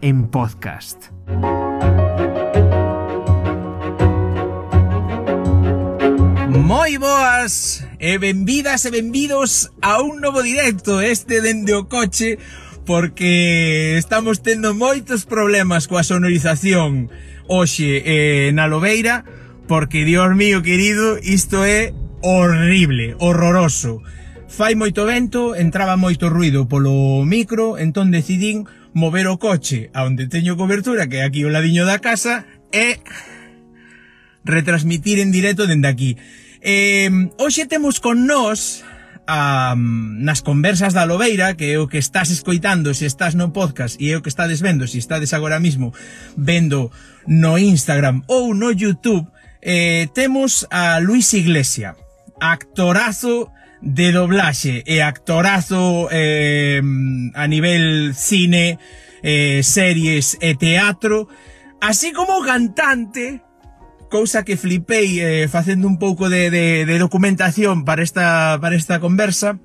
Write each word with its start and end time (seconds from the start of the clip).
en 0.00 0.28
podcast. 0.28 1.12
Moi 6.50 6.98
boas 6.98 7.86
e 7.98 8.18
benvidas 8.18 8.84
e 8.86 8.90
benvidos 8.90 9.70
a 9.82 10.00
un 10.02 10.20
novo 10.20 10.42
directo 10.42 11.00
este 11.00 11.40
dende 11.40 11.74
o 11.74 11.88
coche 11.88 12.38
porque 12.84 13.96
estamos 13.98 14.42
tendo 14.42 14.74
moitos 14.74 15.26
problemas 15.28 15.86
coa 15.86 16.02
sonorización 16.02 17.12
hoxe 17.46 18.02
eh, 18.02 18.50
na 18.56 18.66
Lobeira 18.66 19.24
porque, 19.70 20.04
dios 20.04 20.34
mío 20.34 20.62
querido, 20.62 21.16
isto 21.22 21.64
é 21.64 21.94
horrible, 22.22 23.14
horroroso. 23.20 24.02
Fai 24.48 24.74
moito 24.74 25.06
vento, 25.06 25.54
entraba 25.54 25.94
moito 25.94 26.26
ruido 26.26 26.66
polo 26.66 27.22
micro, 27.22 27.78
entón 27.78 28.10
decidín 28.10 28.66
mover 28.92 29.26
o 29.28 29.38
coche 29.38 29.90
a 29.94 30.04
onde 30.04 30.26
teño 30.26 30.56
cobertura, 30.56 31.06
que 31.08 31.18
é 31.20 31.24
aquí 31.24 31.44
o 31.44 31.52
ladiño 31.52 31.86
da 31.86 31.98
casa, 31.98 32.46
e 32.72 32.98
retransmitir 34.44 35.18
en 35.18 35.30
directo 35.30 35.66
dende 35.66 35.88
aquí. 35.88 36.16
Eh, 36.60 37.10
hoxe 37.38 37.66
temos 37.66 38.00
con 38.00 38.26
nós 38.26 38.84
a, 39.30 39.74
nas 39.76 40.42
conversas 40.42 40.92
da 40.92 41.06
Lobeira, 41.06 41.54
que 41.54 41.72
é 41.72 41.78
o 41.78 41.88
que 41.88 42.02
estás 42.02 42.30
escoitando 42.30 42.92
se 42.94 43.06
estás 43.06 43.38
no 43.38 43.52
podcast 43.54 43.96
e 44.02 44.10
é 44.10 44.18
o 44.18 44.22
que 44.22 44.32
estades 44.32 44.60
vendo, 44.60 44.90
se 44.90 44.98
estades 44.98 45.32
agora 45.32 45.60
mismo 45.60 45.94
vendo 46.36 46.90
no 47.26 47.56
Instagram 47.56 48.26
ou 48.26 48.54
no 48.54 48.74
YouTube, 48.74 49.30
eh, 49.62 50.08
temos 50.14 50.66
a 50.70 50.98
Luis 50.98 51.32
Iglesia, 51.32 51.94
actorazo 52.40 53.52
de 53.82 54.12
doblaxe 54.12 54.84
e 54.86 55.00
actorazo 55.00 56.08
eh, 56.12 56.80
a 57.34 57.46
nivel 57.46 58.14
cine, 58.14 58.78
eh, 59.22 59.62
series 59.64 60.36
e 60.40 60.54
teatro, 60.54 61.28
así 61.80 62.12
como 62.12 62.44
cantante, 62.44 63.42
cousa 64.10 64.44
que 64.44 64.56
flipei 64.56 65.20
eh, 65.20 65.48
facendo 65.48 65.88
un 65.88 65.98
pouco 65.98 66.28
de, 66.28 66.50
de, 66.50 66.84
de 66.84 66.96
documentación 66.98 67.84
para 67.84 68.02
esta, 68.02 68.58
para 68.60 68.76
esta 68.76 69.00
conversa, 69.00 69.58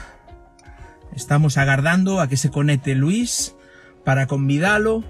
Estamos 1.12 1.60
agardando 1.60 2.24
a 2.24 2.32
que 2.32 2.40
se 2.40 2.50
conecte 2.50 2.96
Luis 2.96 3.54
para 4.08 4.32
convidalo. 4.32 5.04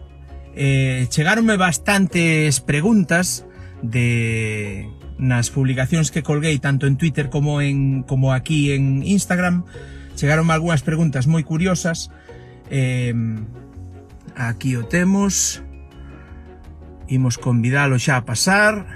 Eh, 0.57 1.05
chegaronme 1.13 1.61
bastantes 1.61 2.59
preguntas 2.59 3.45
de 3.85 4.89
nas 5.21 5.53
publicacións 5.53 6.09
que 6.09 6.25
colguei 6.25 6.57
tanto 6.57 6.89
en 6.89 6.97
Twitter 6.97 7.29
como 7.29 7.61
en 7.61 8.01
como 8.01 8.33
aquí 8.33 8.73
en 8.73 9.05
Instagram. 9.05 9.61
Chegaronme 10.17 10.57
algunhas 10.57 10.81
preguntas 10.81 11.29
moi 11.29 11.45
curiosas. 11.45 12.09
Eh, 12.73 13.13
aquí 14.33 14.73
o 14.73 14.89
temos 14.89 15.61
imos 17.11 17.35
convidalo 17.37 17.99
xa 17.99 18.17
a 18.17 18.25
pasar. 18.25 18.87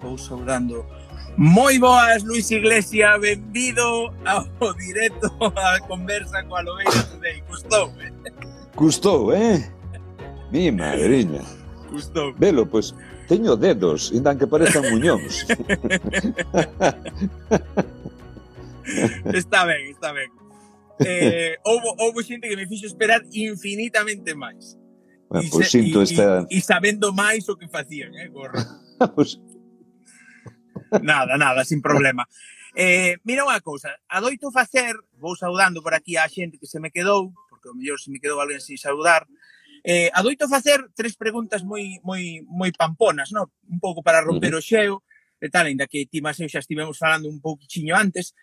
Vou 0.00 0.16
saudando. 0.16 0.88
Moi 1.36 1.78
boas, 1.78 2.24
Luis 2.24 2.50
Iglesia, 2.50 3.16
benvido 3.20 4.12
ao 4.24 4.48
directo 4.80 5.28
a 5.56 5.80
conversa 5.84 6.42
coa 6.48 6.64
Lobeira 6.64 7.02
Today. 7.12 7.44
Custou, 7.46 7.92
eh? 8.00 8.12
Custou, 8.74 9.32
eh? 9.32 9.70
Mi 10.50 10.72
madriña. 10.72 11.44
Custou. 11.88 12.32
Velo, 12.34 12.66
pois, 12.66 12.92
pues, 12.92 13.28
teño 13.28 13.54
dedos, 13.56 14.10
indan 14.12 14.38
que 14.40 14.46
parezan 14.48 14.88
muñóns. 14.90 15.46
está 19.36 19.64
ben, 19.68 19.86
está 19.92 20.12
ben. 20.12 20.32
Eh, 21.00 21.56
houve, 21.64 21.88
houve 22.00 22.24
xente 22.24 22.48
que 22.48 22.56
me 22.56 22.66
fixo 22.66 22.86
esperar 22.86 23.22
infinitamente 23.32 24.34
máis. 24.34 24.79
Bueno, 25.30 25.48
pois 25.50 25.70
pues, 25.70 25.70
sinto 25.70 26.02
esta... 26.02 26.44
E, 26.50 26.58
sabendo 26.58 27.14
máis 27.14 27.46
o 27.46 27.54
que 27.54 27.70
facían, 27.70 28.10
eh, 28.18 28.26
Gorra? 28.26 28.66
pues... 29.14 29.38
nada, 31.02 31.38
nada, 31.38 31.62
sin 31.64 31.78
problema. 31.78 32.26
Eh, 32.74 33.14
mira 33.22 33.46
unha 33.46 33.62
cousa, 33.62 33.94
adoito 34.10 34.50
facer, 34.50 34.98
vou 35.22 35.38
saudando 35.38 35.86
por 35.86 35.94
aquí 35.94 36.18
a 36.18 36.26
xente 36.26 36.58
que 36.58 36.66
se 36.66 36.82
me 36.82 36.90
quedou, 36.90 37.30
porque 37.46 37.70
o 37.70 37.78
mellor 37.78 38.02
se 38.02 38.10
me 38.10 38.18
quedou 38.18 38.42
alguén 38.42 38.58
sin 38.58 38.74
saudar, 38.74 39.22
eh, 39.86 40.10
adoito 40.18 40.50
facer 40.50 40.82
tres 40.98 41.14
preguntas 41.14 41.62
moi, 41.62 42.02
moi, 42.02 42.42
moi 42.50 42.74
pamponas, 42.74 43.30
no? 43.30 43.54
un 43.70 43.78
pouco 43.78 44.02
para 44.02 44.26
romper 44.26 44.50
uh 44.50 44.58
-huh. 44.58 44.66
o 44.66 44.66
xeo, 44.66 44.94
e 45.38 45.46
tal, 45.46 45.70
ainda 45.70 45.86
que 45.86 46.10
ti 46.10 46.18
máis 46.18 46.42
eu 46.42 46.50
xa 46.50 46.58
estivemos 46.58 46.98
falando 46.98 47.30
un 47.30 47.38
pouquichiño 47.38 47.94
antes. 47.94 48.34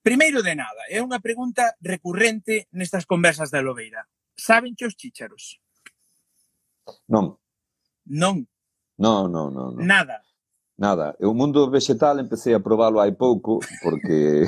Primeiro 0.00 0.40
de 0.40 0.56
nada, 0.56 0.88
é 0.88 1.04
unha 1.04 1.20
pregunta 1.20 1.76
recurrente 1.84 2.64
nestas 2.72 3.04
conversas 3.04 3.52
da 3.52 3.60
Lobeira. 3.60 4.08
Sabenche 4.32 4.88
os 4.88 4.96
chícharos? 4.96 5.60
Non. 7.08 7.36
Non. 8.06 8.46
Non, 8.98 9.30
non, 9.30 9.52
non. 9.52 9.74
non. 9.76 9.86
Nada. 9.86 10.22
Nada, 10.78 11.16
o 11.18 11.34
mundo 11.34 11.66
vegetal 11.70 12.22
empecé 12.22 12.54
a 12.54 12.62
probalo 12.62 13.02
hai 13.02 13.10
pouco 13.10 13.58
porque 13.82 14.46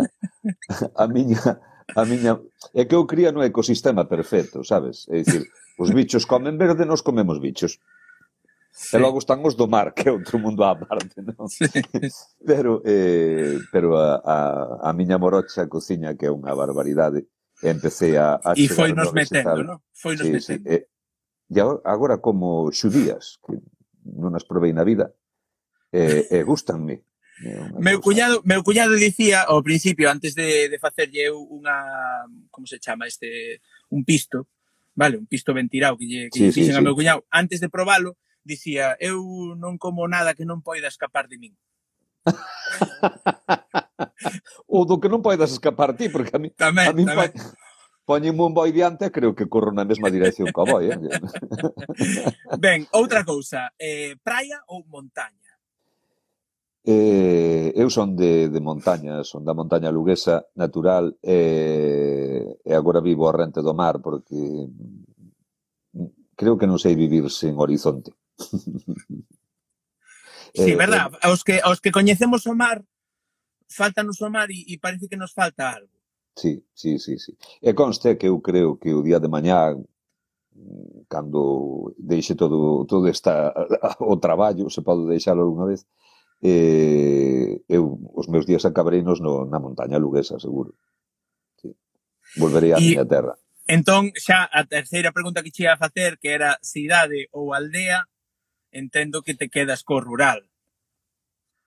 a 0.96 1.04
miña 1.04 1.60
a 1.92 2.02
miña 2.08 2.40
é 2.72 2.88
que 2.88 2.96
eu 2.96 3.04
cría 3.04 3.36
no 3.36 3.44
ecosistema 3.44 4.08
perfecto, 4.08 4.64
sabes? 4.64 5.04
É 5.12 5.20
dicir, 5.20 5.44
os 5.76 5.92
bichos 5.92 6.24
comen 6.24 6.56
verde, 6.56 6.88
nós 6.88 7.04
comemos 7.04 7.36
bichos. 7.36 7.76
Sí. 8.72 8.96
E 8.96 8.98
logo 8.98 9.20
están 9.20 9.44
os 9.44 9.52
do 9.52 9.68
mar, 9.68 9.92
que 9.92 10.08
é 10.08 10.12
outro 10.12 10.40
mundo 10.40 10.64
á 10.64 10.72
parte, 10.72 11.20
non? 11.20 11.44
Sí. 11.52 11.68
Pero, 12.40 12.80
eh, 12.88 13.60
pero 13.68 14.00
a, 14.00 14.24
a, 14.24 14.36
a 14.88 14.90
miña 14.96 15.20
morocha 15.20 15.68
cociña, 15.68 16.16
que 16.16 16.26
é 16.26 16.32
unha 16.32 16.56
barbaridade, 16.56 17.28
e 17.60 17.68
empecé 17.68 18.16
a... 18.16 18.40
a 18.40 18.56
e 18.56 18.72
foi 18.72 18.96
nos 18.96 19.12
metendo, 19.12 19.60
non? 19.60 19.78
Foi 19.92 20.16
nos 20.16 20.24
sí, 20.24 20.32
metendo. 20.32 20.64
Sí. 20.64 20.80
E, 20.80 20.88
e 21.52 21.60
agora 21.84 22.18
como 22.18 22.72
xudías, 22.72 23.36
que 23.44 23.60
non 24.08 24.32
as 24.32 24.48
provei 24.48 24.72
na 24.72 24.88
vida, 24.88 25.12
eh, 25.92 26.24
eh, 26.32 26.32
e, 26.32 26.40
e 26.40 26.48
gustanme. 26.48 27.04
Eh, 27.44 27.76
meu 27.76 28.00
cuñado, 28.00 28.40
meu 28.48 28.64
cuñado 28.64 28.96
dicía 28.96 29.44
ao 29.44 29.60
principio, 29.60 30.08
antes 30.08 30.32
de, 30.34 30.72
de 30.72 30.78
facerlle 30.80 31.28
eu 31.28 31.44
unha, 31.44 32.24
como 32.48 32.64
se 32.64 32.80
chama 32.80 33.04
este, 33.04 33.60
un 33.92 34.04
pisto, 34.04 34.48
vale, 34.96 35.20
un 35.20 35.28
pisto 35.28 35.52
ventirao 35.52 36.00
que 36.00 36.08
lle, 36.08 36.22
que 36.32 36.38
sí, 36.38 36.44
lle 36.48 36.56
fixen 36.56 36.74
sí, 36.74 36.78
ao 36.80 36.86
meu 36.86 36.96
cuñado, 36.96 37.28
antes 37.28 37.60
de 37.60 37.68
probalo, 37.68 38.16
dicía, 38.42 38.96
eu 38.98 39.20
non 39.54 39.76
como 39.76 40.08
nada 40.08 40.34
que 40.34 40.48
non 40.48 40.64
poida 40.64 40.88
escapar 40.88 41.28
de 41.28 41.36
min. 41.36 41.54
o 44.66 44.86
do 44.86 45.02
que 45.02 45.10
non 45.10 45.20
poidas 45.20 45.52
escapar 45.52 45.92
ti, 45.98 46.08
porque 46.08 46.32
a 46.32 46.40
mí, 46.40 46.48
tamén, 46.56 46.88
a 46.88 46.92
mí 46.96 47.04
tamén. 47.04 47.28
Pa 47.28 47.60
poñenme 48.04 48.42
un 48.42 48.54
boi 48.54 48.72
diante, 48.72 49.10
creo 49.10 49.34
que 49.34 49.48
corro 49.48 49.72
na 49.72 49.84
mesma 49.84 50.10
dirección 50.10 50.50
co 50.50 50.66
boi. 50.66 50.90
Eh? 50.90 50.98
ben, 52.58 52.86
outra 52.92 53.22
cousa, 53.24 53.70
eh, 53.78 54.16
praia 54.22 54.62
ou 54.66 54.82
montaña? 54.86 55.54
Eh, 56.82 57.70
eu 57.78 57.86
son 57.94 58.18
de, 58.18 58.50
de 58.50 58.60
montaña, 58.60 59.22
son 59.22 59.46
da 59.46 59.54
montaña 59.54 59.94
luguesa 59.94 60.50
natural 60.58 61.14
eh, 61.22 62.58
e 62.58 62.72
agora 62.74 62.98
vivo 62.98 63.30
a 63.30 63.36
rente 63.38 63.62
do 63.62 63.70
mar 63.70 64.02
porque 64.02 64.66
creo 66.34 66.58
que 66.58 66.66
non 66.66 66.82
sei 66.82 66.98
vivir 66.98 67.30
sen 67.30 67.54
horizonte. 67.58 68.10
Sí, 70.52 70.72
eh, 70.72 70.76
verdad, 70.76 71.08
eh, 71.14 71.18
aos 71.22 71.44
que 71.44 71.60
aos 71.64 71.80
que 71.80 71.90
coñecemos 71.90 72.44
o 72.46 72.54
mar, 72.54 72.84
faltanos 73.68 74.20
o 74.20 74.28
mar 74.28 74.52
e, 74.52 74.68
e 74.68 74.76
parece 74.76 75.08
que 75.08 75.16
nos 75.16 75.32
falta 75.32 75.72
algo. 75.72 75.91
Sí, 76.34 76.64
sí, 76.72 76.98
sí, 76.98 77.18
sí. 77.18 77.36
E 77.60 77.74
conste 77.74 78.16
que 78.16 78.28
eu 78.28 78.40
creo 78.40 78.78
que 78.80 78.94
o 78.94 79.04
día 79.04 79.20
de 79.20 79.28
mañá 79.28 79.76
cando 81.08 81.94
deixe 81.98 82.34
todo 82.34 82.84
todo 82.86 83.08
esta 83.08 83.52
o 84.00 84.16
traballo, 84.18 84.70
se 84.70 84.80
pode 84.80 85.08
deixalo 85.08 85.42
algunha 85.42 85.68
vez, 85.68 85.86
eh, 86.40 87.60
eu 87.68 88.00
os 88.16 88.28
meus 88.28 88.46
días 88.46 88.64
acabareinos 88.64 89.20
no, 89.20 89.44
na 89.44 89.60
montaña 89.60 90.00
luguesa, 90.00 90.40
seguro. 90.40 90.74
Sí. 91.60 91.76
Volverei 92.40 92.72
á 92.72 92.78
e, 92.80 92.96
miña 92.96 93.04
terra. 93.04 93.36
Entón, 93.68 94.12
xa 94.16 94.48
a 94.48 94.64
terceira 94.64 95.12
pregunta 95.12 95.44
que 95.44 95.52
che 95.52 95.68
ia 95.68 95.76
facer, 95.76 96.16
que 96.16 96.32
era 96.32 96.56
cidade 96.64 97.28
ou 97.30 97.52
aldea, 97.52 98.08
entendo 98.72 99.22
que 99.22 99.36
te 99.36 99.52
quedas 99.52 99.84
co 99.84 100.00
rural. 100.00 100.48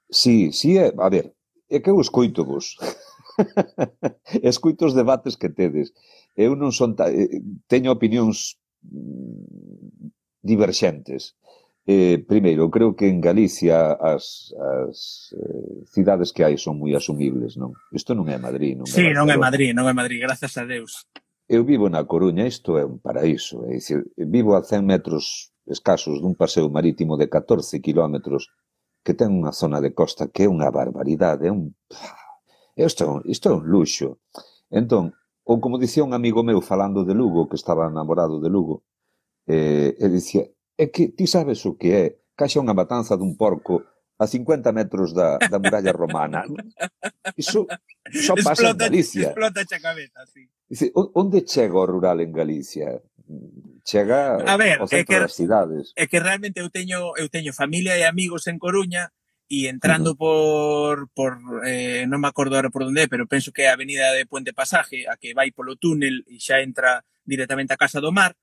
Sí, 0.10 0.52
sí, 0.52 0.78
é, 0.78 0.94
a 0.98 1.10
ver, 1.10 1.34
é 1.70 1.80
que 1.80 1.90
eu 1.90 2.02
escoito 2.02 2.46
vos. 2.46 2.78
Escuito 4.44 4.86
os 4.86 4.94
debates 4.94 5.38
que 5.38 5.50
tedes. 5.50 5.94
Eu 6.36 6.56
non 6.56 6.72
son 6.72 6.96
ta... 6.96 7.12
Eh, 7.12 7.42
teño 7.68 7.92
opinións 7.96 8.60
mm, 8.84 10.12
diverxentes. 10.44 11.36
Eh, 11.86 12.26
primeiro, 12.26 12.72
creo 12.74 12.96
que 12.98 13.08
en 13.08 13.22
Galicia 13.22 13.94
as, 13.94 14.50
as 14.58 15.30
eh, 15.38 15.86
cidades 15.94 16.34
que 16.34 16.42
hai 16.42 16.58
son 16.58 16.82
moi 16.82 16.98
asumibles, 16.98 17.62
non? 17.62 17.78
Isto 17.94 18.18
non 18.18 18.26
é 18.26 18.42
Madrid, 18.42 18.74
non 18.74 18.90
é 18.90 18.94
Sí, 18.94 19.06
non 19.14 19.30
é 19.30 19.38
Madrid, 19.38 19.72
non 19.78 19.86
é 19.86 19.94
Madrid, 19.94 20.18
grazas 20.18 20.58
a 20.58 20.66
Deus. 20.66 21.06
Eu 21.46 21.62
vivo 21.62 21.86
na 21.94 22.02
Coruña, 22.10 22.50
isto 22.50 22.82
é 22.82 22.84
un 22.84 22.98
paraíso, 22.98 23.62
é 23.70 23.78
dicir, 23.78 24.02
vivo 24.18 24.58
a 24.58 24.66
100 24.66 24.82
metros 24.82 25.54
escasos 25.70 26.18
dun 26.26 26.34
paseo 26.34 26.74
marítimo 26.74 27.22
de 27.22 27.30
14 27.30 27.78
kilómetros 27.86 28.50
que 29.06 29.14
ten 29.14 29.30
unha 29.30 29.54
zona 29.54 29.78
de 29.78 29.94
costa 29.94 30.34
que 30.34 30.46
é 30.46 30.50
unha 30.50 30.74
barbaridade, 30.74 31.46
é 31.46 31.54
un... 31.54 31.70
Isto, 32.76 33.24
isto 33.26 33.50
é 33.50 33.54
un 33.56 33.66
luxo. 33.72 34.20
Entón, 34.70 35.16
ou 35.48 35.62
como 35.64 35.80
dicía 35.80 36.04
un 36.04 36.12
amigo 36.12 36.44
meu 36.44 36.60
falando 36.60 37.08
de 37.08 37.16
Lugo, 37.16 37.48
que 37.48 37.56
estaba 37.56 37.88
namorado 37.90 38.44
de 38.44 38.50
Lugo, 38.50 38.84
eh, 39.48 39.96
e 39.96 40.06
dicía, 40.12 40.44
é 40.76 40.92
que 40.92 41.16
ti 41.16 41.26
sabes 41.28 41.64
o 41.64 41.80
que 41.80 41.90
é, 41.96 42.04
caixa 42.36 42.60
unha 42.60 42.76
matanza 42.76 43.16
dun 43.16 43.40
porco 43.40 43.86
a 44.20 44.28
50 44.28 44.72
metros 44.72 45.14
da, 45.14 45.38
da 45.38 45.60
muralla 45.60 45.92
romana. 45.96 46.44
Iso 47.40 47.68
só 48.12 48.36
pasa 48.36 48.52
explota, 48.52 48.86
en 48.86 48.92
Galicia. 48.92 49.28
Explota 49.32 49.62
a 49.64 49.80
cabeza, 49.80 50.20
sí. 50.28 50.50
Dice, 50.68 50.92
onde 50.96 51.46
chega 51.46 51.78
o 51.78 51.86
rural 51.86 52.20
en 52.20 52.32
Galicia? 52.32 53.02
Chega 53.86 54.42
a 54.42 54.58
ver, 54.58 54.82
ao 54.82 54.88
centro 54.88 55.14
é 55.14 55.18
que, 55.18 55.20
das 55.22 55.34
cidades. 55.34 55.94
É 55.96 56.08
que 56.08 56.20
realmente 56.20 56.60
eu 56.60 56.70
teño, 56.74 57.14
eu 57.16 57.30
teño 57.30 57.54
familia 57.54 57.96
e 57.98 58.04
amigos 58.04 58.48
en 58.48 58.58
Coruña 58.58 59.14
e 59.48 59.70
entrando 59.70 60.16
por, 60.16 61.10
por 61.14 61.38
eh, 61.70 62.10
non 62.10 62.18
me 62.18 62.30
acordo 62.30 62.58
ahora 62.58 62.74
por 62.74 62.82
onde 62.82 63.06
é, 63.06 63.08
pero 63.08 63.30
penso 63.30 63.54
que 63.54 63.66
é 63.66 63.70
a 63.70 63.78
avenida 63.78 64.10
de 64.18 64.26
Puente 64.26 64.58
Pasaje, 64.58 65.06
a 65.06 65.22
que 65.22 65.38
vai 65.38 65.54
polo 65.54 65.78
túnel 65.78 66.26
e 66.26 66.42
xa 66.42 66.66
entra 66.66 67.06
directamente 67.22 67.74
a 67.74 67.78
Casa 67.78 68.02
do 68.02 68.10
Mar, 68.10 68.34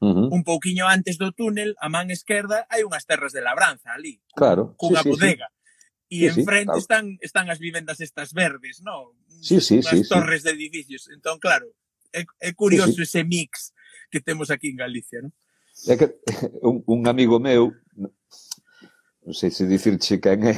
uh 0.00 0.08
-huh. 0.08 0.28
un 0.32 0.42
pouquiño 0.44 0.88
antes 0.88 1.20
do 1.20 1.32
túnel, 1.36 1.76
a 1.76 1.92
man 1.92 2.08
esquerda, 2.08 2.64
hai 2.72 2.88
unhas 2.88 3.04
terras 3.04 3.36
de 3.36 3.44
labranza 3.44 3.92
ali, 3.92 4.16
claro, 4.32 4.72
cunha 4.80 5.04
sí, 5.04 5.08
bodega. 5.12 5.48
Sí. 5.52 5.54
E 6.06 6.30
sí, 6.30 6.40
enfrente 6.40 6.78
sí, 6.78 6.86
claro. 6.86 6.86
están 6.86 7.04
están 7.20 7.46
as 7.50 7.58
vivendas 7.58 7.98
estas 8.00 8.32
verdes, 8.32 8.80
no? 8.80 9.12
Sí, 9.42 9.60
sí, 9.60 9.82
Unhas 9.82 10.06
sí, 10.06 10.08
torres 10.08 10.40
sí. 10.40 10.48
de 10.48 10.54
edificios. 10.54 11.10
Entón, 11.10 11.36
claro, 11.42 11.66
é, 12.14 12.24
é 12.40 12.54
curioso 12.54 13.02
sí, 13.02 13.04
sí. 13.04 13.20
ese 13.20 13.22
mix 13.26 13.74
que 14.08 14.22
temos 14.22 14.48
aquí 14.48 14.70
en 14.70 14.80
Galicia, 14.80 15.20
non? 15.20 15.34
É 15.84 16.00
que 16.00 16.16
un, 16.64 16.80
un 16.88 17.00
amigo 17.04 17.36
meu 17.36 17.76
non 19.26 19.34
sei 19.34 19.50
se 19.50 19.66
dicirche 19.66 20.20
quen 20.20 20.46
é. 20.46 20.54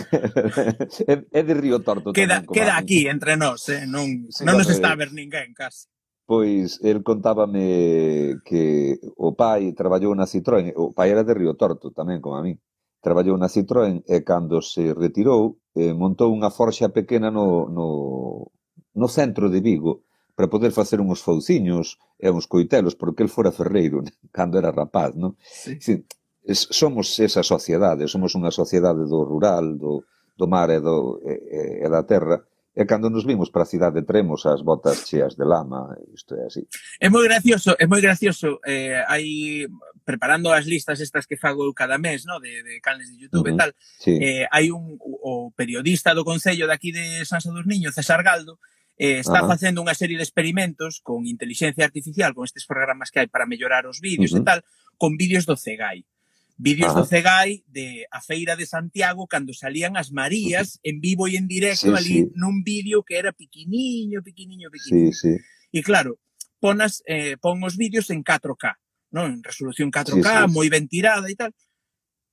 Eh. 1.08 1.24
é 1.32 1.42
de 1.48 1.54
Río 1.56 1.80
Torto. 1.80 2.12
Queda, 2.12 2.44
tamén, 2.44 2.52
queda 2.52 2.76
aquí, 2.76 3.08
entre 3.08 3.32
nós, 3.40 3.64
eh? 3.72 3.88
non, 3.88 4.28
sí, 4.28 4.44
non 4.44 4.60
nos 4.60 4.68
está 4.68 4.92
eh, 4.92 4.94
a 4.94 5.00
ver 5.00 5.10
ninguén 5.16 5.56
casi. 5.56 5.88
Pois 6.28 6.76
el 6.84 7.00
contábame 7.00 8.36
que 8.44 9.00
o 9.16 9.32
pai 9.32 9.72
traballou 9.72 10.12
na 10.12 10.28
Citroën, 10.28 10.76
o 10.76 10.92
pai 10.92 11.08
era 11.08 11.24
de 11.24 11.32
Río 11.32 11.56
Torto 11.56 11.96
tamén, 11.96 12.20
como 12.20 12.36
a 12.36 12.44
mí. 12.44 12.52
Traballou 13.00 13.40
na 13.40 13.48
Citroën 13.48 14.04
e 14.04 14.20
cando 14.20 14.60
se 14.60 14.92
retirou 14.92 15.56
eh, 15.72 15.96
montou 15.96 16.28
unha 16.28 16.52
forxa 16.52 16.92
pequena 16.92 17.32
no, 17.32 17.72
no, 17.72 18.52
no 18.92 19.08
centro 19.08 19.48
de 19.48 19.64
Vigo 19.64 20.04
para 20.36 20.52
poder 20.52 20.76
facer 20.76 21.00
uns 21.00 21.24
fouciños 21.24 21.96
e 22.20 22.28
uns 22.28 22.44
coitelos, 22.44 22.92
porque 23.00 23.24
el 23.24 23.32
fora 23.32 23.48
ferreiro 23.48 24.04
cando 24.36 24.60
era 24.60 24.76
rapaz, 24.76 25.16
non? 25.16 25.40
Sí. 25.40 25.80
Sí, 25.80 26.04
somos 26.54 27.18
esa 27.20 27.42
sociedade, 27.42 28.08
somos 28.08 28.32
unha 28.32 28.50
sociedade 28.50 29.04
do 29.04 29.20
rural, 29.24 29.76
do, 29.76 30.04
do 30.36 30.46
mar 30.48 30.70
e, 30.70 30.80
do, 30.80 31.20
e, 31.26 31.84
e 31.84 31.86
da 31.90 32.02
terra, 32.04 32.40
e 32.78 32.86
cando 32.86 33.10
nos 33.10 33.26
vimos 33.26 33.50
para 33.50 33.66
a 33.66 33.66
cidade 33.66 34.06
tremos 34.06 34.46
as 34.46 34.62
botas 34.62 35.02
cheas 35.02 35.34
de 35.34 35.44
lama, 35.44 35.98
isto 36.14 36.38
é 36.38 36.46
así. 36.46 36.62
É 37.02 37.10
moi 37.10 37.26
gracioso, 37.26 37.74
é 37.74 37.90
moi 37.90 37.98
gracioso, 38.00 38.62
eh, 38.62 39.02
hai 39.10 39.66
preparando 40.06 40.54
as 40.54 40.64
listas 40.64 41.02
estas 41.02 41.26
que 41.26 41.36
fago 41.36 41.74
cada 41.74 41.98
mes, 41.98 42.22
no, 42.22 42.38
de, 42.38 42.62
de 42.62 42.78
canales 42.80 43.10
de 43.10 43.18
YouTube 43.26 43.50
uh 43.50 43.52
-huh, 43.52 43.58
e 43.58 43.60
tal, 43.60 43.70
sí. 43.98 44.14
eh, 44.22 44.46
hai 44.48 44.70
un 44.70 44.94
o 45.02 45.50
periodista 45.58 46.14
do 46.14 46.22
Concello 46.22 46.70
de 46.70 46.74
aquí 46.78 46.94
de 46.94 47.26
San 47.26 47.42
Sadurniño, 47.42 47.90
César 47.90 48.22
Galdo, 48.22 48.62
eh, 48.94 49.18
está 49.18 49.42
uh 49.42 49.44
-huh. 49.44 49.50
facendo 49.50 49.82
unha 49.82 49.98
serie 49.98 50.14
de 50.14 50.22
experimentos 50.22 51.02
con 51.02 51.26
inteligencia 51.26 51.82
artificial, 51.82 52.30
con 52.30 52.46
estes 52.46 52.62
programas 52.62 53.10
que 53.10 53.18
hai 53.18 53.26
para 53.26 53.44
mellorar 53.44 53.90
os 53.90 53.98
vídeos 53.98 54.30
uh 54.30 54.38
-huh. 54.38 54.46
e 54.46 54.48
tal, 54.48 54.58
con 54.94 55.18
vídeos 55.18 55.50
do 55.50 55.58
CEGAI. 55.58 56.06
Uh 56.06 56.17
Vídeos 56.58 56.90
do 56.90 57.06
Cegai 57.06 57.62
de 57.70 58.02
a 58.10 58.18
feira 58.18 58.58
de 58.58 58.66
Santiago 58.66 59.30
cando 59.30 59.54
salían 59.54 59.94
as 59.94 60.10
Marías 60.10 60.82
en 60.82 60.98
vivo 60.98 61.30
e 61.30 61.38
en 61.38 61.46
directo 61.46 61.94
sí, 61.94 61.98
ali 61.98 62.16
sí. 62.26 62.34
nun 62.34 62.66
vídeo 62.66 63.06
que 63.06 63.14
era 63.14 63.30
piquiniño, 63.30 64.26
piquiniño, 64.26 64.66
piquiniño. 64.66 65.14
Sí, 65.14 65.38
sí. 65.38 65.38
E 65.70 65.86
claro, 65.86 66.18
ponas 66.58 66.98
eh, 67.06 67.38
pon 67.38 67.62
os 67.62 67.78
vídeos 67.78 68.10
en 68.10 68.26
4K, 68.26 68.74
non? 69.14 69.38
En 69.38 69.46
resolución 69.46 69.94
4K, 69.94 70.26
sí, 70.26 70.50
sí. 70.50 70.50
moi 70.50 70.66
ben 70.66 70.90
tirada 70.90 71.30
e 71.30 71.38
tal. 71.38 71.54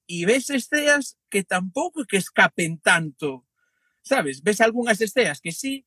E 0.10 0.26
ves 0.26 0.50
esteas 0.50 1.22
que 1.30 1.46
tampouco 1.46 2.02
que 2.10 2.18
escapen 2.18 2.82
tanto, 2.82 3.46
sabes? 4.02 4.42
Ves 4.42 4.58
algunhas 4.58 5.06
esteas 5.06 5.38
que 5.38 5.54
sí, 5.54 5.86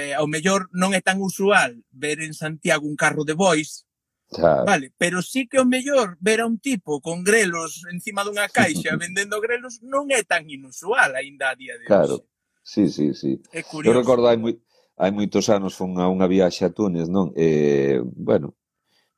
eh, 0.00 0.16
ao 0.16 0.24
mellor 0.24 0.72
non 0.72 0.96
é 0.96 1.04
tan 1.04 1.20
usual 1.20 1.76
ver 1.92 2.24
en 2.24 2.32
Santiago 2.32 2.88
un 2.88 2.96
carro 2.96 3.28
de 3.28 3.36
bois, 3.36 3.84
Claro. 4.30 4.64
Vale, 4.64 4.92
pero 4.96 5.22
sí 5.22 5.48
que 5.48 5.58
o 5.58 5.66
mellor 5.66 6.16
ver 6.20 6.40
a 6.40 6.46
un 6.46 6.60
tipo 6.60 7.00
con 7.00 7.24
grelos 7.24 7.82
encima 7.90 8.22
dunha 8.22 8.46
caixa 8.46 8.94
vendendo 9.02 9.42
grelos 9.42 9.82
non 9.82 10.06
é 10.14 10.22
tan 10.22 10.46
inusual 10.46 11.18
aínda 11.18 11.50
a 11.50 11.58
día 11.58 11.74
de 11.74 11.90
claro. 11.90 12.22
hoxe. 12.22 12.30
Sí, 12.62 12.86
sí, 12.88 13.10
sí. 13.14 13.42
É 13.50 13.66
curioso. 13.66 13.90
Eu 13.90 13.98
recordo 13.98 14.30
hai, 14.30 14.38
moi, 14.38 14.54
hai 14.94 15.10
moitos 15.10 15.50
anos 15.50 15.74
fun 15.74 15.98
a 15.98 16.06
unha 16.06 16.30
viaxe 16.30 16.62
a 16.62 16.70
Túnez, 16.70 17.10
non? 17.10 17.34
Eh, 17.34 17.98
bueno, 18.04 18.54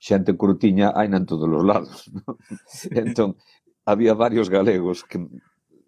xente 0.01 0.33
curtiña 0.33 0.97
hai 0.97 1.13
en 1.13 1.29
todos 1.29 1.45
os 1.45 1.65
lados, 1.65 2.09
non? 2.17 2.35
entón, 2.89 3.37
había 3.85 4.17
varios 4.17 4.49
galegos 4.49 5.05
que 5.05 5.21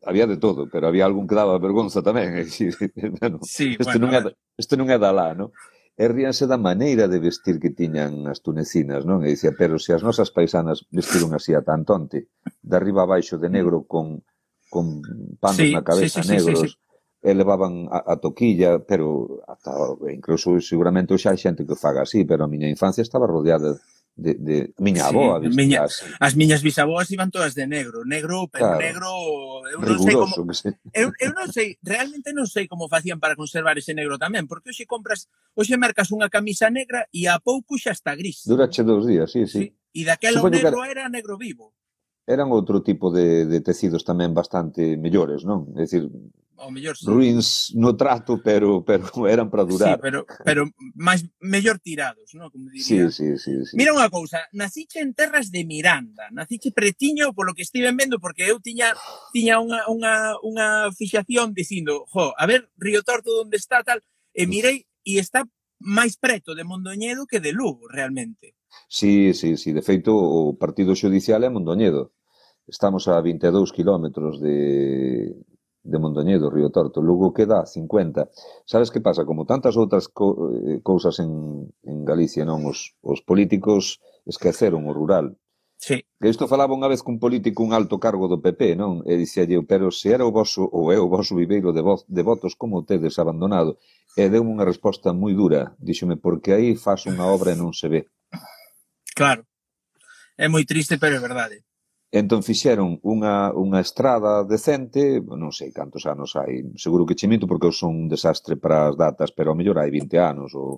había 0.04 0.26
de 0.26 0.36
todo, 0.36 0.68
pero 0.68 0.86
había 0.86 1.08
algún 1.08 1.26
que 1.26 1.34
daba 1.34 1.56
vergonza 1.58 2.04
tamén, 2.04 2.36
e 2.36 2.44
dicir, 2.44 2.76
bueno, 3.20 3.40
sí, 3.40 3.74
este, 3.80 3.96
bueno, 3.96 4.06
non 4.06 4.10
é, 4.12 4.20
este 4.60 4.76
non 4.76 4.92
é 4.92 5.00
da 5.00 5.10
lá, 5.16 5.32
non? 5.32 5.48
e 5.94 6.04
ríanse 6.10 6.50
da 6.50 6.58
maneira 6.58 7.06
de 7.06 7.22
vestir 7.22 7.62
que 7.62 7.70
tiñan 7.70 8.26
as 8.26 8.42
tunecinas, 8.42 9.06
non? 9.06 9.22
E 9.22 9.30
dicía, 9.30 9.54
pero 9.54 9.78
se 9.78 9.94
as 9.94 10.02
nosas 10.02 10.34
paisanas 10.34 10.82
vestiron 10.90 11.30
así 11.38 11.54
a 11.54 11.62
tan 11.62 11.86
tonte, 11.86 12.26
de 12.42 12.74
arriba 12.74 13.06
abaixo 13.06 13.38
de 13.38 13.46
negro 13.46 13.86
con, 13.86 14.26
con 14.66 14.98
panos 15.38 15.62
sí, 15.62 15.70
na 15.70 15.86
cabeza 15.86 16.20
sí, 16.22 16.26
sí, 16.26 16.34
negros, 16.34 16.60
sí, 16.60 16.66
sí, 16.66 16.74
sí. 16.74 16.82
e 17.22 17.30
levaban 17.30 17.86
a, 17.94 18.02
a 18.10 18.14
toquilla, 18.18 18.82
pero 18.82 19.38
ata, 19.46 19.70
incluso 20.10 20.58
seguramente 20.58 21.14
xa 21.14 21.30
hai 21.30 21.38
xente 21.38 21.62
que 21.62 21.78
o 21.78 21.78
faga 21.78 22.02
así, 22.02 22.26
pero 22.26 22.42
a 22.42 22.50
miña 22.50 22.66
infancia 22.66 23.06
estaba 23.06 23.30
rodeada 23.30 23.78
de 23.78 23.80
de, 24.16 24.34
de 24.34 24.56
miña 24.78 25.06
avoa 25.06 25.42
sí, 25.42 25.48
miña, 25.50 25.86
As 26.20 26.34
miñas 26.38 26.62
bisaboas 26.62 27.10
iban 27.10 27.30
todas 27.30 27.54
de 27.54 27.66
negro, 27.66 28.04
negro, 28.06 28.46
pero 28.46 28.78
claro, 28.78 28.80
negro, 28.80 29.10
eu 29.74 29.78
non 29.82 29.98
sei 29.98 30.14
como 30.14 30.34
eu, 30.94 31.08
eu 31.18 31.30
non 31.34 31.50
sei, 31.50 31.78
realmente 31.82 32.30
non 32.30 32.46
sei 32.46 32.70
como 32.70 32.86
facían 32.86 33.18
para 33.18 33.34
conservar 33.34 33.74
ese 33.74 33.90
negro 33.90 34.14
tamén, 34.14 34.46
porque 34.46 34.70
hoxe 34.70 34.86
compras, 34.86 35.26
hoxe 35.58 35.74
mercas 35.74 36.14
unha 36.14 36.30
camisa 36.30 36.70
negra 36.70 37.10
e 37.10 37.26
a 37.26 37.42
pouco 37.42 37.74
xa 37.74 37.90
está 37.90 38.14
gris. 38.14 38.46
Durache 38.46 38.86
dous 38.86 39.02
días, 39.02 39.34
sí, 39.34 39.50
sí. 39.50 39.66
sí. 39.66 39.66
E 39.94 40.00
daquela 40.06 40.42
o 40.42 40.50
negro 40.50 40.82
que... 40.82 40.90
era 40.90 41.10
negro 41.10 41.34
vivo 41.34 41.74
eran 42.26 42.48
outro 42.50 42.80
tipo 42.80 43.12
de, 43.12 43.44
de 43.44 43.60
tecidos 43.60 44.04
tamén 44.04 44.32
bastante 44.32 44.96
mellores, 44.96 45.44
non? 45.44 45.68
É 45.76 45.84
dicir, 45.84 46.08
ao 46.56 46.70
mellor 46.70 46.96
sí. 46.96 47.04
ruins 47.04 47.72
no 47.76 47.92
trato, 47.96 48.40
pero 48.40 48.84
pero 48.84 49.04
eran 49.28 49.50
para 49.50 49.64
durar. 49.64 49.96
Sí, 49.96 50.00
pero 50.00 50.24
pero 50.44 50.62
máis 50.96 51.20
mellor 51.40 51.78
tirados, 51.78 52.32
non? 52.32 52.48
Como 52.48 52.72
diría. 52.72 53.12
Sí, 53.12 53.12
sí, 53.12 53.36
sí, 53.36 53.52
sí. 53.68 53.74
Mira 53.76 53.92
unha 53.92 54.08
cousa, 54.08 54.48
naciche 54.56 55.04
en 55.04 55.12
terras 55.12 55.52
de 55.52 55.68
Miranda, 55.68 56.32
naciche 56.32 56.72
pretiño 56.72 57.36
polo 57.36 57.52
que 57.52 57.66
estiven 57.66 58.00
vendo 58.00 58.16
porque 58.16 58.48
eu 58.48 58.56
tiña 58.62 58.96
tiña 59.36 59.60
unha 59.60 59.84
unha 59.92 60.40
unha 60.40 60.66
fixación 60.96 61.52
dicindo, 61.52 62.08
jo, 62.08 62.32
a 62.32 62.44
ver 62.48 62.72
Río 62.80 63.04
Torto 63.04 63.44
onde 63.44 63.60
está 63.60 63.84
tal, 63.84 64.00
e 64.32 64.48
mirei 64.48 64.88
e 65.04 65.20
está 65.20 65.44
máis 65.84 66.16
preto 66.16 66.56
de 66.56 66.64
Mondoñedo 66.64 67.28
que 67.28 67.44
de 67.44 67.52
Lugo, 67.52 67.84
realmente. 67.92 68.56
Sí, 68.88 69.34
sí, 69.34 69.56
sí, 69.56 69.72
de 69.72 69.82
feito 69.82 70.14
o 70.14 70.56
partido 70.56 70.96
xudicial 70.96 71.44
é 71.44 71.50
Mondoñedo. 71.50 72.13
Estamos 72.66 73.08
a 73.08 73.20
22 73.20 73.72
kilómetros 73.72 74.40
de, 74.40 75.36
de 75.82 75.98
Mondoñedo, 75.98 76.48
Río 76.48 76.70
Torto. 76.70 77.02
Lugo 77.02 77.34
queda 77.34 77.60
a 77.60 77.66
50. 77.66 78.30
Sabes 78.64 78.90
que 78.90 79.00
pasa? 79.04 79.24
Como 79.24 79.44
tantas 79.44 79.76
outras 79.76 80.08
co 80.08 80.48
eh, 80.48 80.80
cousas 80.80 81.20
en, 81.20 81.68
en 81.84 82.04
Galicia, 82.08 82.48
non? 82.48 82.64
Os, 82.64 82.96
os 83.04 83.20
políticos 83.20 84.00
esqueceron 84.24 84.88
o 84.88 84.96
rural. 84.96 85.36
Sí. 85.76 86.00
Que 86.16 86.32
isto 86.32 86.48
falaba 86.48 86.72
unha 86.72 86.88
vez 86.88 87.04
cun 87.04 87.20
político 87.20 87.60
un 87.60 87.76
alto 87.76 88.00
cargo 88.00 88.32
do 88.32 88.40
PP, 88.40 88.80
non? 88.80 89.04
E 89.04 89.20
dicía 89.20 89.44
pero 89.68 89.92
se 89.92 90.16
era 90.16 90.24
o 90.24 90.32
vosso 90.32 90.64
ou 90.64 90.88
é 90.88 90.96
o 90.96 91.12
vosso 91.12 91.36
viveiro 91.36 91.76
de, 91.76 91.84
voz, 91.84 92.08
de 92.08 92.24
votos 92.24 92.56
como 92.56 92.88
tedes 92.88 93.20
abandonado? 93.20 93.76
E 94.16 94.32
deu 94.32 94.40
unha 94.40 94.64
resposta 94.64 95.12
moi 95.12 95.36
dura. 95.36 95.76
Díxome, 95.76 96.16
porque 96.16 96.56
aí 96.56 96.72
faz 96.80 97.04
unha 97.04 97.28
obra 97.28 97.52
e 97.52 97.60
non 97.60 97.76
se 97.76 97.92
ve. 97.92 98.08
Claro. 99.12 99.44
É 100.40 100.48
moi 100.48 100.64
triste, 100.64 100.96
pero 100.96 101.20
é 101.20 101.20
verdade. 101.20 101.60
Entón 102.20 102.40
fixeron 102.48 102.88
unha, 103.02 103.50
unha 103.64 103.80
estrada 103.86 104.32
decente, 104.54 105.18
non 105.42 105.50
sei 105.58 105.74
cantos 105.74 106.06
anos 106.06 106.30
hai, 106.38 106.62
seguro 106.78 107.02
que 107.08 107.18
che 107.18 107.26
minto 107.26 107.50
porque 107.50 107.66
eu 107.66 107.74
son 107.74 107.92
un 108.02 108.06
desastre 108.14 108.54
para 108.62 108.86
as 108.86 108.94
datas, 108.94 109.34
pero 109.36 109.50
ao 109.50 109.58
mellor 109.58 109.76
hai 109.82 109.90
20 109.90 110.14
anos 110.32 110.54
ou 110.54 110.68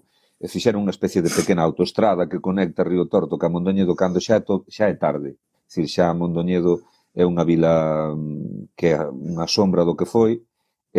e 0.45 0.47
fixeron 0.53 0.81
unha 0.85 0.97
especie 0.97 1.21
de 1.21 1.29
pequena 1.39 1.61
autoestrada 1.69 2.29
que 2.31 2.45
conecta 2.47 2.89
Río 2.89 3.05
Torto 3.13 3.37
ca 3.41 3.53
Mondoñedo 3.53 3.93
cando 4.01 4.17
xa 4.27 4.41
é, 4.41 4.43
to, 4.49 4.65
xa 4.77 4.89
é 4.89 4.97
tarde. 4.97 5.31
Dicir, 5.69 5.87
xa 5.93 6.07
Mondoñedo 6.21 6.73
é 7.13 7.25
unha 7.29 7.45
vila 7.45 7.75
mm, 8.17 8.73
que 8.79 8.97
é 8.97 9.01
unha 9.05 9.45
sombra 9.57 9.85
do 9.85 9.97
que 9.99 10.09
foi 10.15 10.33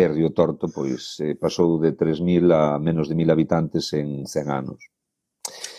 e 0.00 0.02
Río 0.06 0.30
Torto 0.38 0.70
pois 0.70 1.18
eh, 1.18 1.34
pasou 1.34 1.82
de 1.82 1.90
3.000 1.98 2.46
a 2.54 2.78
menos 2.78 3.06
de 3.10 3.14
1.000 3.18 3.34
habitantes 3.34 3.90
en 4.00 4.22
100 4.22 4.50
anos. 4.60 4.80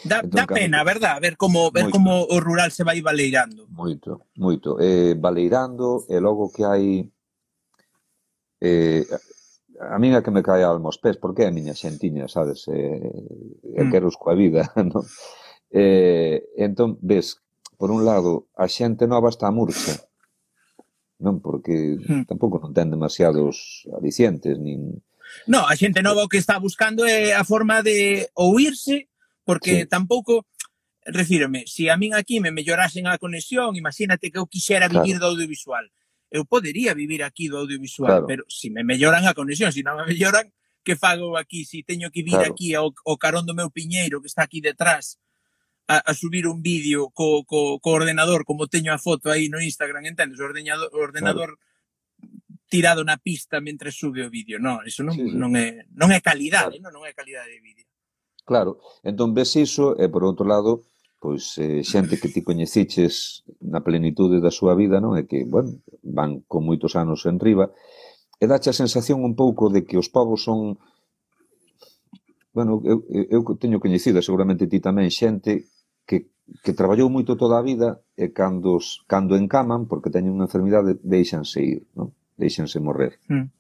Da, 0.04 0.24
entón, 0.24 0.32
da 0.32 0.46
pena, 0.48 0.84
verdad, 0.84 1.20
ver 1.20 1.36
como 1.36 1.72
ver 1.72 1.92
moito. 1.92 1.96
como 1.98 2.24
o 2.24 2.40
rural 2.40 2.72
se 2.72 2.84
vai 2.84 3.02
baleirando. 3.02 3.68
Moito, 3.68 4.32
moito. 4.38 4.80
Eh, 4.80 5.16
baleirando 5.20 6.08
e 6.08 6.20
logo 6.24 6.48
que 6.52 6.64
hai 6.64 7.04
eh, 8.62 9.04
a 9.80 9.98
min 10.00 10.16
é 10.16 10.22
que 10.22 10.32
me 10.32 10.44
cae 10.44 10.64
alma 10.64 10.92
aos 10.92 11.00
pés, 11.00 11.16
porque 11.16 11.44
é 11.44 11.48
a 11.48 11.56
miña 11.56 11.76
xentiña, 11.76 12.28
sabes? 12.28 12.68
Eh, 12.68 13.00
mm. 13.80 13.92
quero 13.92 14.12
coa 14.12 14.36
vida, 14.36 14.68
non? 14.76 15.04
Eh, 15.72 16.44
entón, 16.60 17.00
ves, 17.00 17.40
por 17.80 17.92
un 17.92 18.04
lado, 18.04 18.48
a 18.56 18.68
xente 18.68 19.08
nova 19.08 19.32
está 19.32 19.52
murcha, 19.52 19.96
non? 21.20 21.40
Porque 21.40 22.00
mm. 22.00 22.28
tampouco 22.28 22.60
non 22.60 22.76
ten 22.76 22.92
demasiados 22.92 23.88
alicientes, 23.96 24.60
nin... 24.60 25.00
No, 25.48 25.64
a 25.64 25.76
xente 25.80 26.04
nova 26.04 26.28
o 26.28 26.32
que 26.32 26.42
está 26.42 26.60
buscando 26.60 27.08
é 27.08 27.32
a 27.32 27.48
forma 27.48 27.80
de 27.80 28.28
ouirse, 28.36 29.09
Porque 29.50 29.82
sí. 29.82 29.86
tampouco, 29.90 30.46
refírome, 31.02 31.66
se 31.66 31.74
si 31.74 31.90
a 31.90 31.98
min 31.98 32.14
aquí 32.14 32.38
me 32.38 32.54
mellorasen 32.54 33.10
a 33.10 33.18
conexión, 33.18 33.74
imagínate 33.74 34.30
que 34.30 34.38
eu 34.38 34.46
quixera 34.46 34.86
vivir 34.86 35.18
claro. 35.18 35.34
do 35.34 35.42
audiovisual. 35.42 35.86
Eu 36.30 36.46
podería 36.46 36.94
vivir 36.94 37.26
aquí 37.26 37.50
do 37.50 37.58
audiovisual, 37.58 38.22
claro. 38.22 38.30
pero 38.30 38.42
se 38.46 38.70
si 38.70 38.70
me 38.70 38.86
melloran 38.86 39.26
a 39.26 39.34
conexión, 39.34 39.74
se 39.74 39.82
si 39.82 39.84
non 39.84 39.98
me 39.98 40.06
melloran, 40.06 40.54
que 40.86 40.94
fago 40.94 41.34
aquí? 41.34 41.66
Se 41.66 41.82
si 41.82 41.88
teño 41.90 42.14
que 42.14 42.22
vir 42.22 42.38
claro. 42.38 42.54
aquí 42.54 42.78
ao, 42.78 42.94
ao 42.94 43.18
carón 43.18 43.50
do 43.50 43.58
meu 43.58 43.74
piñeiro 43.74 44.22
que 44.22 44.30
está 44.30 44.46
aquí 44.46 44.62
detrás 44.62 45.18
a, 45.90 45.98
a 45.98 46.14
subir 46.14 46.46
un 46.46 46.62
vídeo 46.62 47.10
co, 47.10 47.42
co, 47.50 47.82
co 47.82 47.90
ordenador, 47.90 48.46
como 48.46 48.70
teño 48.70 48.94
a 48.94 49.02
foto 49.02 49.34
aí 49.34 49.50
no 49.50 49.58
Instagram, 49.58 50.06
entendes? 50.06 50.38
O 50.38 50.46
ordenador, 50.46 50.94
o 50.94 51.02
ordenador 51.02 51.58
claro 51.58 51.68
tirado 52.70 53.02
na 53.04 53.18
pista 53.18 53.58
mentre 53.60 53.90
sube 53.90 54.22
o 54.22 54.30
vídeo. 54.30 54.62
Non, 54.62 54.86
eso 54.86 55.02
non, 55.02 55.18
sí, 55.18 55.26
sí. 55.26 55.34
non 55.34 55.58
é 55.58 55.90
non 55.98 56.14
é 56.14 56.22
calidade, 56.22 56.78
claro. 56.78 56.86
non, 56.86 57.02
non 57.02 57.04
é 57.10 57.18
calidade 57.18 57.50
de 57.50 57.60
vídeo. 57.66 57.90
Claro, 58.50 58.82
entón 59.06 59.38
ves 59.38 59.54
iso 59.62 59.94
e 59.94 60.10
por 60.10 60.26
outro 60.26 60.42
lado, 60.42 60.82
pois 61.22 61.54
eh, 61.62 61.86
xente 61.86 62.18
que 62.18 62.34
ti 62.34 62.42
coñeciches 62.42 63.46
na 63.62 63.86
plenitude 63.86 64.42
da 64.42 64.50
súa 64.50 64.74
vida, 64.74 64.98
non? 64.98 65.14
É 65.14 65.30
que, 65.30 65.46
bueno, 65.46 65.78
van 66.02 66.42
con 66.50 66.66
moitos 66.66 66.98
anos 66.98 67.30
en 67.30 67.38
riba 67.38 67.70
e 68.42 68.50
dache 68.50 68.74
a 68.74 68.80
sensación 68.82 69.22
un 69.22 69.38
pouco 69.38 69.70
de 69.70 69.86
que 69.86 70.02
os 70.02 70.10
povos 70.10 70.42
son 70.42 70.82
bueno, 72.58 72.82
eu, 72.82 73.06
eu 73.06 73.46
teño 73.62 73.78
coñecida 73.78 74.26
seguramente 74.26 74.66
ti 74.66 74.82
tamén 74.82 75.14
xente 75.14 75.70
que, 76.10 76.34
que 76.66 76.74
traballou 76.74 77.06
moito 77.14 77.38
toda 77.38 77.62
a 77.62 77.66
vida 77.70 78.02
e 78.18 78.34
cando, 78.34 78.82
cando 79.06 79.38
encaman, 79.38 79.86
porque 79.86 80.10
teñen 80.10 80.34
unha 80.34 80.50
enfermidade, 80.50 80.98
deixanse 81.06 81.62
ir, 81.62 81.82
non? 81.94 82.10
deixanse 82.34 82.82
morrer. 82.82 83.22
Mm 83.30 83.59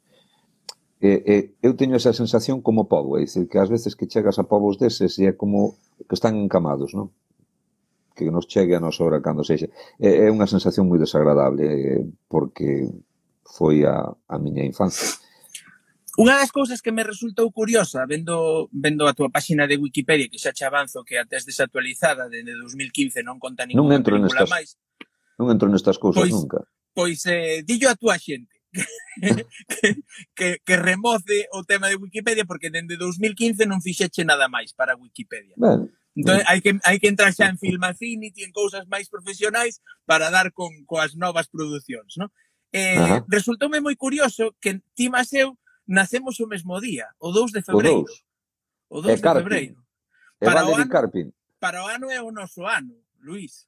eh, 1.01 1.23
eh, 1.25 1.43
eu 1.63 1.75
teño 1.79 1.95
esa 1.95 2.11
sensación 2.11 2.59
como 2.59 2.91
povo, 2.91 3.15
é 3.15 3.23
dicir, 3.23 3.47
que 3.47 3.59
ás 3.59 3.71
veces 3.71 3.95
que 3.95 4.07
chegas 4.07 4.35
a 4.35 4.43
povos 4.43 4.75
deses 4.75 5.15
e 5.15 5.31
é 5.31 5.33
como 5.33 5.79
que 5.95 6.15
están 6.15 6.35
encamados, 6.35 6.91
non? 6.91 7.15
Que 8.11 8.27
nos 8.27 8.51
chegue 8.51 8.75
a 8.75 8.83
nosa 8.83 9.07
hora 9.07 9.23
cando 9.23 9.47
sexe. 9.47 9.71
É, 9.95 10.27
é 10.27 10.27
unha 10.27 10.43
sensación 10.43 10.91
moi 10.91 10.99
desagradable 10.99 11.63
eh, 11.63 12.03
porque 12.27 12.91
foi 13.47 13.87
a, 13.87 14.11
a 14.11 14.35
miña 14.35 14.67
infancia. 14.67 15.07
Unha 16.19 16.35
das 16.35 16.51
cousas 16.51 16.83
que 16.83 16.91
me 16.91 17.07
resultou 17.07 17.47
curiosa 17.55 18.03
vendo, 18.03 18.67
vendo 18.75 19.07
a 19.07 19.15
túa 19.15 19.31
páxina 19.31 19.71
de 19.71 19.79
Wikipedia 19.79 20.27
que 20.27 20.35
xa 20.35 20.51
che 20.51 20.67
avanzo 20.67 21.07
que 21.07 21.15
até 21.15 21.39
es 21.39 21.47
desactualizada 21.47 22.27
dende 22.27 22.51
2015 22.59 23.23
non 23.23 23.39
conta 23.39 23.63
ninguna 23.63 23.87
non 23.87 23.95
entro 23.95 24.19
película 24.19 24.43
nestas, 24.43 24.51
máis. 24.51 24.69
Non 25.39 25.47
entro 25.47 25.71
nestas 25.71 25.95
cousas 25.95 26.27
pois, 26.27 26.35
nunca. 26.35 26.59
Pois 26.91 27.23
eh, 27.23 27.63
dillo 27.63 27.87
a 27.87 27.95
túa 27.95 28.19
xente 28.19 28.58
que, 29.69 29.87
que, 30.35 30.47
que 30.61 30.75
remoce 30.77 31.49
o 31.51 31.65
tema 31.65 31.89
de 31.89 31.97
Wikipedia 31.97 32.45
porque 32.45 32.69
dende 32.69 32.97
2015 32.97 33.65
non 33.65 33.81
fixeche 33.81 34.21
nada 34.23 34.45
máis 34.47 34.71
para 34.77 34.97
Wikipedia. 34.97 35.57
Ben, 35.57 35.89
Entón, 36.19 36.41
hai 36.49 36.59
que, 36.59 36.75
hai 36.83 36.97
que 36.99 37.07
entrar 37.07 37.31
xa 37.31 37.47
en 37.47 37.55
Filmacinity, 37.55 38.43
en 38.43 38.51
cousas 38.51 38.83
máis 38.91 39.07
profesionais 39.07 39.79
para 40.03 40.27
dar 40.27 40.51
con 40.51 40.67
coas 40.83 41.15
novas 41.15 41.47
producións, 41.47 42.17
non? 42.19 42.27
Eh, 42.75 43.23
resultoume 43.31 43.79
moi 43.81 43.95
curioso 43.95 44.53
que 44.59 44.83
ti 44.93 45.07
máis 45.07 45.31
eu 45.33 45.55
nacemos 45.89 46.37
o 46.43 46.49
mesmo 46.49 46.77
día, 46.81 47.09
o 47.17 47.31
2 47.31 47.55
de 47.55 47.61
febreiro. 47.63 48.05
O 48.89 49.01
2, 49.01 49.15
o 49.15 49.15
2 49.15 49.15
de 49.15 49.23
Carpin. 49.23 49.39
febreiro. 49.41 49.77
Para 50.39 50.67
o, 50.67 50.75
ano, 50.75 50.91
Carpin. 50.91 51.27
para 51.59 51.83
o 51.83 51.87
ano 51.87 52.07
é 52.11 52.19
o 52.21 52.31
noso 52.31 52.67
ano, 52.67 52.99
Luís. 53.23 53.67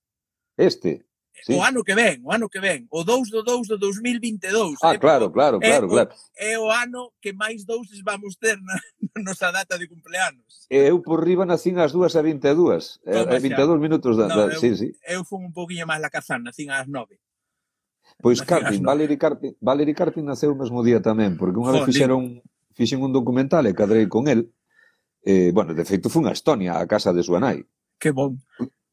Este? 0.57 1.05
sí. 1.45 1.53
o 1.53 1.63
ano 1.63 1.83
que 1.83 1.95
ven, 1.95 2.21
o 2.23 2.31
ano 2.31 2.47
que 2.49 2.59
ven, 2.59 2.87
o 2.89 3.03
2 3.03 3.29
do 3.29 3.43
2 3.43 3.67
do 3.67 3.77
2022. 3.77 4.77
Ah, 4.81 4.93
eh, 4.93 4.99
claro, 4.99 5.31
claro, 5.31 5.59
é, 5.61 5.69
claro, 5.69 5.87
claro. 5.87 6.09
É 6.37 6.59
o 6.59 6.69
ano 6.69 7.13
que 7.21 7.33
máis 7.33 7.65
douses 7.65 8.01
vamos 8.01 8.37
ter 8.37 8.57
na 8.61 8.77
nosa 9.25 9.51
data 9.51 9.77
de 9.77 9.87
cumpleanos. 9.87 10.65
Eu 10.69 11.01
por 11.01 11.25
riba 11.25 11.45
nacín 11.45 11.77
ás 11.79 11.91
2 11.91 12.15
a 12.15 12.21
22, 12.21 13.01
Toma, 13.03 13.39
22 13.39 13.79
minutos 13.79 14.17
da, 14.17 14.27
no, 14.27 14.35
da 14.35 14.45
eu, 14.53 14.59
sí, 14.59 14.75
sí. 14.77 14.89
Eu 15.03 15.25
fui 15.25 15.41
un 15.41 15.53
poquinho 15.53 15.85
máis 15.85 16.01
la 16.01 16.09
cazán, 16.09 16.43
nacín 16.43 16.69
ás 16.69 16.87
9. 16.87 17.19
Pois 18.21 18.41
Carpin, 18.41 18.83
Valery 18.83 19.17
Carpin, 19.17 19.57
Valery 19.59 19.93
Carpin 19.93 20.25
naceu 20.25 20.53
o 20.53 20.59
mesmo 20.59 20.85
día 20.85 21.01
tamén, 21.01 21.35
porque 21.35 21.57
unha 21.57 21.73
vez 21.73 21.89
fixeron 21.89 22.43
fixen 22.77 23.01
un 23.01 23.11
documental 23.11 23.65
e 23.65 23.73
cadrei 23.73 24.05
con 24.05 24.29
el. 24.29 24.53
Eh, 25.25 25.53
bueno, 25.53 25.73
de 25.73 25.85
feito 25.85 26.09
fun 26.09 26.29
a 26.29 26.33
Estonia, 26.33 26.77
a 26.77 26.85
casa 26.85 27.13
de 27.13 27.25
súa 27.25 27.41
nai. 27.41 27.65
Que 27.97 28.13
bon. 28.13 28.37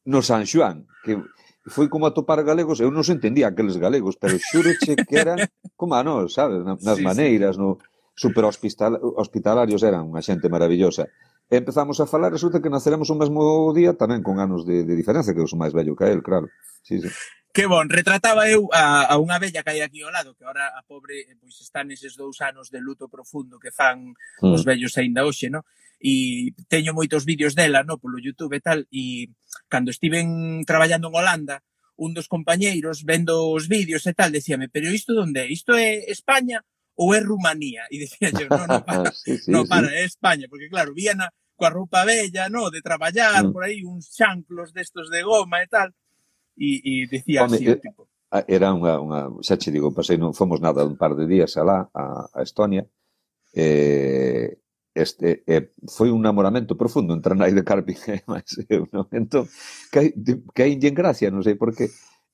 No 0.05 0.25
San 0.25 0.45
Xuan, 0.49 0.89
que 1.05 1.21
foi 1.67 1.91
como 1.91 2.07
atopar 2.07 2.43
galegos, 2.47 2.79
eu 2.79 2.87
non 2.93 3.03
se 3.03 3.11
entendía 3.11 3.51
aqueles 3.51 3.75
galegos, 3.75 4.15
pero 4.15 4.39
xureche 4.39 4.95
que 4.95 5.15
eran 5.19 5.37
como 5.79 5.97
ah, 5.97 6.01
a 6.01 6.07
nós, 6.07 6.37
sabes, 6.37 6.63
nas 6.63 6.99
sí, 6.99 7.03
maneiras, 7.03 7.55
sí. 7.55 7.61
no 7.61 7.77
super 8.15 8.47
hospital, 8.47 8.99
hospitalarios 9.19 9.83
eran 9.83 10.07
unha 10.07 10.23
xente 10.23 10.47
maravillosa. 10.47 11.07
E 11.49 11.57
empezamos 11.57 11.97
a 11.97 12.05
falar, 12.05 12.29
resulta 12.29 12.61
que 12.61 12.69
naceremos 12.69 13.09
o 13.09 13.17
mesmo 13.17 13.73
día 13.73 13.97
tamén 13.97 14.21
con 14.21 14.37
anos 14.37 14.63
de, 14.63 14.85
de 14.85 14.93
diferencia, 14.93 15.33
que 15.33 15.41
eu 15.41 15.49
sou 15.49 15.57
máis 15.57 15.73
vello 15.73 15.97
que 15.97 16.07
el, 16.07 16.21
claro. 16.21 16.47
Sí, 16.85 17.01
sí. 17.01 17.09
Que 17.49 17.65
bon, 17.65 17.89
retrataba 17.89 18.45
eu 18.45 18.69
a, 18.69 19.09
a 19.09 19.17
unha 19.17 19.41
bella 19.41 19.65
que 19.65 19.71
hai 19.73 19.81
aquí 19.81 20.05
ao 20.05 20.13
lado, 20.13 20.37
que 20.37 20.45
ahora 20.45 20.69
a 20.69 20.85
pobre 20.85 21.25
eh, 21.25 21.33
pois 21.41 21.57
está 21.65 21.81
neses 21.81 22.13
dous 22.13 22.37
anos 22.45 22.69
de 22.69 22.77
luto 22.77 23.09
profundo 23.09 23.57
que 23.57 23.73
fan 23.73 24.13
mm. 24.13 24.53
os 24.53 24.61
vellos 24.61 24.93
aínda 25.01 25.25
hoxe, 25.25 25.49
no? 25.49 25.65
e 25.99 26.55
teño 26.71 26.95
moitos 26.95 27.27
vídeos 27.27 27.53
dela, 27.53 27.83
no, 27.83 27.99
polo 27.99 28.23
YouTube 28.23 28.55
e 28.55 28.63
tal, 28.63 28.87
e 28.87 29.35
cando 29.67 29.91
estiven 29.91 30.63
traballando 30.63 31.11
en 31.11 31.15
Holanda, 31.19 31.57
un 31.99 32.15
dos 32.15 32.31
compañeiros 32.31 33.03
vendo 33.03 33.51
os 33.51 33.67
vídeos 33.67 34.07
e 34.07 34.15
tal, 34.15 34.31
decíame, 34.31 34.71
pero 34.71 34.87
isto 34.87 35.11
onde 35.19 35.43
é? 35.43 35.47
Isto 35.51 35.75
é 35.75 36.07
España 36.07 36.63
ou 36.95 37.11
é 37.11 37.19
Rumanía? 37.19 37.83
E 37.93 37.99
decía 37.99 38.31
yo, 38.31 38.47
no, 38.47 38.63
no, 38.63 38.79
para, 38.83 39.11
sí, 39.23 39.35
sí, 39.37 39.51
no, 39.51 39.67
para, 39.67 39.91
sí. 39.91 39.95
é 39.99 40.03
España, 40.07 40.47
porque 40.47 40.71
claro, 40.71 40.95
vían 40.95 41.19
coa 41.59 41.69
roupa 41.69 42.07
bella, 42.07 42.47
no, 42.47 42.71
de 42.71 42.79
traballar, 42.79 43.43
mm. 43.43 43.51
por 43.51 43.67
aí 43.67 43.83
uns 43.83 44.15
chanclos 44.15 44.71
destos 44.71 45.11
de 45.11 45.19
goma 45.27 45.59
e 45.59 45.67
tal, 45.67 45.91
e, 46.55 46.79
e 46.79 46.93
dicía 47.11 47.43
Home, 47.43 47.59
así, 47.59 47.67
eh, 47.67 47.75
tipo. 47.75 48.07
Era 48.47 48.71
unha, 48.71 48.95
unha, 49.03 49.21
xa 49.43 49.59
che 49.59 49.67
digo, 49.67 49.91
pasei, 49.91 50.15
non 50.15 50.31
fomos 50.31 50.63
nada 50.63 50.87
un 50.87 50.95
par 50.95 51.19
de 51.19 51.27
días 51.27 51.59
alá, 51.59 51.91
a, 51.91 52.31
a 52.31 52.39
Estonia, 52.47 52.87
eh, 53.51 54.55
este 54.99 55.43
eh, 55.47 55.71
foi 55.87 56.11
un 56.11 56.21
namoramento 56.21 56.75
profundo 56.75 57.15
entre 57.15 57.35
Nai 57.35 57.55
de 57.55 57.63
Carpin 57.63 57.99
e 58.11 58.23
máis 58.27 58.51
eu, 58.67 58.83
eh. 58.91 59.05
Entón, 59.15 59.47
que, 59.91 60.13
que 60.51 60.61
hai 60.63 60.75
en 60.75 60.95
gracia, 60.95 61.31
non 61.31 61.43
sei 61.43 61.55
por 61.55 61.71
que 61.71 61.89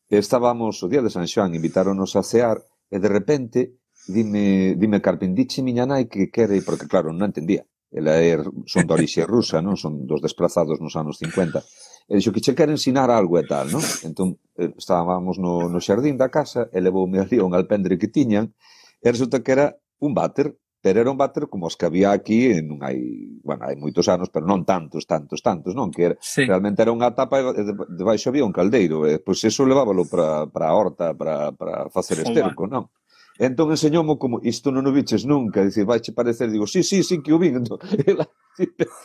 estábamos 0.09 0.81
o 0.81 0.89
día 0.89 1.05
de 1.05 1.13
San 1.13 1.29
Xoán, 1.29 1.53
invitáronos 1.53 2.17
a 2.17 2.23
cear 2.25 2.57
e 2.89 2.97
de 2.97 3.09
repente 3.09 3.59
dime, 4.07 4.75
dime 4.77 5.01
Carpin, 5.01 5.33
diche 5.33 5.61
miña 5.61 5.85
nai 5.85 6.05
que 6.05 6.29
quere, 6.29 6.61
porque 6.61 6.87
claro, 6.87 7.09
non 7.09 7.29
entendía, 7.29 7.65
ela 7.89 8.21
é, 8.21 8.37
son 8.69 8.85
da 8.85 8.93
orixe 8.93 9.25
rusa, 9.25 9.61
non? 9.61 9.79
son 9.79 10.05
dos 10.05 10.21
desplazados 10.21 10.77
nos 10.81 10.93
anos 10.99 11.17
50, 11.17 11.63
e 12.09 12.13
dixo 12.19 12.33
que 12.33 12.43
che 12.43 12.53
quere 12.53 12.75
ensinar 12.75 13.09
algo 13.09 13.39
e 13.41 13.45
tal, 13.47 13.71
non? 13.71 13.81
Entón, 14.05 14.37
eh, 14.61 14.73
estábamos 14.77 15.41
no, 15.41 15.71
no 15.71 15.79
xardín 15.81 16.17
da 16.19 16.29
casa, 16.29 16.69
e 16.69 16.77
levoume 16.81 17.17
ali 17.23 17.41
un 17.41 17.57
alpendre 17.57 17.97
que 17.97 18.11
tiñan, 18.11 18.53
e 19.01 19.07
resulta 19.09 19.41
que 19.41 19.51
era 19.53 19.67
un 19.97 20.13
váter 20.13 20.53
pero 20.85 21.01
era 21.01 21.09
un 21.09 21.17
váter 21.17 21.47
como 21.49 21.65
os 21.65 21.75
que 21.75 21.87
había 21.87 22.11
aquí 22.11 22.45
en 22.45 22.69
non 22.69 22.85
hai, 22.85 23.01
bueno, 23.41 23.65
hai 23.65 23.73
moitos 23.73 24.05
anos, 24.05 24.29
pero 24.29 24.45
non 24.45 24.69
tantos, 24.69 25.09
tantos, 25.09 25.41
tantos, 25.41 25.73
non? 25.73 25.89
Que 25.89 26.13
era, 26.13 26.15
sí. 26.21 26.45
realmente 26.45 26.85
era 26.85 26.93
unha 26.93 27.09
tapa 27.17 27.41
e 27.41 27.65
debaixo 27.97 28.29
había 28.29 28.45
un 28.45 28.53
caldeiro, 28.53 29.09
e 29.09 29.17
pois 29.17 29.41
eso 29.49 29.65
levábalo 29.65 30.05
para 30.05 30.45
a 30.45 30.77
horta, 30.77 31.17
para 31.17 31.49
facer 31.89 32.21
esterco, 32.21 32.69
non? 32.69 32.93
Entón 33.41 33.73
enseñoumo 33.73 34.21
como 34.21 34.45
isto 34.45 34.69
non 34.69 34.85
o 34.85 34.93
viches 34.93 35.25
nunca, 35.25 35.65
dicir, 35.65 35.89
vaiche 35.89 36.13
parecer, 36.13 36.53
digo, 36.53 36.69
sí, 36.69 36.85
sí, 36.85 37.01
sí 37.01 37.17
que 37.25 37.33
o 37.33 37.41
vin. 37.41 37.65
Entón, 37.65 37.81
ela, 38.05 38.29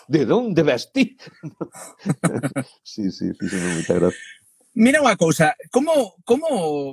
de 0.05 0.21
onde 0.29 0.61
ves 0.61 0.93
ti? 0.93 1.17
sí, 2.85 3.09
sí, 3.09 3.33
fixo 3.41 3.57
moita 3.57 3.97
gracia. 3.97 4.21
Mira 4.77 5.01
unha 5.01 5.17
cousa, 5.17 5.57
como, 5.73 6.13
como 6.29 6.93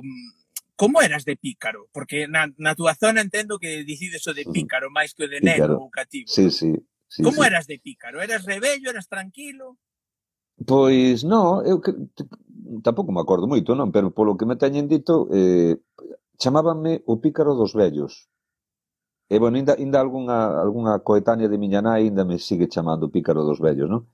como 0.78 1.02
eras 1.02 1.26
de 1.26 1.34
pícaro? 1.34 1.90
Porque 1.90 2.30
na, 2.30 2.46
na 2.56 2.78
tua 2.78 2.94
zona 2.94 3.20
entendo 3.20 3.58
que 3.58 3.82
dicides 3.82 4.22
o 4.30 4.32
de 4.32 4.46
pícaro 4.46 4.94
máis 4.94 5.10
que 5.10 5.26
o 5.26 5.28
de 5.28 5.42
neno 5.42 5.74
ou 5.82 5.90
cativo. 5.90 6.30
Sí, 6.30 6.54
sí. 6.54 6.70
sí 7.10 7.26
como 7.26 7.42
sí. 7.42 7.50
eras 7.50 7.66
de 7.66 7.82
pícaro? 7.82 8.22
Eras 8.22 8.46
rebello, 8.46 8.94
eras 8.94 9.10
tranquilo? 9.10 9.74
Pois 10.62 11.26
non, 11.26 11.66
eu 11.66 11.82
que, 11.82 11.90
tampouco 12.86 13.10
me 13.10 13.18
acordo 13.18 13.50
moito, 13.50 13.74
non, 13.74 13.90
pero 13.90 14.14
polo 14.14 14.38
que 14.38 14.46
me 14.46 14.54
teñen 14.54 14.86
dito, 14.86 15.26
eh, 15.34 15.82
chamábanme 16.38 17.02
o 17.10 17.18
pícaro 17.18 17.58
dos 17.58 17.74
vellos. 17.74 18.30
E, 19.28 19.36
bueno, 19.42 19.58
ainda, 19.58 19.74
ainda 19.74 19.98
alguna, 19.98 20.62
alguna 20.62 21.02
coetánea 21.02 21.50
de 21.50 21.58
miña 21.58 21.82
nai 21.82 22.06
ainda 22.06 22.22
me 22.22 22.38
sigue 22.38 22.70
chamando 22.70 23.10
pícaro 23.10 23.42
dos 23.42 23.58
vellos, 23.58 23.90
non? 23.90 24.06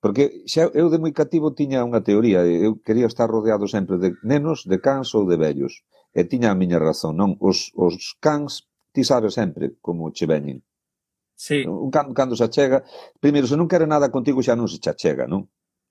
Porque 0.00 0.44
xa 0.48 0.68
eu 0.72 0.88
de 0.92 1.00
moi 1.00 1.12
cativo 1.16 1.56
tiña 1.56 1.86
unha 1.86 2.04
teoría, 2.04 2.44
eu 2.44 2.76
quería 2.86 3.08
estar 3.08 3.28
rodeado 3.28 3.64
sempre 3.68 3.96
de 3.96 4.16
nenos, 4.24 4.64
de 4.64 4.76
cans 4.80 5.12
ou 5.16 5.24
de 5.24 5.36
vellos. 5.40 5.84
E 6.16 6.24
tiña 6.24 6.48
a 6.48 6.56
miña 6.56 6.80
razón, 6.80 7.20
non? 7.20 7.36
Os, 7.44 7.76
os 7.76 8.16
cans, 8.24 8.64
ti 8.88 9.04
sabes 9.04 9.36
sempre 9.36 9.76
como 9.84 10.08
che 10.16 10.24
veñen. 10.24 10.64
Sí. 11.36 11.68
Un 11.68 11.92
can, 11.92 12.16
cando 12.16 12.32
se 12.32 12.48
achega, 12.48 12.80
primeiro, 13.20 13.44
se 13.44 13.60
non 13.60 13.68
quere 13.68 13.84
nada 13.84 14.08
contigo 14.08 14.40
xa 14.40 14.56
non 14.56 14.64
se 14.72 14.80
che 14.80 14.88
achega, 14.88 15.28
non? 15.28 15.44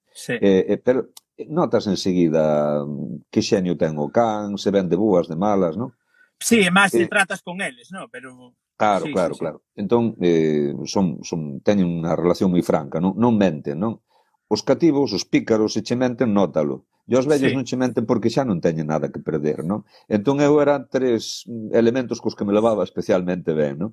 Sí. 0.10 0.34
Eh, 0.42 0.66
eh, 0.74 0.80
pero 0.82 1.14
notas 1.54 1.86
enseguida 1.86 2.82
que 3.30 3.46
xenio 3.46 3.78
ten 3.78 3.94
o 4.02 4.10
can, 4.10 4.58
se 4.58 4.74
ven 4.74 4.90
de 4.90 4.98
boas, 4.98 5.30
de 5.30 5.38
malas, 5.38 5.78
non? 5.78 5.94
Sí, 6.42 6.66
e 6.66 6.74
máis 6.74 6.90
eh, 6.98 7.06
tratas 7.06 7.46
con 7.46 7.62
eles, 7.62 7.94
non? 7.94 8.10
Pero... 8.10 8.58
Claro, 8.76 9.06
sí, 9.06 9.14
claro, 9.14 9.34
sí, 9.34 9.38
sí. 9.38 9.42
claro. 9.46 9.58
Entón, 9.78 10.18
eh, 10.26 10.74
son, 10.90 11.22
son, 11.22 11.62
teñen 11.62 11.86
unha 11.86 12.18
relación 12.18 12.50
moi 12.50 12.66
franca, 12.66 12.98
non, 12.98 13.14
non 13.14 13.38
menten, 13.38 13.78
non? 13.78 14.02
Os 14.48 14.62
cativos, 14.62 15.14
os 15.14 15.26
pícaros, 15.26 15.74
se 15.74 15.82
che 15.82 15.96
menten, 15.96 16.34
nótalo. 16.34 16.86
E 17.06 17.14
os 17.14 17.26
vellos 17.30 17.54
sí. 17.54 17.58
non 17.58 17.66
che 17.66 17.78
menten 17.78 18.06
porque 18.10 18.34
xa 18.34 18.42
non 18.46 18.62
teñen 18.62 18.90
nada 18.90 19.14
que 19.14 19.22
perder, 19.22 19.62
non? 19.62 19.86
Entón 20.10 20.42
eu 20.42 20.58
eran 20.58 20.90
tres 20.90 21.46
mm, 21.46 21.74
elementos 21.78 22.18
cos 22.18 22.34
que 22.34 22.46
me 22.46 22.54
levaba 22.54 22.82
especialmente 22.82 23.54
ben, 23.54 23.78
non? 23.78 23.92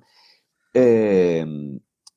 Eh, 0.73 1.45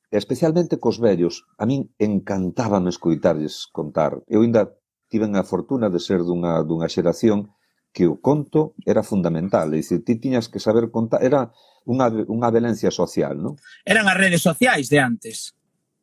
especialmente 0.09 0.81
cos 0.81 0.97
vellos, 0.97 1.45
a 1.61 1.69
min 1.69 1.93
encantábame 2.01 2.89
escoitarlles 2.89 3.69
contar. 3.69 4.17
Eu 4.25 4.41
ainda 4.41 4.73
tiven 5.09 5.37
a 5.37 5.45
fortuna 5.45 5.89
de 5.93 6.01
ser 6.01 6.25
dunha, 6.25 6.65
dunha 6.65 6.89
xeración 6.89 7.53
que 7.93 8.05
o 8.05 8.17
conto 8.21 8.77
era 8.85 9.01
fundamental, 9.01 9.73
é 9.73 9.81
dicir, 9.81 10.05
ti 10.05 10.21
tiñas 10.21 10.49
que 10.49 10.61
saber 10.61 10.89
contar, 10.93 11.21
era 11.21 11.49
unha, 11.85 12.09
unha 12.29 12.49
velencia 12.53 12.93
social, 12.93 13.37
non? 13.37 13.57
Eran 13.85 14.05
as 14.05 14.17
redes 14.17 14.41
sociais 14.45 14.89
de 14.89 15.01
antes. 15.01 15.56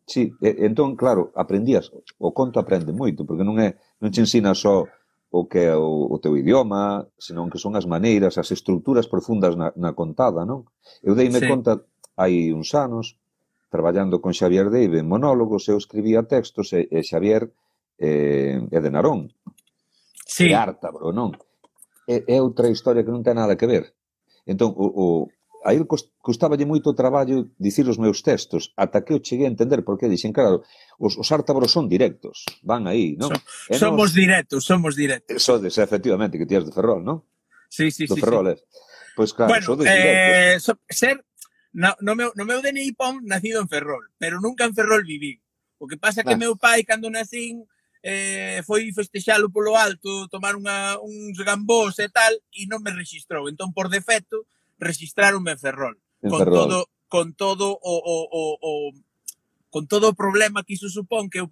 Sí, 0.06 0.36
e, 0.44 0.68
entón, 0.68 0.96
claro, 0.96 1.32
aprendías, 1.34 1.88
o 2.20 2.30
conto 2.36 2.60
aprende 2.60 2.92
moito, 2.92 3.24
porque 3.24 3.44
non 3.44 3.56
é 3.56 3.80
non 4.04 4.12
te 4.12 4.20
ensina 4.20 4.52
só 4.52 4.84
o 5.34 5.48
que 5.48 5.66
é 5.66 5.74
o, 5.74 6.12
o 6.12 6.16
teu 6.20 6.36
idioma, 6.36 7.08
senón 7.18 7.48
que 7.50 7.58
son 7.58 7.74
as 7.74 7.88
maneiras, 7.88 8.36
as 8.36 8.52
estruturas 8.52 9.08
profundas 9.08 9.56
na, 9.56 9.72
na 9.74 9.96
contada, 9.96 10.44
non? 10.44 10.68
Eu 11.00 11.16
deime 11.16 11.40
sí. 11.40 11.48
conta 11.48 11.80
hai 12.20 12.52
uns 12.52 12.70
anos, 12.76 13.16
traballando 13.72 14.20
con 14.22 14.36
Xavier 14.36 14.70
Deive 14.70 15.02
en 15.02 15.08
monólogos, 15.08 15.66
eu 15.66 15.80
escribía 15.80 16.28
textos 16.28 16.70
e, 16.76 16.86
e 16.86 17.02
Xavier 17.02 17.50
eh, 17.98 18.60
é 18.60 18.78
de 18.78 18.90
Narón, 18.92 19.32
sí. 20.22 20.52
de 20.52 20.54
Artabro, 20.54 21.10
non? 21.10 21.34
É, 22.06 22.22
é 22.28 22.38
outra 22.38 22.68
historia 22.68 23.02
que 23.02 23.10
non 23.10 23.24
ten 23.24 23.34
nada 23.34 23.58
que 23.58 23.66
ver. 23.66 23.96
Entón, 24.44 24.70
o, 24.76 24.86
o, 24.86 25.06
a 25.64 25.72
ele 25.72 25.88
custaballe 26.20 26.68
moito 26.68 26.92
traballo 26.92 27.48
dicir 27.56 27.88
os 27.88 27.96
meus 27.96 28.20
textos, 28.20 28.76
ata 28.76 29.00
que 29.00 29.16
eu 29.16 29.24
cheguei 29.24 29.48
a 29.48 29.52
entender 29.52 29.80
por 29.80 29.96
que 29.96 30.12
dixen, 30.12 30.36
claro, 30.36 30.60
os, 31.00 31.16
os 31.16 31.28
ártabros 31.32 31.72
son 31.72 31.88
directos, 31.88 32.44
van 32.60 32.84
aí, 32.84 33.16
non? 33.16 33.32
So, 33.72 33.88
somos 33.88 34.12
nos... 34.12 34.14
directos, 34.14 34.60
somos 34.68 34.92
directos. 34.92 35.32
Eh, 35.32 35.40
sodes, 35.40 35.80
efectivamente, 35.80 36.36
que 36.36 36.44
tías 36.44 36.68
de 36.68 36.72
Ferrol, 36.76 37.00
non? 37.00 37.24
Sí, 37.72 37.88
sí, 37.88 38.04
Do 38.04 38.14
sí. 38.14 38.20
Ferrol, 38.20 38.52
sí. 38.52 38.60
Pois 39.16 39.32
claro, 39.32 39.56
bueno, 39.56 39.64
sodes 39.64 39.88
eh. 39.88 40.60
So, 40.60 40.76
ser, 40.84 41.24
no, 41.72 41.96
no, 42.04 42.12
meu, 42.12 42.36
no 42.36 42.44
meu 42.44 42.60
DNI 42.60 42.92
pon 42.92 43.24
nacido 43.24 43.64
en 43.64 43.72
Ferrol, 43.72 44.04
pero 44.20 44.44
nunca 44.44 44.68
en 44.68 44.76
Ferrol 44.76 45.00
viví. 45.08 45.40
O 45.80 45.88
que 45.88 45.96
pasa 45.96 46.22
que 46.22 46.36
ah. 46.36 46.40
meu 46.40 46.60
pai, 46.60 46.84
cando 46.84 47.08
nacín, 47.08 47.64
eh, 48.04 48.60
foi 48.68 48.92
festexalo 48.92 49.48
polo 49.48 49.80
alto, 49.80 50.28
tomar 50.28 50.60
unha, 50.60 51.00
uns 51.00 51.40
gambós 51.40 51.96
e 52.04 52.12
tal, 52.12 52.36
e 52.52 52.68
non 52.68 52.84
me 52.84 52.92
registrou. 52.92 53.48
Entón, 53.48 53.72
por 53.72 53.88
defecto, 53.88 54.44
registrar 54.78 55.34
en 55.34 55.58
Ferrol. 55.58 55.98
En 56.22 56.30
con 56.30 56.38
Ferrol. 56.40 56.54
todo 56.54 56.88
con 57.08 57.34
todo 57.34 57.70
o, 57.70 57.78
o, 57.82 58.28
o, 58.32 58.58
o 58.60 58.92
con 59.70 59.86
todo 59.86 60.10
o 60.10 60.14
problema 60.14 60.62
que 60.62 60.74
iso 60.74 60.90
supón 60.90 61.30
que 61.30 61.46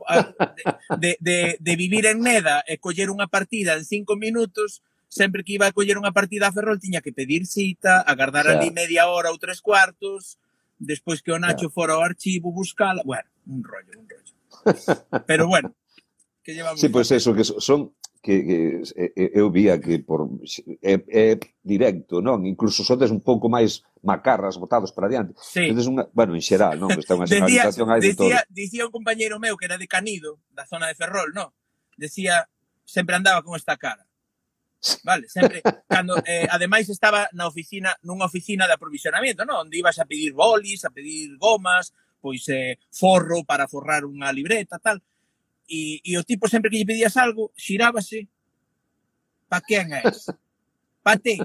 de, 0.98 1.16
de, 1.20 1.56
de 1.58 1.76
vivir 1.76 2.06
en 2.06 2.22
Neda 2.22 2.62
e 2.66 2.78
coller 2.78 3.10
unha 3.10 3.30
partida 3.30 3.74
en 3.78 3.86
cinco 3.86 4.18
minutos 4.18 4.82
sempre 5.12 5.44
que 5.44 5.54
iba 5.54 5.68
a 5.68 5.76
coller 5.76 6.00
unha 6.00 6.10
partida 6.10 6.48
a 6.48 6.54
Ferrol 6.56 6.80
tiña 6.80 7.04
que 7.04 7.12
pedir 7.12 7.44
cita, 7.44 8.00
agardar 8.00 8.48
ali 8.48 8.72
media 8.72 9.12
hora 9.12 9.28
ou 9.28 9.36
tres 9.36 9.60
cuartos, 9.60 10.40
despois 10.80 11.20
que 11.20 11.30
o 11.30 11.38
Nacho 11.38 11.68
fora 11.68 11.94
ao 11.94 12.02
archivo 12.02 12.48
buscala, 12.48 13.04
bueno, 13.04 13.28
un 13.46 13.60
rollo, 13.62 13.92
un 14.00 14.08
rollo. 14.08 14.32
Pero 15.28 15.46
bueno, 15.46 15.76
que 16.42 16.54
llevamos. 16.54 16.80
Sí, 16.80 16.88
pois 16.88 17.12
pues 17.12 17.22
eso, 17.22 17.36
que 17.36 17.44
son 17.44 17.92
que, 18.22 18.46
que 18.46 18.82
eu 19.34 19.50
vía 19.50 19.80
que 19.80 19.98
por 19.98 20.30
é, 20.80 21.02
é 21.10 21.40
directo, 21.62 22.22
non? 22.22 22.46
Incluso 22.46 22.86
sodes 22.86 23.10
un 23.10 23.18
pouco 23.18 23.50
máis 23.50 23.82
macarras 23.98 24.54
botados 24.56 24.94
para 24.94 25.10
diante. 25.10 25.34
Sí. 25.42 25.66
Tedes 25.74 25.90
unha, 25.90 26.06
bueno, 26.14 26.38
en 26.38 26.40
xeral, 26.40 26.78
non? 26.78 26.94
Está 26.94 27.18
unha 27.18 27.26
generalización 27.30 27.90
aí 27.90 27.98
de 27.98 28.14
todo. 28.14 28.30
Dicía 28.46 28.86
un 28.86 28.94
compañeiro 28.94 29.42
meu 29.42 29.58
que 29.58 29.66
era 29.66 29.74
de 29.74 29.90
Canido, 29.90 30.38
da 30.54 30.62
zona 30.70 30.86
de 30.86 30.94
Ferrol, 30.94 31.34
non? 31.34 31.50
Decía, 31.98 32.46
sempre 32.86 33.18
andaba 33.18 33.42
con 33.42 33.58
esta 33.58 33.74
cara. 33.74 34.06
Vale, 35.02 35.26
sempre 35.26 35.62
cando 35.90 36.14
eh, 36.26 36.46
ademais 36.46 36.86
estaba 36.94 37.26
na 37.34 37.50
oficina, 37.50 37.90
nunha 38.06 38.30
oficina 38.30 38.70
de 38.70 38.78
aprovisionamento, 38.78 39.42
non? 39.42 39.66
Onde 39.66 39.82
ibas 39.82 39.98
a 39.98 40.06
pedir 40.06 40.30
bolis, 40.30 40.86
a 40.86 40.94
pedir 40.94 41.34
gomas, 41.42 41.90
pois 42.22 42.46
eh, 42.54 42.78
forro 42.94 43.42
para 43.42 43.66
forrar 43.66 44.06
unha 44.06 44.30
libreta, 44.30 44.78
tal 44.78 45.02
e, 45.72 46.04
e 46.04 46.12
o 46.20 46.22
tipo 46.28 46.44
sempre 46.52 46.68
que 46.68 46.76
lle 46.76 46.90
pedías 46.90 47.16
algo, 47.16 47.48
xirábase 47.56 48.28
pa 49.48 49.64
quen 49.64 49.96
és? 49.96 50.28
Pa 51.00 51.16
ti. 51.16 51.40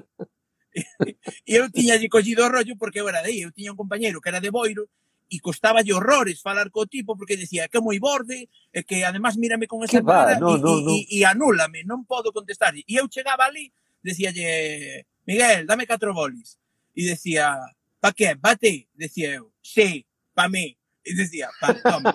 e 1.49 1.51
eu 1.55 1.71
tiña 1.71 1.95
lle 1.95 2.11
collido 2.11 2.43
o 2.43 2.51
rollo 2.51 2.75
porque 2.75 2.99
eu 2.99 3.07
era 3.07 3.23
de 3.23 3.31
aí, 3.31 3.39
eu 3.41 3.55
tiña 3.55 3.71
un 3.71 3.79
compañeiro 3.79 4.19
que 4.19 4.29
era 4.29 4.43
de 4.43 4.51
Boiro 4.51 4.91
e 5.31 5.39
costaba 5.39 5.83
lle 5.83 5.95
horrores 5.95 6.43
falar 6.43 6.71
co 6.71 6.87
tipo 6.87 7.15
porque 7.15 7.39
decía 7.39 7.67
que 7.67 7.79
é 7.79 7.83
moi 7.83 7.99
borde, 7.99 8.47
e 8.47 8.79
que 8.83 9.03
además 9.03 9.35
mírame 9.35 9.67
con 9.67 9.83
esa 9.83 10.03
cara 10.03 10.39
no, 10.39 10.55
e, 10.55 10.59
no, 10.59 10.73
no. 10.83 10.91
e, 10.91 11.07
e 11.07 11.19
anúlame, 11.27 11.83
non 11.83 12.07
podo 12.07 12.31
contestar. 12.31 12.75
E 12.75 12.83
eu 12.95 13.07
chegaba 13.11 13.47
ali, 13.47 13.71
decíalle, 14.03 15.07
Miguel, 15.27 15.67
dame 15.67 15.83
catro 15.83 16.15
bolis. 16.15 16.59
E 16.95 17.03
decía, 17.03 17.59
pa 17.99 18.15
que? 18.15 18.35
Bate? 18.39 18.87
Decía 18.95 19.35
eu, 19.35 19.51
sí, 19.59 20.07
pa 20.31 20.47
mí 20.47 20.76
y 21.07 21.15
decía, 21.15 21.47
toma. 21.83 22.11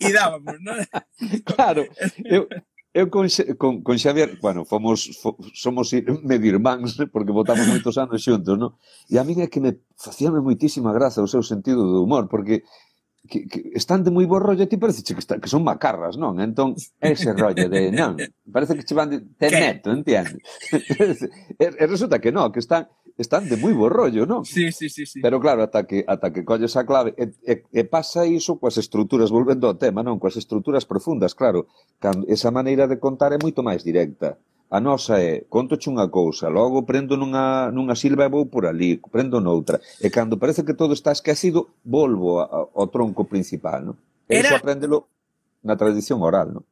e 0.00 0.08
dábamos, 0.12 0.56
non? 0.64 0.80
Claro, 1.44 1.84
eu, 2.24 2.48
Eu 2.92 3.08
con, 3.08 3.24
con, 3.56 3.80
con 3.80 3.96
Xavier, 3.96 4.36
bueno, 4.44 4.66
fomos, 4.68 5.16
fo, 5.16 5.32
somos 5.56 5.96
medio 6.28 6.52
irmáns, 6.52 7.00
¿eh? 7.00 7.08
porque 7.08 7.32
votamos 7.32 7.64
moitos 7.64 7.96
anos 7.96 8.20
xuntos, 8.20 8.60
non? 8.60 8.76
E 9.08 9.16
a 9.16 9.24
min 9.24 9.40
é 9.40 9.48
que 9.48 9.64
me 9.64 9.80
facíame 9.96 10.44
moitísima 10.44 10.92
graza 10.92 11.24
o 11.24 11.32
seu 11.32 11.40
sentido 11.40 11.88
do 11.88 12.04
humor, 12.04 12.28
porque 12.28 12.68
que, 13.24 13.48
que 13.48 13.72
están 13.72 14.04
de 14.04 14.12
moi 14.12 14.28
bo 14.28 14.36
rollo, 14.36 14.68
ti 14.68 14.76
parece 14.76 15.00
que, 15.00 15.16
está, 15.16 15.40
que 15.40 15.48
son 15.48 15.64
macarras, 15.64 16.20
non? 16.20 16.36
Entón, 16.36 16.76
ese 17.00 17.32
rollo 17.32 17.64
de, 17.64 17.88
non, 17.88 18.20
parece 18.44 18.76
que 18.76 18.84
che 18.84 18.92
van 18.92 19.08
de, 19.08 19.24
de 19.24 19.46
entende? 19.48 19.88
entiendes? 19.88 20.36
e, 21.62 21.64
e 21.72 21.84
resulta 21.88 22.20
que 22.20 22.28
non, 22.28 22.52
que 22.52 22.60
están, 22.60 22.92
están 23.22 23.46
de 23.46 23.56
moi 23.56 23.72
bo 23.72 23.86
rollo, 23.86 24.26
non? 24.26 24.42
Sí, 24.42 24.74
sí, 24.74 24.90
sí, 24.90 25.06
sí. 25.06 25.22
Pero 25.22 25.38
claro, 25.38 25.62
ata 25.62 25.86
que 25.86 26.02
ata 26.02 26.34
que 26.34 26.42
colles 26.42 26.74
a 26.74 26.82
clave 26.82 27.14
e, 27.14 27.30
e, 27.46 27.62
e 27.70 27.82
pasa 27.86 28.26
iso 28.26 28.58
coas 28.58 28.76
estruturas 28.76 29.30
volvendo 29.30 29.70
ao 29.70 29.78
tema, 29.78 30.02
non, 30.02 30.18
coas 30.18 30.34
estruturas 30.34 30.82
profundas, 30.82 31.32
claro. 31.38 31.70
Cando 32.02 32.26
esa 32.26 32.50
maneira 32.50 32.90
de 32.90 32.98
contar 32.98 33.30
é 33.30 33.38
moito 33.38 33.62
máis 33.62 33.86
directa. 33.86 34.36
A 34.72 34.80
nosa 34.80 35.20
é, 35.20 35.44
contoche 35.52 35.92
unha 35.92 36.08
cousa, 36.08 36.48
logo 36.48 36.88
prendo 36.88 37.12
nunha, 37.12 37.68
nunha 37.68 37.92
silva 37.92 38.24
e 38.24 38.32
vou 38.32 38.48
por 38.48 38.64
ali, 38.64 38.96
prendo 39.12 39.36
noutra. 39.36 39.76
E 40.00 40.08
cando 40.08 40.40
parece 40.40 40.64
que 40.64 40.72
todo 40.72 40.96
está 40.96 41.12
esquecido, 41.12 41.76
volvo 41.84 42.40
a, 42.40 42.48
a, 42.48 42.58
ao 42.80 42.88
tronco 42.88 43.28
principal, 43.28 43.84
non? 43.84 43.96
E 44.24 44.40
Era... 44.40 44.48
iso 44.48 44.56
aprendelo 44.56 45.12
na 45.60 45.76
tradición 45.76 46.24
oral, 46.24 46.56
non? 46.56 46.64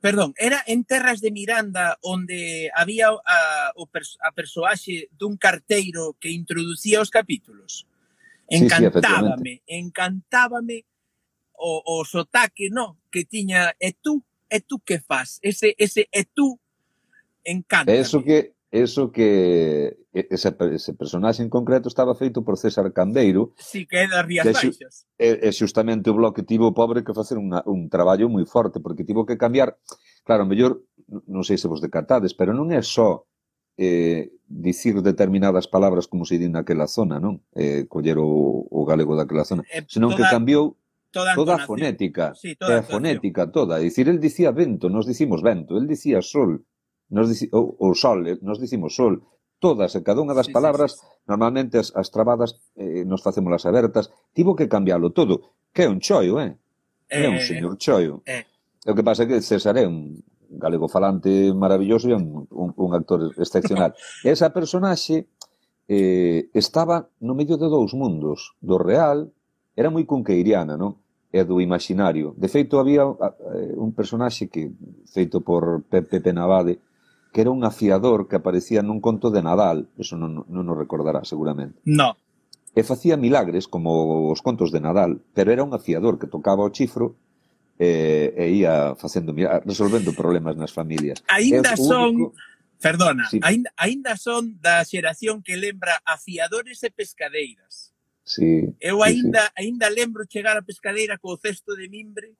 Perdón, 0.00 0.34
era 0.38 0.62
en 0.66 0.84
Terras 0.84 1.20
de 1.20 1.32
Miranda 1.32 1.98
onde 2.02 2.70
había 2.74 3.08
a, 3.08 3.72
o 3.74 3.86
pers 3.90 4.14
a 4.22 4.30
persoaxe 4.30 5.10
dun 5.10 5.34
carteiro 5.34 6.14
que 6.22 6.30
introducía 6.30 7.02
os 7.02 7.10
capítulos. 7.10 7.86
Encantábame, 8.46 9.58
sí, 9.58 9.62
sí, 9.66 9.74
encantábame 9.74 10.86
o, 11.58 11.82
o 11.84 12.04
sotaque, 12.04 12.70
no, 12.70 12.96
que 13.10 13.26
tiña 13.26 13.74
e 13.82 13.92
tú, 13.92 14.22
e 14.48 14.60
tú 14.62 14.78
que 14.80 15.00
faz? 15.02 15.42
Ese, 15.42 15.74
ese 15.78 16.08
e 16.12 16.24
tú 16.24 16.60
encanta. 17.42 17.92
Eso 17.92 18.22
que 18.22 18.54
eso 18.70 19.12
que 19.12 19.96
ese, 20.12 20.56
ese 20.72 20.92
personaxe 20.94 21.42
en 21.42 21.48
concreto 21.48 21.88
estaba 21.88 22.14
feito 22.14 22.44
por 22.44 22.58
César 22.58 22.92
Candeiro. 22.92 23.52
Si, 23.56 23.80
sí, 23.80 23.86
que 23.86 24.04
é 24.04 24.08
das 24.08 24.24
Rías 24.26 24.44
que, 24.44 24.52
Baixas. 24.52 25.06
E, 25.16 25.48
e 25.48 25.50
justamente 25.52 26.10
o 26.10 26.16
bloque 26.16 26.44
tivo 26.44 26.76
pobre 26.76 27.00
que 27.00 27.16
facer 27.16 27.40
unha, 27.40 27.64
un 27.64 27.88
traballo 27.88 28.28
moi 28.28 28.44
forte, 28.44 28.80
porque 28.80 29.08
tivo 29.08 29.24
que 29.24 29.40
cambiar, 29.40 29.80
claro, 30.24 30.44
mellor, 30.44 30.84
non 31.28 31.44
sei 31.44 31.56
se 31.56 31.70
vos 31.70 31.80
decatades, 31.80 32.36
pero 32.36 32.52
non 32.52 32.68
é 32.68 32.84
só 32.84 33.24
eh, 33.78 34.36
dicir 34.44 35.00
determinadas 35.00 35.68
palabras 35.68 36.04
como 36.04 36.28
se 36.28 36.36
di 36.36 36.50
naquela 36.52 36.90
zona, 36.90 37.16
non? 37.16 37.40
Eh, 37.56 37.88
coller 37.88 38.20
o, 38.20 38.68
o 38.68 38.80
galego 38.84 39.16
daquela 39.16 39.48
zona, 39.48 39.64
eh, 39.72 39.86
senón 39.88 40.12
toda, 40.12 40.28
que 40.28 40.32
cambiou 40.34 40.76
toda, 41.08 41.32
toda 41.32 41.56
a 41.56 41.64
fonética, 41.64 42.36
sí, 42.36 42.52
toda 42.52 42.80
a 42.80 42.84
fonética 42.84 43.48
toda, 43.48 43.80
dicir, 43.80 44.12
el 44.12 44.20
dicía 44.20 44.52
vento, 44.52 44.92
nos 44.92 45.06
dicimos 45.06 45.40
vento, 45.40 45.78
el 45.78 45.86
dicía 45.86 46.20
sol, 46.20 46.66
nos 47.10 47.28
dici, 47.28 47.48
o, 47.52 47.76
o 47.78 47.94
sol, 47.94 48.26
eh, 48.28 48.38
nos 48.42 48.60
dicimos 48.60 48.94
sol, 48.94 49.22
todas 49.58 49.94
e 49.98 50.00
cada 50.06 50.22
unha 50.22 50.36
das 50.36 50.48
sí, 50.48 50.54
palabras, 50.54 50.98
sí, 50.98 51.02
sí. 51.02 51.26
normalmente 51.26 51.82
as, 51.82 51.90
as 51.94 52.08
trabadas 52.14 52.56
eh, 52.78 53.02
nos 53.02 53.22
facémolas 53.22 53.66
abertas, 53.66 54.10
tivo 54.32 54.54
que 54.54 54.70
cambiarlo 54.70 55.10
todo, 55.10 55.54
que 55.74 55.84
é 55.84 55.88
un 55.90 55.98
choio, 55.98 56.38
eh? 56.38 56.54
É 57.10 57.26
eh, 57.26 57.28
un 57.28 57.40
señor 57.42 57.74
choio. 57.80 58.22
Eh. 58.28 58.46
O 58.86 58.94
que 58.94 59.02
pasa 59.02 59.24
é 59.24 59.26
que 59.26 59.42
César 59.42 59.76
é 59.76 59.84
un 59.84 60.22
galego 60.48 60.88
falante 60.88 61.52
maravilloso 61.52 62.08
e 62.08 62.14
un, 62.14 62.46
un, 62.48 62.70
un 62.72 62.90
actor 62.94 63.34
excepcional. 63.36 63.92
e 64.24 64.30
esa 64.34 64.54
personaxe 64.54 65.28
eh, 65.88 66.48
estaba 66.54 67.08
no 67.20 67.34
medio 67.34 67.58
de 67.58 67.66
dous 67.66 67.92
mundos, 67.92 68.54
do 68.62 68.78
real, 68.78 69.28
era 69.74 69.90
moi 69.90 70.06
cunqueiriana, 70.06 70.78
non? 70.78 71.00
e 71.28 71.44
do 71.44 71.60
imaginario. 71.60 72.32
De 72.40 72.48
feito, 72.48 72.80
había 72.80 73.04
eh, 73.04 73.74
un 73.76 73.92
personaxe 73.92 74.48
que, 74.48 74.72
feito 75.04 75.44
por 75.44 75.84
Pepe 75.84 76.24
Penabade, 76.24 76.80
que 77.32 77.40
era 77.42 77.50
un 77.50 77.64
afiador 77.64 78.28
que 78.28 78.36
aparecía 78.36 78.80
nun 78.80 79.00
conto 79.00 79.28
de 79.28 79.44
Nadal, 79.44 79.88
eso 80.00 80.16
non, 80.16 80.48
non 80.48 80.64
nos 80.64 80.76
recordará 80.78 81.24
seguramente. 81.24 81.78
No. 81.84 82.16
E 82.72 82.80
facía 82.84 83.18
milagres 83.18 83.66
como 83.66 84.30
os 84.30 84.40
contos 84.40 84.70
de 84.72 84.80
Nadal, 84.80 85.20
pero 85.34 85.52
era 85.52 85.64
un 85.64 85.74
afiador 85.74 86.16
que 86.16 86.30
tocaba 86.30 86.64
o 86.64 86.72
chifro 86.72 87.16
eh, 87.78 88.34
e, 88.36 88.44
e 88.44 88.64
ia 88.64 88.94
facendo 88.96 89.34
resolvendo 89.64 90.12
problemas 90.12 90.56
nas 90.56 90.72
familias. 90.72 91.22
Aínda 91.28 91.76
son 91.76 92.32
único... 92.32 92.34
Perdona, 92.80 93.26
sí. 93.28 93.40
aínda, 93.42 93.74
ainda 93.74 94.14
son 94.16 94.54
da 94.62 94.86
xeración 94.86 95.42
que 95.42 95.58
lembra 95.58 95.98
afiadores 96.06 96.78
e 96.86 96.90
pescadeiras. 96.94 97.90
Sí, 98.22 98.70
Eu 98.78 99.02
aínda, 99.02 99.40
sí, 99.40 99.46
sí. 99.48 99.54
aínda 99.56 99.90
lembro 99.90 100.28
chegar 100.30 100.54
a 100.54 100.62
pescadeira 100.62 101.18
co 101.18 101.34
cesto 101.40 101.74
de 101.74 101.88
mimbre, 101.88 102.36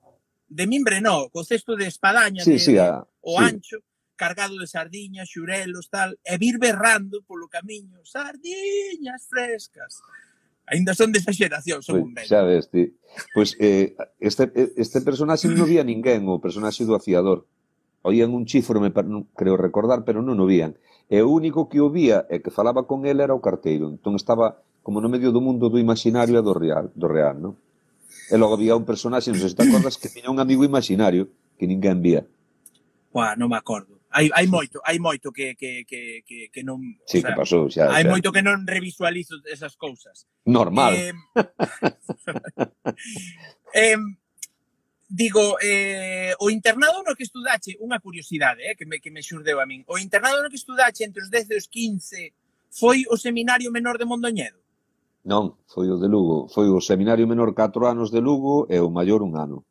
de 0.47 0.65
mimbre 0.69 1.01
no, 1.01 1.27
co 1.27 1.43
cesto 1.43 1.75
de 1.75 1.91
espadaña 1.91 2.43
sí, 2.45 2.55
de, 2.55 2.59
sí, 2.59 2.77
a, 2.77 3.03
o 3.19 3.35
sí. 3.35 3.43
ancho, 3.43 3.83
cargado 4.19 4.59
de 4.59 4.67
sardiñas, 4.67 5.31
xurelos, 5.31 5.87
tal, 5.87 6.19
e 6.27 6.35
vir 6.35 6.59
berrando 6.59 7.23
polo 7.23 7.47
camiño, 7.47 8.03
sardiñas 8.03 9.31
frescas. 9.31 10.03
Ainda 10.67 10.91
son 10.93 11.15
desa 11.15 11.31
xeración, 11.31 11.79
son 11.79 11.95
pois 11.95 12.05
un 12.05 12.11
ben. 12.13 12.25
Xa 12.27 12.43
ves, 12.43 12.67
ti. 12.67 12.91
Pois 13.31 13.55
eh, 13.63 13.95
este, 14.19 14.51
este 14.75 14.99
personaxe 14.99 15.47
non 15.47 15.63
vía 15.63 15.87
ninguén, 15.87 16.27
o 16.27 16.43
personaxe 16.43 16.83
do 16.83 16.99
afiador. 16.99 17.47
Oían 18.03 18.35
un 18.35 18.43
chifro, 18.43 18.83
me 18.83 18.91
creo 18.91 19.55
recordar, 19.55 20.03
pero 20.03 20.19
non 20.19 20.35
o 20.37 20.45
vían. 20.45 20.75
E 21.07 21.23
o 21.23 21.31
único 21.31 21.71
que 21.71 21.79
o 21.79 21.87
vía 21.89 22.27
e 22.27 22.43
que 22.43 22.51
falaba 22.51 22.85
con 22.85 23.07
ele 23.07 23.23
era 23.23 23.33
o 23.33 23.41
carteiro. 23.41 23.87
Entón 23.87 24.19
estaba 24.19 24.61
como 24.83 24.99
no 24.99 25.09
medio 25.09 25.31
do 25.31 25.39
mundo 25.39 25.71
do 25.71 25.79
imaginario 25.79 26.35
e 26.35 26.43
do 26.43 26.53
real, 26.53 26.91
do 26.91 27.07
real 27.07 27.39
non? 27.39 27.53
E 28.29 28.35
logo 28.37 28.53
había 28.59 28.77
un 28.77 28.85
personaxe, 28.85 29.31
non 29.31 29.41
sei 29.41 29.51
se 29.51 29.57
te 29.57 29.65
acordas, 29.65 29.97
que 29.97 30.11
tiña 30.11 30.29
un 30.29 30.43
amigo 30.43 30.61
imaginario 30.61 31.31
que 31.57 31.65
ninguén 31.65 32.03
vía. 32.03 32.27
Buah, 33.09 33.33
non 33.33 33.49
me 33.49 33.57
acordo 33.57 33.98
hai, 34.11 34.29
hai 34.33 34.47
moito, 34.47 34.81
hai 34.85 34.97
moito 34.97 35.31
que, 35.31 35.55
que, 35.55 35.85
que, 35.85 36.23
que, 36.25 36.49
que 36.49 36.61
non... 36.63 36.81
Sí, 37.05 37.19
o 37.19 37.21
sea, 37.21 37.29
que 37.29 37.37
pasou, 37.37 37.69
xa, 37.69 37.93
hai 37.93 38.03
xa. 38.05 38.09
moito 38.09 38.33
que 38.33 38.41
non 38.41 38.65
revisualizo 38.65 39.37
esas 39.45 39.77
cousas. 39.77 40.25
Normal. 40.45 40.93
Eh, 40.97 41.13
eh, 43.93 44.01
digo, 45.09 45.57
eh, 45.61 46.33
o 46.41 46.49
internado 46.49 47.01
no 47.05 47.13
que 47.13 47.25
estudache, 47.25 47.77
unha 47.81 48.01
curiosidade 48.01 48.65
eh, 48.65 48.77
que, 48.77 48.85
me, 48.85 49.01
que 49.01 49.13
me 49.13 49.25
xurdeu 49.25 49.61
a 49.61 49.65
min, 49.65 49.85
o 49.89 49.97
internado 49.97 50.41
no 50.41 50.49
que 50.49 50.61
estudache 50.61 51.05
entre 51.05 51.21
os 51.21 51.29
10 51.29 51.53
e 51.53 51.55
os 51.57 51.67
15 51.69 52.33
foi 52.69 53.05
o 53.09 53.17
Seminario 53.17 53.73
Menor 53.73 53.97
de 53.97 54.05
Mondoñedo? 54.05 54.61
Non, 55.25 55.57
foi 55.65 55.89
o 55.89 55.97
de 55.97 56.07
Lugo. 56.07 56.47
Foi 56.47 56.69
o 56.69 56.79
Seminario 56.79 57.27
Menor 57.27 57.53
4 57.53 57.89
anos 57.89 58.09
de 58.13 58.21
Lugo 58.21 58.69
e 58.69 58.77
o 58.79 58.93
maior 58.93 59.25
un 59.25 59.35
ano. 59.35 59.65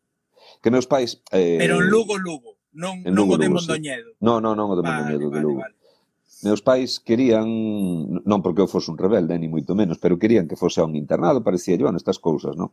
Que 0.63 0.71
meus 0.71 0.87
pais... 0.91 1.23
Eh, 1.31 1.57
Pero 1.59 1.79
Lugo, 1.81 2.19
Lugo. 2.19 2.58
Non, 2.75 3.01
en 3.05 3.13
Lugo, 3.15 3.37
non 3.37 3.39
o 3.39 3.43
de 3.43 3.49
Mondoñedo. 3.49 4.11
Sí. 4.13 4.21
Non, 4.21 4.39
non, 4.45 4.55
non 4.59 4.69
o 4.69 4.77
de 4.77 4.83
Mondoñedo, 4.85 5.29
vale, 5.29 5.37
de 5.37 5.41
Lugo. 5.41 5.61
Vale. 5.65 5.75
Meus 6.43 6.63
pais 6.63 7.03
querían, 7.03 7.49
non 8.23 8.39
porque 8.45 8.63
eu 8.63 8.71
fose 8.71 8.93
un 8.93 8.99
rebelde, 9.01 9.35
ni 9.41 9.51
moito 9.51 9.75
menos, 9.75 9.99
pero 9.99 10.21
querían 10.21 10.47
que 10.47 10.55
fose 10.55 10.79
a 10.79 10.87
un 10.87 10.95
internado, 10.95 11.43
parecía, 11.43 11.75
bueno, 11.81 11.99
estas 11.99 12.23
cousas, 12.23 12.55
non? 12.55 12.71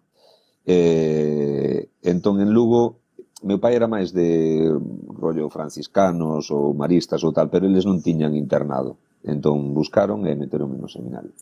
Eh, 0.66 1.90
entón, 2.06 2.42
en 2.42 2.54
Lugo, 2.54 3.02
meu 3.42 3.58
pai 3.58 3.74
era 3.74 3.90
máis 3.90 4.14
de 4.14 4.70
rollo 5.18 5.50
franciscanos 5.50 6.54
ou 6.54 6.78
maristas 6.78 7.26
ou 7.26 7.34
tal, 7.34 7.50
pero 7.50 7.66
eles 7.66 7.86
non 7.86 8.02
tiñan 8.02 8.38
internado. 8.38 9.02
Entón 9.26 9.74
buscaron 9.74 10.26
e 10.30 10.38
meteron 10.38 10.70
no 10.78 10.86
seminario. 10.86 11.34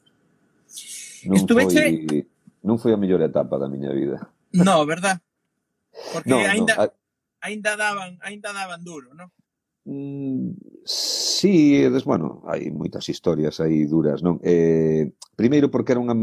Non 1.28 1.44
Estuveche... 1.44 1.84
foi 2.08 2.24
non 2.64 2.80
foi 2.80 2.96
a 2.96 3.00
mellor 3.00 3.20
etapa 3.20 3.60
da 3.60 3.68
miña 3.68 3.92
vida. 3.92 4.32
No, 4.56 4.80
verdad? 4.88 5.20
Porque 6.16 6.30
no, 6.32 6.40
ainda 6.40 6.74
no, 6.76 6.82
a 6.84 7.03
aínda 7.44 7.76
daban, 7.76 8.18
aínda 8.24 8.56
daban 8.56 8.82
duro, 8.88 9.12
non? 9.12 9.28
Mm, 9.84 10.56
sí, 10.88 11.84
des, 11.92 12.08
bueno, 12.08 12.42
hai 12.48 12.72
moitas 12.72 13.04
historias 13.12 13.60
aí 13.60 13.84
duras, 13.84 14.24
non? 14.24 14.40
Eh, 14.40 15.12
primeiro 15.36 15.68
porque 15.68 15.92
era 15.92 16.00
unha 16.00 16.16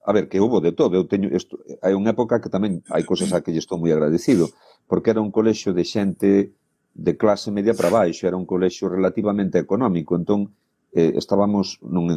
A 0.00 0.12
ver, 0.12 0.28
que 0.28 0.40
houve 0.40 0.64
de 0.64 0.72
todo, 0.72 0.96
eu 0.96 1.04
teño 1.04 1.28
isto, 1.28 1.60
hai 1.84 1.92
unha 1.92 2.16
época 2.16 2.40
que 2.40 2.48
tamén 2.48 2.80
hai 2.88 3.04
cousas 3.04 3.36
a 3.36 3.44
que 3.44 3.52
lle 3.52 3.60
estou 3.60 3.76
moi 3.76 3.92
agradecido, 3.92 4.48
porque 4.88 5.12
era 5.12 5.20
un 5.20 5.28
colexio 5.28 5.76
de 5.76 5.84
xente 5.84 6.56
de 6.96 7.12
clase 7.20 7.52
media 7.52 7.76
para 7.76 7.92
baixo, 7.92 8.24
era 8.24 8.40
un 8.40 8.48
colexio 8.48 8.88
relativamente 8.88 9.60
económico, 9.60 10.16
entón 10.16 10.56
eh, 10.96 11.12
estábamos 11.20 11.76
non 11.84 12.08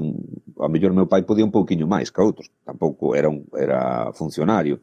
a 0.63 0.71
mellor 0.71 0.95
meu 0.95 1.11
pai 1.11 1.27
podía 1.27 1.43
un 1.43 1.51
pouquiño 1.51 1.83
máis 1.83 2.07
que 2.07 2.23
outros, 2.23 2.47
tampouco 2.63 3.19
era 3.19 3.27
un 3.27 3.43
era 3.51 4.15
funcionario, 4.15 4.79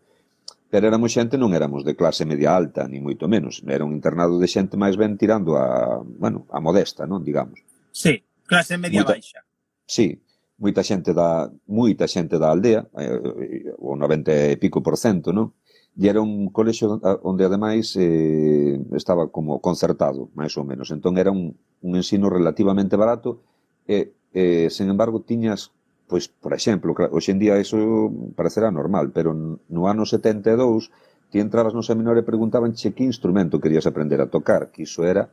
Pero 0.71 0.87
éramos 0.87 1.11
xente, 1.11 1.35
non 1.35 1.51
éramos 1.51 1.83
de 1.83 1.99
clase 1.99 2.23
media 2.23 2.55
alta, 2.55 2.87
ni 2.87 3.03
moito 3.03 3.27
menos. 3.27 3.59
Era 3.67 3.83
un 3.83 3.91
internado 3.91 4.39
de 4.39 4.47
xente 4.47 4.79
máis 4.79 4.95
ben 4.95 5.19
tirando 5.19 5.59
a, 5.59 5.99
bueno, 5.99 6.47
a 6.55 6.63
modesta, 6.63 7.11
non, 7.11 7.27
digamos. 7.27 7.59
Sí, 7.91 8.23
clase 8.47 8.79
media 8.79 9.03
moita, 9.03 9.19
baixa. 9.19 9.43
Sí, 9.83 10.15
moita 10.63 10.87
xente 10.87 11.11
da 11.11 11.51
moita 11.67 12.07
xente 12.07 12.39
da 12.39 12.55
aldea, 12.55 12.87
eh, 13.03 13.75
eh, 13.75 13.83
o 13.83 13.99
90 13.99 14.55
e 14.55 14.57
pico 14.63 14.79
por 14.79 14.95
cento, 14.95 15.35
non? 15.35 15.59
E 15.99 16.07
era 16.07 16.23
un 16.23 16.55
colexo 16.55 17.03
onde 17.27 17.43
ademais 17.43 17.99
eh, 17.99 18.79
estaba 18.95 19.27
como 19.27 19.59
concertado, 19.59 20.31
máis 20.39 20.55
ou 20.55 20.63
menos. 20.63 20.95
Entón 20.95 21.19
era 21.19 21.35
un, 21.35 21.59
un 21.83 21.93
ensino 21.99 22.31
relativamente 22.31 22.95
barato 22.95 23.43
e, 23.91 24.15
eh, 24.31 24.71
sen 24.71 24.87
embargo, 24.87 25.27
tiñas 25.27 25.75
Pois, 26.11 26.27
por 26.27 26.51
exemplo, 26.59 26.91
hoxe 27.15 27.31
en 27.31 27.39
día 27.39 27.55
eso 27.55 28.11
parecerá 28.35 28.75
normal, 28.75 29.15
pero 29.15 29.31
no 29.31 29.83
ano 29.87 30.03
72 30.03 30.91
ti 31.31 31.39
entrabas 31.39 31.71
no 31.71 31.87
seminario 31.87 32.19
e 32.19 32.27
preguntabanche 32.27 32.91
que 32.91 33.07
instrumento 33.07 33.63
querías 33.63 33.87
aprender 33.87 34.19
a 34.19 34.27
tocar, 34.27 34.75
que 34.75 34.83
iso 34.83 35.07
era 35.07 35.31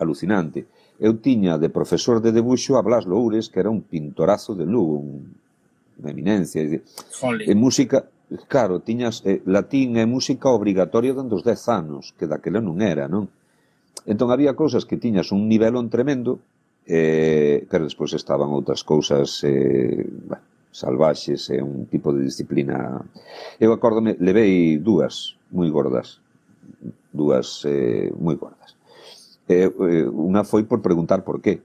alucinante. 0.00 0.64
Eu 0.96 1.20
tiña 1.20 1.60
de 1.60 1.68
profesor 1.68 2.24
de 2.24 2.32
debuxo 2.32 2.80
a 2.80 2.82
Blas 2.82 3.04
Loures, 3.04 3.52
que 3.52 3.60
era 3.60 3.68
un 3.68 3.84
pintorazo 3.84 4.56
de 4.56 4.64
Lugo, 4.64 5.04
un, 5.04 5.36
unha 6.00 6.10
eminencia. 6.16 6.64
Jolly. 7.20 7.44
E 7.44 7.52
música, 7.52 8.08
claro, 8.48 8.80
tiñas 8.80 9.20
eh, 9.28 9.44
latín 9.44 10.00
e 10.00 10.08
música 10.08 10.48
obrigatoria 10.48 11.12
dando 11.12 11.36
os 11.36 11.44
10 11.44 11.68
anos, 11.68 12.16
que 12.16 12.24
daquela 12.24 12.64
non 12.64 12.80
era, 12.80 13.04
non? 13.12 13.28
Entón 14.08 14.32
había 14.32 14.56
cousas 14.56 14.88
que 14.88 14.96
tiñas 14.96 15.36
un 15.36 15.52
nivelón 15.52 15.92
tremendo, 15.92 16.40
eh, 16.88 17.68
pero 17.68 17.84
despois 17.84 18.16
estaban 18.16 18.48
outras 18.48 18.80
cousas 18.80 19.44
eh, 19.44 20.08
bueno, 20.08 20.42
salvaxes 20.72 21.52
e 21.52 21.60
eh, 21.60 21.62
un 21.62 21.84
tipo 21.84 22.16
de 22.16 22.24
disciplina 22.24 23.04
eu 23.60 23.70
acórdome, 23.76 24.16
levei 24.16 24.80
dúas 24.80 25.36
moi 25.52 25.68
gordas 25.68 26.24
dúas 27.12 27.60
eh, 27.68 28.08
moi 28.16 28.40
gordas 28.40 28.72
eh, 29.52 29.68
eh, 29.68 30.08
unha 30.08 30.48
foi 30.48 30.64
por 30.64 30.80
preguntar 30.80 31.28
por 31.28 31.44
qué 31.44 31.60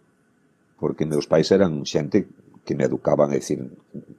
porque 0.75 1.07
meus 1.07 1.31
pais 1.31 1.47
eran 1.55 1.87
xente 1.87 2.27
que 2.65 2.75
me 2.75 2.83
educaban, 2.83 3.31
é 3.31 3.39
dicir, 3.39 3.59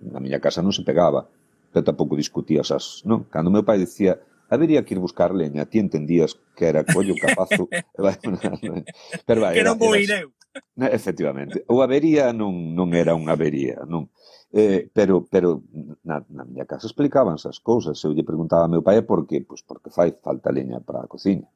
na 0.00 0.20
miña 0.20 0.40
casa 0.40 0.60
non 0.60 0.72
se 0.72 0.84
pegaba, 0.84 1.28
pero 1.72 1.84
tampouco 1.84 2.16
discutías 2.16 2.68
as, 2.72 3.00
non? 3.08 3.24
Cando 3.32 3.48
meu 3.48 3.64
pai 3.64 3.80
dicía, 3.80 4.20
habería 4.52 4.84
que 4.84 4.94
ir 4.94 5.00
buscar 5.00 5.32
leña, 5.32 5.64
ti 5.64 5.80
entendías 5.80 6.36
que 6.52 6.68
era 6.68 6.84
collo 6.84 7.16
capazo. 7.16 7.68
pero, 9.28 9.38
vai, 9.40 9.56
que 9.56 9.64
non 9.64 9.80
vou 9.80 9.96
ir 9.96 10.12
eu. 10.12 10.28
Efectivamente. 10.76 11.64
O 11.70 11.82
avería 11.82 12.32
non, 12.34 12.74
non 12.74 12.94
era 12.94 13.14
unha 13.14 13.34
avería, 13.34 13.82
non. 13.86 14.10
Eh, 14.54 14.86
pero 14.94 15.26
pero 15.26 15.66
na, 16.06 16.22
na 16.30 16.46
miña 16.46 16.62
casa 16.62 16.86
explicaban 16.86 17.34
as 17.38 17.58
cousas. 17.58 17.98
Eu 18.06 18.14
lle 18.14 18.22
preguntaba 18.22 18.66
a 18.66 18.70
meu 18.70 18.82
pai 18.86 19.02
por 19.02 19.26
que, 19.26 19.42
pois 19.42 19.62
porque 19.66 19.90
fai 19.90 20.14
falta 20.14 20.54
leña 20.54 20.78
para 20.78 21.02
a 21.02 21.10
cociña. 21.10 21.50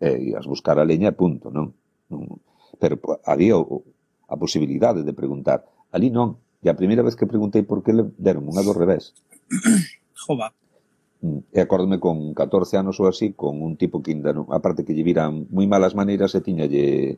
Eh, 0.00 0.36
as 0.36 0.44
buscar 0.44 0.76
a 0.76 0.84
leña, 0.84 1.16
punto, 1.16 1.48
non? 1.48 1.72
non 2.12 2.28
pero 2.76 3.00
había 3.24 3.56
o, 3.56 3.84
a 4.28 4.36
posibilidade 4.36 5.04
de 5.04 5.12
preguntar. 5.16 5.64
Ali 5.92 6.12
non. 6.12 6.40
E 6.60 6.68
a 6.68 6.78
primeira 6.78 7.02
vez 7.02 7.16
que 7.16 7.28
preguntei 7.28 7.64
por 7.64 7.80
que 7.80 7.96
le 7.96 8.04
deron 8.20 8.48
unha 8.48 8.60
do 8.60 8.76
revés. 8.76 9.16
Jova. 10.22 10.52
Mm, 11.24 11.56
e 11.56 11.58
acórdome 11.62 11.96
con 12.02 12.36
14 12.36 12.76
anos 12.76 13.00
ou 13.00 13.08
así, 13.08 13.32
con 13.32 13.64
un 13.64 13.80
tipo 13.80 14.04
que 14.04 14.12
ainda 14.12 14.36
non... 14.36 14.50
Aparte 14.52 14.84
que 14.84 14.92
lle 14.92 15.06
viran 15.06 15.48
moi 15.48 15.64
malas 15.64 15.96
maneiras 15.96 16.36
e 16.36 16.44
tiñalle 16.44 17.16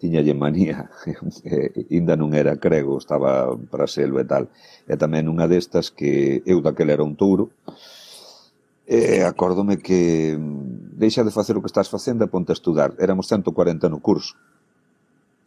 tiñalle 0.00 0.32
manía, 0.32 0.88
eh, 1.44 1.86
inda 1.92 2.16
non 2.16 2.32
era 2.32 2.56
crego, 2.56 2.96
estaba 2.96 3.52
para 3.68 3.84
selo 3.84 4.16
e 4.16 4.24
tal. 4.24 4.48
E 4.88 4.96
tamén 4.96 5.28
unha 5.28 5.44
destas 5.44 5.92
que 5.92 6.40
eu 6.48 6.64
daquela 6.64 6.96
era 6.96 7.04
un 7.04 7.14
touro, 7.20 7.52
e 8.90 9.22
acórdome 9.22 9.78
que 9.78 10.34
mm, 10.34 10.98
deixa 10.98 11.22
de 11.22 11.30
facer 11.30 11.54
o 11.54 11.62
que 11.62 11.70
estás 11.70 11.86
facendo 11.86 12.24
e 12.24 12.32
ponte 12.32 12.50
a 12.50 12.58
estudar. 12.58 12.90
Éramos 12.98 13.28
140 13.30 13.86
no 13.86 14.02
curso. 14.02 14.34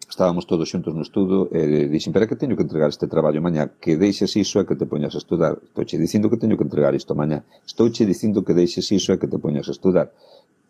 Estábamos 0.08 0.46
todos 0.46 0.70
xuntos 0.70 0.94
no 0.94 1.02
estudo 1.02 1.50
e 1.50 1.90
dixen, 1.90 2.14
pero 2.14 2.30
que 2.30 2.38
teño 2.38 2.54
que 2.56 2.62
entregar 2.62 2.88
este 2.94 3.10
traballo 3.10 3.42
mañá, 3.42 3.74
que 3.82 3.98
deixes 3.98 4.38
iso 4.38 4.62
e 4.62 4.68
que 4.70 4.78
te 4.78 4.86
poñas 4.86 5.18
a 5.18 5.20
estudar. 5.20 5.58
Estou 5.60 5.84
che 5.84 5.98
dicindo 5.98 6.30
que 6.30 6.38
teño 6.38 6.56
que 6.56 6.64
entregar 6.64 6.94
isto 6.94 7.18
mañá. 7.18 7.42
Estou 7.66 7.90
che 7.90 8.06
dicindo 8.06 8.46
que 8.46 8.54
deixes 8.54 8.86
iso 8.94 9.10
e 9.12 9.18
que 9.18 9.28
te 9.28 9.42
poñas 9.42 9.68
a 9.68 9.74
estudar 9.74 10.14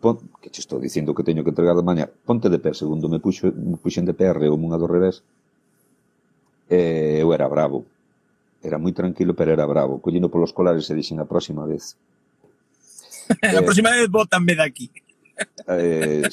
pon, 0.04 0.20
que 0.44 0.52
che 0.52 0.60
estou 0.60 0.84
dicindo 0.84 1.16
que 1.16 1.24
teño 1.24 1.48
que 1.48 1.56
entregar 1.56 1.80
de 1.80 1.88
mañá, 1.88 2.12
ponte 2.28 2.52
de 2.52 2.60
pé, 2.60 2.76
segundo 2.76 3.08
me, 3.08 3.24
puxo, 3.24 3.48
me 3.56 3.80
puxen 3.80 4.04
de 4.04 4.12
pé 4.12 4.28
arreoume 4.28 4.68
unha 4.68 4.76
do 4.76 4.92
revés, 4.92 5.24
e 6.68 7.24
eu 7.24 7.32
era 7.32 7.48
bravo, 7.48 7.88
era 8.60 8.76
moi 8.76 8.92
tranquilo, 8.92 9.32
pero 9.32 9.56
era 9.56 9.64
bravo, 9.64 10.04
collino 10.04 10.28
polos 10.28 10.52
colares 10.52 10.92
e 10.92 10.98
dixen 11.00 11.24
a 11.24 11.30
próxima 11.30 11.64
vez. 11.64 11.96
a 13.40 13.56
eh, 13.56 13.64
próxima 13.64 13.96
vez 13.96 14.12
botanme 14.12 14.60
daqui. 14.60 14.92
Eh, 15.72 16.28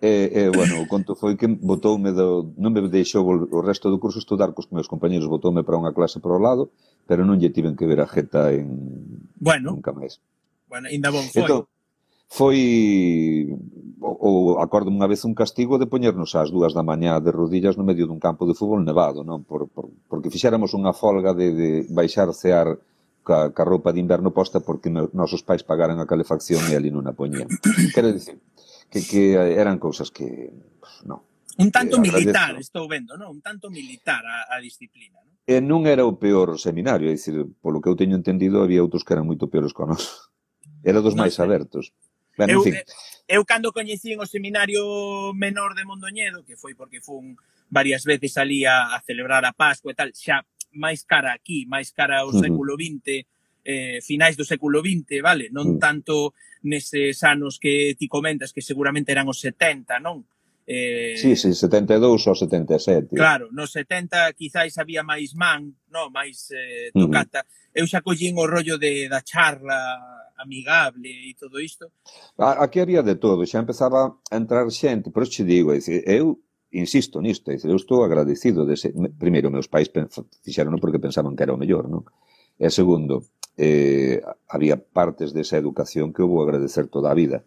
E, 0.00 0.32
e, 0.32 0.48
bueno, 0.48 0.80
o 0.80 0.88
conto 0.88 1.12
foi 1.12 1.36
que 1.36 1.44
botoume 1.44 2.16
do, 2.16 2.56
non 2.56 2.72
me 2.72 2.80
deixou 2.88 3.20
o 3.28 3.60
resto 3.60 3.92
do 3.92 4.00
curso 4.00 4.16
estudar 4.16 4.56
cos 4.56 4.72
meus 4.72 4.88
compañeros, 4.88 5.28
botoume 5.28 5.60
para 5.60 5.76
unha 5.76 5.92
clase 5.92 6.24
para 6.24 6.32
o 6.32 6.40
lado, 6.40 6.72
pero 7.04 7.20
non 7.28 7.36
lle 7.36 7.52
tiven 7.52 7.76
que 7.76 7.84
ver 7.84 8.00
a 8.00 8.08
jeta 8.08 8.48
en 8.48 8.80
bueno, 9.36 9.76
nunca 9.76 9.92
máis. 9.92 10.16
Bueno, 10.72 10.88
ainda 10.88 11.12
bon 11.12 11.28
foi. 11.28 11.44
Entón, 11.44 11.68
foi 12.30 13.50
ou 14.00 14.62
acordo 14.62 14.88
unha 14.88 15.10
vez 15.10 15.26
un 15.26 15.34
castigo 15.34 15.76
de 15.76 15.90
poñernos 15.90 16.38
ás 16.38 16.54
dúas 16.54 16.72
da 16.72 16.86
mañá 16.86 17.18
de 17.18 17.34
rodillas 17.34 17.74
no 17.74 17.82
medio 17.82 18.06
dun 18.06 18.22
campo 18.22 18.46
de 18.46 18.54
fútbol 18.54 18.86
nevado, 18.86 19.26
non? 19.26 19.42
Por, 19.42 19.66
por, 19.66 19.90
porque 20.06 20.30
fixéramos 20.30 20.70
unha 20.72 20.94
folga 20.94 21.34
de, 21.34 21.52
de 21.52 21.68
baixar 21.90 22.30
cear 22.30 22.78
ca, 23.26 23.50
ca 23.50 23.62
roupa 23.66 23.90
de 23.90 23.98
inverno 23.98 24.30
posta 24.30 24.62
porque 24.62 24.88
no, 24.88 25.10
nosos 25.10 25.42
pais 25.42 25.66
pagaran 25.66 25.98
a 25.98 26.06
calefacción 26.06 26.62
e 26.70 26.78
ali 26.78 26.94
non 26.94 27.10
a 27.10 27.12
poñían. 27.12 27.50
Quero 27.94 28.14
dicir, 28.14 28.38
que, 28.88 29.02
que 29.02 29.34
eran 29.34 29.82
cousas 29.82 30.14
que, 30.14 30.54
non, 31.04 31.26
Un 31.58 31.68
tanto 31.74 31.98
eh, 31.98 32.00
militar, 32.00 32.56
estou 32.56 32.86
vendo, 32.86 33.18
non? 33.18 33.36
Un 33.36 33.42
tanto 33.42 33.68
militar 33.68 34.22
a, 34.24 34.54
a 34.54 34.56
disciplina, 34.62 35.18
non? 35.20 35.34
E 35.44 35.58
non 35.58 35.84
era 35.84 36.06
o 36.06 36.14
peor 36.14 36.56
seminario, 36.56 37.10
é 37.10 37.18
dicir, 37.18 37.42
polo 37.58 37.82
que 37.82 37.90
eu 37.90 37.98
teño 37.98 38.14
entendido, 38.14 38.62
había 38.62 38.86
outros 38.86 39.02
que 39.02 39.12
eran 39.12 39.26
moito 39.26 39.50
peores 39.50 39.74
con 39.74 39.90
nós. 39.92 40.30
Era 40.80 41.04
dos 41.04 41.12
no 41.12 41.26
máis 41.26 41.36
sei. 41.36 41.44
abertos. 41.44 41.92
Bueno, 42.36 42.52
eu, 42.52 42.60
en 42.60 42.64
fin. 42.64 42.74
Eh, 42.74 42.84
eu 43.30 43.42
cando 43.44 43.72
coñecín 43.72 44.18
o 44.18 44.26
seminario 44.26 45.32
menor 45.34 45.74
de 45.74 45.86
Mondoñedo, 45.86 46.44
que 46.44 46.58
foi 46.58 46.74
porque 46.74 47.00
fun 47.00 47.38
varias 47.70 48.02
veces 48.02 48.36
ali 48.36 48.66
a, 48.66 48.94
a 48.94 48.98
celebrar 49.06 49.44
a 49.46 49.54
Pascua 49.54 49.92
e 49.92 49.98
tal, 49.98 50.10
xa 50.10 50.42
máis 50.74 51.06
cara 51.06 51.34
aquí, 51.34 51.66
máis 51.66 51.90
cara 51.94 52.22
ao 52.22 52.30
uh 52.30 52.34
-huh. 52.34 52.42
século 52.42 52.74
XX, 52.74 53.26
eh, 53.64 53.98
finais 54.02 54.34
do 54.34 54.44
século 54.46 54.82
XX, 54.82 55.22
vale? 55.22 55.50
Non 55.50 55.66
uh 55.66 55.72
-huh. 55.74 55.82
tanto 55.82 56.34
neses 56.62 57.22
anos 57.22 57.58
que 57.58 57.94
ti 57.98 58.06
comentas, 58.06 58.52
que 58.52 58.62
seguramente 58.62 59.12
eran 59.12 59.30
os 59.30 59.38
70, 59.40 59.98
non? 60.02 60.26
Eh, 60.66 61.18
sí, 61.18 61.34
sí, 61.34 61.50
72 61.54 62.26
ou 62.30 62.34
77. 62.34 63.16
Claro, 63.16 63.50
nos 63.50 63.74
70 63.74 64.30
quizáis 64.38 64.78
había 64.78 65.02
máis 65.02 65.34
man, 65.34 65.74
no, 65.90 66.10
máis 66.14 66.50
eh, 66.54 66.94
tocata. 66.94 67.42
Uh 67.42 67.46
-huh. 67.46 67.58
Eu 67.70 67.86
xa 67.86 68.02
collín 68.02 68.34
o 68.38 68.46
rollo 68.46 68.78
de, 68.78 69.06
da 69.06 69.22
charla 69.22 69.78
amigable 70.40 71.08
e 71.08 71.36
todo 71.36 71.60
isto. 71.60 71.92
Aquí 72.40 72.80
había 72.80 73.04
de 73.04 73.14
todo, 73.14 73.44
xa 73.44 73.60
empezaba 73.60 74.16
a 74.16 74.36
entrar 74.36 74.64
xente, 74.72 75.12
por 75.12 75.28
iso 75.28 75.44
digo, 75.44 75.76
eu 75.76 76.40
insisto 76.72 77.20
nisto, 77.20 77.50
eu 77.50 77.76
estou 77.76 78.04
agradecido 78.04 78.64
de 78.64 78.76
ser, 78.76 78.92
primeiro, 79.18 79.50
meus 79.50 79.68
pais 79.68 79.90
fixeron 80.42 80.78
porque 80.78 81.02
pensaban 81.02 81.34
que 81.34 81.42
era 81.42 81.54
o 81.54 81.60
mellor, 81.60 81.90
non? 81.90 82.06
E 82.60 82.68
segundo, 82.70 83.26
eh, 83.56 84.22
había 84.48 84.76
partes 84.78 85.32
desa 85.32 85.58
educación 85.58 86.12
que 86.12 86.22
eu 86.22 86.28
vou 86.28 86.42
agradecer 86.42 86.86
toda 86.86 87.10
a 87.10 87.18
vida. 87.18 87.42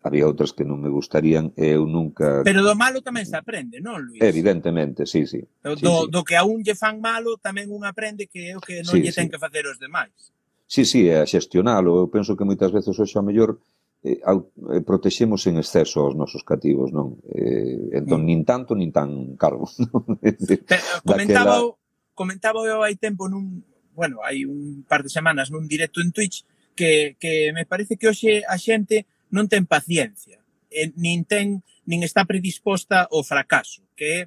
Había 0.00 0.24
outras 0.24 0.56
que 0.56 0.64
non 0.64 0.80
me 0.80 0.88
gustarían 0.88 1.52
e 1.60 1.76
eu 1.76 1.84
nunca... 1.84 2.40
Pero 2.40 2.64
do 2.64 2.72
malo 2.72 3.04
tamén 3.04 3.28
se 3.28 3.36
aprende, 3.36 3.84
non, 3.84 4.00
Luís? 4.00 4.22
Evidentemente, 4.24 5.04
sí, 5.04 5.28
sí. 5.28 5.44
Do, 5.60 5.76
sí, 5.76 5.84
do, 5.84 6.08
sí. 6.08 6.12
do 6.14 6.20
que 6.24 6.40
a 6.40 6.44
un 6.46 6.64
lle 6.64 6.72
fan 6.72 7.04
malo 7.04 7.36
tamén 7.36 7.68
un 7.68 7.84
aprende 7.84 8.24
que 8.30 8.48
é 8.48 8.56
o 8.56 8.64
que 8.64 8.80
non 8.80 8.96
sí, 8.96 9.04
lle 9.04 9.12
ten 9.12 9.28
sí. 9.28 9.32
que 9.34 9.42
facer 9.42 9.68
os 9.68 9.76
demais. 9.76 10.32
Sí, 10.70 10.86
sí, 10.86 11.10
é 11.10 11.18
a 11.18 11.26
xestionalo. 11.26 11.98
Eu 11.98 12.06
penso 12.06 12.38
que 12.38 12.46
moitas 12.46 12.70
veces 12.70 12.94
hoxe 12.94 13.18
a 13.18 13.26
mellor 13.26 13.58
eh, 14.06 14.22
eh, 14.22 14.80
protexemos 14.86 15.42
en 15.50 15.58
exceso 15.58 16.06
os 16.06 16.14
nosos 16.14 16.46
cativos, 16.46 16.94
non? 16.94 17.18
Eh, 17.26 17.98
entón, 17.98 18.22
mm. 18.22 18.26
nin 18.30 18.40
tanto, 18.46 18.78
nin 18.78 18.94
tan 18.94 19.34
caro. 19.34 19.66
Comentaba, 21.10 21.58
eh, 21.58 21.66
Daquela... 21.66 21.74
comentaba 22.14 22.62
eu 22.70 22.86
hai 22.86 22.94
tempo 22.94 23.26
nun, 23.26 23.66
bueno, 23.98 24.22
hai 24.22 24.46
un 24.46 24.86
par 24.86 25.02
de 25.02 25.10
semanas 25.10 25.50
nun 25.50 25.66
directo 25.66 25.98
en 25.98 26.14
Twitch 26.14 26.46
que, 26.78 27.18
que 27.18 27.50
me 27.50 27.66
parece 27.66 27.98
que 27.98 28.06
hoxe 28.06 28.46
a 28.46 28.54
xente 28.54 29.10
non 29.34 29.50
ten 29.50 29.66
paciencia, 29.66 30.38
eh, 30.70 30.94
nin 30.94 31.26
ten 31.26 31.66
nin 31.82 32.06
está 32.06 32.22
predisposta 32.22 33.10
ao 33.10 33.26
fracaso, 33.26 33.82
que 33.98 34.06
é 34.06 34.20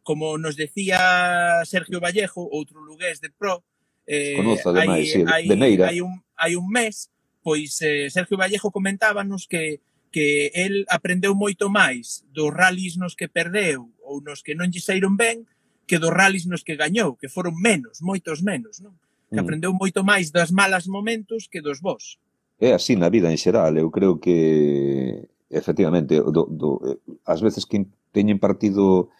como 0.00 0.40
nos 0.40 0.56
decía 0.56 1.60
Sergio 1.68 2.00
Vallejo, 2.00 2.48
outro 2.48 2.80
lugués 2.80 3.20
de 3.20 3.28
pro, 3.28 3.60
Eh, 4.06 4.36
Conoce, 4.36 4.68
ademais, 4.68 5.06
hai, 5.06 5.06
sí, 5.06 5.24
hai, 5.26 5.48
de 5.48 5.56
Neira. 5.56 5.88
Hai 5.88 6.00
un, 6.00 6.22
hai 6.36 6.56
un 6.56 6.68
mes, 6.68 7.10
pois 7.42 7.78
eh, 7.82 8.10
Sergio 8.10 8.36
Vallejo 8.36 8.70
comentábanos 8.70 9.46
que 9.46 9.80
que 10.12 10.52
el 10.54 10.84
aprendeu 10.92 11.32
moito 11.34 11.72
máis 11.72 12.22
dos 12.30 12.52
rallies 12.52 13.00
nos 13.00 13.16
que 13.16 13.32
perdeu 13.32 13.88
ou 14.04 14.20
nos 14.20 14.44
que 14.44 14.52
non 14.52 14.68
lle 14.68 14.78
saíron 14.84 15.16
ben 15.16 15.48
que 15.88 15.98
dos 15.98 16.12
rallies 16.12 16.46
nos 16.46 16.62
que 16.62 16.76
gañou, 16.76 17.16
que 17.16 17.32
foron 17.32 17.56
menos, 17.58 18.04
moitos 18.04 18.44
menos, 18.44 18.78
non? 18.78 18.94
Que 19.32 19.40
mm. 19.40 19.42
aprendeu 19.42 19.72
moito 19.72 20.04
máis 20.04 20.30
das 20.30 20.52
malas 20.52 20.86
momentos 20.86 21.48
que 21.48 21.64
dos 21.64 21.80
vos. 21.80 22.20
É 22.60 22.76
así 22.76 22.94
na 22.94 23.10
vida 23.10 23.32
en 23.32 23.40
xeral, 23.40 23.74
eu 23.74 23.90
creo 23.90 24.20
que 24.20 25.26
efectivamente 25.50 26.20
do, 26.20 26.46
do, 26.46 26.70
eh, 26.86 27.00
as 27.26 27.40
veces 27.40 27.64
que 27.66 27.88
teñen 28.12 28.38
partido 28.38 29.10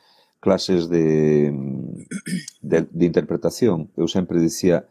clases 0.42 0.90
de, 0.90 1.54
de, 2.60 2.78
de 2.90 3.04
interpretación. 3.06 3.94
Eu 3.94 4.10
sempre 4.10 4.42
dicía, 4.42 4.82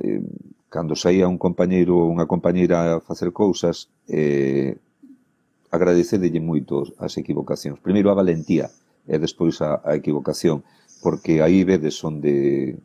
eh, 0.00 0.24
cando 0.72 0.96
saía 0.96 1.28
un 1.28 1.36
compañeiro 1.36 2.00
ou 2.00 2.08
unha 2.08 2.24
compañeira 2.24 2.96
a 2.96 3.04
facer 3.04 3.28
cousas, 3.36 3.92
eh, 4.08 4.80
agradecedelle 5.68 6.40
moito 6.40 6.88
as 6.96 7.20
equivocacións. 7.20 7.84
Primeiro 7.84 8.08
a 8.08 8.16
valentía 8.16 8.72
e 9.04 9.20
despois 9.20 9.60
a, 9.60 9.84
a 9.84 9.92
equivocación, 9.92 10.64
porque 11.04 11.44
aí 11.44 11.68
vedes 11.68 12.00
onde 12.00 12.80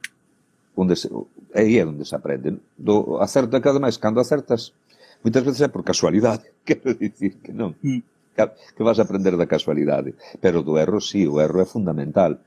onde 0.75 0.99
se, 0.99 1.08
aí 1.55 1.79
é 1.79 1.88
onde 1.88 2.03
se 2.03 2.19
aprende. 2.19 2.60
Do 2.75 3.23
acerto, 3.23 3.63
que 3.63 3.71
ademais, 3.71 3.95
cando 3.95 4.19
acertas, 4.19 4.75
moitas 5.23 5.47
veces 5.47 5.63
é 5.63 5.71
por 5.71 5.88
casualidade, 5.88 6.51
quero 6.67 6.91
dicir 6.99 7.39
que 7.39 7.55
non. 7.55 7.79
Mm 7.79 8.18
que 8.47 8.86
vas 8.86 8.99
a 8.99 9.04
aprender 9.04 9.36
da 9.36 9.49
casualidade. 9.49 10.15
Pero 10.39 10.63
do 10.63 10.80
erro, 10.80 11.04
sí, 11.04 11.28
o 11.28 11.41
erro 11.43 11.60
é 11.60 11.67
fundamental. 11.67 12.39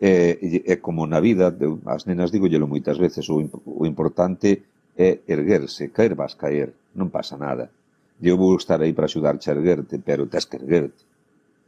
E, 0.00 0.64
e, 0.64 0.76
como 0.80 1.04
na 1.04 1.20
vida, 1.20 1.52
as 1.88 2.08
nenas 2.08 2.32
digollelo 2.32 2.64
moitas 2.64 2.96
veces, 2.96 3.28
o, 3.28 3.44
o 3.64 3.84
importante 3.84 4.64
é 4.96 5.20
erguerse, 5.28 5.92
caer 5.92 6.16
vas 6.16 6.36
caer, 6.36 6.72
non 6.96 7.12
pasa 7.12 7.36
nada. 7.36 7.68
Eu 8.20 8.36
vou 8.36 8.56
estar 8.56 8.80
aí 8.80 8.92
para 8.92 9.08
axudarche 9.08 9.52
a 9.52 9.56
erguerte, 9.56 10.00
pero 10.00 10.28
tens 10.28 10.48
que 10.48 10.56
erguerte. 10.56 11.04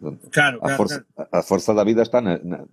Entón, 0.00 0.16
claro, 0.32 0.58
a, 0.64 0.76
forza, 0.76 1.04
claro. 1.04 1.30
a 1.30 1.40
forza 1.44 1.72
da 1.72 1.84
vida 1.84 2.02
está 2.02 2.20
na, 2.20 2.40
na, 2.40 2.64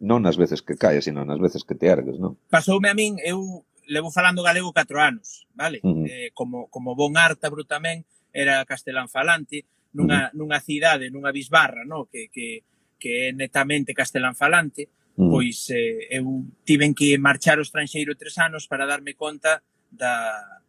non 0.00 0.24
nas 0.24 0.40
veces 0.40 0.64
que 0.64 0.80
caes, 0.80 1.04
sino 1.04 1.24
nas 1.24 1.38
veces 1.38 1.62
que 1.68 1.76
te 1.76 1.86
ergues, 1.86 2.16
non? 2.16 2.40
Pasoume 2.48 2.88
a 2.88 2.96
min, 2.96 3.20
eu 3.20 3.64
levo 3.86 4.08
falando 4.08 4.40
galego 4.40 4.72
4 4.72 4.88
anos, 5.00 5.44
vale? 5.52 5.84
Uh 5.84 6.02
-huh. 6.02 6.06
eh, 6.08 6.28
como, 6.32 6.72
como 6.72 6.96
bon 6.96 7.16
ártabro 7.20 7.68
tamén, 7.68 8.08
era 8.32 8.64
castelán 8.64 9.12
falante, 9.12 9.68
nunha, 9.94 10.30
nunha 10.34 10.60
cidade, 10.60 11.10
nunha 11.10 11.32
bisbarra, 11.32 11.86
no? 11.86 12.06
que, 12.10 12.28
que, 12.28 12.62
que 12.98 13.30
é 13.30 13.32
netamente 13.32 13.94
castelán 13.94 14.34
falante, 14.34 14.90
mm. 15.16 15.30
pois 15.30 15.70
eh, 15.70 16.10
eu 16.10 16.44
tiven 16.66 16.92
que 16.92 17.16
marchar 17.16 17.56
ao 17.56 17.66
estranxeiro 17.66 18.18
tres 18.18 18.36
anos 18.42 18.66
para 18.66 18.84
darme 18.84 19.14
conta 19.14 19.62
da, 19.88 20.60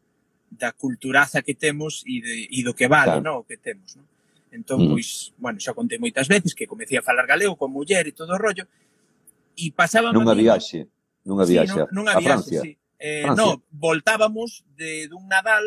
da 0.49 0.71
culturaza 0.77 1.41
que 1.41 1.57
temos 1.57 2.05
e, 2.05 2.21
de, 2.21 2.35
e 2.53 2.61
do 2.61 2.77
que 2.77 2.87
vale, 2.87 3.19
claro. 3.19 3.25
no? 3.25 3.33
o 3.41 3.47
que 3.49 3.57
temos. 3.57 3.97
No? 3.97 4.05
Entón, 4.53 4.85
mm. 4.85 4.89
pois, 4.93 5.33
bueno, 5.41 5.59
xa 5.59 5.73
contei 5.73 5.97
moitas 5.97 6.29
veces 6.29 6.53
que 6.53 6.69
comecei 6.69 7.01
a 7.01 7.03
falar 7.03 7.25
galego 7.25 7.57
con 7.57 7.73
muller 7.73 8.07
e 8.07 8.15
todo 8.15 8.31
o 8.31 8.39
rollo, 8.39 8.69
e 9.57 9.73
pasaba... 9.73 10.13
Nunha 10.13 10.37
viaxe, 10.37 10.87
nunha 11.25 11.43
viaxe, 11.43 11.73
sí, 11.73 11.79
nunha, 11.81 11.89
nunha 11.91 12.13
a 12.13 12.21
viaxe, 12.21 12.29
Francia. 12.29 12.61
Sí. 12.61 12.71
Eh, 12.95 13.23
Francia. 13.25 13.41
no, 13.41 13.63
voltábamos 13.73 14.63
de 14.77 15.09
dun 15.11 15.27
Nadal 15.27 15.65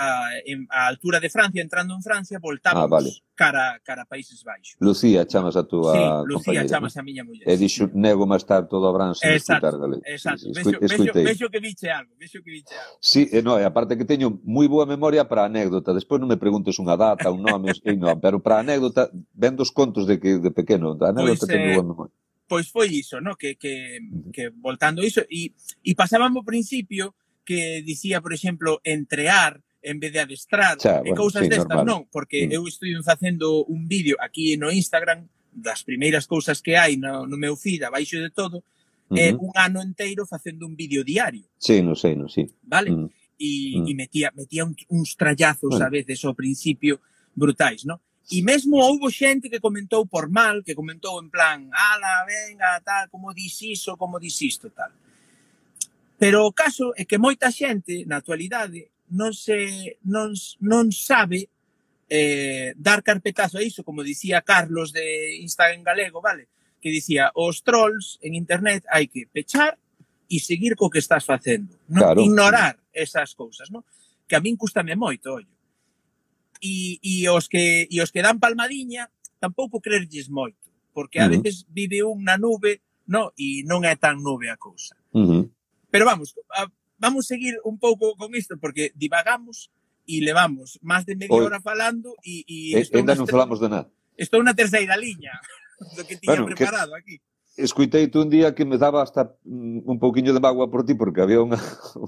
a, 0.00 0.30
en, 0.46 0.66
a 0.70 0.86
altura 0.88 1.20
de 1.20 1.28
Francia, 1.28 1.60
entrando 1.60 1.94
en 1.94 2.02
Francia, 2.02 2.38
voltábamos 2.40 2.84
ah, 2.84 2.88
vale. 2.88 3.10
cara, 3.34 3.80
cara 3.84 4.02
a 4.02 4.06
Países 4.06 4.42
Baixos. 4.42 4.76
Lucía, 4.80 5.26
chamas 5.26 5.56
a 5.56 5.64
túa 5.64 5.92
sí, 5.92 6.00
Lucía, 6.26 6.34
compañera, 6.34 6.66
chamas 6.66 6.96
a 6.96 7.02
miña 7.02 7.22
muller. 7.24 7.44
E 7.44 7.54
dixo, 7.60 7.84
sí. 7.84 7.92
nego 7.92 8.24
máis 8.24 8.48
tarde 8.48 8.72
todo 8.72 8.88
a 8.88 8.92
Brans 8.96 9.20
escutar 9.20 9.76
galego. 9.76 10.00
Exacto, 10.08 10.48
sí, 10.48 10.56
escu, 10.56 10.80
vexo, 10.80 11.12
vexo, 11.12 11.46
que 11.52 11.60
dixe 11.60 11.92
algo, 11.92 12.16
vexo 12.16 12.40
que 12.40 12.50
dixe 12.56 12.72
algo. 12.72 12.96
Sí, 13.04 13.28
e 13.28 13.44
no, 13.44 13.60
e 13.60 13.64
aparte 13.68 14.00
que 14.00 14.08
teño 14.08 14.40
moi 14.40 14.64
boa 14.72 14.88
memoria 14.88 15.28
para 15.28 15.44
anécdota, 15.44 15.92
despois 15.92 16.16
non 16.16 16.32
me 16.32 16.40
preguntes 16.40 16.80
unha 16.80 16.96
data, 16.96 17.28
un 17.28 17.44
nome, 17.44 17.76
e 17.76 17.92
non, 17.92 18.16
pero 18.24 18.40
para 18.40 18.64
anécdota, 18.64 19.12
vendo 19.36 19.60
os 19.60 19.70
contos 19.70 20.08
de 20.08 20.16
que 20.16 20.40
de 20.40 20.50
pequeno, 20.50 20.96
a 20.96 21.12
anécdota 21.12 21.44
pues, 21.44 21.52
teño 21.52 21.68
eh, 21.68 21.76
boa 21.76 21.84
memoria. 21.84 22.16
Pois 22.48 22.72
foi 22.72 22.88
iso, 22.88 23.20
no? 23.20 23.36
que, 23.36 23.54
que, 23.54 24.00
que 24.32 24.48
voltando 24.48 25.04
iso, 25.04 25.22
e, 25.28 25.52
e 25.84 25.92
pasábamos 25.92 26.40
ao 26.40 26.48
principio 26.48 27.14
que 27.44 27.82
dicía, 27.82 28.20
por 28.20 28.32
exemplo, 28.32 28.80
entrear, 28.84 29.60
en 29.82 30.00
vez 30.00 30.12
de 30.12 30.20
adestrar 30.20 30.76
Xa, 30.78 31.00
e 31.00 31.10
bueno, 31.10 31.16
cousas 31.16 31.42
sí, 31.42 31.48
destas, 31.48 31.80
normal. 31.80 31.86
non, 31.86 32.00
porque 32.12 32.46
mm. 32.46 32.52
eu 32.52 32.62
estive 32.68 33.00
facendo 33.02 33.64
un 33.64 33.88
vídeo 33.88 34.16
aquí 34.20 34.56
no 34.56 34.68
Instagram 34.68 35.24
das 35.50 35.82
primeiras 35.82 36.28
cousas 36.28 36.62
que 36.62 36.76
hai 36.76 36.96
no, 36.96 37.26
no 37.26 37.36
meu 37.36 37.56
feed, 37.56 37.82
abaixo 37.82 38.20
de 38.20 38.30
todo, 38.30 38.60
uh 38.60 38.64
-huh. 39.10 39.18
eh, 39.18 39.32
un 39.34 39.50
ano 39.56 39.82
inteiro 39.82 40.26
facendo 40.28 40.66
un 40.66 40.76
vídeo 40.76 41.02
diario. 41.02 41.48
Sí, 41.58 41.82
non 41.82 41.96
sei, 41.96 42.14
non 42.14 42.28
sei. 42.28 42.46
Vale? 42.62 42.90
Mm. 42.92 43.08
E, 43.40 43.50
mm. 43.80 43.86
e 43.88 43.92
metía, 43.96 44.28
metía 44.36 44.62
un, 44.68 44.76
uns 44.92 45.16
trallazos 45.16 45.72
bueno. 45.72 45.86
a 45.86 45.90
veces 45.90 46.20
ao 46.24 46.36
principio 46.36 47.00
brutais, 47.32 47.88
non? 47.88 47.98
E 48.30 48.46
mesmo 48.46 48.78
houbo 48.78 49.10
xente 49.10 49.50
que 49.50 49.58
comentou 49.58 50.06
por 50.06 50.30
mal, 50.30 50.62
que 50.62 50.78
comentou 50.78 51.18
en 51.18 51.32
plan, 51.34 51.66
ala, 51.74 52.22
venga, 52.28 52.78
tal, 52.84 53.10
como 53.10 53.34
dis 53.34 53.58
iso, 53.66 53.98
como 53.98 54.22
dis 54.22 54.38
isto, 54.38 54.70
tal. 54.70 54.92
Pero 56.20 56.46
o 56.46 56.52
caso 56.52 56.92
é 56.94 57.02
que 57.08 57.18
moita 57.18 57.50
xente, 57.50 58.04
na 58.06 58.22
actualidade, 58.22 58.92
non 59.10 59.34
se 59.34 59.98
non, 60.06 60.32
non 60.62 60.90
sabe 60.94 61.50
eh, 62.10 62.74
dar 62.76 63.02
carpetazo 63.02 63.58
a 63.58 63.62
iso, 63.62 63.84
como 63.84 64.02
dicía 64.02 64.42
Carlos 64.42 64.92
de 64.92 65.38
Instagram 65.38 65.82
galego, 65.82 66.20
vale? 66.20 66.48
Que 66.80 66.90
dicía, 66.90 67.30
os 67.34 67.62
trolls 67.62 68.18
en 68.22 68.34
internet 68.34 68.82
hai 68.90 69.06
que 69.06 69.30
pechar 69.30 69.78
e 70.30 70.38
seguir 70.38 70.74
co 70.74 70.90
que 70.90 71.02
estás 71.02 71.26
facendo, 71.26 71.78
non 71.90 72.06
claro. 72.06 72.22
ignorar 72.22 72.74
esas 72.94 73.34
cousas, 73.34 73.70
non? 73.70 73.86
Que 74.26 74.38
a 74.38 74.42
min 74.42 74.58
custame 74.58 74.94
moito, 74.94 75.38
ollo. 75.38 75.54
E, 76.60 76.98
e, 77.02 77.24
os 77.30 77.48
que, 77.48 77.86
e 77.90 77.98
os 78.02 78.10
que 78.12 78.22
dan 78.22 78.38
palmadiña 78.38 79.10
tampouco 79.38 79.82
crerlles 79.82 80.30
moito, 80.30 80.70
porque 80.94 81.18
a 81.18 81.26
uh 81.26 81.30
-huh. 81.30 81.42
veces 81.42 81.66
vive 81.70 82.02
un 82.02 82.26
na 82.26 82.38
nube, 82.38 82.82
no, 83.06 83.34
e 83.38 83.66
non 83.66 83.82
é 83.86 83.94
tan 83.94 84.22
nube 84.22 84.50
a 84.50 84.58
cousa. 84.58 84.94
Uh 85.14 85.26
-huh. 85.26 85.44
Pero 85.90 86.06
vamos, 86.06 86.34
a, 86.54 86.70
vamos 87.00 87.26
seguir 87.26 87.56
un 87.64 87.80
pouco 87.80 88.14
con 88.14 88.36
isto, 88.36 88.60
porque 88.60 88.92
divagamos 88.94 89.72
e 90.04 90.20
levamos 90.20 90.78
máis 90.84 91.08
de 91.08 91.16
media 91.16 91.40
hora 91.40 91.58
falando 91.58 92.12
e... 92.22 92.44
e 92.44 92.76
eh, 92.76 92.84
ainda 92.92 93.16
non 93.16 93.26
falamos 93.26 93.58
de 93.58 93.68
nada. 93.72 93.88
Estou 94.20 94.44
na 94.44 94.52
terceira 94.52 94.94
liña 95.00 95.32
do 95.96 96.04
que 96.04 96.20
tiña 96.20 96.44
bueno, 96.44 96.52
preparado 96.52 96.92
que... 96.92 97.00
aquí. 97.00 97.16
Escuitei 97.60 98.08
tú 98.08 98.22
un 98.22 98.30
día 98.30 98.54
que 98.54 98.64
me 98.64 98.78
daba 98.78 99.02
hasta 99.02 99.36
mm, 99.44 99.84
un 99.84 99.98
pouquiño 99.98 100.32
de 100.32 100.40
magua 100.40 100.70
por 100.70 100.86
ti 100.86 100.94
porque 100.94 101.20
había 101.20 101.42
unha, 101.42 101.60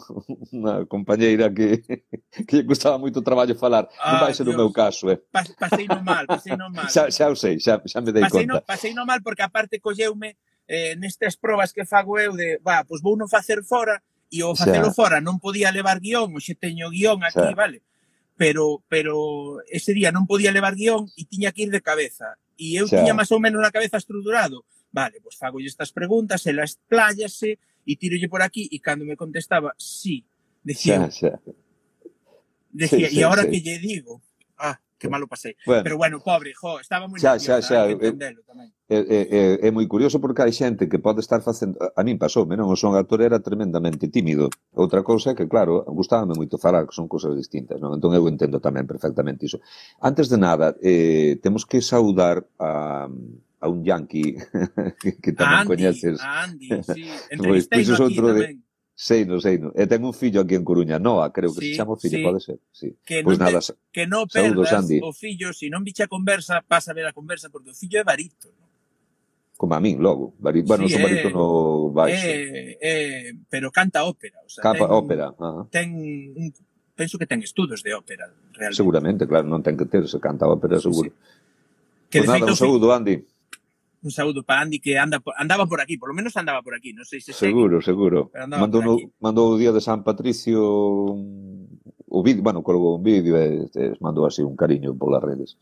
unha 0.57 0.87
compañeira 0.87 1.53
que, 1.53 1.83
que 2.47 2.53
lle 2.53 2.65
gustaba 2.65 2.97
moito 2.97 3.25
traballo 3.25 3.57
falar. 3.59 3.89
Ah, 4.01 4.17
non 4.17 4.23
vai 4.29 4.33
ser 4.33 4.47
Dios. 4.49 4.57
o 4.57 4.59
meu 4.59 4.71
caso, 4.73 5.11
eh. 5.13 5.19
Pas, 5.31 5.47
pasei 5.57 5.87
no 5.89 6.01
mal, 6.01 6.25
pasei 6.27 6.55
no 6.57 6.69
mal. 6.73 6.89
xa, 6.89 7.11
xa 7.11 7.29
o 7.29 7.37
sei, 7.37 7.59
xa, 7.61 7.79
xa 7.85 8.01
me 8.01 8.13
dei 8.13 8.25
pasei 8.25 8.47
conta. 8.47 8.51
No, 8.51 8.57
pasei 8.65 8.93
no 8.95 9.05
mal 9.05 9.21
porque 9.21 9.45
aparte 9.45 9.83
colleume 9.83 10.39
eh, 10.67 10.95
nestas 10.97 11.37
probas 11.37 11.75
que 11.75 11.85
fago 11.85 12.19
eu 12.19 12.33
de, 12.33 12.59
va, 12.63 12.87
pois 12.87 13.03
vou 13.03 13.19
non 13.19 13.29
facer 13.29 13.61
fora, 13.63 14.01
e 14.33 14.41
o 14.41 14.57
facelo 14.57 14.89
xa. 14.89 14.97
fora 14.97 15.19
non 15.21 15.37
podía 15.37 15.69
levar 15.69 16.01
guión, 16.01 16.33
hoxe 16.33 16.57
teño 16.57 16.89
guión 16.89 17.21
aquí, 17.21 17.53
xa. 17.53 17.53
vale? 17.53 17.85
Pero 18.41 18.81
pero 18.89 19.61
ese 19.69 19.93
día 19.93 20.09
non 20.09 20.25
podía 20.25 20.49
levar 20.49 20.73
guión 20.73 21.13
e 21.21 21.29
tiña 21.29 21.53
que 21.53 21.69
ir 21.69 21.71
de 21.71 21.85
cabeza. 21.85 22.41
E 22.57 22.81
eu 22.81 22.89
xa. 22.89 22.97
tiña 22.97 23.13
máis 23.13 23.29
ou 23.29 23.39
menos 23.39 23.61
na 23.61 23.69
cabeza 23.69 24.01
estruturado. 24.01 24.65
Vale, 24.89 25.21
pois 25.21 25.37
fago 25.37 25.61
estas 25.61 25.93
preguntas, 25.93 26.49
ela 26.49 26.65
expláyase 26.65 27.61
e 27.85 27.93
tirolle 28.01 28.33
por 28.33 28.41
aquí 28.41 28.73
e 28.73 28.81
cando 28.81 29.05
me 29.05 29.21
contestaba, 29.21 29.77
sí, 29.77 30.25
decía, 30.65 31.13
xa, 31.13 31.37
xa. 31.37 31.41
Decía, 32.73 33.13
sí, 33.13 33.17
sí, 33.17 33.21
e 33.21 33.25
agora 33.25 33.45
sí. 33.45 33.51
que 33.53 33.61
lle 33.61 33.77
digo? 33.77 34.25
que 35.03 35.11
malo 35.11 35.27
pasei. 35.27 35.59
Bueno. 35.67 35.83
Pero 35.83 35.97
bueno, 35.99 36.23
pobre, 36.23 36.55
jo, 36.55 36.79
estaba 36.79 37.11
moi 37.11 37.19
xa, 37.19 37.35
xa, 37.43 37.59
xa, 37.59 37.91
tamén. 37.91 38.71
É, 38.87 38.99
é, 39.03 39.21
é, 39.27 39.43
é 39.67 39.69
moi 39.75 39.83
curioso 39.91 40.23
porque 40.23 40.47
hai 40.47 40.55
xente 40.55 40.87
que 40.87 41.03
pode 41.03 41.19
estar 41.19 41.43
facendo... 41.43 41.75
A 41.83 42.07
min 42.07 42.23
pasoume, 42.23 42.55
non? 42.55 42.71
O 42.71 42.79
son 42.79 42.95
actor 42.95 43.19
era 43.19 43.43
tremendamente 43.43 44.07
tímido. 44.07 44.47
Outra 44.79 45.03
cousa 45.03 45.33
é 45.33 45.35
que, 45.35 45.51
claro, 45.51 45.83
gustábame 45.91 46.39
moito 46.39 46.63
falar, 46.63 46.87
que 46.87 46.95
son 46.95 47.11
cousas 47.11 47.35
distintas, 47.35 47.83
non? 47.83 47.91
Entón 47.99 48.15
eu 48.15 48.23
entendo 48.31 48.63
tamén 48.63 48.87
perfectamente 48.87 49.51
iso. 49.51 49.59
Antes 49.99 50.31
de 50.31 50.39
nada, 50.39 50.79
eh, 50.79 51.43
temos 51.43 51.67
que 51.67 51.83
saudar 51.83 52.47
a 52.63 53.11
a 53.63 53.69
un 53.71 53.85
yankee 53.87 54.35
que, 55.23 55.31
tamén 55.35 55.63
Andy, 55.63 55.71
coñeces. 55.71 56.19
A 56.19 56.51
Andy, 56.51 56.69
sí. 56.83 57.07
Entrevistei 57.31 57.87
pois, 57.87 57.95
pois, 57.95 58.01
outro 58.03 58.27
de, 58.35 58.41
tamén 58.43 58.72
Sei, 59.03 59.27
non 59.27 59.43
sei. 59.43 59.59
No. 59.59 59.75
E 59.75 59.83
eh, 59.83 59.87
ten 59.91 60.07
un 60.07 60.15
fillo 60.15 60.47
aquí 60.47 60.55
en 60.55 60.63
Coruña, 60.63 61.03
Noa, 61.03 61.35
creo 61.35 61.51
que 61.51 61.59
sí, 61.59 61.75
se 61.75 61.83
chama 61.83 61.95
o 61.95 61.99
fillo, 61.99 62.19
sí. 62.19 62.23
pode 62.23 62.39
ser. 62.39 62.59
Sí. 62.71 62.95
Que 63.03 63.27
pois 63.27 63.35
non 63.35 63.51
nada, 63.51 63.59
te, 63.59 63.75
que 63.91 64.07
non 64.07 64.31
perdas 64.31 64.71
Sandy. 64.71 65.03
o 65.03 65.11
fillo, 65.11 65.51
se 65.51 65.67
non 65.67 65.83
bicha 65.83 66.07
a 66.07 66.13
conversa, 66.13 66.63
pasa 66.63 66.95
a 66.95 66.97
ver 66.97 67.11
a 67.11 67.17
conversa, 67.17 67.51
porque 67.51 67.75
o 67.75 67.77
fillo 67.77 67.99
é 67.99 68.07
barito. 68.07 68.55
¿no? 68.55 68.63
Como 69.59 69.75
a 69.75 69.83
min, 69.83 69.99
logo. 69.99 70.39
Bari... 70.39 70.63
Bueno, 70.63 70.87
sí, 70.87 70.95
son 70.95 71.03
barito 71.03 71.29
eh, 71.29 71.35
no 71.35 71.91
baixo. 71.91 72.15
É, 72.15 72.79
é, 72.79 73.35
pero 73.51 73.75
canta 73.75 74.07
ópera. 74.07 74.39
O 74.47 74.51
sea, 74.51 74.63
Capa, 74.63 74.87
ten, 74.87 74.95
ópera. 74.95 75.27
Ajá. 75.35 75.67
Ten 75.67 75.89
un, 76.39 76.55
penso 76.95 77.19
que 77.19 77.27
ten 77.27 77.43
estudos 77.43 77.83
de 77.83 77.99
ópera, 77.99 78.31
realmente. 78.55 78.79
Seguramente, 78.79 79.27
claro, 79.27 79.51
non 79.51 79.67
ten 79.67 79.75
que 79.75 79.91
ter, 79.91 80.07
se 80.07 80.23
canta 80.23 80.47
ópera, 80.47 80.79
seguro. 80.79 81.11
Sí, 81.11 81.19
sí. 81.19 82.07
Que, 82.07 82.23
pues 82.23 82.31
nada, 82.31 82.47
un 82.47 82.55
saúdo, 82.55 82.95
Andy 82.95 83.19
un 84.03 84.11
saúdo 84.11 84.43
para 84.43 84.63
Andy 84.63 84.81
que 84.81 84.99
anda 84.99 85.23
andaba 85.37 85.67
por 85.67 85.81
aquí, 85.81 85.97
por 85.97 86.09
lo 86.11 86.15
menos 86.15 86.37
andaba 86.37 86.63
por 86.63 86.75
aquí, 86.75 86.93
non 86.93 87.07
sei 87.07 87.23
se 87.23 87.31
Seguro, 87.31 87.79
segue, 87.79 87.95
seguro. 87.95 88.19
Mandou, 88.35 88.83
no, 88.83 88.99
mandou 89.23 89.55
o 89.55 89.59
día 89.59 89.71
de 89.71 89.79
San 89.79 90.03
Patricio 90.03 90.59
o 92.13 92.19
vídeo, 92.21 92.43
bueno, 92.43 92.67
colgou 92.67 92.99
un 92.99 93.03
vídeo 93.03 93.39
e, 93.39 93.71
e 93.73 93.85
mandou 94.03 94.27
así 94.27 94.43
un 94.43 94.59
cariño 94.59 94.93
polas 94.99 95.23
redes. 95.23 95.57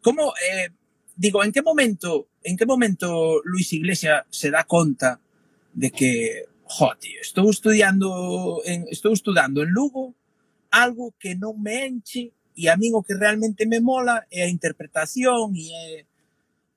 Como 0.00 0.32
eh, 0.38 0.70
digo, 1.18 1.44
en 1.44 1.52
que 1.52 1.60
momento, 1.60 2.30
en 2.42 2.56
que 2.56 2.64
momento 2.64 3.42
Luis 3.44 3.72
Iglesia 3.74 4.24
se 4.30 4.50
dá 4.50 4.64
conta 4.64 5.20
de 5.74 5.90
que, 5.90 6.46
jo, 6.64 6.88
tío, 6.98 7.20
estou 7.20 7.50
estudiando 7.50 8.62
en, 8.64 8.86
estou 8.88 9.12
estudando 9.12 9.62
en 9.62 9.70
Lugo 9.74 10.14
algo 10.70 11.12
que 11.18 11.34
non 11.34 11.58
me 11.58 11.90
enche 11.90 12.30
e 12.54 12.70
a 12.70 12.78
min 12.78 12.94
o 12.94 13.02
que 13.02 13.18
realmente 13.18 13.66
me 13.66 13.82
mola 13.82 14.24
é 14.30 14.46
a 14.46 14.52
interpretación 14.52 15.52
e 15.58 15.74
é 15.74 16.09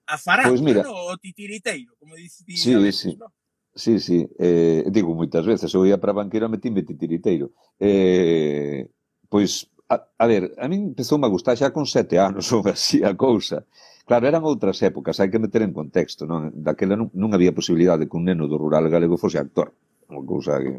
a 0.06 0.18
farándula, 0.18 0.50
pues 0.52 0.62
mira, 0.62 0.84
no? 0.84 0.94
o 0.94 1.18
titiriteiro, 1.18 1.96
como 2.00 2.16
dices 2.16 2.46
ti. 2.46 2.58
Sí, 2.58 2.76
veces, 2.76 3.00
sí. 3.00 3.18
No? 3.18 3.32
Sí, 3.76 4.00
sí, 4.00 4.30
eh, 4.38 4.86
digo 4.94 5.16
moitas 5.18 5.42
veces, 5.50 5.74
eu 5.74 5.82
ia 5.82 5.98
para 5.98 6.14
a 6.14 6.20
banqueira 6.22 6.46
metime 6.46 6.86
titiriteiro. 6.86 7.58
Eh, 7.82 8.86
pois, 9.26 9.66
a, 9.90 9.98
a 9.98 10.26
ver, 10.30 10.54
a 10.62 10.70
min 10.70 10.94
empezou 10.94 11.18
a 11.18 11.32
gustar 11.32 11.58
xa 11.58 11.74
con 11.74 11.90
sete 11.90 12.22
anos 12.22 12.52
ou 12.54 12.62
así 12.70 13.02
a 13.02 13.18
cousa. 13.18 13.66
Claro, 14.06 14.28
eran 14.28 14.46
outras 14.46 14.78
épocas, 14.86 15.18
hai 15.18 15.32
que 15.32 15.42
meter 15.42 15.66
en 15.66 15.74
contexto, 15.74 16.30
non? 16.30 16.54
Daquela 16.54 16.94
non, 16.94 17.10
non 17.18 17.34
había 17.34 17.56
posibilidade 17.56 18.06
que 18.06 18.14
un 18.14 18.30
neno 18.30 18.46
do 18.46 18.62
rural 18.62 18.86
galego 18.94 19.18
fose 19.18 19.42
actor, 19.42 19.74
unha 20.06 20.22
cousa 20.22 20.62
que, 20.62 20.78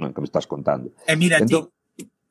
non, 0.00 0.10
que 0.10 0.20
me 0.24 0.26
estás 0.26 0.50
contando. 0.50 0.90
E 1.06 1.14
mira, 1.14 1.38
entón, 1.38 1.70
ti, 1.70 1.77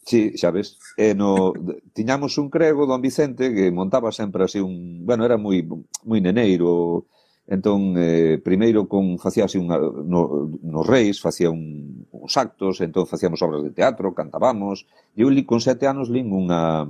Sí, 0.07 0.31
xa 0.39 0.55
ves. 0.55 0.79
E 0.95 1.11
no, 1.19 1.51
tiñamos 1.91 2.39
un 2.39 2.47
crego, 2.47 2.87
don 2.87 3.03
Vicente, 3.03 3.51
que 3.51 3.75
montaba 3.75 4.15
sempre 4.15 4.47
así 4.47 4.59
un... 4.63 5.03
Bueno, 5.03 5.27
era 5.27 5.35
moi, 5.35 5.59
moi 6.07 6.23
neneiro, 6.23 7.03
entón, 7.43 7.99
eh, 7.99 8.39
primeiro 8.39 8.87
con, 8.87 9.19
facía 9.19 9.51
así 9.51 9.59
unha, 9.59 9.75
no, 9.75 10.47
nos 10.63 10.87
reis, 10.87 11.19
facía 11.19 11.51
un, 11.51 12.07
uns 12.07 12.33
actos, 12.39 12.79
entón 12.79 13.03
facíamos 13.03 13.43
obras 13.43 13.67
de 13.67 13.75
teatro, 13.75 14.15
cantábamos, 14.15 14.87
e 15.11 15.27
eu 15.27 15.29
li 15.31 15.43
con 15.43 15.59
sete 15.59 15.91
anos 15.91 16.07
lin 16.07 16.31
unha, 16.31 16.87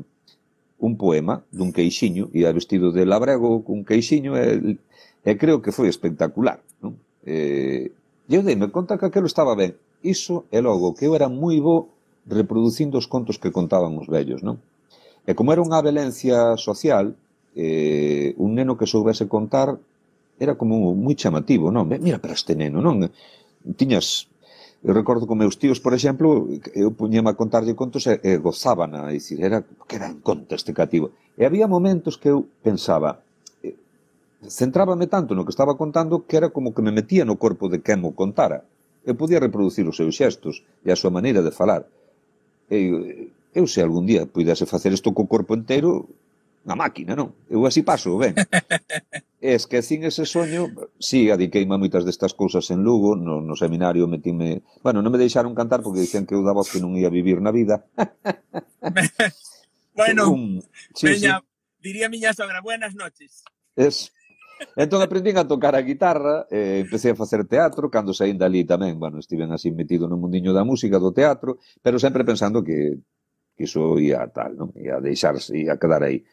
un 0.77 0.93
poema 0.93 1.41
dun 1.49 1.73
queixiño, 1.73 2.29
ia 2.37 2.53
vestido 2.53 2.93
de 2.93 3.01
labrego 3.09 3.65
cun 3.65 3.81
queixiño, 3.81 4.37
e, 4.37 4.77
e 5.25 5.31
creo 5.41 5.65
que 5.65 5.73
foi 5.73 5.89
espectacular. 5.89 6.61
Non? 6.85 7.01
Eh, 7.25 7.89
e 8.29 8.31
eu 8.37 8.45
dei-me 8.45 8.69
conta 8.69 9.01
que 9.01 9.09
aquilo 9.09 9.25
estaba 9.25 9.57
ben. 9.57 9.73
Iso 10.05 10.45
e 10.53 10.61
logo 10.61 10.93
que 10.93 11.09
eu 11.09 11.17
era 11.17 11.25
moi 11.25 11.57
bo 11.57 11.96
reproducindo 12.27 12.99
os 12.99 13.07
contos 13.07 13.39
que 13.41 13.55
contaban 13.55 13.97
os 13.97 14.07
vellos, 14.07 14.43
non? 14.43 14.59
E 15.27 15.35
como 15.35 15.51
era 15.51 15.63
unha 15.63 15.83
violencia 15.83 16.55
social, 16.59 17.15
eh, 17.55 18.35
un 18.37 18.55
neno 18.55 18.77
que 18.77 18.87
soubese 18.87 19.25
contar 19.25 19.75
era 20.37 20.53
como 20.59 20.93
moi 20.93 21.15
chamativo, 21.17 21.71
non? 21.73 21.87
Mira 21.87 22.21
para 22.21 22.37
este 22.37 22.53
neno, 22.53 22.83
non? 22.83 23.07
Tiñas 23.75 24.29
Eu 24.83 24.93
recordo 24.93 25.25
con 25.25 25.41
meus 25.41 25.57
tíos, 25.57 25.81
por 25.81 25.93
exemplo, 25.97 26.45
eu 26.77 26.93
puñema 26.93 27.33
a 27.33 27.39
contarlle 27.39 27.73
contos 27.73 28.05
e, 28.05 28.21
e 28.21 28.37
gozaban 28.37 28.93
a 28.93 29.09
dicir, 29.09 29.41
era 29.41 29.65
que 29.65 29.95
era 29.97 30.05
en 30.05 30.21
conta 30.21 30.53
este 30.53 30.71
cativo. 30.71 31.17
E 31.33 31.49
había 31.49 31.65
momentos 31.65 32.13
que 32.21 32.29
eu 32.29 32.45
pensaba, 32.61 33.25
eh, 33.65 33.73
centrábame 34.45 35.09
tanto 35.09 35.33
no 35.33 35.43
que 35.45 35.53
estaba 35.55 35.73
contando 35.81 36.29
que 36.29 36.37
era 36.37 36.53
como 36.53 36.77
que 36.77 36.85
me 36.85 36.93
metía 36.93 37.25
no 37.25 37.41
corpo 37.41 37.73
de 37.73 37.81
quen 37.81 38.05
o 38.05 38.13
contara. 38.13 38.61
Eu 39.01 39.17
podía 39.17 39.41
reproducir 39.41 39.83
os 39.89 39.97
seus 39.97 40.13
xestos 40.13 40.61
e 40.85 40.93
a 40.93 40.99
súa 40.99 41.09
maneira 41.09 41.41
de 41.41 41.49
falar. 41.49 41.89
Eu, 42.67 43.31
eu 43.55 43.65
se 43.65 43.79
algún 43.79 44.05
día 44.05 44.27
puidase 44.27 44.67
facer 44.67 44.91
isto 44.91 45.15
co 45.15 45.25
corpo 45.25 45.55
entero, 45.55 46.05
na 46.67 46.75
máquina, 46.75 47.15
non? 47.15 47.31
Eu 47.47 47.63
así 47.63 47.81
paso, 47.81 48.19
ben. 48.19 48.35
E 49.37 49.53
esquecín 49.53 50.01
ese 50.01 50.25
soño, 50.25 50.65
si, 50.97 50.97
sí, 50.97 51.19
adiqueime 51.29 51.77
a 51.77 51.81
moitas 51.81 52.01
destas 52.01 52.33
cousas 52.33 52.73
en 52.73 52.81
Lugo, 52.81 53.13
no, 53.13 53.37
no 53.37 53.53
seminario 53.53 54.09
metime... 54.09 54.65
Bueno, 54.81 55.05
non 55.05 55.13
me 55.13 55.21
deixaron 55.21 55.53
cantar 55.53 55.85
porque 55.85 56.01
dicían 56.01 56.25
que 56.25 56.33
eu 56.33 56.41
daba 56.41 56.65
que 56.65 56.81
non 56.81 56.97
ia 56.97 57.13
vivir 57.13 57.37
na 57.37 57.53
vida. 57.53 57.85
bueno, 59.93 60.33
un... 60.33 60.57
sí, 60.97 61.05
veña, 61.05 61.37
sí. 61.37 61.45
diría 61.85 62.09
miña 62.09 62.33
sogra, 62.33 62.65
buenas 62.65 62.97
noches. 62.97 63.45
Es, 63.77 64.09
Entón 64.75 65.01
aprendín 65.01 65.37
a 65.37 65.47
tocar 65.47 65.73
a 65.75 65.81
guitarra, 65.81 66.45
eh, 66.49 66.81
empecé 66.85 67.11
a 67.11 67.19
facer 67.19 67.45
teatro, 67.45 67.89
cando 67.89 68.13
saín 68.13 68.37
dali 68.37 68.65
tamén, 68.65 68.97
bueno, 68.97 69.17
estiven 69.21 69.53
así 69.53 69.69
metido 69.73 70.05
no 70.09 70.17
mundiño 70.17 70.53
da 70.53 70.65
música, 70.65 70.97
do 71.01 71.13
teatro, 71.13 71.57
pero 71.81 71.97
sempre 71.97 72.25
pensando 72.25 72.61
que, 72.65 72.97
que 73.57 73.63
iso 73.65 73.97
ia 73.97 74.25
tal, 74.29 74.53
non? 74.57 74.69
ia 74.77 75.01
deixarse, 75.01 75.57
ia 75.57 75.81
quedar 75.81 76.05
aí. 76.05 76.25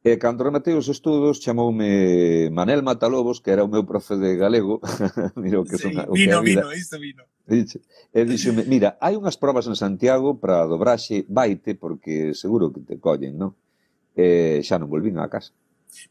E 0.00 0.16
cando 0.16 0.40
rematei 0.40 0.72
os 0.72 0.88
estudos, 0.88 1.44
chamoume 1.44 2.48
Manel 2.48 2.80
Matalobos, 2.80 3.44
que 3.44 3.52
era 3.52 3.60
o 3.60 3.68
meu 3.68 3.84
profe 3.84 4.16
de 4.16 4.32
galego. 4.32 4.80
Mira 5.36 5.60
o 5.60 5.64
que 5.68 5.76
sí, 5.76 5.92
son, 5.92 6.08
o 6.08 6.16
vino, 6.16 6.40
que 6.40 6.56
vida. 6.56 6.64
vino, 6.64 6.72
isto 6.72 6.96
vino. 6.96 7.22
E 7.50 8.24
dixome, 8.24 8.62
mira, 8.64 8.96
hai 9.02 9.18
unhas 9.18 9.36
probas 9.36 9.66
en 9.66 9.74
Santiago 9.74 10.38
para 10.38 10.64
dobraxe, 10.64 11.26
vaite, 11.28 11.74
porque 11.74 12.32
seguro 12.32 12.70
que 12.72 12.80
te 12.80 12.96
collen, 12.96 13.36
non? 13.36 13.52
E 14.16 14.62
xa 14.62 14.78
non 14.78 14.88
volvín 14.88 15.18
á 15.18 15.26
casa. 15.28 15.52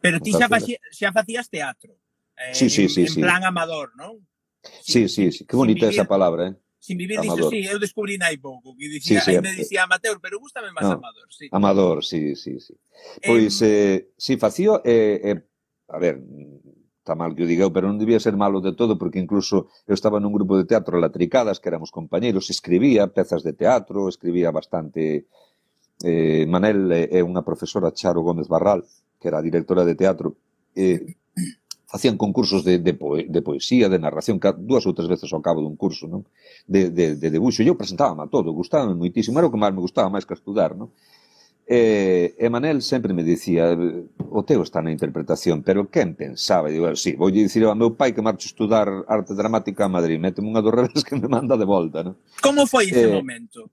Pero 0.01 0.19
ti 0.19 0.31
xa, 0.31 0.47
facía, 0.47 0.77
xa 0.91 1.11
facías 1.11 1.49
teatro. 1.49 1.95
Eh, 2.39 2.55
sí, 2.55 2.69
sí, 2.69 2.87
sí, 2.87 3.01
en 3.03 3.13
sí. 3.13 3.21
plan 3.21 3.43
amador, 3.43 3.91
non? 3.95 4.19
Sí, 4.81 5.07
sí, 5.07 5.31
sí. 5.31 5.45
Que 5.45 5.55
bonita 5.55 5.87
vivir, 5.87 5.99
esa 5.99 6.07
palabra, 6.07 6.49
eh? 6.49 6.55
Sin 6.79 6.97
vivir 6.97 7.19
amador. 7.19 7.51
disto, 7.51 7.51
sí, 7.51 7.67
eu 7.67 7.79
descubrí 7.79 8.15
nai 8.15 8.39
pouco, 8.39 8.75
que 8.75 8.87
dicía, 8.87 9.19
sí, 9.19 9.35
sí, 9.35 9.39
me 9.43 9.51
eh, 9.51 9.59
dicía 9.59 9.83
eh. 9.83 9.87
amateur, 9.87 10.19
pero 10.23 10.39
gustame 10.39 10.71
máis 10.71 10.87
no, 10.87 10.99
amador, 10.99 11.27
sí. 11.27 11.45
Amador, 11.51 11.97
sí, 12.03 12.35
sí, 12.35 12.59
sí. 12.59 12.75
Pois, 13.19 13.59
eh, 13.61 13.67
eh 13.67 13.97
sí, 14.15 14.39
facío, 14.39 14.79
eh, 14.87 15.19
eh, 15.23 15.37
a 15.91 15.99
ver, 15.99 16.23
está 17.09 17.15
mal 17.15 17.35
que 17.35 17.43
o 17.43 17.49
diga 17.49 17.65
pero 17.73 17.89
non 17.89 17.97
debía 17.97 18.21
ser 18.21 18.37
malo 18.37 18.61
de 18.61 18.77
todo, 18.77 18.95
porque 18.95 19.17
incluso 19.17 19.67
eu 19.89 19.97
estaba 19.97 20.21
nun 20.21 20.31
grupo 20.31 20.55
de 20.55 20.69
teatro 20.69 21.01
Latricadas, 21.01 21.57
que 21.57 21.67
éramos 21.67 21.89
compañeros, 21.89 22.53
escribía 22.53 23.09
pezas 23.09 23.41
de 23.41 23.57
teatro, 23.57 24.07
escribía 24.07 24.53
bastante... 24.53 25.25
Eh, 25.99 26.47
Manel 26.47 26.87
eh, 26.95 27.11
é 27.11 27.19
unha 27.19 27.43
profesora 27.43 27.91
Charo 27.91 28.23
Gómez 28.23 28.47
Barral, 28.47 28.87
que 29.19 29.27
era 29.27 29.43
directora 29.43 29.83
de 29.83 29.95
teatro, 29.95 30.37
eh, 30.75 31.19
facían 31.89 32.17
concursos 32.17 32.63
de, 32.63 32.77
de, 32.77 32.93
poe, 32.93 33.25
de 33.27 33.41
poesía, 33.41 33.89
de 33.89 33.97
narración, 33.97 34.39
dúas 34.61 34.85
ou 34.85 34.93
tres 34.93 35.09
veces 35.09 35.33
ao 35.33 35.41
cabo 35.41 35.65
dun 35.65 35.73
curso, 35.73 36.05
non? 36.05 36.21
De, 36.69 36.93
de, 36.93 37.17
de 37.17 37.27
debuxo. 37.33 37.65
Eu 37.65 37.73
presentábame 37.73 38.21
a 38.21 38.29
todo, 38.29 38.53
gustábame 38.53 38.93
moitísimo, 38.93 39.41
era 39.41 39.49
o 39.49 39.53
que 39.53 39.57
máis 39.57 39.73
me 39.73 39.81
gustaba 39.81 40.13
máis 40.13 40.21
que 40.21 40.37
estudar, 40.37 40.77
non? 40.77 40.93
E, 41.65 42.33
e 42.37 42.49
Manel 42.49 42.81
sempre 42.81 43.13
me 43.13 43.21
dicía, 43.21 43.73
o 43.73 44.41
teu 44.41 44.61
está 44.61 44.81
na 44.81 44.93
interpretación, 44.93 45.65
pero 45.65 45.89
quen 45.89 46.13
pensaba? 46.13 46.69
Digo, 46.69 46.93
sí, 46.93 47.13
vou 47.13 47.29
dicir 47.33 47.65
ao 47.65 47.77
meu 47.77 47.93
pai 47.97 48.13
que 48.13 48.25
marcho 48.25 48.49
estudar 48.49 48.89
arte 49.05 49.33
dramática 49.33 49.85
a 49.85 49.93
Madrid, 49.93 50.21
méteme 50.21 50.49
unha 50.49 50.61
dos 50.61 50.73
revés 50.77 51.01
que 51.01 51.17
me 51.17 51.29
manda 51.29 51.57
de 51.57 51.65
volta, 51.65 52.05
non? 52.05 52.17
Como 52.41 52.69
foi 52.69 52.89
ese 52.89 53.05
eh, 53.05 53.13
momento? 53.13 53.69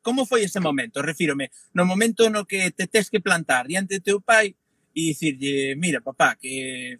Como 0.00 0.24
foi 0.24 0.48
ese 0.48 0.64
momento? 0.64 1.04
Refírome, 1.04 1.52
no 1.76 1.84
momento 1.84 2.28
no 2.32 2.48
que 2.48 2.72
te 2.72 2.88
tes 2.88 3.12
que 3.12 3.20
plantar 3.20 3.68
diante 3.68 4.00
do 4.00 4.04
teu 4.04 4.18
pai 4.20 4.56
e 4.94 5.00
dicirlle, 5.14 5.72
eh, 5.72 5.76
mira, 5.76 6.00
papá, 6.00 6.36
que 6.36 6.98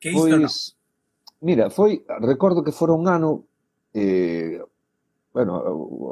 que 0.00 0.10
isto 0.10 0.28
pois, 0.28 0.40
no. 0.40 0.48
Mira, 1.40 1.70
foi, 1.70 2.02
recordo 2.20 2.64
que 2.64 2.72
fora 2.72 2.96
un 2.96 3.06
ano 3.08 3.44
eh, 3.92 4.60
bueno, 5.36 5.60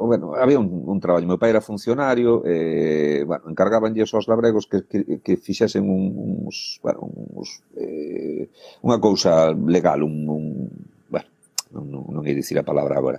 bueno, 0.05 0.35
había 0.35 0.59
un, 0.59 0.69
un 0.85 0.99
traballo, 0.99 1.25
meu 1.25 1.41
pai 1.41 1.49
era 1.49 1.57
funcionario, 1.57 2.45
eh, 2.45 3.25
bueno, 3.25 3.49
encargabanlle 3.49 4.05
aos 4.05 4.29
labregos 4.29 4.69
que, 4.69 4.85
que, 4.85 5.17
que 5.25 5.33
fixesen 5.33 5.89
un, 5.89 6.13
uns, 6.45 6.77
bueno, 6.85 7.09
uns, 7.09 7.65
eh, 7.73 8.45
unha 8.85 9.01
cousa 9.01 9.49
legal, 9.49 10.05
un, 10.05 10.29
un 10.29 10.45
bueno, 11.09 11.25
non, 11.73 11.89
non, 11.89 12.01
non 12.13 12.21
ia 12.21 12.37
dicir 12.37 12.53
a 12.61 12.69
palabra 12.69 13.01
agora, 13.01 13.17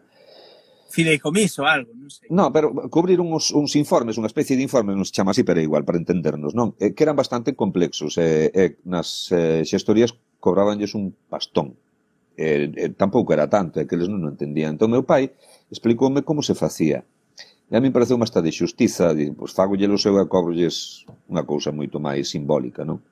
fideicomiso 0.88 1.66
algo, 1.66 1.92
non 1.94 2.08
sei. 2.08 2.30
No, 2.30 2.50
pero 2.54 2.72
cubrir 2.88 3.18
uns, 3.20 3.50
uns 3.50 3.74
informes, 3.74 4.16
unha 4.16 4.30
especie 4.30 4.54
de 4.54 4.64
informe, 4.64 4.94
nos 4.94 5.10
chama 5.10 5.34
así, 5.34 5.42
pero 5.42 5.58
igual, 5.58 5.82
para 5.82 5.98
entendernos, 5.98 6.54
non? 6.54 6.78
Eh, 6.78 6.94
que 6.94 7.02
eran 7.02 7.18
bastante 7.18 7.54
complexos, 7.58 8.16
e 8.18 8.50
eh, 8.50 8.50
eh, 8.54 8.70
nas 8.86 9.30
eh, 9.34 9.66
xestorías 9.66 10.14
cobrabanlles 10.38 10.94
un 10.94 11.14
pastón. 11.28 11.74
Eh, 12.36 12.70
eh, 12.76 12.90
tampouco 12.92 13.32
era 13.32 13.48
tanto, 13.48 13.80
é 13.80 13.82
eh, 13.82 13.86
que 13.88 13.96
eles 13.96 14.06
non 14.06 14.22
o 14.22 14.30
entendían. 14.30 14.76
Entón, 14.76 14.94
meu 14.94 15.02
pai 15.02 15.34
explicoume 15.72 16.22
como 16.22 16.44
se 16.44 16.54
facía. 16.54 17.02
E 17.66 17.74
a 17.74 17.82
mí 17.82 17.90
pareceu 17.90 18.14
uma 18.14 18.30
de 18.30 18.52
xustiza, 18.54 19.10
de, 19.10 19.34
pois 19.34 19.50
fagolle 19.50 19.90
o 19.90 19.98
seu 19.98 20.14
e 20.22 20.30
cobrolles 20.30 21.02
unha 21.26 21.42
cousa 21.42 21.74
moito 21.74 21.98
máis 21.98 22.30
simbólica, 22.30 22.86
non? 22.86 23.02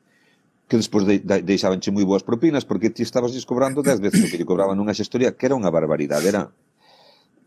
Que 0.70 0.79
despois 0.79 1.03
de, 1.05 1.18
de, 1.18 1.43
deixabanche 1.43 1.91
moi 1.91 2.07
boas 2.07 2.22
propinas 2.22 2.62
porque 2.62 2.95
ti 2.95 3.03
estabas 3.03 3.35
descobrando 3.35 3.83
dez 3.83 3.99
veces 3.99 4.22
o 4.22 4.31
que 4.31 4.39
lle 4.39 4.47
cobraban 4.47 4.79
unha 4.79 4.95
xestoría, 4.95 5.35
que 5.35 5.51
era 5.51 5.59
unha 5.59 5.75
barbaridade, 5.75 6.31
era 6.31 6.55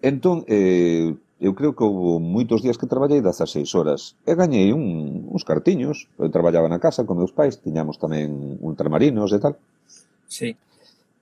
Entón, 0.02 0.46
eh, 0.48 1.16
eu 1.40 1.54
creo 1.54 1.74
que 1.74 1.86
houve 1.86 2.18
moitos 2.22 2.62
días 2.66 2.78
que 2.78 2.90
traballei 2.90 3.22
das 3.22 3.42
as 3.42 3.54
seis 3.54 3.70
horas 3.78 4.18
e 4.26 4.34
gañei 4.34 4.74
un, 4.74 5.30
uns 5.30 5.46
cartiños. 5.46 6.10
Eu 6.18 6.30
traballaba 6.34 6.70
na 6.70 6.82
casa 6.82 7.06
con 7.06 7.18
meus 7.18 7.34
pais, 7.34 7.62
tiñamos 7.62 8.02
tamén 8.02 8.58
ultramarinos 8.62 9.30
e 9.34 9.40
tal. 9.42 9.54
Sí. 10.26 10.58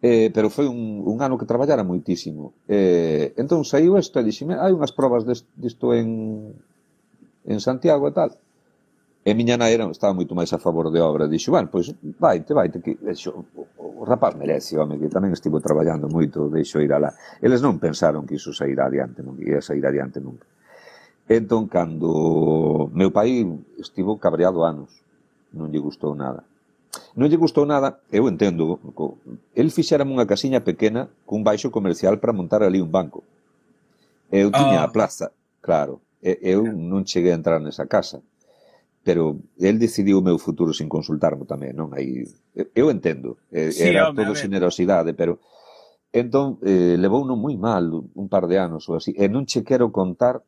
Eh, 0.04 0.30
pero 0.36 0.52
foi 0.52 0.68
un, 0.68 1.04
un 1.04 1.18
ano 1.20 1.40
que 1.40 1.48
traballara 1.48 1.88
moitísimo. 1.88 2.56
Eh, 2.68 3.36
entón 3.40 3.68
saiu 3.68 4.00
isto 4.00 4.20
e 4.20 4.28
dixime, 4.28 4.56
hai 4.56 4.72
unhas 4.72 4.96
probas 4.96 5.24
disto 5.56 5.96
en, 5.96 6.52
en 7.48 7.58
Santiago 7.60 8.08
e 8.08 8.14
tal. 8.16 8.32
E 9.26 9.32
a 9.32 9.34
miña 9.34 9.58
nai 9.58 9.74
era, 9.74 9.90
estaba 9.90 10.14
moito 10.14 10.38
máis 10.38 10.54
a 10.54 10.62
favor 10.62 10.94
de 10.94 11.02
obra. 11.02 11.26
Dixo, 11.26 11.50
bueno, 11.50 11.66
pois 11.74 11.90
vaite, 12.22 12.54
vaite, 12.54 12.78
que 12.78 12.94
dixo, 13.02 13.34
o, 13.58 13.66
o 13.82 14.06
rapaz 14.06 14.38
merece, 14.38 14.78
home, 14.78 15.02
que 15.02 15.10
tamén 15.10 15.34
estivo 15.34 15.58
traballando 15.58 16.06
moito, 16.06 16.46
deixo 16.46 16.78
ir 16.78 16.94
alá. 16.94 17.10
Eles 17.42 17.58
non 17.58 17.82
pensaron 17.82 18.30
que 18.30 18.38
iso 18.38 18.54
sairá 18.54 18.86
adiante, 18.86 19.26
non 19.26 19.34
ia 19.42 19.66
sair 19.66 19.82
adiante 19.82 20.22
nunca. 20.22 20.46
Entón, 21.26 21.66
cando 21.66 22.86
meu 22.94 23.10
pai 23.10 23.42
estivo 23.82 24.22
cabreado 24.22 24.62
anos, 24.62 24.94
non 25.58 25.74
lle 25.74 25.82
gustou 25.82 26.14
nada. 26.14 26.46
Non 27.18 27.26
lle 27.26 27.42
gustou 27.42 27.66
nada, 27.66 28.06
eu 28.14 28.30
entendo, 28.30 28.78
co, 28.94 29.18
el 29.58 29.74
fixérame 29.74 30.14
unha 30.14 30.30
casiña 30.30 30.62
pequena 30.62 31.10
cun 31.26 31.42
baixo 31.42 31.74
comercial 31.74 32.22
para 32.22 32.30
montar 32.30 32.62
ali 32.62 32.78
un 32.78 32.94
banco. 32.94 33.26
Eu 34.30 34.54
tiña 34.54 34.86
ah. 34.86 34.88
a 34.88 34.94
plaza, 34.94 35.34
claro. 35.66 35.98
Eu 36.22 36.62
non 36.62 37.10
cheguei 37.10 37.34
a 37.34 37.40
entrar 37.42 37.58
nesa 37.58 37.90
casa 37.90 38.22
pero 39.06 39.38
el 39.62 39.78
decidiu 39.78 40.18
o 40.18 40.26
meu 40.26 40.42
futuro 40.42 40.74
sin 40.74 40.90
consultarmo 40.90 41.46
tamén, 41.46 41.78
non? 41.78 41.94
Aí 41.94 42.26
eh, 42.58 42.74
eu 42.74 42.90
entendo, 42.90 43.38
eh, 43.54 43.70
sí, 43.70 43.86
era 43.86 44.10
home, 44.10 44.26
todo 44.26 44.34
generosidade, 44.34 45.14
pero 45.14 45.38
entón 46.10 46.58
eh, 46.66 46.98
levou 46.98 47.22
non 47.22 47.38
moi 47.38 47.54
mal 47.54 47.86
un 47.94 48.28
par 48.34 48.50
de 48.50 48.58
anos 48.58 48.90
ou 48.90 48.98
así, 48.98 49.14
e 49.14 49.30
non 49.30 49.46
che 49.46 49.62
quero 49.62 49.94
contar 49.94 50.42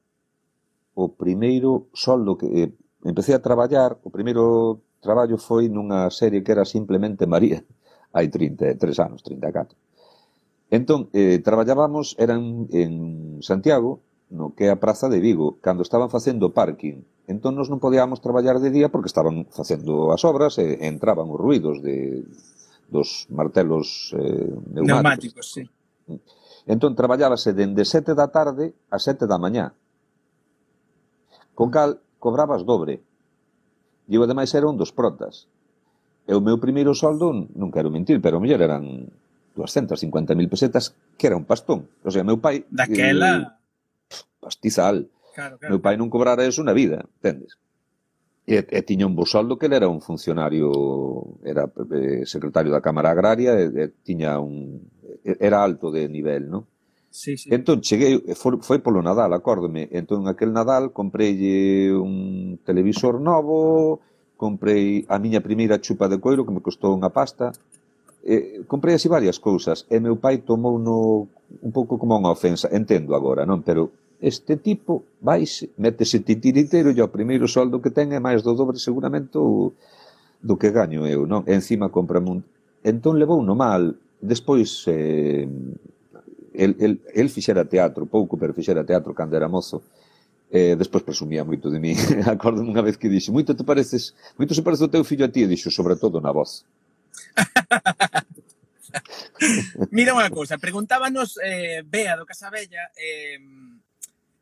o 0.97 1.13
primeiro 1.13 1.93
soldo 1.93 2.33
que 2.33 2.49
eh, 2.49 2.73
empecé 3.05 3.37
a 3.37 3.45
traballar, 3.45 4.01
o 4.01 4.09
primeiro 4.09 4.81
traballo 5.05 5.37
foi 5.37 5.69
nunha 5.69 6.09
serie 6.09 6.41
que 6.41 6.49
era 6.49 6.65
simplemente 6.65 7.29
María, 7.29 7.61
hai 8.09 8.25
33 8.25 8.73
eh, 8.73 9.05
anos, 9.05 9.21
34. 9.21 9.77
Entón, 10.73 11.13
eh, 11.13 11.37
traballábamos, 11.45 12.17
eran 12.17 12.65
en 12.73 13.37
Santiago, 13.45 14.01
no 14.33 14.57
que 14.57 14.65
é 14.65 14.73
a 14.73 14.81
Praza 14.81 15.13
de 15.13 15.21
Vigo, 15.21 15.61
cando 15.61 15.85
estaban 15.85 16.09
facendo 16.09 16.57
parking 16.57 17.05
Entón 17.27 17.59
nos 17.59 17.67
non 17.67 17.83
podíamos 17.83 18.23
traballar 18.23 18.63
de 18.63 18.71
día 18.71 18.87
porque 18.87 19.11
estaban 19.11 19.43
facendo 19.51 20.15
as 20.15 20.23
obras 20.23 20.55
e 20.63 20.87
entraban 20.87 21.27
os 21.27 21.35
ruidos 21.35 21.83
de, 21.83 22.23
dos 22.87 23.27
martelos 23.27 24.15
eh, 24.15 24.47
neumáticos. 24.71 24.87
neumáticos 24.87 25.45
sí. 25.51 25.63
Entón 26.67 26.95
traballábase 26.95 27.51
dende 27.51 27.83
7 27.83 28.15
da 28.15 28.31
tarde 28.31 28.71
a 28.87 28.99
7 28.99 29.27
da 29.27 29.35
mañá. 29.35 29.75
Con 31.51 31.67
cal 31.67 31.99
cobrabas 32.19 32.63
dobre. 32.63 33.03
E 34.07 34.15
eu 34.15 34.23
ademais 34.23 34.51
era 34.55 34.71
un 34.71 34.79
dos 34.79 34.95
protas. 34.95 35.51
E 36.27 36.31
o 36.31 36.39
meu 36.39 36.59
primeiro 36.59 36.95
soldo, 36.95 37.31
non 37.31 37.71
quero 37.75 37.91
mentir, 37.91 38.23
pero 38.23 38.39
o 38.39 38.43
mellor 38.43 38.63
eran 38.63 39.11
250.000 39.55 40.47
pesetas, 40.47 40.95
que 41.19 41.27
era 41.27 41.35
un 41.35 41.43
pastón. 41.43 41.91
O 42.03 42.11
sea, 42.11 42.23
meu 42.23 42.39
pai... 42.39 42.63
Daquela... 42.71 43.31
Eh, 43.35 43.57
pastizal. 44.39 45.07
Claro, 45.37 45.61
claro. 45.61 45.69
Meu 45.69 45.77
pai 45.85 45.93
non 46.01 46.09
cobrara 46.09 46.41
eso 46.49 46.65
na 46.65 46.73
vida, 46.73 47.05
entendes? 47.21 47.61
E, 48.41 48.65
e 48.65 48.81
tiña 48.81 49.05
un 49.05 49.13
bosoldo 49.13 49.53
que 49.53 49.69
ele 49.69 49.77
era 49.77 49.85
un 49.85 50.01
funcionario, 50.01 50.73
era 51.45 51.69
eh, 51.93 52.25
secretario 52.25 52.73
da 52.73 52.81
Cámara 52.81 53.13
Agraria, 53.13 53.53
e, 53.53 53.69
e 53.69 53.85
tiña 54.01 54.41
un, 54.41 54.81
era 55.21 55.61
alto 55.61 55.93
de 55.93 56.09
nivel, 56.09 56.49
non? 56.49 56.65
Sí, 57.13 57.37
sí. 57.37 57.53
Entón, 57.53 57.85
cheguei, 57.85 58.17
foi, 58.33 58.57
foi 58.65 58.81
polo 58.81 59.05
Nadal, 59.05 59.29
acórdome. 59.37 59.85
Entón, 59.93 60.25
aquel 60.25 60.49
Nadal, 60.49 60.89
comprei 60.89 61.37
un 61.93 62.57
televisor 62.65 63.21
novo, 63.21 64.01
comprei 64.41 65.05
a 65.05 65.21
miña 65.21 65.45
primeira 65.45 65.77
chupa 65.77 66.09
de 66.09 66.17
coiro, 66.17 66.49
que 66.49 66.55
me 66.55 66.65
costou 66.65 66.97
unha 66.97 67.13
pasta, 67.13 67.53
eh, 68.25 68.65
comprei 68.65 68.97
así 68.97 69.05
varias 69.05 69.37
cousas, 69.37 69.85
e 69.85 70.01
meu 70.01 70.17
pai 70.17 70.41
tomou 70.41 70.81
no, 70.81 71.29
un 71.61 71.69
pouco 71.69 72.01
como 72.01 72.17
unha 72.17 72.33
ofensa, 72.33 72.73
entendo 72.73 73.13
agora, 73.13 73.45
non? 73.45 73.61
Pero 73.61 74.06
este 74.21 74.57
tipo 74.57 75.05
vaise, 75.21 75.69
métese 75.77 76.25
titiriteiro 76.25 76.89
e 76.89 77.01
o 77.01 77.13
primeiro 77.13 77.45
soldo 77.45 77.81
que 77.81 77.93
ten 77.93 78.13
é 78.13 78.19
máis 78.19 78.41
do 78.41 78.57
dobre 78.57 78.81
seguramente 78.81 79.37
o, 79.37 79.73
do 80.41 80.57
que 80.57 80.73
gaño 80.73 81.05
eu, 81.05 81.29
non? 81.29 81.45
E 81.45 81.53
encima 81.53 81.89
compra 81.89 82.21
un... 82.21 82.41
Entón 82.81 83.21
levou 83.21 83.45
no 83.45 83.53
mal, 83.53 83.97
despois 84.21 84.83
eh, 84.87 85.47
el, 86.53 86.75
el, 86.79 87.01
el 87.13 87.29
fixera 87.29 87.65
teatro, 87.65 88.05
pouco, 88.05 88.37
pero 88.37 88.53
fixera 88.53 88.83
teatro 88.83 89.13
cando 89.13 89.37
era 89.37 89.47
mozo, 89.47 89.83
eh, 90.49 90.75
despois 90.75 91.03
presumía 91.03 91.45
moito 91.45 91.69
de 91.69 91.79
mí. 91.79 91.93
Acordo 92.25 92.65
unha 92.65 92.81
vez 92.81 92.97
que 92.97 93.09
dixe 93.09 93.29
moito 93.29 93.53
te 93.53 93.63
pareces, 93.63 94.17
moito 94.37 94.57
se 94.57 94.65
parece 94.65 94.85
o 94.85 94.89
teu 94.89 95.05
fillo 95.05 95.25
a 95.25 95.29
ti, 95.29 95.45
e 95.45 95.47
dixo, 95.47 95.69
sobre 95.69 95.95
todo 95.95 96.17
na 96.17 96.33
voz. 96.33 96.65
Mira 99.93 100.17
unha 100.17 100.33
cousa, 100.33 100.57
preguntábanos 100.57 101.37
eh, 101.43 101.85
Bea 101.85 102.17
do 102.17 102.25
Casabella 102.25 102.89
eh, 102.97 103.37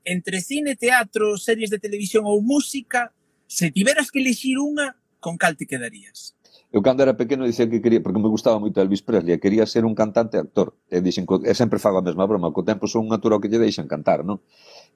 entre 0.05 0.39
cine, 0.39 0.77
teatro, 0.77 1.35
series 1.37 1.73
de 1.73 1.81
televisión 1.81 2.23
ou 2.29 2.39
música, 2.45 3.11
se 3.49 3.73
tiveras 3.73 4.13
que 4.13 4.21
elegir 4.21 4.61
unha, 4.61 4.95
con 5.19 5.35
cal 5.41 5.57
te 5.57 5.65
quedarías? 5.65 6.37
Eu 6.75 6.83
cando 6.83 7.03
era 7.03 7.15
pequeno 7.15 7.45
dicía 7.45 7.69
que 7.69 7.79
quería, 7.79 8.03
porque 8.03 8.19
me 8.19 8.27
gustaba 8.27 8.59
moito 8.59 8.81
Elvis 8.83 8.99
Presley, 8.99 9.39
quería 9.39 9.65
ser 9.65 9.87
un 9.87 9.95
cantante 9.95 10.35
e 10.35 10.43
actor. 10.43 10.75
E 10.91 10.99
dixen, 10.99 11.23
e 11.23 11.53
sempre 11.55 11.79
fago 11.79 12.03
a 12.03 12.05
mesma 12.05 12.27
broma, 12.27 12.51
co 12.51 12.67
tempo 12.67 12.83
son 12.83 13.07
un 13.07 13.15
natural 13.15 13.39
que 13.39 13.47
lle 13.47 13.63
deixan 13.63 13.87
cantar, 13.87 14.27
non? 14.27 14.43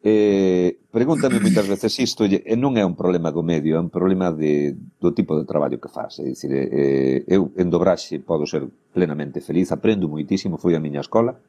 Eh, 0.03 0.75
pregúntame 0.91 1.39
moitas 1.39 1.63
veces 1.71 1.95
isto, 2.03 2.27
e 2.27 2.55
non 2.59 2.75
é 2.75 2.83
un 2.83 2.99
problema 2.99 3.31
do 3.31 3.47
medio, 3.47 3.79
é 3.79 3.81
un 3.81 3.87
problema 3.87 4.27
de, 4.35 4.75
do 4.99 5.15
tipo 5.15 5.39
de 5.39 5.47
traballo 5.47 5.79
que 5.79 5.87
faz. 5.87 6.19
É 6.19 6.27
dicir, 6.27 6.51
eh, 6.51 6.67
eh 6.67 7.17
eu 7.31 7.55
en 7.55 7.71
dobraxe 7.71 8.19
podo 8.19 8.43
ser 8.43 8.67
plenamente 8.91 9.39
feliz, 9.39 9.71
aprendo 9.71 10.11
moitísimo, 10.11 10.59
foi 10.59 10.75
a 10.75 10.83
miña 10.83 10.99
escola, 10.99 11.39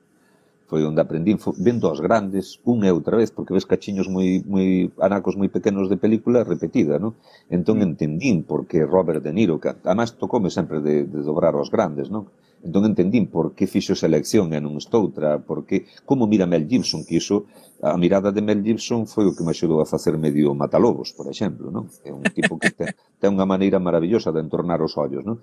foi 0.70 0.86
onde 0.86 1.02
aprendín, 1.02 1.42
vendo 1.58 1.90
aos 1.90 1.98
grandes, 1.98 2.62
unha 2.62 2.86
e 2.86 2.94
outra 2.94 3.18
vez, 3.18 3.34
porque 3.34 3.50
ves 3.50 3.66
cachiños 3.66 4.06
moi, 4.06 4.38
moi 4.46 4.94
anacos 5.02 5.34
moi 5.34 5.50
pequenos 5.50 5.90
de 5.90 5.98
película 5.98 6.46
repetida, 6.46 7.02
non? 7.02 7.18
Entón 7.50 7.82
mm. 7.82 7.86
entendín 7.90 8.36
porque 8.46 8.86
Robert 8.86 9.18
De 9.18 9.34
Niro, 9.34 9.58
que 9.58 9.74
además 9.82 10.14
tocome 10.14 10.46
sempre 10.46 10.78
de, 10.78 11.10
de 11.10 11.20
dobrar 11.26 11.58
aos 11.58 11.74
grandes, 11.74 12.06
non? 12.06 12.30
Entón 12.62 12.86
entendín 12.86 13.26
por 13.26 13.58
que 13.58 13.66
fixo 13.66 13.98
esa 13.98 14.06
elección 14.06 14.54
e 14.54 14.62
non 14.62 14.78
estoutra, 14.78 15.42
porque 15.42 15.90
como 16.06 16.30
mira 16.30 16.46
Mel 16.46 16.70
Gibson, 16.70 17.02
que 17.02 17.18
iso, 17.18 17.50
a 17.82 17.98
mirada 17.98 18.30
de 18.30 18.38
Mel 18.38 18.62
Gibson 18.62 19.10
foi 19.10 19.26
o 19.26 19.34
que 19.34 19.42
me 19.42 19.50
axudou 19.50 19.82
a 19.82 19.90
facer 19.90 20.14
medio 20.22 20.54
matalobos, 20.54 21.10
por 21.10 21.26
exemplo, 21.26 21.74
non? 21.74 21.90
É 22.06 22.14
un 22.14 22.22
tipo 22.30 22.62
que 22.62 22.70
ten, 22.70 22.94
ten 23.18 23.34
unha 23.34 23.42
maneira 23.42 23.82
maravillosa 23.82 24.30
de 24.30 24.38
entornar 24.38 24.78
os 24.86 24.94
ollos, 24.94 25.26
non? 25.26 25.42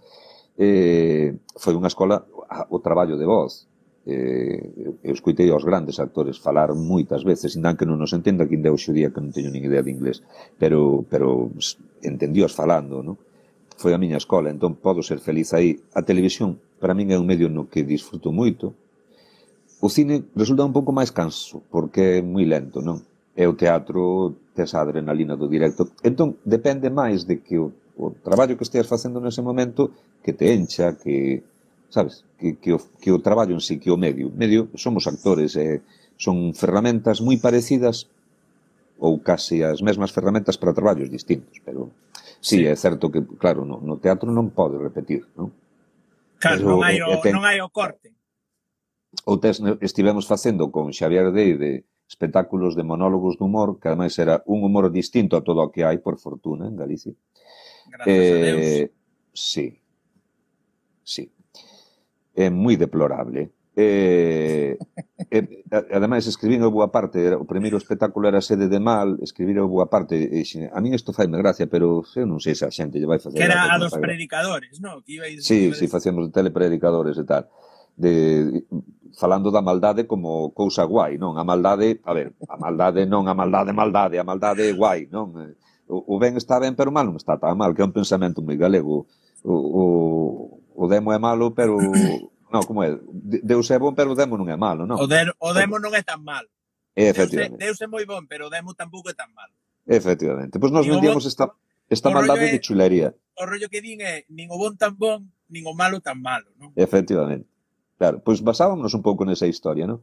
Eh, 0.55 1.35
foi 1.59 1.75
unha 1.75 1.91
escola 1.91 2.23
o 2.71 2.79
traballo 2.79 3.19
de 3.19 3.27
voz, 3.27 3.67
eh, 4.07 4.95
eu 5.03 5.11
escoitei 5.11 5.51
aos 5.51 5.67
grandes 5.67 5.99
actores 5.99 6.39
falar 6.39 6.71
moitas 6.71 7.27
veces, 7.27 7.59
indan 7.59 7.75
que 7.75 7.83
non 7.83 7.99
nos 7.99 8.15
entenda 8.15 8.47
que 8.47 8.55
ainda 8.55 8.71
hoxe 8.71 8.95
día 8.95 9.11
que 9.11 9.19
non 9.19 9.35
teño 9.35 9.51
nin 9.51 9.67
idea 9.67 9.83
de 9.83 9.91
inglés, 9.91 10.23
pero, 10.55 11.03
pero 11.11 11.51
entendíos 11.99 12.55
falando, 12.55 13.03
non? 13.03 13.19
Foi 13.75 13.91
a 13.91 13.99
miña 13.99 14.15
escola, 14.15 14.47
entón 14.47 14.79
podo 14.79 15.03
ser 15.03 15.19
feliz 15.19 15.51
aí. 15.51 15.83
A 15.91 16.07
televisión, 16.07 16.55
para 16.79 16.95
min, 16.95 17.11
é 17.11 17.19
un 17.19 17.27
medio 17.27 17.51
no 17.51 17.67
que 17.67 17.83
disfruto 17.83 18.31
moito. 18.31 18.71
O 19.83 19.91
cine 19.91 20.23
resulta 20.33 20.63
un 20.63 20.71
pouco 20.71 20.95
máis 20.95 21.11
canso, 21.11 21.59
porque 21.67 22.23
é 22.23 22.25
moi 22.25 22.47
lento, 22.47 22.79
non? 22.79 23.03
E 23.35 23.43
o 23.43 23.59
teatro 23.59 24.33
tes 24.55 24.71
a 24.71 24.81
adrenalina 24.81 25.35
do 25.35 25.51
directo. 25.51 25.91
Entón, 26.01 26.39
depende 26.47 26.87
máis 26.89 27.27
de 27.27 27.43
que 27.43 27.59
o, 27.59 27.75
o 27.99 28.15
traballo 28.23 28.55
que 28.55 28.63
esteas 28.63 28.87
facendo 28.87 29.19
nese 29.19 29.43
momento 29.43 29.91
que 30.23 30.31
te 30.31 30.55
encha, 30.55 30.95
que, 30.95 31.43
sabes? 31.89 32.25
Que, 32.37 32.57
que, 32.57 32.73
o, 32.73 32.79
que 33.01 33.11
o 33.11 33.19
traballo 33.19 33.53
en 33.53 33.61
sí, 33.61 33.79
que 33.79 33.91
o 33.91 33.97
medio. 33.97 34.29
Medio 34.31 34.69
somos 34.75 35.07
actores, 35.07 35.55
eh, 35.55 35.81
son 36.17 36.53
ferramentas 36.53 37.21
moi 37.21 37.37
parecidas 37.37 38.09
ou 38.97 39.21
case 39.21 39.61
as 39.61 39.81
mesmas 39.85 40.09
ferramentas 40.09 40.57
para 40.57 40.73
traballos 40.73 41.13
distintos, 41.13 41.61
pero 41.61 41.93
sí, 42.41 42.65
sí. 42.65 42.65
é 42.65 42.73
certo 42.73 43.13
que, 43.13 43.21
claro, 43.37 43.61
no, 43.61 43.77
no 43.77 44.01
teatro 44.01 44.33
non 44.33 44.49
pode 44.49 44.81
repetir, 44.81 45.29
non? 45.37 45.53
Claro, 46.41 46.65
pero, 46.65 46.69
non 46.73 46.81
hai 46.81 46.97
o, 47.01 47.21
ten... 47.21 47.33
non 47.37 47.45
hai 47.45 47.61
o 47.61 47.69
corte. 47.69 48.13
O 49.29 49.37
test 49.37 49.61
estivemos 49.85 50.25
facendo 50.25 50.73
con 50.73 50.89
Xavier 50.89 51.29
Deide 51.29 51.85
espectáculos 52.07 52.75
de 52.75 52.83
monólogos 52.83 53.37
de 53.37 53.43
humor, 53.43 53.79
que 53.79 53.89
ademais 53.89 54.17
era 54.17 54.41
un 54.47 54.63
humor 54.63 54.89
distinto 54.91 55.35
a 55.35 55.43
todo 55.43 55.61
o 55.61 55.71
que 55.71 55.83
hai, 55.83 55.99
por 55.99 56.17
fortuna, 56.17 56.65
en 56.65 56.75
Galicia. 56.79 57.13
Gracias 57.91 58.07
eh, 58.07 58.31
a 58.31 58.41
Deus. 58.41 58.65
Eh, 58.65 58.91
sí, 59.33 59.65
sí 61.03 61.29
é 62.37 62.53
moi 62.53 62.77
deplorable. 62.77 63.49
Eh, 63.79 64.75
eh, 65.29 65.45
ademais, 65.93 66.25
escribín 66.25 66.65
o 66.65 66.73
boa 66.73 66.89
parte, 66.89 67.21
o 67.37 67.45
primeiro 67.45 67.77
espectáculo 67.77 68.25
era 68.25 68.41
sede 68.41 68.65
de 68.73 68.81
mal, 68.81 69.21
escribir 69.21 69.61
o 69.61 69.69
boa 69.69 69.85
parte, 69.85 70.17
e, 70.17 70.41
xin, 70.41 70.65
a 70.73 70.81
min 70.81 70.97
isto 70.97 71.13
faime 71.13 71.37
gracia, 71.37 71.69
pero 71.69 72.01
eu 72.01 72.25
non 72.25 72.41
sei 72.41 72.57
se 72.57 72.65
a 72.65 72.73
xente 72.73 72.97
lle 72.97 73.05
vai 73.05 73.21
facer... 73.21 73.37
Que 73.37 73.45
era 73.45 73.69
a 73.69 73.77
dos 73.77 73.93
predicadores, 73.93 74.81
non? 74.81 75.05
Que 75.05 75.21
ibais, 75.21 75.45
sí, 75.45 75.69
si, 75.69 75.85
sí, 75.85 75.85
facíamos 75.85 76.25
telepredicadores 76.33 77.21
e 77.21 77.25
tal. 77.29 77.45
De, 77.93 78.65
falando 79.13 79.53
da 79.53 79.61
maldade 79.61 80.09
como 80.09 80.57
cousa 80.57 80.81
guai, 80.89 81.21
non? 81.21 81.37
A 81.37 81.45
maldade, 81.45 82.01
a 82.01 82.17
ver, 82.17 82.33
a 82.49 82.57
maldade 82.57 83.05
non, 83.05 83.29
a 83.29 83.37
maldade, 83.37 83.77
maldade, 83.77 84.17
a 84.17 84.25
maldade 84.25 84.65
é 84.65 84.73
guai, 84.73 85.05
non? 85.13 85.37
Eh, 85.37 85.53
o, 85.85 86.01
o 86.01 86.15
ben 86.17 86.33
está 86.33 86.57
ben, 86.57 86.73
pero 86.73 86.89
o 86.89 86.95
mal 86.97 87.05
non 87.05 87.13
está 87.13 87.37
tan 87.37 87.53
mal, 87.53 87.77
que 87.77 87.85
é 87.85 87.87
un 87.87 87.93
pensamento 87.93 88.41
moi 88.41 88.57
galego. 88.57 89.05
O, 89.45 89.53
o, 89.53 89.83
o 90.77 90.85
demo 90.85 91.09
é 91.09 91.17
malo, 91.17 91.57
pero... 91.57 91.81
non, 92.53 92.63
como 92.63 92.83
é? 92.83 92.95
Deus 93.43 93.67
é 93.71 93.77
bon, 93.81 93.91
pero 93.91 94.13
o 94.13 94.17
demo 94.17 94.39
non 94.39 94.47
é 94.47 94.55
malo, 94.55 94.87
non? 94.87 94.95
O, 94.95 95.09
de, 95.09 95.27
o 95.41 95.51
demo 95.51 95.81
non 95.81 95.91
é 95.91 96.03
tan 96.05 96.23
malo. 96.23 96.47
Efectivamente. 96.95 97.59
Deus 97.59 97.75
é, 97.75 97.75
Deus 97.75 97.77
é 97.83 97.87
moi 97.91 98.05
bon, 98.07 98.23
pero 98.25 98.47
o 98.47 98.51
demo 98.53 98.71
tampouco 98.71 99.11
é 99.11 99.15
tan 99.17 99.29
malo. 99.35 99.51
Efectivamente. 99.83 100.55
Pois 100.55 100.71
pues 100.71 100.75
nos 100.75 100.87
vendíamos 100.87 101.25
esta, 101.27 101.51
esta 101.89 102.09
maldade 102.09 102.47
é, 102.47 102.51
de 102.55 102.59
chulería. 102.63 103.09
O 103.35 103.43
rollo 103.43 103.67
que 103.67 103.83
din 103.83 103.99
é, 103.99 104.23
nin 104.31 104.47
o 104.47 104.57
bon 104.57 104.79
tan 104.79 104.95
bon, 104.95 105.27
nin 105.51 105.67
o 105.67 105.75
malo 105.75 105.99
tan 105.99 106.23
malo, 106.23 106.47
non? 106.55 106.71
Efectivamente. 106.79 107.45
Claro, 107.99 108.23
pois 108.23 108.39
pues 108.39 108.47
basábamos 108.47 108.95
un 108.95 109.03
pouco 109.03 109.27
nesa 109.27 109.49
historia, 109.49 109.83
non? 109.83 109.99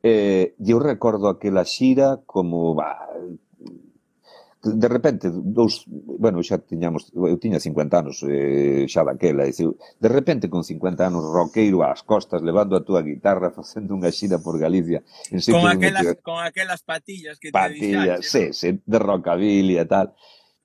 Eh, 0.00 0.54
eu 0.62 0.78
recordo 0.78 1.26
aquela 1.26 1.66
xira 1.66 2.22
como, 2.24 2.72
bah, 2.72 3.10
de 4.66 4.88
repente, 4.88 5.30
dous, 5.30 5.84
bueno, 5.86 6.42
xa 6.42 6.58
tiñamos, 6.58 7.12
eu 7.14 7.38
tiña 7.38 7.62
50 7.62 7.94
anos 7.94 8.24
eh, 8.26 8.86
xa 8.90 9.06
daquela, 9.06 9.46
e 9.46 9.52
de 9.54 10.10
repente 10.10 10.50
con 10.50 10.66
50 10.66 11.06
anos 11.06 11.22
roqueiro 11.22 11.86
ás 11.86 12.02
costas, 12.02 12.42
levando 12.42 12.74
a 12.74 12.82
túa 12.82 13.06
guitarra, 13.06 13.54
facendo 13.58 13.94
unha 13.94 14.10
xira 14.10 14.42
por 14.42 14.58
Galicia. 14.58 15.06
En 15.30 15.38
con, 15.46 15.68
aquelas, 15.70 16.02
que... 16.02 16.14
con 16.22 16.38
aquelas 16.42 16.82
patillas 16.82 17.38
que 17.38 17.54
patillas, 17.54 17.78
te 17.78 17.86
dixaxe. 17.86 18.06
Patillas, 18.06 18.20
sí, 18.26 18.44
sí, 18.50 18.68
de 18.82 18.98
rockabilly 18.98 19.78
e 19.78 19.86
tal. 19.86 20.16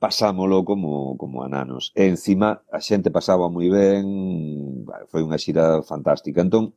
Pasámolo 0.02 0.66
como, 0.66 1.14
como 1.18 1.45
ananos. 1.45 1.93
E 1.93 2.10
encima, 2.10 2.66
a 2.74 2.82
xente 2.82 3.14
pasaba 3.14 3.54
moi 3.54 3.70
ben, 3.70 4.82
foi 5.14 5.22
unha 5.22 5.38
xira 5.38 5.86
fantástica. 5.86 6.41
Entón, 6.41 6.74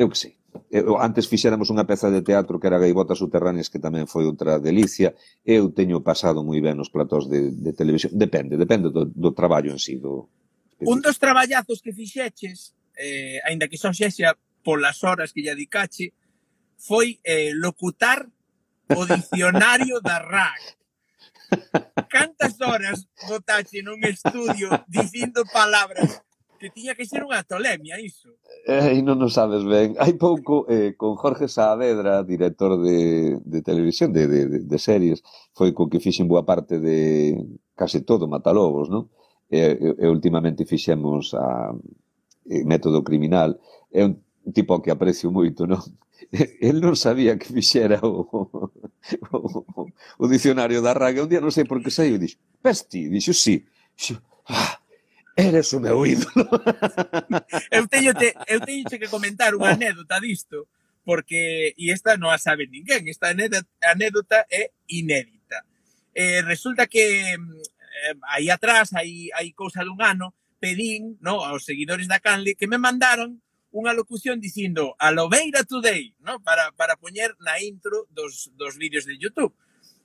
eu 0.00 0.08
que 0.08 0.16
sei, 0.16 0.35
Eh, 0.70 0.84
antes 1.02 1.28
fixéramos 1.28 1.68
unha 1.68 1.84
peza 1.84 2.08
de 2.08 2.24
teatro 2.24 2.56
que 2.56 2.68
era 2.70 2.80
Gaivotas 2.80 3.18
Subterráneas 3.20 3.68
que 3.68 3.82
tamén 3.82 4.08
foi 4.08 4.24
outra 4.24 4.56
delicia. 4.62 5.12
Eu 5.44 5.74
teño 5.74 6.00
pasado 6.00 6.40
moi 6.46 6.60
ben 6.64 6.78
nos 6.78 6.88
platós 6.88 7.28
de, 7.28 7.52
de 7.52 7.72
televisión. 7.76 8.14
Depende, 8.14 8.56
depende 8.56 8.88
do, 8.88 9.06
do 9.08 9.30
traballo 9.36 9.74
en 9.74 9.80
si 9.80 9.96
sí, 9.96 10.02
do... 10.02 10.30
un 10.84 11.00
dos 11.00 11.16
traballazos 11.16 11.80
que 11.80 11.92
fixeches 11.92 12.76
eh, 12.96 13.40
aínda 13.44 13.68
que 13.68 13.80
só 13.80 13.92
xexa 13.92 14.36
polas 14.64 15.04
horas 15.04 15.32
que 15.32 15.44
lle 15.44 15.52
adicache 15.52 16.12
foi 16.76 17.20
eh, 17.24 17.52
locutar 17.54 18.28
o 18.94 19.02
dicionario 19.06 20.00
da 20.00 20.18
RAC. 20.18 20.62
Cantas 22.08 22.60
horas 22.60 23.06
botache 23.28 23.82
nun 23.82 24.02
estudio 24.02 24.68
dicindo 24.90 25.46
palabras 25.54 26.25
que 26.58 26.70
tiña 26.70 26.96
que 26.96 27.06
ser 27.06 27.22
unha 27.22 27.44
tolemia 27.44 28.00
iso. 28.00 28.32
Eh, 28.66 28.98
non 29.04 29.20
o 29.22 29.28
sabes 29.28 29.62
ben. 29.62 29.94
Hai 30.00 30.16
pouco, 30.16 30.64
eh, 30.66 30.96
con 30.96 31.14
Jorge 31.14 31.46
Saavedra, 31.46 32.24
director 32.24 32.80
de, 32.80 33.38
de 33.44 33.60
televisión, 33.62 34.12
de, 34.12 34.26
de, 34.26 34.40
de 34.64 34.78
series, 34.80 35.22
foi 35.52 35.70
co 35.76 35.86
que 35.86 36.02
fixen 36.02 36.26
boa 36.26 36.42
parte 36.48 36.80
de 36.80 37.36
case 37.76 38.02
todo 38.02 38.26
Matalobos, 38.26 38.88
non? 38.88 39.12
E, 39.46 39.62
e, 39.76 39.88
e 40.02 40.06
últimamente 40.10 40.66
fixemos 40.66 41.36
a 41.36 41.70
e, 42.48 42.64
método 42.64 43.04
criminal. 43.04 43.60
É 43.92 44.02
un 44.02 44.18
tipo 44.50 44.80
que 44.82 44.90
aprecio 44.90 45.30
moito, 45.30 45.68
non? 45.68 45.82
El 46.60 46.80
non 46.80 46.96
sabía 46.96 47.36
que 47.38 47.52
fixera 47.52 48.00
o, 48.02 48.24
o, 48.24 48.68
o, 49.36 49.82
o 50.18 50.24
dicionario 50.26 50.80
da 50.80 50.96
raga. 50.96 51.22
Un 51.22 51.30
día 51.30 51.44
non 51.44 51.52
sei 51.52 51.68
por 51.68 51.78
que 51.84 51.92
saiu, 51.92 52.16
dixo, 52.18 52.40
pesti, 52.64 53.06
dixo, 53.12 53.36
sí. 53.36 53.62
Dixo, 53.94 54.18
ah, 54.48 54.75
Eres 55.36 55.72
o 55.76 55.80
meu 55.80 56.06
ídolo. 56.06 56.48
eu 57.70 57.84
teño 57.86 58.16
te, 58.16 58.32
eu 58.48 58.60
teño 58.64 58.88
que 58.88 59.12
comentar 59.12 59.52
unha 59.52 59.76
anécdota 59.76 60.16
disto, 60.16 60.64
porque 61.04 61.76
e 61.76 61.92
esta 61.92 62.16
non 62.16 62.32
a 62.32 62.40
sabe 62.40 62.64
ninguén, 62.64 63.04
esta 63.04 63.36
anécdota, 63.36 63.68
anécdota 63.84 64.48
é 64.48 64.72
inédita. 64.88 65.60
Eh, 66.16 66.40
resulta 66.40 66.88
que 66.88 67.36
eh, 67.36 68.16
aí 68.32 68.48
atrás, 68.48 68.96
aí, 68.96 69.28
aí 69.36 69.52
cousa 69.52 69.84
dun 69.84 70.00
ano, 70.00 70.32
pedín 70.56 71.20
no, 71.20 71.44
aos 71.44 71.68
seguidores 71.68 72.08
da 72.08 72.16
Canle 72.16 72.56
que 72.56 72.64
me 72.64 72.80
mandaron 72.80 73.36
unha 73.76 73.92
locución 73.92 74.40
dicindo 74.40 74.96
a 74.96 75.12
Lobeira 75.12 75.68
Today, 75.68 76.16
no? 76.24 76.40
para, 76.40 76.72
para 76.72 76.96
poñer 76.96 77.36
na 77.44 77.60
intro 77.60 78.08
dos, 78.08 78.48
dos 78.56 78.80
vídeos 78.80 79.04
de 79.04 79.20
YouTube. 79.20 79.52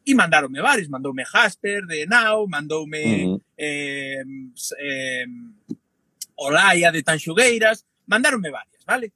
E 0.06 0.16
mandaronme 0.16 0.62
varios, 0.62 0.90
mandoume 0.90 1.24
Jasper 1.26 1.86
de 1.86 2.06
Nau, 2.06 2.48
mandoume 2.48 3.26
uh 3.26 3.38
-huh. 3.38 3.42
eh, 3.58 4.24
eh, 4.80 5.28
Olaia 6.36 6.92
de 6.92 7.04
Tanxugueiras, 7.04 7.86
mandaronme 8.08 8.50
varias, 8.50 8.84
vale? 8.86 9.14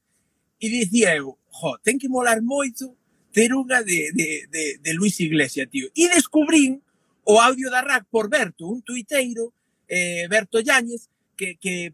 E 0.61 0.69
dicía 0.69 1.15
eu, 1.15 1.37
jo, 1.49 1.77
ten 1.83 1.97
que 1.97 2.07
molar 2.07 2.41
moito 2.41 2.95
ter 3.33 3.51
unha 3.51 3.83
de, 3.83 4.13
de, 4.13 4.47
de, 4.47 4.63
de 4.79 4.91
Luis 4.93 5.19
Iglesia, 5.19 5.67
tío. 5.67 5.89
E 5.91 6.07
descubrín 6.07 6.79
o 7.25 7.41
audio 7.41 7.67
da 7.73 7.81
RAC 7.81 8.05
por 8.07 8.29
Berto, 8.29 8.69
un 8.69 8.81
tuiteiro, 8.85 9.51
eh, 9.89 10.27
Berto 10.29 10.61
Yáñez, 10.61 11.09
que, 11.35 11.57
que 11.57 11.91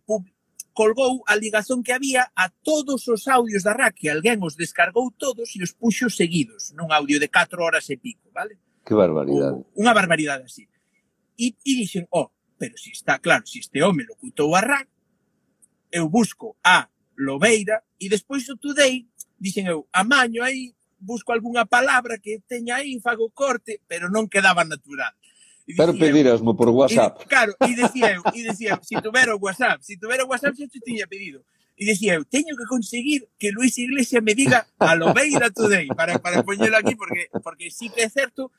colgou 0.74 1.24
a 1.26 1.36
ligazón 1.36 1.82
que 1.84 1.94
había 1.94 2.32
a 2.36 2.50
todos 2.50 3.08
os 3.08 3.28
audios 3.28 3.64
da 3.64 3.74
RAC, 3.74 3.96
que 3.96 4.10
alguén 4.12 4.44
os 4.44 4.54
descargou 4.54 5.10
todos 5.16 5.56
e 5.56 5.64
os 5.64 5.74
puxo 5.74 6.12
seguidos, 6.12 6.76
nun 6.78 6.92
audio 6.92 7.18
de 7.18 7.32
4 7.32 7.58
horas 7.64 7.89
e 7.89 7.98
pico, 7.98 8.30
vale? 8.36 8.60
Que 8.86 8.93
barbaridade. 8.93 9.61
Unha 9.77 9.93
barbaridade 9.93 10.49
así. 10.49 10.65
E, 11.38 11.53
e 11.53 11.71
dixen, 11.77 12.05
oh, 12.11 12.29
pero 12.57 12.77
si 12.77 12.91
está 12.91 13.17
claro, 13.17 13.45
si 13.45 13.59
este 13.59 13.82
home 13.82 14.05
locutou 14.05 14.53
a 14.55 14.61
RAC, 14.61 14.88
eu 15.91 16.09
busco 16.09 16.57
a 16.63 16.89
Lobeira 17.17 17.84
e 17.99 18.09
despois 18.09 18.47
o 18.49 18.57
Today, 18.57 19.05
dixen 19.38 19.67
eu, 19.67 19.86
amaño 19.93 20.41
aí, 20.41 20.73
busco 20.97 21.34
algunha 21.34 21.65
palabra 21.65 22.17
que 22.17 22.41
teña 22.47 22.77
aí, 22.77 22.99
fago 23.01 23.29
corte, 23.34 23.82
pero 23.88 24.09
non 24.09 24.29
quedaba 24.29 24.65
natural. 24.65 25.13
E 25.65 25.77
pero 25.77 25.93
pedirasmo 25.93 26.57
por 26.57 26.69
WhatsApp. 26.69 27.21
E, 27.21 27.25
claro, 27.25 27.53
e 27.61 27.73
dicía 27.77 28.17
eu, 28.17 28.23
e 28.34 28.39
dicía 28.49 28.77
eu, 28.77 28.82
se 28.82 28.95
si 28.95 29.01
tuvera 29.01 29.36
o 29.36 29.41
WhatsApp, 29.41 29.82
se 29.82 29.93
si 29.93 29.95
tuvera 29.97 30.25
o 30.25 30.29
WhatsApp 30.29 30.57
xa 30.57 30.65
te 30.69 30.82
tiña 30.82 31.05
pedido. 31.05 31.45
E 31.77 31.86
dicía 31.86 32.17
eu, 32.17 32.25
teño 32.25 32.53
que 32.57 32.65
conseguir 32.69 33.25
que 33.38 33.49
Luis 33.49 33.77
Iglesias 33.77 34.21
me 34.21 34.34
diga 34.34 34.69
a 34.77 34.93
Lobeira 34.93 35.49
Today 35.49 35.89
para, 35.97 36.21
para 36.21 36.45
poñelo 36.45 36.77
aquí, 36.77 36.93
porque, 36.93 37.29
porque 37.41 37.73
sí 37.73 37.89
que 37.89 38.05
é 38.05 38.09
certo 38.09 38.53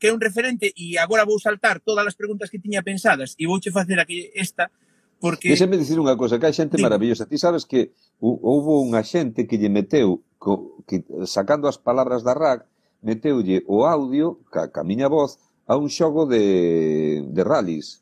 que 0.00 0.08
é 0.08 0.12
un 0.16 0.18
referente 0.18 0.72
e 0.72 0.96
agora 0.96 1.28
vou 1.28 1.36
saltar 1.36 1.84
todas 1.84 2.08
as 2.08 2.16
preguntas 2.16 2.48
que 2.48 2.58
tiña 2.58 2.80
pensadas 2.80 3.36
e 3.36 3.44
vouche 3.44 3.68
facer 3.68 4.00
aquí 4.00 4.32
esta 4.32 4.72
porque... 5.20 5.52
Déxame 5.52 5.76
dicir 5.76 6.00
unha 6.00 6.16
cosa, 6.16 6.40
que 6.40 6.48
hai 6.48 6.56
xente 6.56 6.80
Digo. 6.80 6.88
maravillosa. 6.88 7.28
Ti 7.28 7.36
sabes 7.36 7.68
que 7.68 7.92
houve 8.24 8.72
unha 8.88 9.04
xente 9.04 9.44
que 9.44 9.60
lle 9.60 9.68
meteu, 9.68 10.24
co, 10.40 10.80
que, 10.88 11.04
sacando 11.28 11.68
as 11.68 11.76
palabras 11.76 12.24
da 12.24 12.32
RAC, 12.32 12.64
meteulle 13.04 13.60
o 13.68 13.84
audio, 13.84 14.40
ca, 14.48 14.72
ca 14.72 14.80
miña 14.80 15.12
voz, 15.12 15.36
a 15.68 15.76
un 15.76 15.92
xogo 15.92 16.24
de, 16.24 17.20
de 17.28 17.42
rallies. 17.44 18.00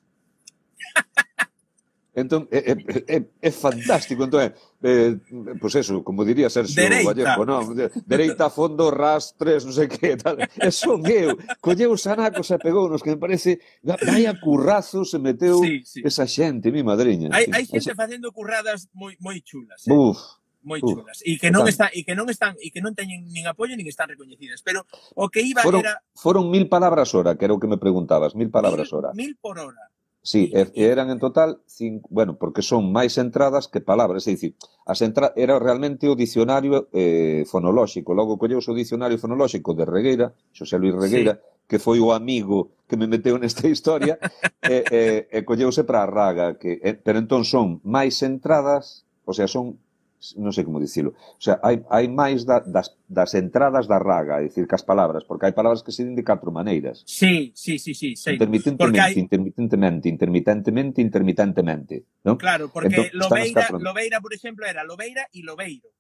Entón, 2.18 2.50
é, 2.50 2.74
é, 3.06 3.18
é 3.22 3.50
fantástico. 3.54 4.26
Entón, 4.26 4.42
é, 4.42 4.50
é, 4.82 5.14
pois 5.62 5.74
eso, 5.78 6.02
como 6.02 6.26
diría 6.26 6.50
Sergio 6.50 6.74
dereita. 6.74 7.14
Vallejo, 7.14 7.42
non? 7.46 7.62
Dereita, 8.02 8.50
fondo, 8.50 8.90
rastres, 8.90 9.62
non 9.62 9.70
sei 9.70 9.86
que, 9.86 10.18
tal. 10.18 10.42
E 10.42 10.70
son 10.74 11.06
eu. 11.06 11.38
Colleu 11.62 11.94
os 11.94 12.02
anacos 12.10 12.50
e 12.50 12.58
pegou 12.58 12.90
nos 12.90 13.06
que 13.06 13.14
me 13.14 13.20
parece 13.22 13.62
vai 13.86 14.26
a 14.26 14.34
currazo 14.34 15.06
se 15.06 15.22
meteu 15.22 15.62
sí, 15.62 15.86
sí. 15.86 16.02
esa 16.02 16.26
xente, 16.26 16.74
mi 16.74 16.82
madriña. 16.82 17.30
Hai, 17.30 17.46
hai 17.54 17.64
xente 17.64 17.94
esa... 17.94 17.98
facendo 17.98 18.34
curradas 18.34 18.90
moi, 18.90 19.14
moi 19.22 19.38
chulas. 19.46 19.86
Eh? 19.86 19.94
Uf, 19.94 20.18
moi 20.66 20.82
chulas 20.82 21.22
uh, 21.22 21.30
e 21.30 21.38
que 21.38 21.54
non 21.54 21.70
está 21.70 21.86
e 21.94 22.02
que 22.02 22.18
non 22.18 22.26
están 22.26 22.58
e 22.58 22.74
que 22.74 22.82
non 22.82 22.92
teñen 22.98 23.30
nin 23.30 23.46
apoio 23.46 23.78
nin 23.78 23.86
están 23.86 24.10
recoñecidas, 24.10 24.60
pero 24.66 24.82
o 25.14 25.30
que 25.30 25.40
iba 25.40 25.62
foron, 25.62 25.86
era 25.86 26.02
Foron 26.18 26.50
mil 26.50 26.66
palabras 26.66 27.14
hora, 27.14 27.38
que 27.38 27.46
era 27.46 27.54
o 27.54 27.62
que 27.62 27.70
me 27.70 27.78
preguntabas, 27.78 28.34
mil 28.34 28.50
palabras 28.50 28.90
mil, 28.90 28.96
hora. 28.98 29.08
Mil 29.14 29.38
por 29.38 29.62
hora. 29.62 29.86
Sí, 30.20 30.50
e 30.52 30.68
eran 30.74 31.10
en 31.10 31.18
total, 31.18 31.62
cinco, 31.64 32.08
bueno, 32.10 32.36
porque 32.36 32.60
son 32.60 32.90
máis 32.92 33.16
entradas 33.16 33.70
que 33.70 33.80
palabras, 33.80 34.26
é 34.26 34.34
dicir, 34.34 34.58
as 34.84 35.00
entra, 35.00 35.32
era 35.38 35.56
realmente 35.62 36.10
o 36.10 36.18
dicionario 36.18 36.90
eh, 36.92 37.46
fonolóxico, 37.46 38.12
logo 38.12 38.36
colleus 38.36 38.66
o 38.68 38.76
dicionario 38.76 39.16
fonolóxico 39.16 39.72
de 39.72 39.86
Regueira, 39.86 40.34
Xosé 40.52 40.76
Luis 40.76 40.92
Regueira, 40.92 41.38
sí. 41.38 41.40
que 41.70 41.78
foi 41.78 42.02
o 42.02 42.12
amigo 42.12 42.76
que 42.90 42.98
me 42.98 43.06
meteu 43.06 43.38
nesta 43.38 43.64
historia, 43.72 44.18
e, 44.60 44.84
e, 44.90 45.02
e 45.32 45.38
colleuse 45.46 45.86
para 45.86 46.02
a 46.04 46.10
raga, 46.10 46.58
que, 46.60 46.82
e, 46.82 46.98
pero 46.98 47.22
entón 47.22 47.46
son 47.46 47.80
máis 47.86 48.20
entradas, 48.20 49.08
o 49.24 49.32
sea, 49.32 49.46
son 49.46 49.80
non 50.34 50.50
sei 50.50 50.66
como 50.66 50.82
dicilo. 50.82 51.14
O 51.14 51.42
sea, 51.42 51.62
hai, 51.62 51.78
hai 51.94 52.10
máis 52.10 52.42
da, 52.42 52.58
das, 52.58 52.98
das 53.06 53.38
entradas 53.38 53.86
da 53.86 54.02
raga, 54.02 54.42
é 54.42 54.50
dicir, 54.50 54.66
que 54.66 54.74
as 54.74 54.82
palabras, 54.82 55.22
porque 55.22 55.46
hai 55.46 55.54
palabras 55.54 55.86
que 55.86 55.94
se 55.94 56.02
din 56.02 56.18
de 56.18 56.26
catro 56.26 56.50
maneiras. 56.50 57.06
Sí, 57.06 57.54
sí, 57.54 57.78
sí, 57.78 57.94
sí. 57.94 58.18
Sei. 58.18 58.34
Intermitentemente, 58.34 58.98
hai... 58.98 59.14
intermitentemente, 59.14 60.06
intermitentemente, 60.10 60.98
intermitentemente. 60.98 61.94
Non? 62.26 62.34
Claro, 62.34 62.66
porque 62.74 62.90
entón, 62.90 63.14
Lobeira, 63.14 63.70
catro... 63.70 63.78
Lobeira, 63.78 64.18
por 64.18 64.34
exemplo, 64.34 64.66
era 64.66 64.82
Lobeira 64.82 65.30
e 65.30 65.46
Lobeiro. 65.46 65.94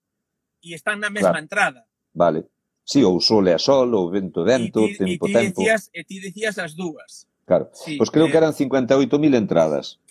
E 0.58 0.74
están 0.74 0.98
na 0.98 1.14
mesma 1.14 1.38
claro. 1.38 1.44
entrada. 1.46 1.80
Vale. 2.10 2.50
Sí, 2.82 3.06
ou 3.06 3.22
sol 3.22 3.46
e 3.46 3.54
a 3.54 3.60
sol, 3.62 3.94
ou 3.94 4.10
vento 4.10 4.42
vento, 4.42 4.82
e 4.82 4.96
ti, 4.96 5.04
tempo 5.04 5.24
e 5.24 5.30
ti 5.30 5.34
tempo. 5.38 5.60
Decías, 5.62 5.82
e 5.94 6.02
ti 6.02 6.18
decías 6.18 6.58
as 6.58 6.74
dúas. 6.74 7.30
Claro. 7.46 7.70
Sí, 7.70 7.94
pois 7.94 8.10
creo 8.10 8.26
eh... 8.26 8.30
que 8.34 8.38
eran 8.42 8.50
58.000 8.50 9.38
entradas. 9.38 10.02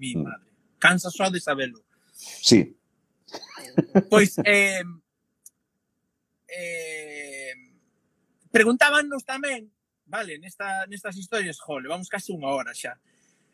Mi 0.00 0.16
mm. 0.16 0.22
madre. 0.24 0.48
Cansa 0.78 1.10
só 1.10 1.28
de 1.28 1.42
sabelo. 1.42 1.84
Sí, 2.14 2.77
Pois, 4.10 4.38
eh, 4.44 4.82
eh, 6.48 7.54
preguntábanos 8.50 9.22
tamén, 9.24 9.70
vale, 10.06 10.38
nesta, 10.38 10.86
nestas 10.88 11.16
historias, 11.16 11.60
jole, 11.60 11.88
vamos 11.88 12.08
case 12.08 12.32
unha 12.32 12.50
hora 12.50 12.72
xa. 12.74 12.96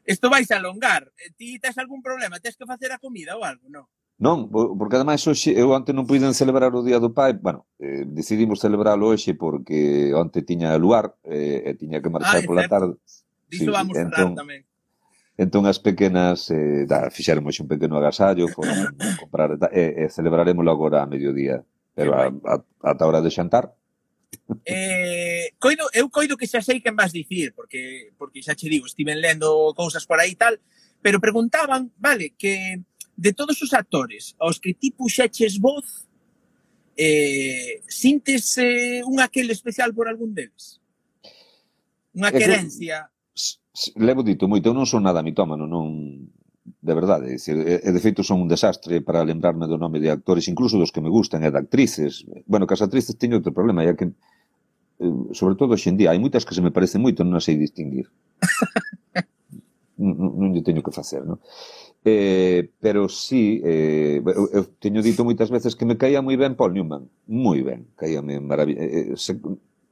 Isto 0.05 0.29
vais 0.29 0.51
a 0.53 0.61
alongar. 0.61 1.09
Eh, 1.17 1.33
ti 1.33 1.57
tes 1.59 1.77
algún 1.81 2.05
problema? 2.05 2.41
Tes 2.41 2.57
que 2.57 2.69
facer 2.69 2.93
a 2.93 3.01
comida 3.01 3.37
ou 3.37 3.43
algo, 3.45 3.67
non? 3.73 3.89
Non, 4.15 4.47
porque 4.47 4.95
ademais 4.95 5.27
hoxe 5.27 5.51
eu 5.59 5.75
ante 5.75 5.91
non 5.91 6.07
puiden 6.07 6.39
celebrar 6.39 6.71
o 6.71 6.87
Día 6.87 7.03
do 7.03 7.11
Pai, 7.11 7.35
bueno, 7.35 7.67
eh, 7.83 8.07
decidimos 8.07 8.63
celebrarlo 8.63 9.11
hoxe 9.11 9.35
porque 9.35 10.15
onte 10.15 10.47
tiña 10.47 10.79
luar 10.79 11.19
eh, 11.27 11.67
e 11.67 11.75
tiña 11.75 11.99
que 11.99 12.15
marchar 12.15 12.41
ah, 12.41 12.47
pola 12.47 12.71
tarde. 12.71 12.95
Diso 13.51 13.69
sí, 13.69 13.75
vamos 13.75 13.99
entón, 13.99 14.39
tamén. 14.39 14.63
Entón 15.35 15.67
as 15.67 15.83
pequenas 15.83 16.47
eh, 16.55 16.87
da, 16.87 17.11
fixéramos 17.11 17.59
un 17.59 17.67
pequeno 17.67 17.99
agasallo, 17.99 18.47
foron 18.55 18.95
comprar 19.21 19.59
e, 19.75 20.07
e 20.07 20.13
celebraremos 20.13 20.63
agora 20.71 21.03
a 21.03 21.11
mediodía, 21.11 21.59
pero 21.91 22.15
a, 22.15 22.31
a, 22.31 22.55
ata 22.87 23.03
a 23.03 23.09
hora 23.09 23.23
de 23.23 23.35
xantar. 23.35 23.71
Eh, 24.67 25.55
coido, 25.63 25.87
eu 25.95 26.11
coido 26.11 26.37
que 26.37 26.51
xa 26.51 26.59
sei 26.59 26.83
quen 26.83 26.99
vas 26.99 27.15
dicir, 27.15 27.55
porque 27.55 28.11
porque 28.19 28.43
xa 28.43 28.59
che 28.59 28.67
digo, 28.67 28.85
estiven 28.85 29.23
lendo 29.23 29.71
cousas 29.79 30.05
por 30.11 30.19
aí 30.19 30.35
e 30.35 30.41
tal, 30.41 30.59
pero 30.99 31.23
preguntaban, 31.23 31.95
vale, 31.97 32.35
que 32.35 32.83
de 33.15 33.33
todos 33.33 33.63
os 33.63 33.71
actores 33.73 34.35
aos 34.43 34.59
que 34.59 34.75
ti 34.75 34.91
puxeches 34.91 35.63
voz, 35.63 36.11
eh, 36.99 37.79
sintes 37.87 38.59
eh, 38.59 39.03
un 39.07 39.23
aquel 39.23 39.51
especial 39.55 39.95
por 39.95 40.11
algún 40.11 40.35
deles? 40.35 40.83
Unha 42.11 42.31
eh, 42.31 42.39
querencia? 42.39 43.14
levo 43.97 44.23
dito 44.23 44.47
moito, 44.47 44.71
eu 44.71 44.77
non 44.77 44.87
son 44.87 45.03
nada 45.03 45.23
mitómano, 45.23 45.67
non 45.67 46.31
de 46.65 46.95
verdade, 46.95 47.29
dicir, 47.29 47.61
e 47.61 47.91
de 47.93 48.01
feito 48.01 48.25
son 48.25 48.41
un 48.41 48.49
desastre 48.49 49.05
para 49.05 49.25
lembrarme 49.25 49.69
do 49.69 49.77
nome 49.77 50.01
de 50.01 50.09
actores, 50.09 50.49
incluso 50.49 50.81
dos 50.81 50.93
que 50.93 51.05
me 51.05 51.13
gustan 51.13 51.45
e 51.45 51.53
de 51.53 51.61
actrices. 51.61 52.25
Bueno, 52.49 52.65
que 52.65 52.73
as 52.73 52.85
actrices 52.85 53.21
teño 53.21 53.37
outro 53.37 53.53
problema, 53.53 53.85
é 53.85 53.93
que 53.93 54.09
eh, 54.09 55.17
sobre 55.37 55.61
todo 55.61 55.77
hoxe 55.77 55.93
en 55.93 56.01
día, 56.01 56.15
hai 56.15 56.21
moitas 56.23 56.47
que 56.47 56.57
se 56.57 56.65
me 56.65 56.73
parecen 56.73 57.05
moito, 57.05 57.21
non 57.21 57.37
as 57.37 57.45
sei 57.45 57.61
distinguir. 57.61 58.09
non, 60.01 60.33
non 60.41 60.49
lle 60.57 60.65
teño 60.65 60.81
que 60.81 60.95
facer, 60.95 61.21
non? 61.27 61.37
Eh, 62.05 62.69
pero 62.81 63.09
sí, 63.09 63.61
eh, 63.65 64.21
eu, 64.25 64.45
eu 64.53 64.63
teño 64.81 65.01
dito 65.01 65.25
moitas 65.25 65.49
veces 65.49 65.77
que 65.77 65.89
me 65.89 65.97
caía 65.97 66.25
moi 66.25 66.37
ben 66.37 66.57
Paul 66.57 66.73
Newman, 66.77 67.09
moi 67.29 67.61
ben, 67.61 67.89
caía 67.97 68.21
moi 68.21 68.37
maravilla, 68.41 68.81
eh, 68.81 69.13
eh, 69.13 69.17
se, 69.17 69.41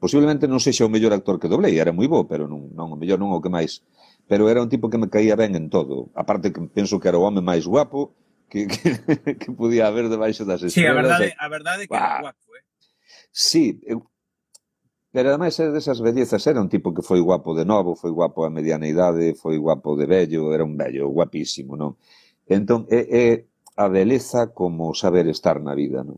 Posiblemente 0.02 0.50
non 0.50 0.58
sexa 0.58 0.82
o 0.82 0.90
mellor 0.90 1.14
actor 1.14 1.38
que 1.38 1.46
doblei, 1.46 1.78
era 1.78 1.94
moi 1.94 2.10
bo, 2.10 2.26
pero 2.26 2.50
non, 2.50 2.74
non 2.74 2.90
o 2.90 2.98
mellor 2.98 3.22
non 3.22 3.30
o 3.30 3.38
que 3.38 3.46
máis. 3.46 3.86
Pero 4.26 4.50
era 4.50 4.58
un 4.58 4.66
tipo 4.66 4.90
que 4.90 4.98
me 4.98 5.06
caía 5.06 5.38
ben 5.38 5.54
en 5.54 5.70
todo. 5.70 6.10
aparte 6.18 6.50
que 6.50 6.58
penso 6.74 6.98
que 6.98 7.06
era 7.06 7.22
o 7.22 7.22
home 7.22 7.38
máis 7.38 7.70
guapo 7.70 8.10
que, 8.50 8.66
que, 8.74 9.38
que 9.38 9.50
podía 9.54 9.86
haber 9.86 10.10
debaixo 10.10 10.42
das 10.42 10.66
estrelas. 10.66 10.74
Sí, 10.74 10.82
a 10.90 10.94
verdade, 10.98 11.26
eh. 11.30 11.38
a 11.38 11.46
verdade 11.46 11.82
que 11.86 11.94
era 11.94 12.18
guapo, 12.18 12.48
eh? 12.58 12.66
Sí, 13.30 13.78
eu 13.86 14.10
Pero 15.12 15.28
ademais 15.28 15.54
é 15.60 15.68
desas 15.68 16.00
bellezas, 16.00 16.40
era 16.48 16.58
un 16.58 16.72
tipo 16.72 16.90
que 16.96 17.04
foi 17.04 17.20
guapo 17.20 17.52
de 17.52 17.68
novo, 17.68 17.94
foi 17.94 18.10
guapo 18.10 18.42
a 18.42 18.50
mediana 18.50 18.88
idade, 18.88 19.36
foi 19.36 19.60
guapo 19.60 19.92
de 19.94 20.08
vello, 20.08 20.50
era 20.56 20.64
un 20.64 20.74
vello 20.74 21.12
guapísimo, 21.12 21.76
non? 21.76 22.00
Entón, 22.48 22.88
é, 22.88 23.00
é 23.12 23.26
a 23.76 23.86
beleza 23.92 24.56
como 24.56 24.96
saber 24.96 25.28
estar 25.28 25.60
na 25.60 25.76
vida, 25.76 26.00
non? 26.00 26.16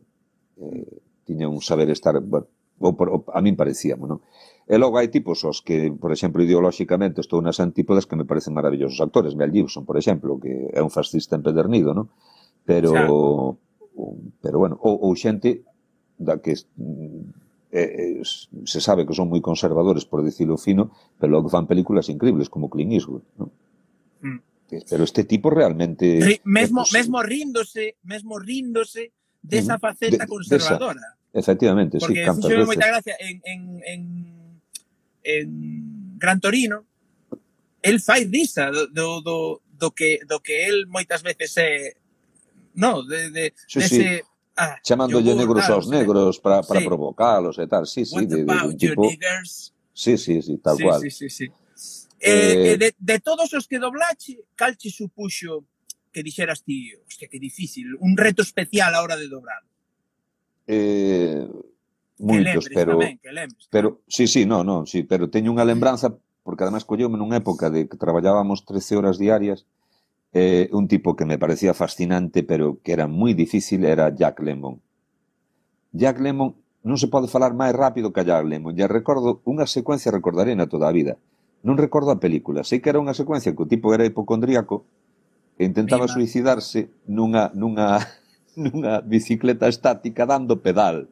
Eh, 0.62 1.02
tiña 1.26 1.50
un 1.50 1.58
saber 1.58 1.90
estar, 1.90 2.14
bueno, 2.22 2.46
ou, 2.80 2.92
por, 2.94 3.08
ou 3.10 3.20
a 3.30 3.40
min 3.44 3.54
parecíamos, 3.54 4.08
non? 4.08 4.20
E 4.64 4.80
logo 4.80 4.96
hai 4.96 5.12
tipos 5.12 5.44
os 5.44 5.60
que, 5.60 5.92
por 5.92 6.08
exemplo, 6.08 6.40
ideolóxicamente 6.40 7.20
estou 7.20 7.44
nas 7.44 7.60
antípodas 7.60 8.08
que 8.08 8.16
me 8.16 8.24
parecen 8.24 8.56
maravillosos 8.56 8.96
actores, 9.00 9.36
Mel 9.36 9.52
Gibson, 9.52 9.84
por 9.84 10.00
exemplo, 10.00 10.40
que 10.40 10.72
é 10.72 10.80
un 10.80 10.88
fascista 10.88 11.36
empedernido, 11.36 11.92
non? 11.92 12.08
Pero 12.64 12.90
xa. 12.90 13.04
pero 14.40 14.56
bueno, 14.58 14.80
ou, 14.80 15.04
ou 15.04 15.12
xente 15.14 15.62
da 16.16 16.40
que 16.40 16.56
eh, 16.56 16.62
eh, 17.74 18.22
se 18.24 18.80
sabe 18.80 19.04
que 19.04 19.14
son 19.14 19.28
moi 19.28 19.42
conservadores, 19.44 20.06
por 20.06 20.22
dicilo 20.22 20.56
fino, 20.56 20.94
pero 21.18 21.34
logo 21.34 21.52
fan 21.52 21.68
películas 21.68 22.08
increíbles 22.08 22.48
como 22.48 22.70
Clint 22.72 22.96
Eastwood, 22.96 23.24
non? 23.36 23.50
Mm. 24.22 24.40
Pero 24.88 25.04
este 25.04 25.22
tipo 25.28 25.52
realmente 25.52 26.18
Ri, 26.24 26.40
mesmo 26.48 26.82
mesmo 26.90 27.20
ríndose, 27.22 28.00
mesmo 28.02 28.40
ríndose 28.40 29.12
desa 29.44 29.78
faceta 29.78 30.24
de, 30.24 30.30
conservadora. 30.30 31.04
Desa, 31.04 31.23
Efectivamente, 31.34 31.98
Porque 31.98 32.20
sí, 32.20 32.24
cantas 32.24 32.48
veces. 32.48 32.66
moita 32.66 32.86
gracia 32.86 33.16
en, 33.18 33.42
en, 33.44 33.60
en, 33.84 34.02
en 35.24 35.48
Gran 36.16 36.38
Torino, 36.38 36.86
el 37.82 37.98
fai 38.00 38.24
risa 38.24 38.70
do, 38.70 38.86
do, 38.86 39.20
do, 39.20 39.62
do, 39.66 39.90
que, 39.90 40.20
do 40.30 40.38
que 40.38 40.66
el 40.70 40.86
moitas 40.86 41.26
veces 41.26 41.58
é... 41.58 41.98
No, 42.78 43.02
de, 43.02 43.30
de, 43.30 43.54
sí, 43.66 43.80
dese... 43.80 43.98
De 43.98 44.16
sí. 44.18 44.30
Ah, 44.56 44.78
chamándolle 44.86 45.34
negros 45.34 45.66
aos 45.66 45.90
negros 45.90 46.38
para, 46.38 46.62
para 46.62 46.78
sí. 46.78 46.86
provocalos 46.86 47.58
e 47.58 47.66
tal, 47.66 47.90
sí, 47.90 48.06
sí, 48.06 48.14
What 48.14 48.30
de, 48.30 48.44
de, 48.46 48.68
de 48.70 48.76
tipo... 48.78 49.02
Niggers? 49.10 49.74
Sí, 49.92 50.14
sí, 50.16 50.40
sí, 50.42 50.58
tal 50.58 50.76
sí, 50.76 50.82
cual. 50.84 51.00
Sí, 51.02 51.10
sí, 51.10 51.28
sí. 51.28 51.44
Eh, 52.20 52.30
eh, 52.30 52.70
eh 52.70 52.76
de, 52.78 52.94
de 52.96 53.18
todos 53.18 53.52
os 53.52 53.66
que 53.66 53.82
doblache, 53.82 54.46
calche 54.54 54.94
supuxo 54.94 55.66
que 56.14 56.22
dixeras 56.22 56.62
ti, 56.62 56.94
hostia, 56.94 57.26
que 57.26 57.42
difícil, 57.42 57.98
un 57.98 58.14
reto 58.16 58.42
especial 58.46 58.94
a 58.94 59.02
hora 59.02 59.18
de 59.18 59.26
dobrar 59.26 59.66
eh, 60.66 61.48
moitos, 62.18 62.70
pero 62.72 62.98
tamén, 62.98 63.18
que 63.18 63.32
lembres. 63.32 63.66
pero 63.68 64.00
sí, 64.06 64.26
sí, 64.26 64.46
no, 64.46 64.62
no, 64.62 64.86
sí, 64.86 65.02
pero 65.04 65.28
teño 65.28 65.50
unha 65.52 65.66
lembranza 65.66 66.14
porque 66.44 66.62
además 66.64 66.84
colleume 66.84 67.16
nunha 67.16 67.40
época 67.40 67.72
de 67.72 67.88
que 67.88 67.96
traballábamos 67.96 68.68
13 68.68 69.00
horas 69.00 69.16
diarias 69.16 69.66
eh, 70.34 70.68
un 70.72 70.88
tipo 70.88 71.16
que 71.16 71.24
me 71.24 71.38
parecía 71.38 71.72
fascinante 71.72 72.42
pero 72.42 72.78
que 72.82 72.92
era 72.92 73.06
moi 73.06 73.32
difícil 73.32 73.86
era 73.86 74.10
Jack 74.10 74.42
Lemmon. 74.42 74.82
Jack 75.94 76.18
Lemmon 76.18 76.58
non 76.84 77.00
se 77.00 77.08
pode 77.08 77.32
falar 77.32 77.56
máis 77.56 77.72
rápido 77.72 78.12
que 78.12 78.20
a 78.20 78.28
Jack 78.28 78.44
Lemmon. 78.44 78.76
Ya 78.76 78.90
recordo 78.90 79.40
unha 79.48 79.64
secuencia 79.64 80.12
recordarena 80.12 80.68
toda 80.68 80.90
a 80.90 80.94
vida. 80.94 81.16
Non 81.64 81.80
recordo 81.80 82.12
a 82.12 82.20
película. 82.20 82.60
Sei 82.60 82.84
que 82.84 82.92
era 82.92 83.00
unha 83.00 83.16
secuencia 83.16 83.56
que 83.56 83.64
o 83.64 83.70
tipo 83.70 83.94
era 83.96 84.04
hipocondríaco 84.04 84.84
e 85.56 85.64
intentaba 85.64 86.04
Mima. 86.10 86.14
suicidarse 86.18 86.92
nunha, 87.08 87.48
nunha, 87.56 88.04
nunha 88.56 89.00
bicicleta 89.02 89.68
estática 89.68 90.26
dando 90.26 90.58
pedal 90.58 91.06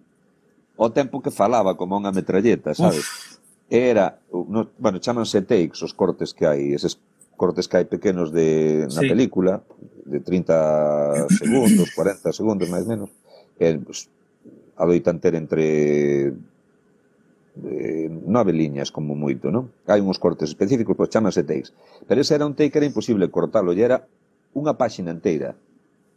ao 0.79 0.91
tempo 0.91 1.21
que 1.21 1.31
falaba 1.31 1.77
como 1.77 1.95
unha 1.99 2.15
metralleta, 2.15 2.75
sabes? 2.75 3.05
Uf. 3.05 3.39
Era, 3.73 4.21
no, 4.29 4.69
bueno, 4.77 5.01
chamanse 5.01 5.41
takes 5.45 5.81
os 5.81 5.97
cortes 5.97 6.37
que 6.37 6.45
hai, 6.45 6.77
eses 6.77 7.01
cortes 7.37 7.69
que 7.69 7.81
hai 7.81 7.87
pequenos 7.89 8.29
de, 8.33 8.85
na 8.89 9.03
sí. 9.03 9.09
película, 9.09 9.65
de 10.05 10.21
30 10.21 11.29
segundos, 11.41 11.89
40 11.97 12.33
segundos, 12.33 12.69
máis 12.69 12.85
menos, 12.85 13.09
e, 13.57 13.79
pues, 13.81 14.09
adoitan 14.77 15.21
ter 15.23 15.39
entre 15.39 16.33
eh, 17.63 18.09
nove 18.09 18.53
liñas 18.53 18.93
como 18.93 19.17
moito, 19.17 19.49
non? 19.49 19.73
Hai 19.89 20.01
uns 20.05 20.21
cortes 20.21 20.53
específicos, 20.53 20.97
pois 20.97 21.13
chamanse 21.13 21.45
takes. 21.45 21.73
Pero 22.05 22.21
ese 22.21 22.37
era 22.37 22.49
un 22.49 22.57
take 22.57 22.77
que 22.77 22.79
era 22.81 22.89
imposible 22.89 23.33
cortalo, 23.33 23.73
e 23.73 23.81
era 23.81 24.05
unha 24.53 24.77
páxina 24.77 25.13
inteira 25.13 25.57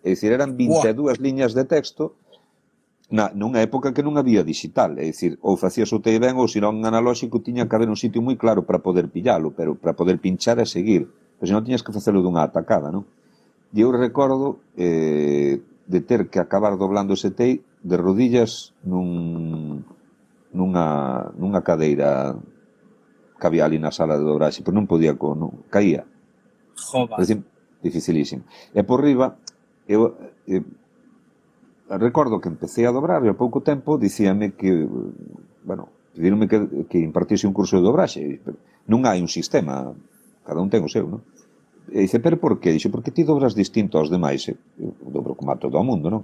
É 0.05 0.13
dicir, 0.13 0.29
eran 0.29 0.53
22 0.53 0.93
wow. 0.93 1.17
liñas 1.17 1.57
de 1.57 1.65
texto 1.65 2.13
na, 3.09 3.33
nunha 3.33 3.61
época 3.61 3.93
que 3.93 4.05
non 4.05 4.17
había 4.21 4.45
digital, 4.45 4.97
é 5.01 5.05
dicir, 5.09 5.37
ou 5.41 5.57
facías 5.57 5.89
o 5.93 6.01
tei 6.01 6.21
ben 6.21 6.37
ou 6.37 6.45
se 6.45 6.61
non 6.61 6.81
analóxico 6.85 7.41
tiña 7.41 7.65
que 7.65 7.73
haber 7.73 7.89
un 7.89 7.97
sitio 7.97 8.21
moi 8.21 8.37
claro 8.37 8.65
para 8.65 8.81
poder 8.81 9.09
pillalo, 9.09 9.53
pero 9.53 9.77
para 9.77 9.97
poder 9.97 10.17
pinchar 10.21 10.61
e 10.61 10.65
seguir, 10.69 11.09
pero 11.37 11.49
senón 11.49 11.65
tiñas 11.65 11.85
que 11.85 11.93
facelo 11.93 12.21
dunha 12.21 12.45
atacada, 12.45 12.89
non? 12.89 13.05
E 13.73 13.81
eu 13.81 13.89
recordo 13.93 14.61
eh, 14.77 15.61
de 15.85 15.99
ter 16.01 16.29
que 16.33 16.41
acabar 16.41 16.77
doblando 16.77 17.13
ese 17.13 17.29
tei 17.29 17.61
de 17.85 17.97
rodillas 17.97 18.73
nun, 18.81 19.85
nunha, 20.49 21.29
nunha 21.37 21.61
cadeira 21.61 22.33
que 23.37 23.45
había 23.45 23.65
ali 23.69 23.77
na 23.77 23.93
sala 23.93 24.17
de 24.17 24.25
dobraxe, 24.25 24.65
pero 24.65 24.73
non 24.73 24.89
podía, 24.89 25.13
co, 25.13 25.37
non, 25.37 25.65
caía. 25.69 26.09
Jova. 26.73 27.17
É 27.17 27.21
dicir, 27.21 27.45
dificilísimo. 27.85 28.49
E 28.73 28.81
por 28.81 29.05
riba, 29.05 29.37
eu, 29.87 30.17
eu 30.47 30.61
eh, 31.89 31.97
recordo 31.97 32.41
que 32.41 32.49
empecé 32.49 32.85
a 32.85 32.91
dobrar 32.91 33.21
e 33.23 33.29
ao 33.29 33.37
pouco 33.37 33.61
tempo 33.61 33.97
dicíame 33.97 34.57
que, 34.57 34.71
bueno, 35.63 35.89
pedírome 36.15 36.47
que, 36.47 36.87
que 36.89 36.99
impartise 36.99 37.45
un 37.45 37.53
curso 37.53 37.77
de 37.77 37.85
dobraxe. 37.85 38.41
Non 38.89 39.05
hai 39.05 39.21
un 39.21 39.29
sistema, 39.29 39.93
cada 40.45 40.61
un 40.61 40.69
ten 40.69 40.81
o 40.85 40.89
seu, 40.89 41.05
non? 41.05 41.21
E 41.91 42.01
dice, 42.01 42.17
pero 42.17 42.41
por 42.41 42.57
que? 42.57 42.73
Dice, 42.73 42.89
porque 42.89 43.13
ti 43.13 43.21
dobras 43.21 43.53
distinto 43.53 44.01
aos 44.01 44.09
demais, 44.09 44.49
eh, 44.49 44.57
eu 44.81 45.09
dobro 45.13 45.37
como 45.37 45.53
a 45.53 45.59
todo 45.61 45.77
o 45.77 45.85
mundo, 45.85 46.09
non? 46.09 46.23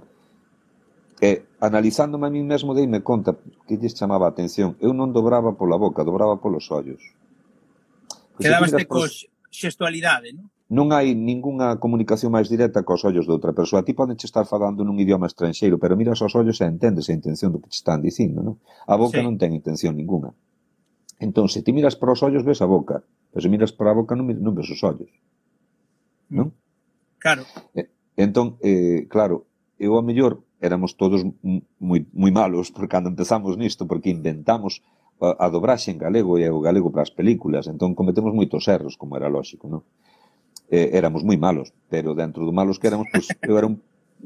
E 1.22 1.46
analizándome 1.62 2.26
a 2.26 2.34
mí 2.34 2.42
mesmo 2.42 2.74
deime 2.74 2.98
conta 3.06 3.38
que 3.66 3.78
lles 3.78 3.94
chamaba 3.94 4.26
a 4.26 4.34
atención. 4.34 4.74
Eu 4.82 4.90
non 4.90 5.14
dobraba 5.14 5.54
pola 5.54 5.78
boca, 5.78 6.02
dobraba 6.02 6.42
polos 6.42 6.66
ollos. 6.74 6.98
Quedabaste 8.42 8.82
pros... 8.90 9.30
co 9.30 9.54
xestualidade, 9.54 10.34
non? 10.34 10.50
non 10.72 10.88
hai 10.96 11.12
ningunha 11.12 11.76
comunicación 11.76 12.32
máis 12.32 12.48
directa 12.48 12.80
cos 12.80 13.04
ollos 13.04 13.28
de 13.28 13.32
outra 13.36 13.52
persoa. 13.52 13.84
Ti 13.84 13.92
poden 13.92 14.16
estar 14.16 14.48
falando 14.48 14.80
nun 14.80 14.96
idioma 14.96 15.28
estranxeiro, 15.28 15.76
pero 15.76 16.00
miras 16.00 16.24
aos 16.24 16.32
ollos 16.32 16.56
e 16.58 16.64
entendes 16.64 17.12
a 17.12 17.16
intención 17.16 17.52
do 17.52 17.60
que 17.60 17.68
te 17.68 17.76
están 17.76 18.00
dicindo, 18.00 18.40
non? 18.40 18.56
A 18.88 18.96
boca 18.96 19.20
sí. 19.20 19.24
non 19.24 19.36
ten 19.36 19.52
intención 19.52 19.92
ninguna. 19.92 20.32
Entón, 21.20 21.52
se 21.52 21.60
ti 21.60 21.76
miras 21.76 21.92
para 22.00 22.16
os 22.16 22.24
ollos, 22.24 22.40
ves 22.40 22.64
a 22.64 22.66
boca. 22.66 23.04
Pero 23.04 23.40
se 23.44 23.52
miras 23.52 23.76
para 23.76 23.92
a 23.92 23.98
boca, 24.00 24.16
non, 24.16 24.32
non 24.32 24.56
ves 24.56 24.72
os 24.72 24.80
ollos. 24.80 25.12
Mm. 26.32 26.36
Non? 26.40 26.48
Claro. 27.20 27.44
Entón, 28.16 28.56
eh, 28.64 29.04
claro, 29.12 29.44
eu 29.76 30.00
a 30.00 30.02
mellor 30.02 30.40
éramos 30.56 30.96
todos 30.96 31.20
moi, 31.76 32.00
moi 32.16 32.32
malos 32.32 32.72
por 32.72 32.88
cando 32.88 33.12
empezamos 33.12 33.60
nisto, 33.60 33.84
porque 33.84 34.08
inventamos 34.08 34.80
a, 35.20 35.36
a 35.36 35.46
dobraxe 35.52 35.92
en 35.92 36.00
galego 36.00 36.40
e 36.40 36.48
o 36.48 36.64
galego 36.64 36.88
para 36.88 37.04
as 37.04 37.12
películas, 37.12 37.68
entón 37.68 37.92
cometemos 37.92 38.32
moitos 38.32 38.64
erros, 38.72 38.96
como 38.96 39.20
era 39.20 39.28
lóxico, 39.28 39.68
non? 39.68 39.84
eh, 40.72 40.96
éramos 40.96 41.20
moi 41.20 41.36
malos, 41.36 41.68
pero 41.92 42.16
dentro 42.16 42.48
do 42.48 42.52
malos 42.56 42.80
que 42.80 42.88
éramos, 42.88 43.06
pois, 43.12 43.28
pues, 43.28 43.36
eu 43.48 43.60
era 43.60 43.68
un 43.68 43.76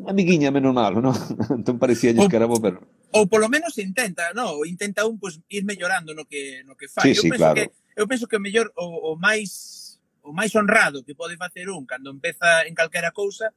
amiguiña 0.07 0.55
menos 0.55 0.71
malo, 0.71 1.03
non? 1.03 1.11
entón 1.59 1.83
parecía 1.83 2.15
ou, 2.15 2.31
que 2.31 2.39
era 2.39 2.47
bo, 2.47 2.63
pero... 2.63 2.87
Ou 3.11 3.27
polo 3.27 3.51
menos 3.51 3.75
intenta, 3.83 4.31
non? 4.31 4.63
Intenta 4.63 5.03
un 5.11 5.19
pois, 5.19 5.43
pues, 5.43 5.51
ir 5.51 5.67
mellorando 5.67 6.15
no 6.15 6.31
que, 6.31 6.63
no 6.63 6.79
que 6.79 6.87
fai. 6.87 7.11
Sí, 7.11 7.19
eu 7.19 7.23
sí, 7.27 7.29
penso 7.35 7.43
claro. 7.43 7.59
que, 7.59 7.65
eu 7.99 8.07
penso 8.07 8.25
que 8.31 8.39
mellor 8.39 8.71
o, 8.79 9.11
o 9.11 9.19
máis 9.19 9.99
o 10.23 10.31
máis 10.31 10.55
honrado 10.55 11.03
que 11.03 11.19
pode 11.19 11.35
facer 11.35 11.67
un 11.67 11.83
cando 11.83 12.15
empeza 12.15 12.63
en 12.67 12.75
calquera 12.79 13.11
cousa 13.11 13.51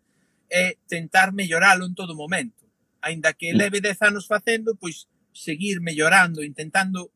é 0.50 0.82
tentar 0.90 1.30
melloralo 1.30 1.86
en 1.86 1.94
todo 1.94 2.18
momento. 2.18 2.66
Ainda 3.06 3.38
que 3.38 3.54
mm. 3.54 3.58
leve 3.58 3.86
10 3.86 4.02
anos 4.02 4.26
facendo, 4.26 4.74
pois 4.74 5.06
seguir 5.30 5.78
mellorando, 5.78 6.42
intentando, 6.42 7.14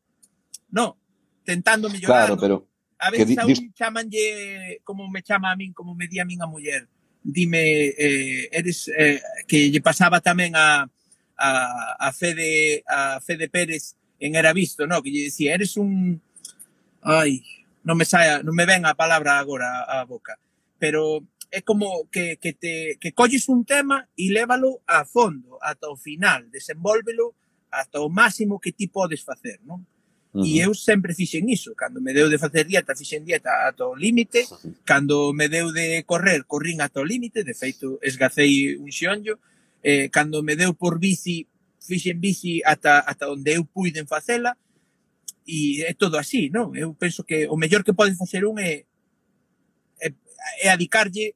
no, 0.69 1.01
tentando 1.41 1.89
mellorando. 1.89 2.37
Claro, 2.37 2.37
pero 2.37 2.72
a 3.03 3.11
veces 3.11 3.37
a 3.37 3.45
un 3.45 3.73
chamanlle, 3.73 4.79
como 4.83 5.09
me 5.09 5.21
chama 5.21 5.51
a 5.51 5.55
min, 5.55 5.73
como 5.73 5.93
me 5.93 6.07
di 6.07 6.19
a 6.19 6.25
min 6.25 6.41
a 6.41 6.47
muller, 6.47 6.87
dime, 7.21 7.91
eh, 7.97 8.49
eres, 8.51 8.87
eh, 8.87 9.19
que 9.47 9.67
lle 9.67 9.83
pasaba 9.83 10.23
tamén 10.23 10.55
a, 10.55 10.87
a, 11.35 11.49
a, 11.99 12.09
Fede, 12.15 12.83
a 12.87 13.19
Fede 13.19 13.51
Pérez 13.51 13.99
en 14.19 14.35
Era 14.35 14.55
Visto, 14.55 14.87
no? 14.87 15.03
que 15.03 15.11
lle 15.11 15.27
dicía, 15.27 15.53
eres 15.55 15.75
un... 15.75 16.21
Ai, 17.03 17.43
non 17.83 17.99
me 17.99 18.07
saia, 18.07 18.39
non 18.39 18.55
me 18.55 18.63
ven 18.63 18.87
a 18.87 18.95
palabra 18.95 19.35
agora 19.35 19.83
a 19.83 20.07
boca, 20.07 20.39
pero 20.79 21.27
é 21.51 21.59
como 21.59 22.07
que, 22.07 22.39
que, 22.39 22.55
te, 22.55 22.95
que 23.03 23.11
colles 23.11 23.51
un 23.51 23.67
tema 23.67 24.07
e 24.15 24.31
lévalo 24.31 24.79
a 24.87 25.03
fondo, 25.03 25.59
ata 25.59 25.91
o 25.91 25.99
final, 25.99 26.47
desenvólvelo 26.47 27.35
ata 27.67 27.99
o 27.99 28.07
máximo 28.07 28.63
que 28.63 28.71
ti 28.71 28.87
podes 28.87 29.27
facer, 29.27 29.59
non? 29.67 29.83
Uh 30.33 30.41
-huh. 30.41 30.45
E 30.49 30.59
eu 30.65 30.73
sempre 30.73 31.13
fixen 31.13 31.45
iso, 31.49 31.75
cando 31.75 32.01
me 32.01 32.11
deu 32.11 32.27
de 32.27 32.41
facer 32.41 32.65
dieta, 32.65 32.95
fixen 32.95 33.23
dieta 33.23 33.69
ata 33.69 33.85
o 33.85 33.93
límite, 33.93 34.49
cando 34.83 35.31
me 35.31 35.47
deu 35.47 35.71
de 35.71 36.01
correr, 36.09 36.43
corrín 36.49 36.81
ata 36.81 37.01
o 37.01 37.05
límite, 37.05 37.45
de 37.45 37.53
feito 37.53 37.99
esgacei 38.01 38.75
un 38.81 38.89
xionllo, 38.89 39.37
eh, 39.83 40.09
cando 40.09 40.41
me 40.41 40.55
deu 40.55 40.73
por 40.73 40.97
bici, 40.97 41.45
fixen 41.77 42.17
bici 42.17 42.65
ata, 42.65 43.05
ata 43.05 43.29
onde 43.29 43.53
eu 43.53 43.63
puiden 43.65 44.09
facela, 44.09 44.57
e 45.45 45.83
é 45.83 45.93
todo 45.93 46.17
así, 46.17 46.49
non? 46.49 46.73
Eu 46.73 46.97
penso 46.97 47.21
que 47.21 47.45
o 47.45 47.53
mellor 47.53 47.83
que 47.83 47.93
pode 47.93 48.15
facer 48.15 48.41
un 48.41 48.57
é, 48.57 48.89
é, 50.01 50.09
é 50.65 50.67
adicarlle, 50.73 51.35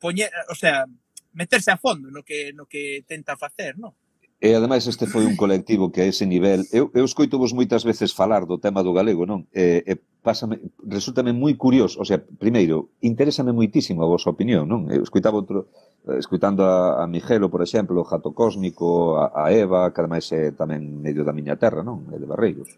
poñer, 0.00 0.32
o 0.48 0.56
sea, 0.56 0.88
meterse 1.34 1.70
a 1.70 1.76
fondo 1.76 2.10
no 2.10 2.24
que, 2.24 2.56
no 2.56 2.64
que 2.64 3.04
tenta 3.04 3.36
facer, 3.36 3.76
non? 3.76 3.92
E 4.40 4.56
ademais 4.56 4.88
este 4.88 5.04
foi 5.04 5.28
un 5.28 5.36
colectivo 5.36 5.92
que 5.92 6.00
a 6.00 6.08
ese 6.08 6.24
nivel, 6.24 6.64
eu, 6.72 6.88
eu 6.96 7.04
escoito 7.04 7.36
vos 7.36 7.52
moitas 7.52 7.84
veces 7.84 8.16
falar 8.16 8.48
do 8.48 8.56
tema 8.56 8.80
do 8.80 8.96
galego, 8.96 9.28
non? 9.28 9.44
E, 9.52 9.84
e 9.84 9.92
pásame, 10.24 10.56
resultame 10.80 11.36
moi 11.36 11.60
curioso, 11.60 12.00
o 12.00 12.08
sea, 12.08 12.24
primeiro, 12.24 12.96
interésame 13.04 13.52
moitísimo 13.52 14.00
a 14.00 14.08
vosa 14.08 14.32
opinión, 14.32 14.64
non? 14.64 14.88
Eu 14.88 15.04
escoitaba 15.04 15.36
outro, 15.36 15.68
escoitando 16.16 16.64
a, 16.64 17.04
a 17.04 17.04
Migelo, 17.04 17.52
por 17.52 17.60
exemplo, 17.60 18.00
o 18.00 18.08
Jato 18.08 18.32
Cósmico, 18.32 19.20
a, 19.20 19.28
a 19.44 19.52
Eva, 19.52 19.92
que 19.92 20.00
ademais 20.00 20.24
é 20.32 20.56
tamén 20.56 20.88
medio 20.88 21.20
da 21.20 21.36
miña 21.36 21.60
terra, 21.60 21.84
non? 21.84 22.08
É 22.08 22.16
de 22.16 22.24
Barreiros. 22.24 22.72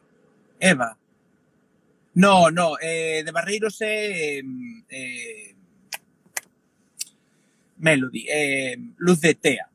Eva? 0.59 0.99
No, 2.19 2.51
no, 2.51 2.75
eh, 2.83 3.23
de 3.23 3.31
Barreiros 3.31 3.79
é... 3.87 4.43
Eh, 4.43 4.91
eh, 4.91 5.55
Melody, 7.79 8.27
eh, 8.27 8.79
Luz 8.99 9.21
de 9.23 9.35
Tea 9.35 9.72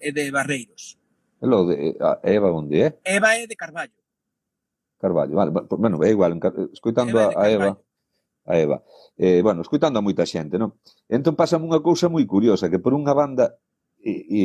é 0.00 0.12
de 0.12 0.30
Barreiros. 0.30 0.98
Elo 1.40 1.66
de, 1.68 1.96
a 2.00 2.20
Eva 2.24 2.52
onde 2.52 2.80
é? 2.80 2.88
Eva 3.04 3.36
é 3.36 3.46
de 3.46 3.56
Carballo. 3.56 3.92
Carballo, 4.98 5.34
vale, 5.36 5.50
bueno, 5.52 6.02
é 6.02 6.10
igual, 6.10 6.40
escoitando 6.72 7.20
Eva 7.20 7.32
a 7.36 7.50
Eva, 7.50 7.78
a 8.46 8.58
Eva, 8.58 8.82
eh, 9.18 9.42
bueno, 9.42 9.60
escoitando 9.60 9.98
a 9.98 10.02
moita 10.02 10.24
xente, 10.24 10.56
non? 10.56 10.72
Entón 11.10 11.36
pásame 11.36 11.68
unha 11.68 11.84
cousa 11.84 12.08
moi 12.08 12.24
curiosa, 12.24 12.72
que 12.72 12.80
por 12.80 12.96
unha 12.96 13.12
banda 13.12 13.60
e, 14.00 14.12
e 14.30 14.42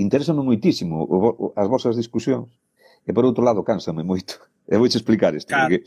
interésame 0.00 0.40
moitísimo 0.40 1.04
o, 1.04 1.16
o, 1.28 1.44
as 1.58 1.68
vosas 1.68 1.98
discusións 1.98 2.48
e 3.04 3.10
por 3.12 3.28
outro 3.28 3.44
lado 3.44 3.66
cánsame 3.66 4.02
moito. 4.02 4.40
E 4.64 4.80
vou 4.80 4.88
explicar 4.88 5.36
isto, 5.36 5.52
claro. 5.52 5.76
porque 5.76 5.84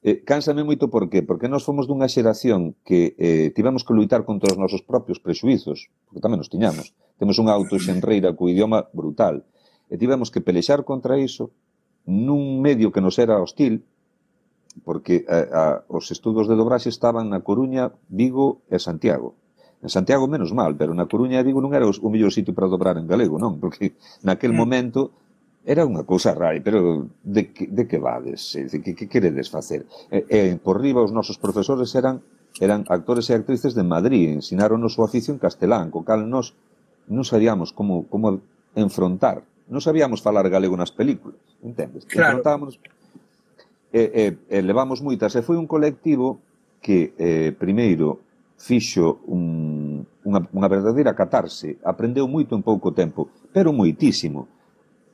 eh, 0.00 0.24
cánsame 0.24 0.64
moito 0.64 0.88
por 0.88 1.04
qué? 1.12 1.20
Porque 1.20 1.52
nós 1.52 1.68
fomos 1.68 1.84
dunha 1.84 2.08
xeración 2.08 2.72
que 2.80 3.12
eh, 3.20 3.52
tivemos 3.52 3.84
que 3.84 3.92
luitar 3.92 4.24
contra 4.24 4.48
os 4.48 4.56
nosos 4.56 4.80
propios 4.80 5.20
prexuizos, 5.20 5.92
porque 6.08 6.24
tamén 6.24 6.40
os 6.40 6.48
tiñamos, 6.48 6.96
Temos 7.16 7.40
unha 7.40 7.56
autoxenreira 7.56 8.36
co 8.36 8.48
idioma 8.52 8.86
brutal. 8.92 9.44
E 9.88 9.96
tivemos 9.96 10.28
que 10.28 10.44
pelexar 10.44 10.84
contra 10.84 11.16
iso 11.16 11.52
nun 12.06 12.62
medio 12.62 12.94
que 12.94 13.02
nos 13.02 13.18
era 13.18 13.40
hostil, 13.42 13.82
porque 14.84 15.24
a, 15.26 15.38
a, 15.50 15.64
os 15.88 16.12
estudos 16.12 16.46
de 16.46 16.54
dobraxe 16.54 16.92
estaban 16.92 17.32
na 17.32 17.40
Coruña, 17.40 17.96
Vigo 18.12 18.62
e 18.68 18.78
Santiago. 18.78 19.34
En 19.80 19.88
Santiago 19.88 20.28
menos 20.28 20.52
mal, 20.52 20.76
pero 20.76 20.92
na 20.92 21.08
Coruña 21.08 21.40
e 21.40 21.46
Vigo 21.46 21.64
non 21.64 21.72
era 21.72 21.88
o 21.88 22.08
mellor 22.12 22.32
sitio 22.32 22.52
para 22.52 22.68
dobrar 22.68 23.00
en 23.00 23.08
galego, 23.08 23.40
non? 23.40 23.56
Porque 23.56 23.96
naquel 24.22 24.52
mm. 24.52 24.58
momento 24.58 25.00
era 25.66 25.82
unha 25.82 26.06
cousa 26.06 26.30
rai, 26.30 26.62
pero 26.62 27.10
de 27.26 27.50
que, 27.50 27.66
de 27.66 27.90
que 27.90 27.98
vades? 27.98 28.54
Que, 28.54 28.94
que 28.94 29.06
queredes 29.10 29.50
facer? 29.50 29.82
E, 30.12 30.22
e 30.30 30.40
por 30.62 30.78
riba 30.78 31.02
os 31.02 31.10
nosos 31.10 31.40
profesores 31.40 31.90
eran 31.98 32.22
eran 32.60 32.88
actores 32.88 33.28
e 33.28 33.36
actrices 33.36 33.76
de 33.76 33.84
Madrid, 33.84 34.32
ensinaron 34.32 34.80
o 34.80 34.88
súa 34.88 35.08
oficio 35.10 35.34
en 35.34 35.42
castelán, 35.42 35.92
co 35.92 36.06
cal 36.08 36.24
nos 36.24 36.56
non 37.08 37.24
sabíamos 37.24 37.72
como, 37.72 38.06
como 38.10 38.42
enfrontar. 38.74 39.42
Non 39.66 39.82
sabíamos 39.82 40.22
falar 40.22 40.46
galego 40.46 40.78
nas 40.78 40.94
películas, 40.94 41.38
entendes? 41.62 42.06
Claro. 42.06 42.38
Enfrontámonos, 42.38 42.78
e, 43.92 44.36
e, 44.50 44.58
e 44.58 44.62
levamos 44.62 45.00
moitas. 45.00 45.34
E 45.34 45.40
foi 45.42 45.56
un 45.56 45.66
colectivo 45.66 46.38
que, 46.84 47.16
eh, 47.18 47.50
primeiro, 47.56 48.20
fixo 48.56 49.24
un, 49.28 50.04
unha, 50.24 50.40
unha 50.52 50.68
verdadeira 50.68 51.16
catarse. 51.16 51.80
Aprendeu 51.80 52.28
moito 52.28 52.52
en 52.56 52.62
pouco 52.62 52.92
tempo, 52.92 53.32
pero 53.52 53.72
moitísimo. 53.72 54.48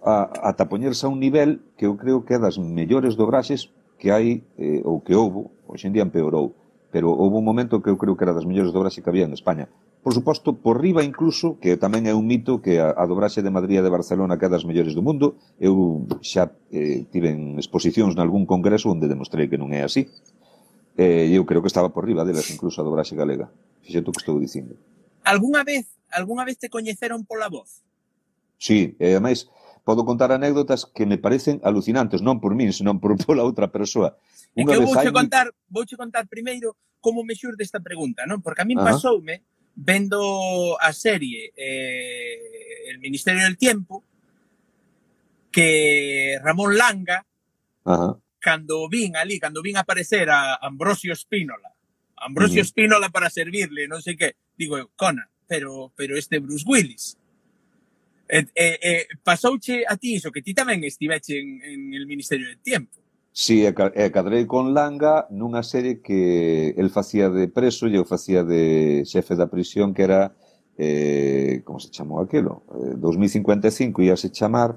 A, 0.03 0.51
ata 0.51 0.67
poñerse 0.67 1.07
a 1.07 1.13
un 1.13 1.23
nivel 1.23 1.63
que 1.79 1.87
eu 1.87 1.95
creo 1.95 2.27
que 2.27 2.35
é 2.35 2.39
das 2.43 2.59
mellores 2.59 3.15
dobraxes 3.15 3.71
que 4.03 4.11
hai, 4.11 4.43
eh, 4.59 4.83
ou 4.83 4.99
que 4.99 5.15
houbo, 5.15 5.55
hoxe 5.71 5.87
en 5.87 5.95
día 5.95 6.03
empeorou, 6.03 6.59
pero 6.91 7.15
houve 7.15 7.39
un 7.39 7.47
momento 7.47 7.79
que 7.79 7.91
eu 7.91 7.95
creo 7.95 8.19
que 8.19 8.27
era 8.27 8.35
das 8.35 8.47
mellores 8.47 8.75
dobraxes 8.75 8.99
que 8.99 9.11
había 9.11 9.31
en 9.31 9.35
España, 9.35 9.71
por 10.03 10.15
suposto, 10.15 10.59
por 10.59 10.83
riba 10.83 11.07
incluso, 11.07 11.63
que 11.63 11.79
tamén 11.79 12.11
é 12.11 12.13
un 12.13 12.27
mito 12.27 12.59
que 12.59 12.83
a, 12.83 12.91
a 12.91 13.07
dobraxe 13.07 13.39
de 13.39 13.55
Madrid 13.55 13.79
e 13.79 13.87
de 13.87 13.95
Barcelona 13.95 14.35
que 14.35 14.47
é 14.47 14.51
das 14.51 14.67
mellores 14.67 14.99
do 14.99 15.03
mundo, 15.07 15.39
eu 15.63 16.03
xa 16.27 16.51
eh, 16.75 17.07
tiven 17.15 17.55
exposicións 17.55 18.19
nalgún 18.19 18.43
congreso 18.43 18.91
onde 18.91 19.07
demostrei 19.07 19.47
que 19.47 19.63
non 19.63 19.71
é 19.71 19.87
así, 19.87 20.11
eh, 20.99 21.31
e 21.31 21.33
eh, 21.33 21.39
eu 21.39 21.47
creo 21.47 21.63
que 21.63 21.71
estaba 21.71 21.95
por 21.95 22.03
riba 22.03 22.27
delas 22.27 22.51
incluso 22.51 22.83
a 22.83 22.87
dobraxe 22.87 23.15
galega. 23.15 23.47
Fixeto 23.87 24.11
que 24.11 24.19
estou 24.19 24.43
dicindo. 24.43 24.75
Alguna 25.23 25.63
vez, 25.63 25.87
alguna 26.11 26.43
vez 26.43 26.59
te 26.59 26.67
coñeceron 26.67 27.23
pola 27.23 27.47
voz? 27.47 27.87
Sí, 28.59 28.99
e 28.99 29.07
eh, 29.07 29.15
ademais, 29.15 29.47
podo 29.87 30.03
contar 30.03 30.35
anécdotas 30.35 30.83
que 30.83 31.07
me 31.07 31.15
parecen 31.15 31.63
alucinantes, 31.63 32.27
non 32.27 32.43
por 32.43 32.59
min, 32.59 32.75
senón 32.75 32.99
por, 32.99 33.15
pola 33.23 33.47
outra 33.47 33.71
persoa. 33.71 34.19
Unha 34.59 34.67
é 34.67 34.67
que 34.67 34.77
eu 34.83 34.87
vouche 34.87 35.07
hai... 35.07 35.15
contar, 35.15 35.47
vouche 35.71 35.95
contar 35.95 36.27
primeiro 36.27 36.75
como 36.99 37.23
me 37.23 37.39
xurde 37.39 37.63
esta 37.63 37.79
pregunta, 37.79 38.27
non? 38.27 38.43
Porque 38.43 38.63
a 38.63 38.69
min 38.69 38.83
pasoume 38.83 39.47
vendo 39.75 40.81
a 40.81 40.93
serie 40.93 41.53
eh, 41.57 42.89
El 42.89 42.99
Ministerio 42.99 43.45
del 43.45 43.57
Tiempo 43.57 44.05
que 45.51 46.39
Ramón 46.43 46.77
Langa 46.77 47.27
Ajá. 47.85 48.17
cando 48.39 48.89
vin 48.89 49.17
ali, 49.17 49.39
cando 49.39 49.63
vin 49.63 49.77
aparecer 49.77 50.31
a 50.31 50.57
Ambrosio 50.57 51.15
Spínola 51.15 51.73
Ambrosio 52.23 52.63
uh 52.63 52.65
-huh. 52.65 52.69
Spínola 52.69 53.11
para 53.11 53.31
servirle, 53.31 53.91
non 53.91 53.99
sei 53.99 54.15
que, 54.15 54.39
digo, 54.55 54.79
Conan, 54.95 55.27
pero 55.51 55.91
pero 55.99 56.15
este 56.15 56.39
Bruce 56.39 56.65
Willis. 56.67 57.19
E, 58.31 58.47
e, 58.55 58.67
e 58.81 58.93
pasouche 59.21 59.85
a 59.85 59.99
ti 59.99 60.17
iso, 60.17 60.31
que 60.31 60.41
ti 60.41 60.55
tamén 60.55 60.87
estiveche 60.87 61.37
en, 61.37 61.61
en 61.61 61.81
el 61.93 62.07
Ministerio 62.07 62.47
del 62.49 62.63
Tiempo. 62.63 63.02
Si, 63.33 63.65
sí, 63.65 63.67
e 63.67 64.13
cadrei 64.13 64.45
con 64.45 64.77
Langa 64.77 65.25
nunha 65.33 65.65
serie 65.65 66.05
que 66.05 66.77
el 66.77 66.93
facía 66.93 67.33
de 67.33 67.49
preso 67.49 67.89
e 67.89 67.97
eu 67.97 68.05
facía 68.05 68.45
de 68.45 69.09
xefe 69.09 69.41
da 69.41 69.49
prisión 69.49 69.97
que 69.97 70.05
era 70.05 70.37
eh, 70.77 71.65
como 71.65 71.81
se 71.81 71.89
chamou 71.89 72.21
aquilo? 72.21 72.69
Eh, 72.77 73.01
2055 73.01 74.05
ia 74.05 74.21
se 74.21 74.29
chamar 74.29 74.77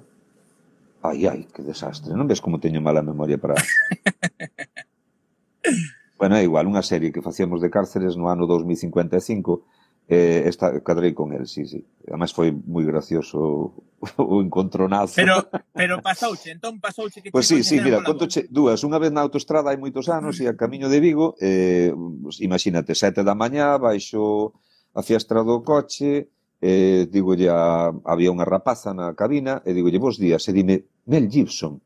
Ai, 1.06 1.28
ai, 1.28 1.48
que 1.54 1.62
desastre. 1.62 2.18
Non 2.18 2.26
ves 2.26 2.42
como 2.42 2.58
teño 2.58 2.82
mala 2.82 3.06
memoria 3.06 3.38
para... 3.38 3.54
bueno, 6.18 6.34
é 6.34 6.42
igual, 6.42 6.66
unha 6.66 6.82
serie 6.82 7.14
que 7.14 7.22
facíamos 7.22 7.62
de 7.62 7.70
cárceres 7.70 8.18
no 8.18 8.26
ano 8.26 8.50
2055 8.50 9.62
Eh, 10.08 10.44
esta, 10.46 10.80
cadrei 10.82 11.14
con 11.14 11.34
el, 11.34 11.48
sí, 11.48 11.66
sí. 11.66 11.84
Además 12.06 12.30
foi 12.30 12.54
moi 12.54 12.86
gracioso 12.86 13.74
o 14.22 14.38
encontronazo. 14.38 15.18
Pero, 15.18 15.50
pero 15.74 15.98
pasouche, 15.98 16.54
entón 16.54 16.78
pasouche 16.78 17.26
que... 17.26 17.34
Pois 17.34 17.50
pues 17.50 17.50
sí, 17.50 17.58
sí, 17.66 17.82
mira, 17.82 18.06
contoche 18.06 18.46
dúas. 18.54 18.86
Unha 18.86 19.02
vez 19.02 19.10
na 19.10 19.26
autostrada 19.26 19.74
hai 19.74 19.82
moitos 19.82 20.06
anos 20.06 20.38
mm. 20.38 20.42
e 20.42 20.46
a 20.46 20.54
camiño 20.54 20.94
de 20.94 21.02
Vigo, 21.02 21.34
eh, 21.42 21.90
imagínate, 22.38 22.94
sete 22.94 23.26
da 23.26 23.34
mañá, 23.34 23.82
baixo 23.82 24.54
a 24.94 25.02
fiestra 25.02 25.42
do 25.42 25.66
coche, 25.66 26.30
eh, 26.62 27.10
digo 27.10 27.34
a, 27.50 27.90
había 28.06 28.30
unha 28.30 28.46
rapaza 28.46 28.94
na 28.94 29.10
cabina, 29.18 29.66
e 29.66 29.74
digolle, 29.74 29.98
vos 29.98 30.22
días, 30.22 30.46
e 30.46 30.54
dime, 30.54 30.86
Mel 31.10 31.26
Gibson. 31.34 31.82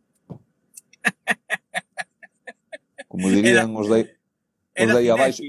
Como 3.08 3.32
dirían 3.32 3.72
era, 3.72 3.80
os 3.80 3.88
dai, 3.88 4.04
os 4.76 4.90
dai 4.92 5.08
abaixo 5.08 5.40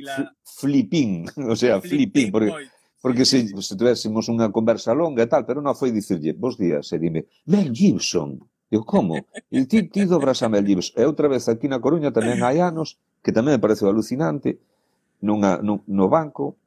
flipín, 0.60 1.24
o 1.52 1.56
sea, 1.56 1.80
flipín, 1.80 2.28
porque, 2.28 2.52
porque 3.00 3.24
se, 3.24 3.48
se 3.48 3.74
tivésemos 3.80 4.28
unha 4.28 4.52
conversa 4.52 4.92
longa 4.92 5.24
e 5.24 5.30
tal, 5.32 5.48
pero 5.48 5.64
non 5.64 5.72
foi 5.72 5.88
dicirlle, 5.88 6.36
vos 6.36 6.60
días, 6.60 6.92
e 6.92 7.00
dime, 7.00 7.24
Mel 7.48 7.72
Gibson, 7.72 8.36
eu 8.68 8.84
como? 8.84 9.16
E 9.50 9.64
ti, 9.66 9.88
ti 9.88 10.04
dobras 10.04 10.44
a 10.44 10.52
Mel 10.52 10.68
Gibson. 10.68 10.94
E 11.00 11.02
outra 11.08 11.26
vez 11.32 11.48
aquí 11.48 11.66
na 11.66 11.80
Coruña 11.80 12.12
tamén 12.12 12.44
hai 12.44 12.60
anos, 12.60 13.00
que 13.24 13.32
tamén 13.32 13.56
me 13.56 13.62
pareceu 13.64 13.88
alucinante, 13.88 14.60
nunha, 15.24 15.58
no, 15.64 15.80
no 15.88 16.06
banco, 16.12 16.60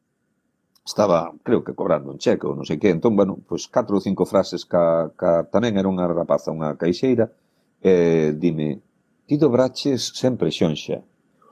estaba, 0.86 1.32
creo 1.44 1.64
que 1.64 1.74
cobrando 1.74 2.12
un 2.12 2.20
cheque 2.20 2.44
ou 2.44 2.56
non 2.58 2.68
sei 2.68 2.76
que, 2.76 2.92
entón, 2.92 3.16
bueno, 3.16 3.40
pois 3.48 3.72
catro 3.72 3.96
ou 3.96 4.04
cinco 4.04 4.28
frases 4.28 4.68
ca, 4.68 5.16
ca 5.16 5.48
tamén 5.48 5.80
era 5.80 5.88
unha 5.88 6.10
rapaza, 6.10 6.52
unha 6.52 6.76
caixeira, 6.76 7.32
e 7.80 8.36
dime, 8.36 8.84
ti 9.24 9.40
dobraches 9.40 10.12
sempre 10.12 10.52
xonxa, 10.52 11.00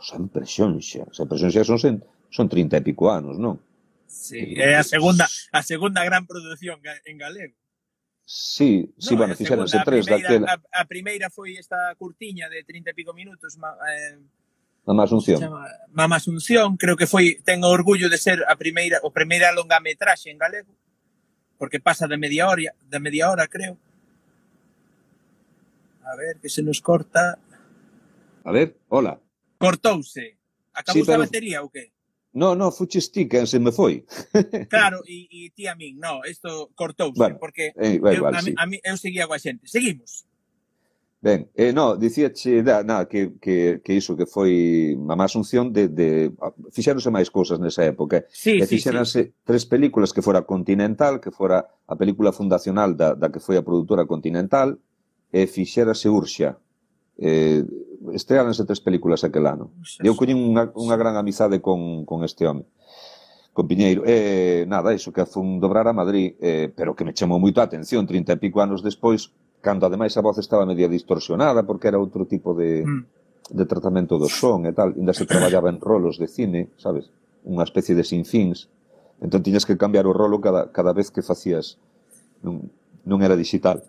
sempre 0.04 0.44
xonxa, 0.44 1.08
sempre 1.16 1.39
xonxa 1.39 1.64
son 1.64 1.80
sen, 1.80 1.96
son 2.32 2.48
30 2.48 2.80
e 2.80 2.82
pico 2.82 3.12
anos, 3.12 3.36
non? 3.36 3.60
Sí, 4.08 4.56
é 4.56 4.80
a 4.80 4.84
segunda, 4.84 5.28
a 5.28 5.62
segunda 5.62 6.02
gran 6.08 6.26
produción 6.26 6.80
en 7.06 7.18
galego. 7.20 7.56
Sí, 8.26 8.88
sí, 8.98 9.14
no, 9.14 9.18
bueno, 9.20 9.36
fixéronse 9.36 9.78
tres 9.84 10.08
primeira, 10.08 10.28
daquela. 10.28 10.46
A, 10.72 10.82
a 10.82 10.84
primeira 10.88 11.28
foi 11.30 11.60
esta 11.60 11.92
curtiña 12.00 12.48
de 12.48 12.64
30 12.64 12.92
e 12.92 12.96
pico 12.96 13.12
minutos, 13.12 13.60
ma, 13.60 13.76
eh, 13.92 14.20
Mamá 14.86 15.04
Asunción. 15.04 15.40
Chama, 15.40 15.68
Mamá 15.92 16.16
Asunción, 16.16 16.78
creo 16.78 16.96
que 16.96 17.06
foi, 17.06 17.38
ten 17.44 17.64
orgullo 17.64 18.10
de 18.10 18.18
ser 18.18 18.42
a 18.48 18.56
primeira, 18.56 19.04
o 19.04 19.12
primeira 19.12 19.52
longametraxe 19.52 20.32
en 20.32 20.40
galego, 20.40 20.74
porque 21.60 21.80
pasa 21.80 22.08
de 22.08 22.18
media 22.18 22.48
hora, 22.48 22.74
de 22.74 23.00
media 23.00 23.30
hora, 23.30 23.46
creo. 23.48 23.78
A 26.04 26.16
ver, 26.16 26.40
que 26.42 26.50
se 26.50 26.64
nos 26.64 26.82
corta. 26.82 27.38
A 28.44 28.52
ver, 28.52 28.80
hola. 28.90 29.22
Cortouse. 29.60 30.40
Acabou 30.74 31.04
sí, 31.04 31.08
pero... 31.08 31.22
a 31.22 31.26
batería 31.28 31.62
ou 31.62 31.70
que? 31.70 31.94
No, 32.34 32.56
no, 32.56 32.72
fuches 32.72 33.12
ti, 33.12 33.28
que 33.28 33.46
se 33.46 33.60
me 33.60 33.72
foi. 33.72 34.06
claro, 34.70 35.04
e, 35.06 35.28
e 35.30 35.50
ti 35.52 35.68
a 35.68 35.76
min, 35.76 36.00
no, 36.00 36.24
isto 36.24 36.72
cortouse, 36.76 37.18
bueno, 37.18 37.38
porque 37.38 37.74
eh, 37.76 38.00
bueno, 38.00 38.18
eu, 38.18 38.24
vale, 38.24 38.38
a, 38.38 38.42
sí. 38.42 38.54
a, 38.56 38.66
mi, 38.66 38.80
eu 38.84 38.96
seguía 38.96 39.28
coa 39.28 39.40
xente. 39.40 39.68
Seguimos. 39.68 40.24
Ben, 41.22 41.52
eh, 41.54 41.72
no, 41.72 41.98
dicíache 41.98 42.64
da, 42.64 42.82
na, 42.84 43.06
que, 43.06 43.38
que, 43.38 43.82
que 43.84 43.94
iso 43.94 44.18
que 44.18 44.26
foi 44.26 44.98
a 44.98 45.16
má 45.16 45.28
asunción 45.28 45.70
de, 45.70 45.86
de 45.92 46.34
fixéronse 46.72 47.12
máis 47.14 47.30
cousas 47.30 47.60
nesa 47.60 47.84
época. 47.84 48.24
Eh. 48.24 48.26
Sí, 48.32 48.54
e 48.58 48.66
fixéronse 48.66 49.20
sí, 49.22 49.30
sí. 49.30 49.34
tres 49.44 49.68
películas 49.68 50.16
que 50.16 50.24
fora 50.24 50.48
Continental, 50.48 51.20
que 51.20 51.30
fora 51.30 51.68
a 51.86 51.96
película 52.00 52.32
fundacional 52.32 52.96
da, 52.96 53.14
da 53.14 53.30
que 53.30 53.44
foi 53.44 53.60
a 53.60 53.62
produtora 53.62 54.08
Continental, 54.08 54.80
e 55.30 55.46
fixérase 55.46 56.08
Urxa. 56.08 56.58
Eh, 57.20 57.62
estreáronse 58.10 58.66
tres 58.66 58.82
películas 58.82 59.22
aquel 59.22 59.45
ano. 59.45 59.70
E 60.02 60.10
eu 60.10 60.18
coñen 60.18 60.41
unha, 60.41 60.74
unha 60.74 60.97
gran 60.97 61.14
amizade 61.14 61.62
con, 61.62 62.04
con 62.10 62.26
este 62.26 62.49
home 62.49 62.66
con 63.54 63.68
Piñeiro. 63.68 64.04
Eh, 64.06 64.66
nada, 64.68 64.93
iso 64.93 65.12
que 65.12 65.22
a 65.22 65.26
fun 65.26 65.60
dobrar 65.60 65.88
a 65.88 65.93
Madrid, 65.93 66.36
eh, 66.39 66.72
pero 66.74 66.95
que 66.95 67.04
me 67.04 67.14
chamou 67.14 67.39
moito 67.39 67.60
a 67.60 67.68
atención 67.68 68.08
30 68.08 68.34
e 68.34 68.41
pico 68.41 68.64
anos 68.64 68.80
despois, 68.80 69.32
cando 69.60 69.86
ademais 69.86 70.16
a 70.16 70.24
voz 70.24 70.39
estaba 70.39 70.66
media 70.66 70.88
distorsionada 70.88 71.64
porque 71.68 71.91
era 71.91 71.99
outro 71.99 72.26
tipo 72.26 72.56
de, 72.56 72.82
mm. 72.88 73.04
de 73.52 73.66
tratamento 73.68 74.18
do 74.18 74.32
son 74.32 74.66
e 74.66 74.74
tal, 74.74 74.95
ainda 74.95 75.14
se 75.14 75.28
traballaba 75.28 75.70
en 75.70 75.84
rolos 75.84 76.18
de 76.18 76.28
cine, 76.32 76.72
sabes? 76.80 77.12
Unha 77.43 77.68
especie 77.68 77.93
de 77.93 78.08
sinfins. 78.08 78.72
Entón 79.22 79.43
tiñas 79.43 79.68
que 79.68 79.78
cambiar 79.78 80.08
o 80.08 80.16
rolo 80.16 80.41
cada, 80.41 80.72
cada 80.72 80.95
vez 80.95 81.12
que 81.12 81.22
facías. 81.22 81.78
Non, 82.41 82.72
non 83.06 83.20
era 83.22 83.36
digital. 83.36 83.84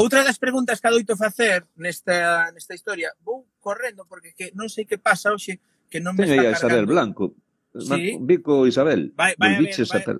Outra 0.00 0.24
das 0.24 0.40
preguntas 0.40 0.80
que 0.80 0.88
adoito 0.88 1.12
facer 1.12 1.68
nesta, 1.76 2.48
nesta 2.56 2.72
historia, 2.72 3.12
vou 3.20 3.44
correndo 3.60 4.08
porque 4.08 4.32
que 4.32 4.48
non 4.56 4.72
sei 4.72 4.88
que 4.88 4.96
pasa 4.96 5.28
hoxe 5.28 5.60
que 5.92 6.00
non 6.00 6.16
me 6.16 6.24
Teño 6.24 6.40
está 6.40 6.56
cargando. 6.56 6.56
Isabel 6.56 6.86
Blanco. 6.88 7.24
Sí. 7.76 8.16
Vico 8.24 8.64
Isabel. 8.64 9.12
Vai, 9.12 9.36
vai, 9.36 9.54
a 9.54 9.60
ver, 9.60 9.76
vai, 9.76 10.00
a, 10.00 10.16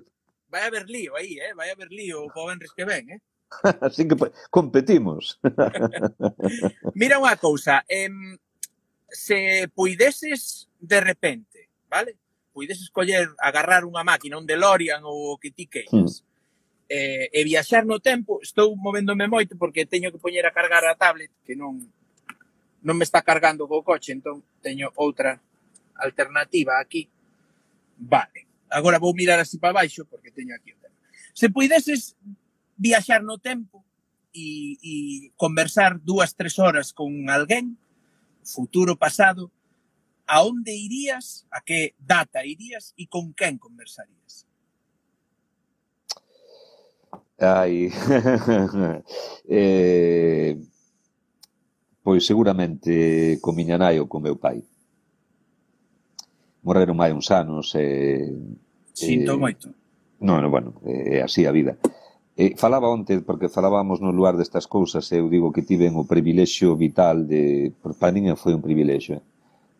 vai 0.53 0.61
a 0.61 0.69
ver 0.69 0.85
lío 0.85 1.17
aí, 1.17 1.41
eh? 1.41 1.57
vai 1.57 1.73
a 1.73 1.75
ver 1.75 1.89
lío 1.89 2.29
o 2.29 2.41
Benres 2.45 2.71
que 2.77 2.85
ven. 2.85 3.09
Eh? 3.09 3.21
Así 3.81 4.07
que 4.07 4.15
competimos. 4.49 5.41
Mira 6.99 7.19
unha 7.19 7.35
cousa, 7.41 7.83
eh, 7.89 8.07
se 9.09 9.67
puideses 9.75 10.71
de 10.79 10.99
repente, 11.01 11.73
vale? 11.89 12.15
Puideses 12.53 12.91
coller, 12.91 13.31
agarrar 13.39 13.83
unha 13.83 14.03
máquina, 14.03 14.39
un 14.39 14.47
DeLorean 14.47 15.03
ou 15.03 15.35
o 15.35 15.39
que 15.39 15.51
ti 15.51 15.67
queiras, 15.67 16.23
hmm 16.23 16.30
eh, 16.91 17.31
e 17.31 17.39
viaxar 17.47 17.87
no 17.87 18.03
tempo, 18.03 18.43
estou 18.43 18.75
movéndome 18.75 19.23
moito 19.31 19.55
porque 19.55 19.87
teño 19.87 20.11
que 20.11 20.19
poñer 20.19 20.43
a 20.43 20.51
cargar 20.51 20.83
a 20.83 20.99
tablet, 20.99 21.31
que 21.47 21.55
non 21.55 21.79
non 22.83 22.97
me 22.99 23.07
está 23.07 23.23
cargando 23.23 23.69
co 23.69 23.79
coche, 23.79 24.11
entón 24.11 24.43
teño 24.59 24.91
outra 24.99 25.39
alternativa 25.95 26.83
aquí. 26.83 27.07
Vale. 27.95 28.49
Agora 28.67 28.99
vou 28.99 29.15
mirar 29.15 29.39
así 29.39 29.55
para 29.55 29.79
baixo 29.79 30.03
porque 30.03 30.35
teño 30.35 30.51
aquí 30.51 30.75
o 30.75 30.79
tema. 30.83 30.97
Se 31.31 31.47
puideses 31.47 32.19
viaxar 32.75 33.23
no 33.23 33.39
tempo 33.39 33.85
e, 34.35 34.75
e 34.83 34.93
conversar 35.39 35.95
dúas, 35.95 36.35
tres 36.35 36.59
horas 36.59 36.91
con 36.91 37.31
alguén, 37.31 37.79
futuro, 38.43 38.99
pasado, 38.99 39.47
a 40.27 40.43
onde 40.43 40.75
irías, 40.75 41.47
a 41.51 41.61
que 41.63 41.95
data 41.99 42.43
irías 42.43 42.91
e 42.99 43.07
con 43.07 43.31
quen 43.31 43.55
conversarías? 43.55 44.49
Ai. 47.41 47.89
eh, 49.49 50.61
pois 52.03 52.21
seguramente 52.25 53.39
con 53.41 53.57
miña 53.57 53.81
nai 53.81 53.97
ou 53.97 54.05
con 54.05 54.21
meu 54.21 54.37
pai. 54.37 54.61
Morreron 56.61 57.01
hai 57.01 57.09
uns 57.09 57.33
anos 57.33 57.73
e... 57.73 57.81
Eh, 57.81 58.29
Sinto 58.93 59.33
eh, 59.33 59.41
moito. 59.41 59.65
Non, 60.21 60.37
no, 60.45 60.53
bueno, 60.53 60.77
é 60.85 61.17
eh, 61.17 61.21
así 61.25 61.49
a 61.49 61.51
vida. 61.51 61.81
Eh, 62.37 62.53
falaba 62.53 62.93
onte, 62.93 63.25
porque 63.25 63.49
falábamos 63.49 63.97
no 64.05 64.13
lugar 64.13 64.37
destas 64.37 64.69
cousas, 64.69 65.09
eu 65.09 65.25
digo 65.25 65.49
que 65.49 65.65
tiven 65.65 65.97
o 65.97 66.05
privilexio 66.05 66.77
vital 66.77 67.25
de... 67.25 67.73
Por 67.81 67.97
para 67.97 68.13
niña 68.13 68.37
foi 68.37 68.53
un 68.53 68.61
privilexio, 68.61 69.17
eh? 69.17 69.25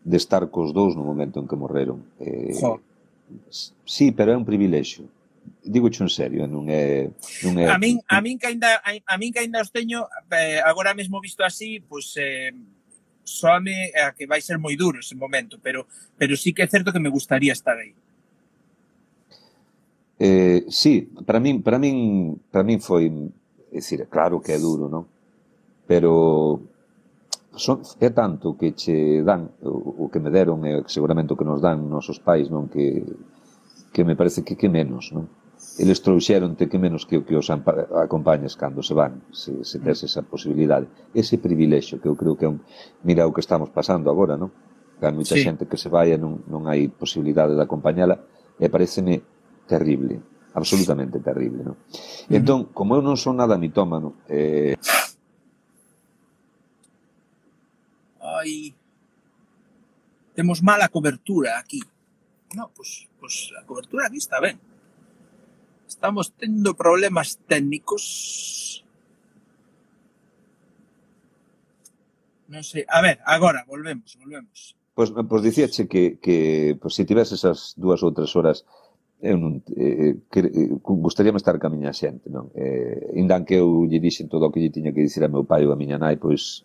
de 0.01 0.17
estar 0.17 0.49
cos 0.49 0.73
dous 0.73 0.97
no 0.97 1.05
momento 1.05 1.37
en 1.37 1.45
que 1.45 1.53
morreron. 1.61 2.01
Eh, 2.17 2.57
jo. 2.57 2.81
sí, 3.85 4.09
pero 4.09 4.33
é 4.33 4.37
un 4.37 4.49
privilexio 4.49 5.05
digo 5.63 5.87
en 5.87 6.09
serio, 6.09 6.49
non 6.49 6.65
é 6.69 7.09
non 7.45 7.53
é 7.61 7.69
A 7.69 7.77
min 7.77 8.01
a 8.09 8.17
min 8.21 8.41
que 8.41 8.49
aínda 8.49 8.81
a 8.81 9.15
min 9.17 9.29
que 9.29 9.41
aínda 9.41 9.61
os 9.61 9.69
teño 9.69 10.09
eh, 10.33 10.61
agora 10.65 10.97
mesmo 10.97 11.21
visto 11.21 11.45
así, 11.45 11.79
pois 11.81 12.17
pues, 12.17 12.21
eh 12.21 12.51
soame 13.23 13.91
a 13.95 14.11
que 14.13 14.27
vai 14.27 14.41
ser 14.41 14.57
moi 14.59 14.75
duro 14.75 14.99
ese 14.99 15.15
momento, 15.15 15.57
pero 15.61 15.87
pero 16.17 16.35
sí 16.35 16.53
que 16.53 16.63
é 16.63 16.67
certo 16.67 16.91
que 16.91 16.99
me 16.99 17.13
gustaría 17.13 17.53
estar 17.53 17.77
aí. 17.77 17.93
Eh, 20.19 20.65
sí, 20.69 21.09
para 21.25 21.39
min 21.39 21.63
para 21.63 21.79
min 21.79 22.37
para 22.51 22.63
min 22.65 22.81
foi, 22.81 23.09
é 23.71 23.79
dicir, 23.79 24.05
claro 24.09 24.41
que 24.41 24.53
é 24.53 24.59
duro, 24.59 24.89
non? 24.89 25.07
Pero 25.87 26.61
son, 27.55 27.81
é 27.99 28.09
tanto 28.11 28.57
que 28.57 28.73
che 28.75 29.23
dan 29.23 29.49
o, 29.63 30.05
o 30.05 30.11
que 30.11 30.19
me 30.19 30.29
deron 30.29 30.61
e 30.67 30.83
seguramente 30.85 31.33
o 31.33 31.39
que 31.39 31.47
nos 31.47 31.61
dan 31.61 31.87
nosos 31.89 32.19
pais, 32.19 32.49
non 32.51 32.67
que 32.69 33.01
que 33.91 34.03
me 34.07 34.15
parece 34.15 34.43
que 34.43 34.55
que 34.55 34.69
menos, 34.69 35.09
non? 35.15 35.40
eles 35.81 36.01
trouxeronte 36.05 36.69
que 36.69 36.77
menos 36.77 37.09
que, 37.09 37.17
o 37.17 37.25
que 37.25 37.33
os 37.33 37.49
acompañes 37.49 38.53
cando 38.53 38.85
se 38.85 38.93
van, 38.93 39.25
se, 39.33 39.65
se 39.65 39.81
tes 39.81 40.03
mm. 40.03 40.05
esa 40.05 40.21
posibilidade. 40.21 40.85
Ese 41.09 41.41
privilexio 41.41 41.97
que 41.97 42.05
eu 42.05 42.13
creo 42.13 42.37
que 42.37 42.45
é 42.45 42.49
un... 42.53 42.61
Mira 43.01 43.25
o 43.25 43.33
que 43.33 43.41
estamos 43.41 43.73
pasando 43.73 44.13
agora, 44.13 44.37
non? 44.37 44.53
Que 45.01 45.09
hai 45.09 45.13
moita 45.17 45.33
sí. 45.33 45.41
xente 45.41 45.65
que 45.65 45.81
se 45.81 45.89
vai 45.89 46.13
e 46.13 46.21
non, 46.21 46.45
non 46.45 46.69
hai 46.69 46.85
posibilidade 46.85 47.57
de 47.57 47.65
acompañala 47.65 48.21
e 48.61 48.69
pareceme 48.69 49.25
terrible, 49.65 50.21
absolutamente 50.53 51.17
terrible, 51.17 51.65
non? 51.65 51.73
Uh 51.73 51.81
mm. 51.81 52.29
-huh. 52.29 52.37
Entón, 52.37 52.59
como 52.77 52.93
eu 52.93 53.01
non 53.01 53.17
son 53.17 53.41
nada 53.41 53.57
mitómano, 53.57 54.21
eh... 54.29 54.77
Ai, 58.21 58.69
temos 60.37 60.61
mala 60.61 60.93
cobertura 60.93 61.57
aquí. 61.57 61.81
No, 62.53 62.69
pois, 62.69 63.09
pues, 63.17 63.49
pois 63.49 63.49
pues, 63.49 63.57
a 63.57 63.65
cobertura 63.65 64.05
aquí 64.05 64.21
está 64.21 64.37
ben. 64.37 64.70
Estamos 65.91 66.31
tendo 66.39 66.73
problemas 66.73 67.35
técnicos. 67.51 68.03
Non 72.47 72.63
sei, 72.63 72.87
a 72.87 73.03
ver, 73.03 73.19
agora 73.27 73.67
volvemos, 73.67 74.15
volvemos. 74.15 74.71
Pois, 74.95 75.11
pues, 75.11 75.27
pois 75.27 75.27
pues 75.27 75.41
dicíache 75.43 75.91
que, 75.91 76.15
que 76.23 76.79
pois, 76.79 76.79
pues, 76.79 76.93
se 76.95 77.03
si 77.03 77.09
tivese 77.11 77.35
esas 77.35 77.75
dúas 77.75 77.99
ou 78.07 78.15
tres 78.15 78.31
horas 78.39 78.63
eu 79.19 79.35
non, 79.37 79.59
eh, 79.75 79.95
eh 79.99 80.13
que, 80.31 80.39
eh, 80.47 80.71
gustaríame 80.81 81.37
estar 81.37 81.59
ca 81.59 81.67
miña 81.67 81.91
xente, 81.91 82.31
non? 82.31 82.49
Eh, 82.55 83.11
indan 83.19 83.43
que 83.43 83.59
eu 83.59 83.83
lle 83.83 83.99
dixen 83.99 84.31
todo 84.31 84.47
o 84.47 84.51
que 84.51 84.63
lle 84.63 84.71
tiña 84.71 84.95
que 84.95 85.03
dicir 85.03 85.21
a 85.27 85.29
meu 85.29 85.43
pai 85.43 85.67
ou 85.67 85.75
a 85.75 85.77
miña 85.77 85.99
nai, 85.99 86.15
pois 86.15 86.63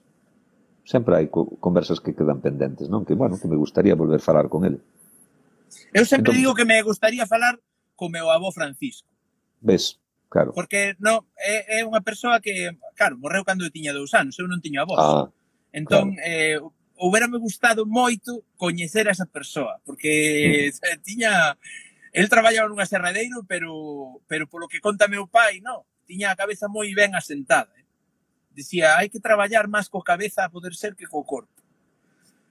sempre 0.86 1.18
hai 1.18 1.26
co 1.26 1.50
conversas 1.58 1.98
que 1.98 2.14
quedan 2.14 2.38
pendentes, 2.38 2.86
non? 2.86 3.02
Que, 3.02 3.18
bueno, 3.18 3.42
que 3.42 3.50
me 3.50 3.58
gustaría 3.58 3.98
volver 3.98 4.22
a 4.22 4.26
falar 4.30 4.46
con 4.46 4.62
ele. 4.62 4.78
Eu 5.90 6.06
sempre 6.06 6.30
entón, 6.30 6.38
digo 6.38 6.54
que 6.54 6.64
me 6.64 6.78
gustaría 6.86 7.26
falar 7.26 7.58
co 7.98 8.06
meu 8.06 8.30
avó 8.30 8.54
Francisco. 8.54 9.15
Ves, 9.60 10.00
claro. 10.28 10.52
Porque 10.52 10.94
no, 10.98 11.26
é, 11.36 11.80
é 11.80 11.86
unha 11.86 12.00
persoa 12.00 12.40
que, 12.40 12.74
claro, 12.94 13.18
morreu 13.18 13.44
cando 13.44 13.64
eu 13.64 13.72
tiña 13.72 13.96
dous 13.96 14.12
anos, 14.14 14.36
eu 14.38 14.48
non 14.48 14.60
tiño 14.60 14.82
avós. 14.82 15.00
Ah, 15.00 15.26
entón, 15.72 16.14
claro. 16.14 16.28
eh, 16.28 16.58
houberame 16.96 17.36
gustado 17.38 17.84
moito 17.84 18.44
coñecer 18.56 19.08
a 19.08 19.14
esa 19.14 19.26
persoa, 19.26 19.80
porque 19.84 20.72
mm. 20.72 21.02
tiña... 21.08 21.56
El 22.16 22.32
traballaba 22.32 22.64
nunha 22.64 22.88
serradeiro, 22.88 23.44
pero, 23.44 24.24
pero 24.24 24.48
polo 24.48 24.72
que 24.72 24.80
conta 24.80 25.04
meu 25.04 25.28
pai, 25.28 25.60
no, 25.60 25.84
tiña 26.08 26.32
a 26.32 26.38
cabeza 26.40 26.64
moi 26.64 26.88
ben 26.96 27.12
asentada. 27.12 27.68
Eh? 27.76 27.84
Decía, 28.56 28.96
hai 28.96 29.12
que 29.12 29.20
traballar 29.20 29.68
máis 29.68 29.92
co 29.92 30.00
cabeza 30.00 30.48
a 30.48 30.48
poder 30.48 30.72
ser 30.72 30.96
que 30.96 31.04
co 31.04 31.28
corpo. 31.28 31.60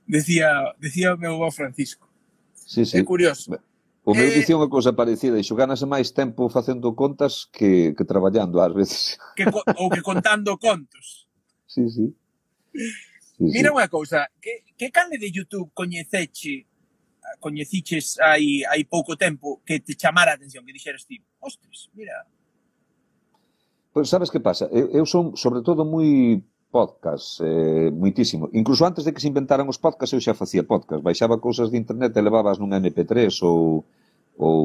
Decía, 0.05 0.77
decía 0.77 1.15
o 1.15 1.17
meu 1.17 1.41
avó 1.41 1.49
Francisco. 1.49 2.05
Sí, 2.53 2.85
sí. 2.85 2.93
É 2.93 3.01
curioso. 3.01 3.57
O 4.05 4.13
meu 4.13 4.29
eh, 4.29 4.37
dicía 4.37 4.53
unha 4.53 4.69
cousa 4.69 4.93
parecida, 4.93 5.41
iso 5.41 5.57
ganase 5.57 5.89
máis 5.89 6.13
tempo 6.13 6.45
facendo 6.45 6.93
contas 6.93 7.49
que, 7.49 7.97
que 7.97 8.05
traballando 8.05 8.61
ás 8.61 8.69
veces. 8.69 9.17
Que, 9.33 9.49
ou 9.49 9.89
que 9.89 10.05
contando 10.05 10.53
contos. 10.61 11.25
Sí, 11.65 11.89
sí. 11.89 12.13
sí 12.69 13.49
Mira 13.49 13.73
sí. 13.73 13.75
unha 13.81 13.89
cousa, 13.89 14.29
que, 14.37 14.61
que 14.77 14.93
canle 14.93 15.17
de 15.17 15.33
YouTube 15.33 15.73
coñeceche 15.73 16.69
coñeciches 17.41 18.21
hai, 18.21 18.61
hai 18.69 18.85
pouco 18.85 19.17
tempo 19.17 19.65
que 19.65 19.81
te 19.81 19.97
chamara 19.97 20.31
a 20.31 20.37
atención, 20.37 20.61
que 20.61 20.77
dixeras 20.77 21.09
ti, 21.09 21.17
ostres, 21.41 21.89
mira... 21.97 22.13
Pois 23.89 24.05
pues 24.05 24.13
sabes 24.13 24.29
que 24.29 24.39
pasa? 24.39 24.69
Eu, 24.69 24.93
eu 24.93 25.05
son, 25.09 25.33
sobre 25.33 25.65
todo, 25.65 25.81
moi 25.81 26.37
podcasts, 26.75 27.39
eh, 27.39 27.87
muitísimo. 27.87 28.51
Incluso 28.51 28.83
antes 28.83 29.07
de 29.07 29.15
que 29.15 29.23
se 29.23 29.31
inventaran 29.31 29.71
os 29.71 29.79
podcasts, 29.79 30.11
eu 30.11 30.19
xa 30.19 30.35
facía 30.35 30.67
podcast. 30.67 30.99
Baixaba 30.99 31.39
cousas 31.39 31.71
de 31.71 31.79
internet 31.79 32.11
e 32.11 32.19
levabas 32.19 32.59
nun 32.59 32.75
MP3 32.75 33.31
ou, 33.47 33.87
ou, 34.35 34.59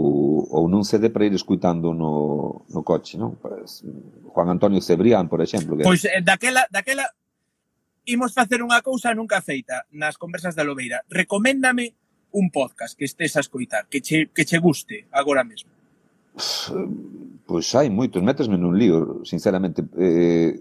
ou 0.50 0.62
nun 0.66 0.82
CD 0.82 1.14
para 1.14 1.30
ir 1.30 1.34
escuitando 1.38 1.94
no, 1.94 2.66
no 2.66 2.82
coche, 2.82 3.14
non? 3.14 3.38
Pues, 3.38 3.86
Juan 4.26 4.50
Antonio 4.50 4.82
Cebrián, 4.82 5.30
por 5.30 5.38
exemplo. 5.38 5.78
Que... 5.78 5.86
Pois 5.86 6.02
eh, 6.02 6.18
daquela, 6.18 6.66
daquela 6.74 7.06
imos 8.10 8.34
facer 8.34 8.58
unha 8.58 8.82
cousa 8.82 9.14
nunca 9.14 9.38
feita 9.38 9.86
nas 9.94 10.18
conversas 10.18 10.58
da 10.58 10.66
Lobeira. 10.66 11.06
Recoméndame 11.06 11.94
un 12.34 12.50
podcast 12.50 12.98
que 12.98 13.06
estés 13.06 13.38
a 13.38 13.46
escoitar, 13.46 13.86
que 13.86 14.02
che, 14.02 14.34
que 14.34 14.42
che 14.42 14.58
guste 14.58 15.06
agora 15.14 15.46
mesmo. 15.46 15.70
Pois 17.46 17.70
hai 17.78 17.86
moitos, 17.86 18.18
metesme 18.18 18.58
nun 18.58 18.74
lío, 18.74 19.22
sinceramente. 19.22 19.86
Eh, 19.94 20.58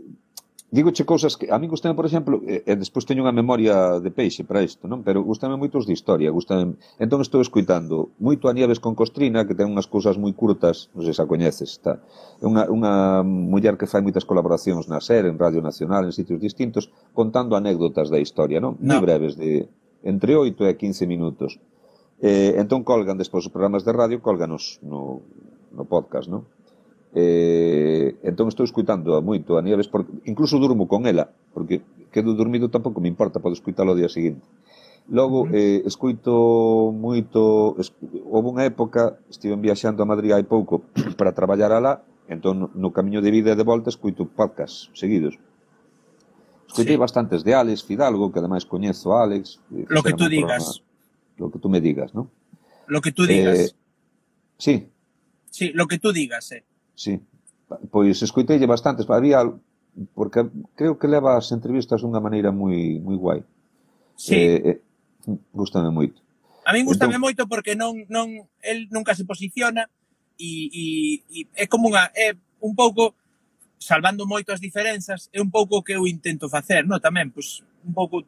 digo 0.72 0.94
che 0.94 1.06
cousas 1.06 1.34
que 1.38 1.50
a 1.50 1.58
mí 1.58 1.68
gustame, 1.68 1.96
por 1.96 2.06
exemplo, 2.06 2.42
e, 2.46 2.62
e 2.62 2.74
despois 2.78 3.06
teño 3.06 3.26
unha 3.26 3.34
memoria 3.34 3.98
de 3.98 4.14
peixe 4.14 4.46
para 4.46 4.62
isto, 4.62 4.86
non? 4.86 5.02
Pero 5.02 5.26
gustame 5.26 5.58
moitos 5.58 5.90
de 5.90 5.94
historia, 5.98 6.30
gustame... 6.30 6.78
Entón 7.02 7.26
estou 7.26 7.42
escuitando 7.42 8.14
moito 8.22 8.46
a 8.46 8.54
Nieves 8.54 8.78
con 8.78 8.94
Costrina, 8.94 9.50
que 9.50 9.58
ten 9.58 9.66
unhas 9.66 9.90
cousas 9.90 10.22
moi 10.22 10.30
curtas, 10.38 10.94
non 10.94 11.02
sei 11.02 11.14
se 11.18 11.22
a 11.22 11.30
coñeces, 11.30 11.74
está. 11.74 11.98
É 12.38 12.46
unha, 12.46 12.70
unha 12.70 13.26
muller 13.26 13.82
que 13.82 13.90
fai 13.90 14.06
moitas 14.06 14.30
colaboracións 14.30 14.86
na 14.86 15.02
SER, 15.02 15.26
en 15.26 15.42
Radio 15.42 15.66
Nacional, 15.66 16.06
en 16.06 16.14
sitios 16.14 16.38
distintos, 16.38 16.94
contando 17.18 17.58
anécdotas 17.58 18.14
da 18.14 18.22
historia, 18.22 18.62
non? 18.62 18.78
No. 18.78 19.02
Moi 19.02 19.10
breves, 19.10 19.34
de 19.42 19.66
entre 20.06 20.38
8 20.38 20.70
e 20.70 20.74
15 20.78 21.10
minutos. 21.10 21.58
Eh, 22.22 22.60
entón 22.62 22.86
colgan 22.86 23.18
despois 23.18 23.48
os 23.48 23.54
programas 23.54 23.88
de 23.88 23.96
radio, 23.96 24.22
colganos 24.22 24.78
no, 24.86 25.26
no 25.74 25.84
podcast, 25.90 26.30
non? 26.30 26.46
Eh, 27.16 28.22
entón 28.22 28.54
estou 28.54 28.62
escuitando 28.62 29.18
a 29.18 29.22
moito 29.22 29.58
a 29.58 29.66
Nieves, 29.66 29.90
porque, 29.90 30.14
incluso 30.30 30.62
durmo 30.62 30.86
con 30.86 31.10
ela, 31.10 31.34
porque 31.54 31.82
quedo 32.14 32.38
dormido 32.38 32.70
tampouco 32.70 33.02
me 33.02 33.10
importa, 33.10 33.42
podo 33.42 33.58
escuitalo 33.58 33.94
o 33.94 33.98
día 33.98 34.10
seguinte. 34.10 34.46
Logo, 35.10 35.50
eh, 35.50 35.82
escuito 35.90 36.94
moito... 36.94 37.74
Es, 37.82 37.90
houve 38.30 38.54
unha 38.54 38.70
época, 38.70 39.18
estive 39.26 39.58
viaxando 39.58 40.06
a 40.06 40.10
Madrid 40.10 40.38
hai 40.38 40.46
pouco 40.46 40.86
para 41.18 41.34
traballar 41.34 41.74
alá, 41.74 42.06
entón 42.30 42.70
no 42.78 42.94
camiño 42.94 43.26
de 43.26 43.34
vida 43.34 43.50
e 43.54 43.58
de 43.58 43.66
volta 43.66 43.90
escuito 43.90 44.30
podcast 44.30 44.94
seguidos. 44.94 45.34
Escuitei 46.70 46.94
sí. 46.94 47.02
bastantes 47.02 47.42
de 47.42 47.58
Alex 47.58 47.82
Fidalgo, 47.82 48.30
que 48.30 48.38
ademais 48.38 48.70
coñezo 48.70 49.18
a 49.18 49.26
Alex. 49.26 49.58
Lo 49.90 50.06
que 50.06 50.14
tú 50.14 50.30
digas. 50.30 50.78
Programa, 50.78 51.42
lo 51.42 51.50
que 51.50 51.58
tú 51.58 51.68
me 51.74 51.82
digas, 51.82 52.14
non? 52.14 52.30
Lo 52.86 53.02
que 53.02 53.12
tú 53.12 53.26
digas. 53.26 53.58
Eh, 53.58 53.70
sí. 54.62 54.94
Sí, 55.50 55.74
lo 55.74 55.88
que 55.88 55.98
tú 55.98 56.14
digas, 56.14 56.52
eh. 56.52 56.69
Sí. 57.00 57.16
Pois 57.92 58.20
escoitei 58.20 58.60
bastantes, 58.68 59.08
había 59.08 59.40
porque 60.14 60.44
creo 60.76 61.00
que 61.00 61.08
leva 61.08 61.40
as 61.40 61.48
entrevistas 61.56 62.04
dunha 62.04 62.20
maneira 62.20 62.52
moi 62.52 63.00
moi 63.00 63.16
guai. 63.16 63.40
Sí. 64.20 64.36
Eh, 64.36 64.60
eh, 64.68 64.78
gustame 65.56 65.96
moito. 65.96 66.20
A 66.68 66.76
min 66.76 66.84
gustame 66.84 67.16
entón... 67.16 67.24
moito 67.24 67.42
porque 67.48 67.80
non 67.80 68.04
non 68.12 68.28
el 68.60 68.92
nunca 68.92 69.16
se 69.16 69.24
posiciona 69.24 69.88
e, 70.36 70.68
e, 70.68 70.86
e 71.32 71.40
é 71.56 71.72
como 71.72 71.88
unha 71.88 72.12
é 72.12 72.36
un 72.60 72.76
pouco 72.76 73.16
salvando 73.80 74.28
moito 74.28 74.52
as 74.52 74.60
diferenzas, 74.60 75.32
é 75.32 75.40
un 75.40 75.48
pouco 75.48 75.80
o 75.80 75.84
que 75.88 75.96
eu 75.96 76.04
intento 76.04 76.52
facer, 76.52 76.84
no 76.84 77.00
tamén, 77.00 77.32
pois 77.32 77.64
un 77.88 77.96
pouco 77.96 78.28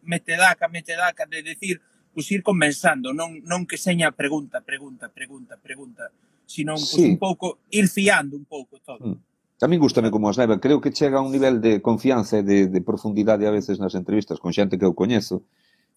metedaca, 0.00 0.64
metedaca 0.72 1.28
de 1.28 1.44
decir, 1.44 1.76
pois 2.16 2.24
ir 2.32 2.40
comenzando, 2.40 3.12
non 3.12 3.44
non 3.44 3.68
que 3.68 3.76
seña 3.76 4.16
pregunta, 4.16 4.64
pregunta, 4.64 5.12
pregunta, 5.12 5.60
pregunta 5.60 6.08
sino 6.48 6.76
sí. 6.78 7.10
un 7.10 7.18
pouco 7.18 7.60
ir 7.70 7.88
fiando 7.88 8.36
un 8.36 8.46
pouco 8.46 8.80
todo. 8.80 9.06
Mm. 9.06 9.20
A 9.60 9.66
min 9.66 9.78
gustame 9.78 10.10
como 10.10 10.30
as 10.30 10.38
leva, 10.38 10.56
creo 10.58 10.80
que 10.80 10.94
chega 10.94 11.18
a 11.18 11.20
un 11.20 11.30
nivel 11.30 11.60
de 11.60 11.82
confianza 11.82 12.38
e 12.38 12.42
de, 12.46 12.70
de 12.72 12.80
profundidade 12.80 13.44
a 13.44 13.52
veces 13.52 13.76
nas 13.76 13.92
entrevistas 13.92 14.40
con 14.40 14.54
xente 14.54 14.78
que 14.80 14.86
eu 14.86 14.96
coñezo. 14.96 15.44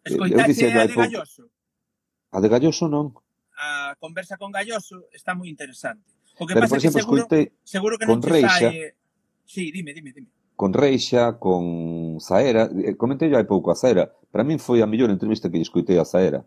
Eh, 0.04 0.12
Escoitaxe 0.12 0.68
a 0.68 0.89
de 0.89 0.95
Galloso? 0.97 1.43
A 2.36 2.38
de 2.41 2.49
Galloso 2.52 2.89
non. 2.91 3.16
A 3.56 3.95
conversa 4.02 4.36
con 4.36 4.52
Galloso 4.52 5.08
está 5.16 5.38
moi 5.38 5.47
interesante. 5.47 6.04
O 6.36 6.43
que 6.43 6.58
Pero, 6.58 6.68
pasa 6.68 6.76
por 6.76 6.80
exemplo, 6.84 6.99
que 6.99 7.08
seguro, 7.08 7.24
seguro 7.64 7.93
que 7.95 8.06
non 8.10 8.20
con 8.20 8.28
Reixa, 8.28 8.74
sae... 8.74 8.97
Sí, 9.45 9.72
dime, 9.72 9.93
dime, 9.95 10.12
dime. 10.12 10.28
Con 10.58 10.76
Reixa, 10.76 11.39
con 11.39 12.20
Zaera, 12.20 12.68
eh, 12.76 12.97
comentei 12.99 13.32
hai 13.32 13.47
pouco 13.47 13.72
a 13.72 13.78
Zaera, 13.78 14.10
para 14.34 14.43
min 14.43 14.60
foi 14.60 14.84
a 14.84 14.89
mellor 14.89 15.14
entrevista 15.14 15.47
que 15.47 15.62
escoitei 15.64 15.95
a 15.95 16.04
Zaera 16.04 16.43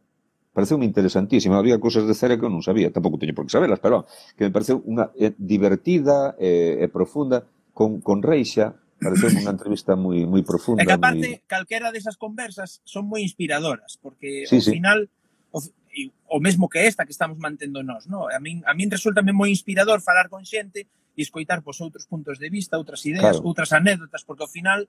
pareceu 0.54 0.78
interesantísima. 0.80 1.58
Había 1.58 1.82
cousas 1.82 2.06
de 2.06 2.14
Cera 2.14 2.38
que 2.38 2.46
eu 2.46 2.52
non 2.54 2.62
sabía, 2.62 2.94
tampouco 2.94 3.18
teño 3.18 3.34
por 3.34 3.44
que 3.44 3.52
sabelas, 3.52 3.82
pero 3.82 4.06
que 4.38 4.46
me 4.46 4.54
pareceu 4.54 4.78
unha 4.86 5.10
eh, 5.18 5.34
divertida 5.34 6.38
eh, 6.38 6.78
e 6.78 6.86
eh, 6.86 6.88
profunda 6.88 7.42
con, 7.74 7.98
con 7.98 8.22
Reixa, 8.22 8.78
pareceu 9.02 9.34
unha 9.34 9.50
entrevista 9.58 9.98
moi 9.98 10.22
moi 10.30 10.46
profunda. 10.46 10.80
É 10.80 10.86
que 10.86 10.94
aparte, 10.94 11.26
muy... 11.26 11.42
calquera 11.50 11.90
desas 11.90 12.14
conversas 12.14 12.78
son 12.86 13.10
moi 13.10 13.26
inspiradoras, 13.26 13.98
porque 13.98 14.46
sí, 14.46 14.62
ao 14.62 14.64
sí. 14.64 14.72
final 14.78 15.10
o, 15.50 15.58
o 15.58 16.38
mesmo 16.38 16.70
que 16.70 16.86
esta 16.86 17.02
que 17.02 17.10
estamos 17.10 17.36
mantendo 17.42 17.82
nós, 17.82 18.06
no? 18.06 18.30
A 18.30 18.38
min 18.38 18.62
a 18.62 18.78
min 18.78 18.94
resulta 18.94 19.26
moi 19.26 19.50
inspirador 19.50 20.06
falar 20.06 20.30
con 20.30 20.46
xente 20.46 20.86
e 20.86 21.20
escoitar 21.22 21.66
pois 21.66 21.82
outros 21.82 22.06
puntos 22.06 22.38
de 22.38 22.46
vista, 22.46 22.78
outras 22.78 23.02
ideas, 23.10 23.42
claro. 23.42 23.50
outras 23.50 23.74
anécdotas, 23.74 24.22
porque 24.22 24.46
ao 24.46 24.50
final 24.50 24.86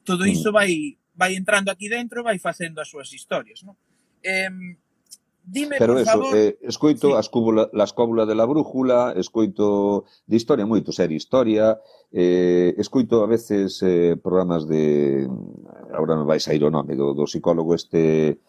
todo 0.00 0.24
mm. 0.24 0.32
iso 0.32 0.48
vai 0.48 0.96
vai 1.12 1.36
entrando 1.36 1.68
aquí 1.68 1.92
dentro, 1.92 2.24
vai 2.24 2.40
facendo 2.40 2.80
as 2.80 2.88
súas 2.88 3.12
historias, 3.12 3.60
no? 3.68 3.76
Eh, 4.24 4.48
Dime, 5.46 5.76
Pero 5.78 5.92
por 5.92 6.02
eso, 6.02 6.10
favor... 6.24 6.36
eh, 6.36 6.56
escoito 6.62 7.08
sí. 7.12 7.16
as 7.20 7.28
cúbula, 7.28 7.68
las 7.72 7.92
cóbula 7.92 8.24
de 8.24 8.34
la 8.34 8.48
brújula, 8.48 9.12
escoito 9.12 10.08
de 10.24 10.36
historia, 10.36 10.64
moito 10.64 10.88
ser 10.88 11.12
historia, 11.12 11.76
eh, 12.08 12.72
escoito 12.80 13.20
a 13.20 13.28
veces 13.28 13.76
eh, 13.84 14.16
programas 14.16 14.64
de... 14.64 15.28
Ahora 15.92 16.16
me 16.16 16.24
vai 16.24 16.40
sair 16.40 16.64
o 16.64 16.72
nome 16.72 16.96
do, 16.96 17.12
do 17.12 17.28
psicólogo 17.28 17.76
este... 17.76 18.40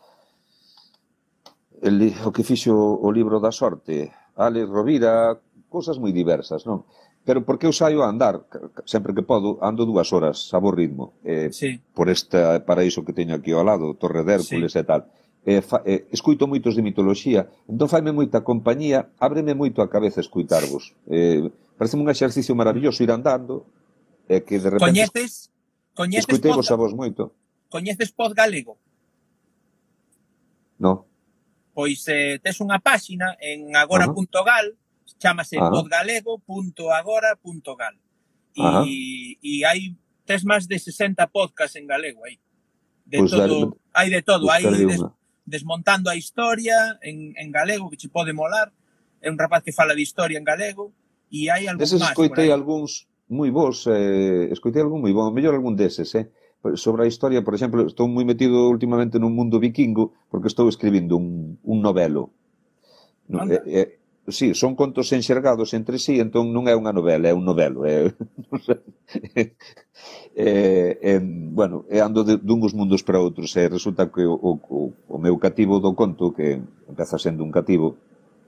El, 1.84 2.16
o 2.24 2.32
que 2.32 2.48
fixo 2.48 2.74
o 2.74 3.12
libro 3.12 3.44
da 3.44 3.52
sorte, 3.52 4.16
Alex 4.40 4.72
Rovira, 4.72 5.36
cousas 5.68 6.00
moi 6.00 6.16
diversas, 6.16 6.64
non? 6.64 6.88
Pero 7.28 7.44
porque 7.44 7.68
eu 7.68 7.74
saio 7.76 8.06
a 8.06 8.10
andar, 8.10 8.48
sempre 8.88 9.12
que 9.12 9.26
podo, 9.26 9.60
ando 9.60 9.84
dúas 9.84 10.14
horas 10.16 10.48
a 10.56 10.62
bo 10.64 10.72
ritmo, 10.72 11.18
eh, 11.28 11.52
sí. 11.52 11.82
por 11.92 12.08
esta 12.08 12.64
paraíso 12.64 13.04
que 13.04 13.18
teño 13.18 13.36
aquí 13.36 13.52
ao 13.52 13.68
lado, 13.68 13.98
Torre 14.00 14.24
de 14.24 14.40
Hércules 14.40 14.72
sí. 14.72 14.80
e 14.80 14.88
tal 14.88 15.12
eh, 15.46 15.62
fa, 15.62 15.86
eh, 15.86 16.10
escuito 16.10 16.50
moitos 16.50 16.74
de 16.74 16.82
mitoloxía, 16.82 17.46
entón 17.70 17.86
faime 17.86 18.10
moita 18.10 18.42
compañía, 18.42 19.14
ábreme 19.22 19.54
moito 19.54 19.86
a 19.86 19.88
cabeza 19.88 20.18
escuitarvos. 20.20 20.98
Eh, 21.06 21.46
parece 21.78 22.02
un 22.02 22.10
exercicio 22.10 22.58
maravilloso 22.58 23.06
ir 23.06 23.14
andando, 23.14 23.70
eh, 24.26 24.42
que 24.42 24.58
de 24.58 24.74
repente... 24.74 24.90
Coñeces? 24.90 25.54
Coñeces 25.94 26.26
Escuitevos 26.26 26.66
a 26.74 26.76
vos 26.76 26.98
moito. 26.98 27.38
Coñeces 27.70 28.10
pod 28.12 28.34
galego? 28.34 28.82
No. 30.82 31.06
Pois 31.78 32.02
eh, 32.10 32.42
tes 32.42 32.58
unha 32.60 32.82
páxina 32.82 33.38
en 33.38 33.78
agora.gal, 33.78 34.74
chamase 35.22 35.62
uh 35.62 35.70
-huh. 35.70 35.72
podgalego.agora.gal. 35.72 37.96
E, 38.56 38.60
uh 38.60 38.66
-huh. 38.66 38.88
e 39.46 39.62
hai 39.62 39.94
tes 40.26 40.42
máis 40.44 40.66
de 40.66 40.82
60 40.82 41.22
podcasts 41.30 41.78
en 41.78 41.86
galego 41.86 42.26
aí. 42.26 42.42
De 43.06 43.22
pues 43.22 43.30
todo, 43.32 43.78
hai 43.94 44.10
de 44.10 44.26
todo, 44.26 44.50
pois 44.50 44.66
hai 44.66 44.66
de, 44.66 44.98
desmontando 45.46 46.10
a 46.10 46.16
historia 46.16 46.98
en, 47.02 47.34
en 47.38 47.50
galego, 47.52 47.90
que 47.90 47.98
che 47.98 48.10
pode 48.10 48.34
molar. 48.34 48.74
É 49.22 49.30
un 49.30 49.38
rapaz 49.38 49.64
que 49.64 49.74
fala 49.74 49.96
de 49.96 50.02
historia 50.02 50.38
en 50.38 50.46
galego 50.46 50.92
e 51.32 51.50
hai 51.50 51.66
algún 51.66 51.82
Deses 51.82 52.02
máis. 52.02 52.14
escoitei 52.14 52.50
algúns 52.52 53.08
moi 53.30 53.50
bons, 53.50 53.90
eh, 53.90 54.50
escoitei 54.54 54.82
algún 54.86 55.02
moi 55.02 55.14
bon, 55.14 55.34
mellor 55.34 55.58
algún 55.58 55.74
deses, 55.78 56.14
eh? 56.14 56.30
sobre 56.74 57.06
a 57.06 57.08
historia, 57.08 57.46
por 57.46 57.54
exemplo, 57.54 57.86
estou 57.86 58.10
moi 58.10 58.26
metido 58.26 58.70
últimamente 58.74 59.22
no 59.22 59.30
mundo 59.30 59.62
vikingo 59.62 60.18
porque 60.34 60.50
estou 60.50 60.66
escribindo 60.66 61.14
un, 61.14 61.62
un 61.62 61.78
novelo. 61.86 62.34
No, 63.30 63.46
é, 63.46 64.02
sí, 64.28 64.54
son 64.54 64.76
contos 64.76 65.12
enxergados 65.14 65.74
entre 65.74 66.00
sí, 66.00 66.20
entón 66.20 66.54
non 66.54 66.66
é 66.66 66.76
unha 66.76 66.94
novela, 66.94 67.30
é 67.30 67.34
un 67.34 67.46
novelo. 67.46 67.86
É, 67.86 68.10
é, 70.36 70.50
é, 71.02 71.14
bueno, 71.22 71.86
é 71.90 72.02
ando 72.02 72.24
de, 72.24 72.38
dunhos 72.38 72.74
mundos 72.74 73.02
para 73.06 73.22
outros, 73.22 73.54
e 73.56 73.70
resulta 73.70 74.10
que 74.10 74.26
o, 74.26 74.36
o, 74.36 74.94
o 75.08 75.18
meu 75.18 75.38
cativo 75.38 75.80
do 75.80 75.94
conto, 75.94 76.34
que 76.34 76.58
empeza 76.90 77.18
sendo 77.22 77.46
un 77.46 77.52
cativo, 77.54 77.98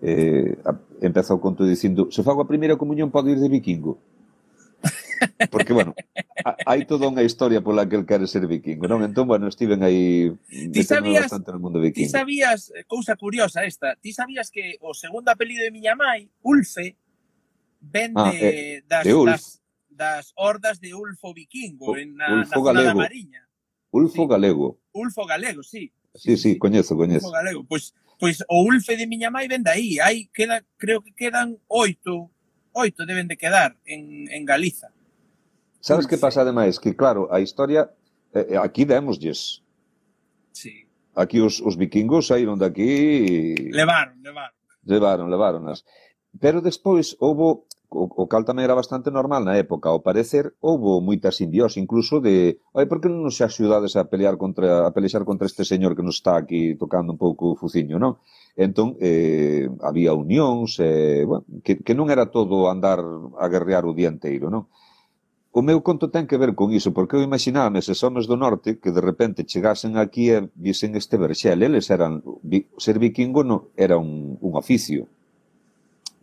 eh, 0.02 0.58
empeza 1.02 1.34
o 1.34 1.42
conto 1.42 1.66
dicindo 1.66 2.12
se 2.12 2.22
fago 2.22 2.42
a 2.42 2.50
primeira 2.50 2.78
comunión 2.78 3.10
podo 3.10 3.30
ir 3.30 3.40
de 3.40 3.50
vikingo. 3.50 3.98
Porque, 5.52 5.74
bueno, 5.74 5.96
hai 6.66 6.86
toda 6.86 7.08
unha 7.10 7.24
historia 7.24 7.62
pola 7.62 7.88
que 7.90 7.96
el 7.98 8.06
quere 8.06 8.28
ser 8.28 8.46
vikingo, 8.46 8.88
non? 8.88 9.04
Entón, 9.04 9.28
bueno, 9.28 9.48
estiven 9.50 9.82
aí 9.84 10.32
ti 10.48 10.84
sabías, 10.84 11.30
bastante 11.30 11.52
no 11.52 11.60
mundo 11.60 11.80
vikingo. 11.80 12.06
Ti 12.06 12.12
sabías, 12.12 12.72
cousa 12.86 13.16
curiosa 13.16 13.66
esta, 13.66 13.96
ti 13.98 14.14
sabías 14.14 14.52
que 14.52 14.78
o 14.82 14.94
segundo 14.94 15.32
apelido 15.32 15.64
de 15.64 15.72
miña 15.72 15.96
mai, 15.96 16.30
Ulfe, 16.42 16.98
ven 17.82 18.14
ah, 18.16 18.32
de, 18.32 18.38
ah, 18.38 18.42
eh, 18.42 18.84
das, 18.88 19.04
de 19.06 19.14
Ulf. 19.14 19.32
das, 19.32 19.62
das 19.90 20.34
hordas 20.36 20.80
de 20.80 20.94
Ulfo 20.94 21.34
vikingo 21.34 21.92
o, 21.92 21.98
en 21.98 22.16
na, 22.16 22.34
Ulfo 22.34 22.60
na 22.60 22.66
galego. 22.74 22.88
da 22.88 22.96
Mariña. 22.96 23.42
Ulfo 23.92 24.24
sí. 24.24 24.30
galego. 24.30 24.80
Ulfo 24.94 25.26
galego, 25.26 25.64
sí. 25.64 25.92
Sí, 26.14 26.36
sí, 26.36 26.38
sí, 26.38 26.58
coñezo, 26.58 26.96
coñezo. 26.96 27.28
Ulfo 27.28 27.32
galego, 27.32 27.66
pois 27.66 27.94
pues, 28.20 28.38
pois 28.40 28.46
o 28.48 28.64
Ulfe 28.64 28.98
de 28.98 29.08
miña 29.08 29.30
mai 29.30 29.48
ven 29.48 29.64
de 29.64 29.72
aí. 29.72 30.00
Hai, 30.00 30.30
queda, 30.34 30.64
creo 30.78 31.02
que 31.02 31.14
quedan 31.14 31.58
oito, 31.68 32.32
oito 32.74 33.06
deben 33.06 33.28
de 33.28 33.38
quedar 33.38 33.78
en, 33.86 34.30
en 34.32 34.46
Galiza. 34.46 34.94
Sabes 35.80 36.08
que 36.08 36.18
pasa 36.18 36.42
ademais? 36.42 36.80
Que 36.80 36.96
claro, 36.96 37.28
a 37.32 37.40
historia 37.40 37.90
eh, 38.34 38.56
eh 38.56 38.58
aquí 38.58 38.86
démoslles. 38.86 39.64
Sí. 40.52 40.88
Aquí 41.16 41.42
os, 41.42 41.62
os 41.62 41.78
vikingos 41.78 42.28
saíron 42.30 42.60
daqui 42.60 42.86
e... 42.86 43.72
Levaron, 43.74 44.22
levaron. 44.22 44.56
Levaron, 44.86 45.28
levaronas. 45.30 45.86
Pero 46.38 46.62
despois 46.62 47.18
houbo 47.20 47.68
o, 47.90 48.04
o 48.04 48.28
cal 48.28 48.44
tamén 48.44 48.68
era 48.68 48.76
bastante 48.76 49.08
normal 49.08 49.48
na 49.48 49.56
época, 49.56 49.88
ao 49.88 50.04
parecer 50.04 50.52
houbo 50.60 51.00
moita 51.00 51.32
simbiose 51.32 51.80
incluso 51.80 52.20
de, 52.20 52.60
Ai, 52.76 52.86
por 52.86 53.00
que 53.00 53.08
non 53.08 53.24
nos 53.24 53.40
axudades 53.40 53.96
a 53.96 54.12
pelear 54.12 54.36
contra 54.36 54.84
a 54.84 54.92
pelexar 54.92 55.24
contra 55.24 55.48
este 55.48 55.64
señor 55.64 55.96
que 55.96 56.04
nos 56.04 56.20
está 56.20 56.36
aquí 56.36 56.76
tocando 56.76 57.16
un 57.16 57.20
pouco 57.20 57.56
o 57.56 57.58
fuciño, 57.60 57.96
non? 57.96 58.20
Entón, 58.60 59.00
eh, 59.00 59.72
había 59.80 60.12
unións, 60.12 60.82
eh, 60.84 61.24
bueno, 61.24 61.48
que, 61.64 61.80
que 61.80 61.96
non 61.96 62.12
era 62.12 62.28
todo 62.28 62.68
andar 62.68 63.00
a 63.40 63.46
guerrear 63.48 63.88
o 63.88 63.96
día 63.96 64.12
inteiro, 64.12 64.52
non? 64.52 64.68
O 65.58 65.66
meu 65.66 65.82
conto 65.82 66.14
ten 66.14 66.30
que 66.30 66.38
ver 66.38 66.54
con 66.54 66.70
iso, 66.70 66.94
porque 66.94 67.18
eu 67.18 67.26
imaginaba 67.26 67.82
eses 67.82 68.06
homens 68.06 68.30
do 68.30 68.38
norte 68.38 68.78
que 68.78 68.94
de 68.94 69.02
repente 69.02 69.42
chegasen 69.42 69.98
aquí 69.98 70.30
e 70.30 70.54
visen 70.54 70.94
este 70.94 71.18
verxel. 71.18 71.66
Eles 71.66 71.90
eran, 71.90 72.22
ser 72.78 73.02
vikingo 73.02 73.42
non, 73.42 73.74
era 73.74 73.98
un, 73.98 74.38
un 74.38 74.54
oficio. 74.54 75.10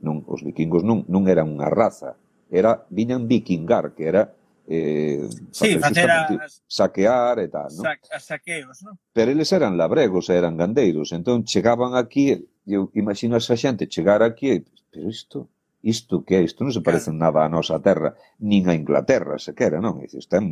Non, 0.07 0.23
os 0.31 0.47
vikingos 0.47 0.87
non, 0.87 1.03
non 1.11 1.27
eran 1.27 1.51
unha 1.51 1.67
raza. 1.67 2.15
Era, 2.47 2.87
viñan 2.95 3.27
vikingar, 3.27 3.99
que 3.99 4.07
era 4.07 4.23
eh, 4.71 5.27
sí, 5.51 5.83
facer 5.83 6.11
as, 6.15 6.63
saquear 6.71 7.43
e 7.43 7.51
tal, 7.51 7.75
non? 7.75 7.91
Sa, 8.07 8.23
saqueos, 8.23 8.87
non? 8.87 8.95
Pero 9.11 9.35
eles 9.35 9.51
eran 9.51 9.75
labregos, 9.75 10.31
eran 10.31 10.55
gandeiros, 10.55 11.11
entón 11.11 11.43
chegaban 11.43 11.99
aquí, 11.99 12.47
eu 12.71 12.87
imagino 12.95 13.35
esa 13.35 13.59
xente 13.59 13.91
chegar 13.91 14.23
aquí, 14.23 14.63
pero 14.95 15.11
isto, 15.11 15.51
isto 15.85 16.25
que 16.25 16.41
é, 16.41 16.43
isto 16.43 16.65
non 16.65 16.73
se 16.73 16.81
parece 16.81 17.13
nada 17.13 17.45
á 17.45 17.49
nosa 17.53 17.77
terra, 17.85 18.17
nin 18.41 18.65
a 18.67 18.75
Inglaterra, 18.75 19.37
sequera, 19.37 19.85
non? 19.85 20.01
Isto 20.01 20.35
é 20.37 20.41
un, 20.41 20.51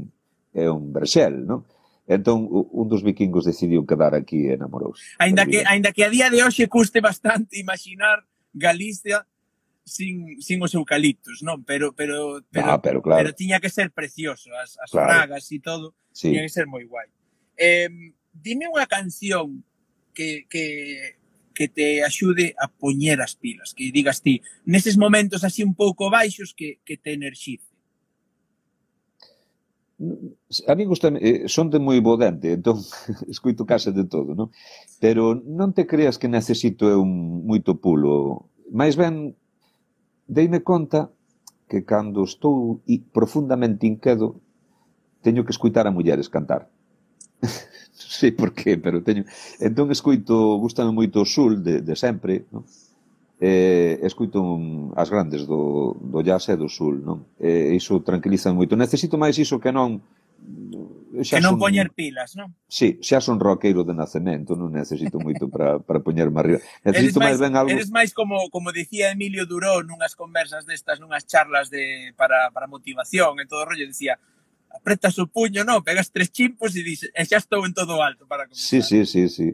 é 0.52 0.66
un 0.68 0.92
Brexel, 0.92 1.48
non? 1.48 1.64
Entón, 2.04 2.44
un 2.52 2.86
dos 2.92 3.00
vikingos 3.00 3.48
decidiu 3.48 3.88
quedar 3.88 4.12
aquí 4.12 4.52
e 4.52 4.59
enamorouse. 4.59 5.16
Ainda 5.16 5.48
que, 5.48 5.64
ainda 5.64 5.94
que 5.96 6.04
a 6.04 6.12
día 6.12 6.28
de 6.28 6.44
hoxe 6.44 6.68
custe 6.68 7.00
bastante 7.00 7.56
imaginar 7.56 8.28
Galicia 8.52 9.24
sin, 9.84 10.36
sin 10.42 10.60
os 10.60 10.76
eucaliptos, 10.76 11.40
non? 11.40 11.64
Pero 11.64 11.96
pero 11.96 12.44
pero, 12.52 12.68
ah, 12.68 12.80
pero, 12.84 13.00
claro. 13.00 13.18
pero 13.24 13.32
tiña 13.32 13.56
que 13.56 13.72
ser 13.72 13.88
precioso, 13.90 14.52
as, 14.60 14.76
as 14.76 14.92
claro. 14.92 15.09
fragas 15.09 15.48
e 15.48 15.59
todo, 15.64 15.96
sí. 16.12 16.28
tiña 16.28 16.44
que 16.44 16.52
ser 16.52 16.68
moi 16.68 16.84
guai. 16.84 17.09
Eh, 17.56 17.88
dime 18.36 18.68
unha 18.68 18.84
canción 18.84 19.64
que, 20.12 20.44
que 20.52 21.16
que 21.53 21.69
te 21.69 22.03
axude 22.03 22.55
a 22.59 22.69
poñer 22.69 23.20
as 23.20 23.37
pilas, 23.37 23.73
que 23.77 23.93
digas 23.93 24.20
ti, 24.20 24.43
neses 24.65 24.97
momentos 24.97 25.45
así 25.45 25.62
un 25.62 25.77
pouco 25.77 26.11
baixos 26.11 26.53
que, 26.57 26.81
que 26.85 26.97
te 26.97 27.12
energice. 27.12 27.73
A 30.66 30.74
mí 30.74 30.85
gusta, 30.85 31.09
eh, 31.15 31.47
son 31.47 31.70
de 31.70 31.79
moi 31.79 32.03
bodante, 32.03 32.59
entón 32.59 32.83
escoito 33.31 33.62
casa 33.62 33.95
de 33.95 34.03
todo, 34.03 34.35
non? 34.35 34.51
Pero 34.99 35.39
non 35.39 35.70
te 35.70 35.87
creas 35.87 36.19
que 36.19 36.27
necesito 36.27 36.91
eu 36.91 37.07
moito 37.07 37.79
pulo. 37.79 38.51
Mais 38.74 38.99
ben, 38.99 39.39
deime 40.27 40.66
conta 40.66 41.15
que 41.70 41.87
cando 41.87 42.27
estou 42.27 42.83
profundamente 43.15 43.87
inquedo, 43.87 44.43
teño 45.23 45.47
que 45.47 45.55
escuitar 45.55 45.87
a 45.87 45.95
mulleres 45.95 46.27
cantar. 46.27 46.66
non 47.98 48.09
sei 48.09 48.31
por 48.32 48.55
qué, 48.55 48.78
pero 48.78 49.02
teño... 49.02 49.27
Entón 49.59 49.90
escoito, 49.90 50.56
gustame 50.62 50.94
moito 50.94 51.23
o 51.23 51.28
sul 51.28 51.60
de, 51.60 51.82
de 51.82 51.94
sempre, 51.98 52.47
non? 52.55 52.62
eh, 53.43 53.98
escuito 54.06 54.40
un, 54.40 54.94
as 54.94 55.10
grandes 55.10 55.47
do, 55.51 55.98
do 55.98 56.23
jazz 56.23 56.47
e 56.48 56.56
do 56.56 56.70
sul, 56.70 57.02
non? 57.02 57.27
Eh, 57.43 57.74
iso 57.74 57.98
tranquiliza 57.98 58.55
moito. 58.55 58.78
Necesito 58.78 59.19
máis 59.19 59.35
iso 59.35 59.59
que 59.59 59.74
non 59.74 59.98
xa 61.23 61.39
que 61.39 61.43
non 61.43 61.59
son, 61.59 61.62
poñer 61.66 61.90
pilas, 61.90 62.39
non? 62.39 62.55
Si, 62.70 63.02
sí, 63.02 63.10
xa 63.10 63.19
son 63.19 63.43
roqueiro 63.43 63.82
de 63.82 63.98
nacemento, 63.98 64.55
non 64.55 64.70
necesito 64.70 65.19
moito 65.19 65.51
para 65.51 65.78
para 65.86 65.98
poñerme 65.98 66.39
arriba. 66.39 66.62
Necesito 66.86 67.19
máis 67.19 67.43
ben 67.43 67.59
algo. 67.59 67.74
Eres 67.74 67.90
máis 67.90 68.14
como 68.14 68.39
como 68.55 68.70
dicía 68.70 69.10
Emilio 69.10 69.43
Duró 69.43 69.82
nunhas 69.82 70.14
conversas 70.14 70.62
destas, 70.62 71.02
nunhas 71.02 71.27
charlas 71.27 71.66
de 71.66 72.14
para 72.14 72.55
para 72.55 72.70
motivación, 72.70 73.43
en 73.43 73.51
todo 73.51 73.66
o 73.66 73.69
rollo 73.69 73.90
dicía, 73.90 74.23
apretas 74.74 75.19
o 75.20 75.28
puño, 75.28 75.62
non? 75.62 75.85
Pegas 75.85 76.11
tres 76.11 76.32
chimpos 76.32 76.74
e 76.74 76.82
dices, 76.82 77.12
e 77.12 77.23
xa 77.24 77.39
estou 77.39 77.65
en 77.69 77.73
todo 77.77 78.01
alto 78.01 78.27
para 78.27 78.49
comenzar. 78.49 78.65
Sí, 78.65 78.81
sí, 78.82 79.05
sí, 79.07 79.28
sí. 79.28 79.49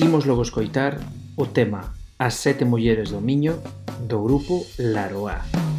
Imos 0.00 0.24
logo 0.24 0.42
escoitar 0.42 0.96
o 1.36 1.46
tema 1.46 1.92
As 2.22 2.34
sete 2.34 2.64
mulleres 2.64 3.10
do 3.10 3.20
Miño 3.20 3.58
do 4.06 4.22
grupo 4.22 4.64
Laroa. 4.78 5.42
Laroa. 5.42 5.71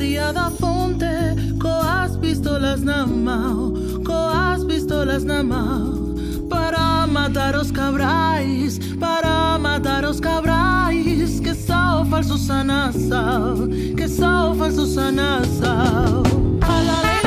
Viva 0.00 0.22
María 0.22 0.32
da 0.32 0.50
Fonte, 0.50 1.04
coas 1.60 2.16
pistolas 2.16 2.80
na 2.80 3.06
mão, 3.06 3.74
coas 4.04 4.64
pistolas 4.64 5.24
na 5.24 5.42
mão, 5.42 6.14
para 6.48 7.06
matar 7.06 7.54
os 7.54 7.70
cabrais, 7.70 8.78
para 8.98 9.58
matar 9.58 10.04
os 10.06 10.18
cabrais, 10.18 11.38
que 11.40 11.54
são 11.54 12.06
falsos 12.06 12.50
anassau, 12.50 13.68
que 13.94 14.08
são 14.08 14.54
falsos 14.54 14.96
anassau. 14.96 16.22
Ala 16.62 17.19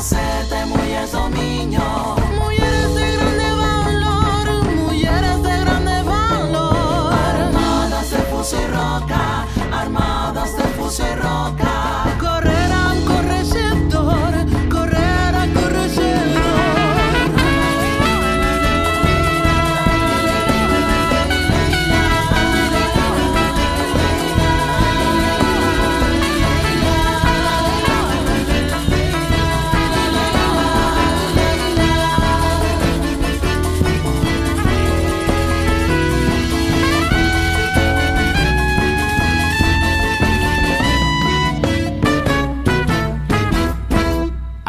hacerte 0.00 0.64
muy 0.64 0.92
eso, 0.94 1.28
niño. 1.28 2.29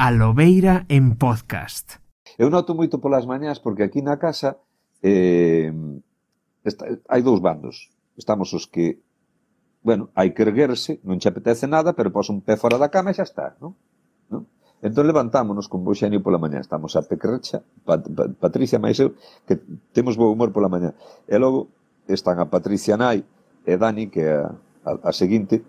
A 0.01 0.09
Lobeira 0.09 0.89
en 0.89 1.13
podcast. 1.13 2.01
Eu 2.41 2.49
noto 2.49 2.73
moito 2.73 2.97
polas 2.97 3.29
mañás 3.29 3.61
porque 3.61 3.85
aquí 3.85 4.01
na 4.01 4.17
casa 4.17 4.57
eh, 5.05 5.69
está, 6.65 6.89
hai 7.05 7.21
dous 7.21 7.37
bandos. 7.37 7.93
Estamos 8.17 8.49
os 8.57 8.65
que, 8.65 8.97
bueno, 9.85 10.09
hai 10.17 10.33
que 10.33 10.41
erguerse, 10.41 10.97
non 11.05 11.21
che 11.21 11.29
apetece 11.29 11.69
nada, 11.69 11.93
pero 11.93 12.09
pos 12.09 12.33
un 12.33 12.41
pé 12.41 12.57
fora 12.57 12.81
da 12.81 12.89
cama 12.89 13.13
e 13.13 13.17
xa 13.21 13.29
está, 13.29 13.53
non? 13.61 13.77
non? 14.33 14.49
Entón 14.81 15.05
levantámonos 15.05 15.69
con 15.69 15.85
bo 15.85 15.93
xenio 15.93 16.25
pola 16.25 16.41
mañá. 16.41 16.65
Estamos 16.65 16.97
a 16.97 17.05
Pecrecha, 17.05 17.61
Pat, 17.85 18.01
Pat, 18.09 18.33
Patricia 18.41 18.81
máis 18.81 18.97
eu, 18.97 19.13
que 19.45 19.61
temos 19.93 20.17
bo 20.17 20.33
humor 20.33 20.49
pola 20.49 20.65
mañá. 20.65 20.97
E 21.29 21.37
logo 21.37 21.69
están 22.09 22.41
a 22.41 22.49
Patricia 22.49 22.97
Nai 22.97 23.21
e 23.69 23.73
Dani, 23.77 24.09
que 24.09 24.25
é 24.25 24.41
a, 24.41 24.49
a, 24.81 24.91
a 25.05 25.11
seguinte, 25.13 25.61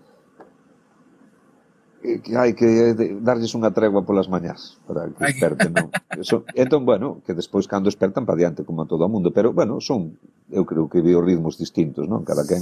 que 2.03 2.35
hai 2.35 2.51
que 2.51 2.67
eh, 2.67 3.15
darlles 3.23 3.55
unha 3.55 3.71
tregua 3.71 4.03
polas 4.03 4.27
mañás 4.27 4.75
para 4.83 5.07
que 5.07 5.23
desperten, 5.23 5.71
non? 5.71 5.87
Eso, 6.19 6.43
entón, 6.51 6.83
bueno, 6.83 7.23
que 7.23 7.31
despois 7.31 7.63
cando 7.65 7.87
despertan 7.87 8.27
para 8.27 8.43
diante 8.43 8.67
como 8.67 8.83
a 8.83 8.89
todo 8.89 9.07
o 9.07 9.11
mundo, 9.11 9.31
pero, 9.31 9.55
bueno, 9.55 9.79
son, 9.79 10.19
eu 10.51 10.67
creo 10.67 10.91
que 10.91 10.99
veo 10.99 11.23
ritmos 11.23 11.55
distintos, 11.55 12.11
non? 12.11 12.27
Cada 12.27 12.43
quen. 12.43 12.59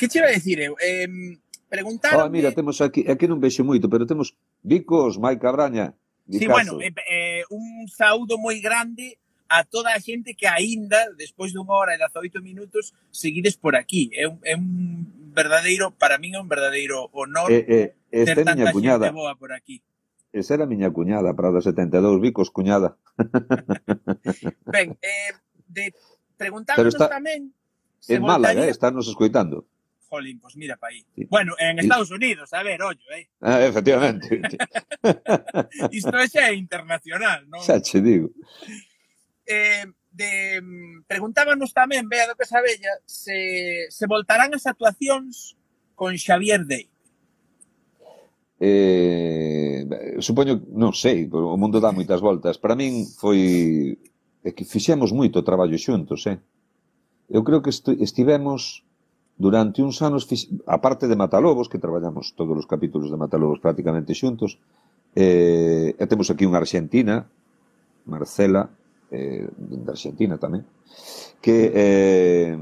Que 0.00 0.08
che 0.08 0.24
iba 0.24 0.32
a 0.32 0.36
decir 0.36 0.58
eu? 0.64 0.74
Eh, 0.80 1.36
preguntaron... 1.68 2.24
Oh, 2.24 2.32
mira, 2.32 2.56
temos 2.56 2.80
aquí, 2.80 3.04
aquí 3.04 3.28
non 3.28 3.38
vexo 3.38 3.60
moito, 3.68 3.92
pero 3.92 4.08
temos 4.08 4.32
Vicos, 4.64 5.20
Mai 5.20 5.36
Cabraña, 5.36 5.92
Sí, 6.24 6.46
bueno, 6.46 6.80
eh, 6.80 6.94
eh, 7.10 7.44
un 7.50 7.84
saúdo 7.84 8.40
moi 8.40 8.56
grande 8.56 9.20
a 9.44 9.60
toda 9.60 9.92
a 9.92 10.00
xente 10.00 10.32
que 10.32 10.48
aínda, 10.48 11.12
despois 11.20 11.52
dunha 11.52 11.68
hora 11.68 11.92
e 11.92 12.00
18 12.00 12.40
minutos, 12.40 12.96
seguides 13.12 13.60
por 13.60 13.76
aquí. 13.76 14.08
É 14.16 14.24
un, 14.24 14.40
é 14.40 14.56
un 14.56 15.23
verdadeiro, 15.34 15.90
para 15.98 16.16
min 16.22 16.38
é 16.38 16.40
un 16.40 16.48
verdadeiro 16.48 17.10
honor 17.12 17.50
eh, 17.50 17.98
eh, 18.08 18.24
ter 18.24 18.46
tanta 18.46 18.54
miña 18.54 18.72
cuñada. 18.72 19.06
xente 19.10 19.18
boa 19.18 19.34
por 19.34 19.50
aquí. 19.52 19.82
Esa 20.30 20.54
era 20.54 20.64
a 20.64 20.70
miña 20.70 20.90
cuñada, 20.90 21.34
Prada 21.34 21.60
72 21.60 22.22
Bicos, 22.22 22.50
cuñada. 22.50 22.98
ben, 24.74 24.98
eh, 24.98 25.30
de, 25.68 25.94
preguntámonos 26.38 26.94
está, 26.94 27.10
tamén... 27.10 27.54
En 28.06 28.20
Málaga, 28.22 28.62
voltaría... 28.62 28.66
eh, 28.66 28.74
estarnos 28.74 29.06
escoitando. 29.06 29.66
Jolín, 30.14 30.38
pois 30.38 30.54
pues 30.54 30.56
mira 30.56 30.76
pa 30.76 30.88
aí. 30.88 31.02
Sí. 31.14 31.26
Bueno, 31.30 31.54
en 31.58 31.78
Estados. 31.78 32.10
Unidos, 32.10 32.52
a 32.52 32.62
ver, 32.62 32.82
ollo, 32.82 33.10
eh. 33.16 33.28
Ah, 33.40 33.62
efectivamente. 33.62 34.40
Isto 35.90 36.14
é 36.18 36.26
xa 36.28 36.52
internacional, 36.54 37.46
non? 37.50 37.62
Xa 37.62 37.82
che 37.82 37.98
digo. 37.98 38.30
Eh, 39.46 39.86
de, 40.14 40.62
mm, 40.62 41.10
preguntábanos 41.10 41.74
tamén, 41.74 42.06
Bea 42.06 42.30
do 42.30 42.38
Casabella, 42.38 43.02
se, 43.04 43.90
se 43.90 44.04
voltarán 44.06 44.54
as 44.54 44.64
actuacións 44.64 45.58
con 45.98 46.14
Xavier 46.14 46.62
Dei. 46.64 46.86
Eh, 48.62 49.82
supoño, 50.22 50.62
non 50.70 50.94
sei, 50.94 51.26
o 51.26 51.58
mundo 51.58 51.82
dá 51.82 51.90
moitas 51.90 52.22
voltas. 52.22 52.56
Para 52.56 52.78
min 52.78 53.04
foi 53.18 53.98
é 54.44 54.50
que 54.52 54.68
fixemos 54.68 55.10
moito 55.10 55.42
traballo 55.42 55.74
xuntos, 55.76 56.28
eh? 56.30 56.38
Eu 57.28 57.42
creo 57.42 57.64
que 57.64 57.72
estivemos 57.72 58.84
durante 59.36 59.82
uns 59.82 59.98
anos, 60.04 60.28
fix... 60.28 60.46
a 60.68 60.78
parte 60.78 61.08
de 61.08 61.16
Matalobos, 61.16 61.66
que 61.66 61.82
traballamos 61.82 62.36
todos 62.38 62.54
os 62.54 62.68
capítulos 62.68 63.10
de 63.10 63.18
Matalobos 63.18 63.58
prácticamente 63.58 64.14
xuntos, 64.14 64.60
eh, 65.16 65.96
e 65.98 66.04
temos 66.06 66.30
aquí 66.30 66.46
unha 66.46 66.60
argentina, 66.60 67.26
Marcela, 68.06 68.70
eh, 69.10 69.48
de 69.50 69.90
Argentina 69.90 70.38
tamén, 70.38 70.64
que 71.44 71.72
eh, 71.74 72.52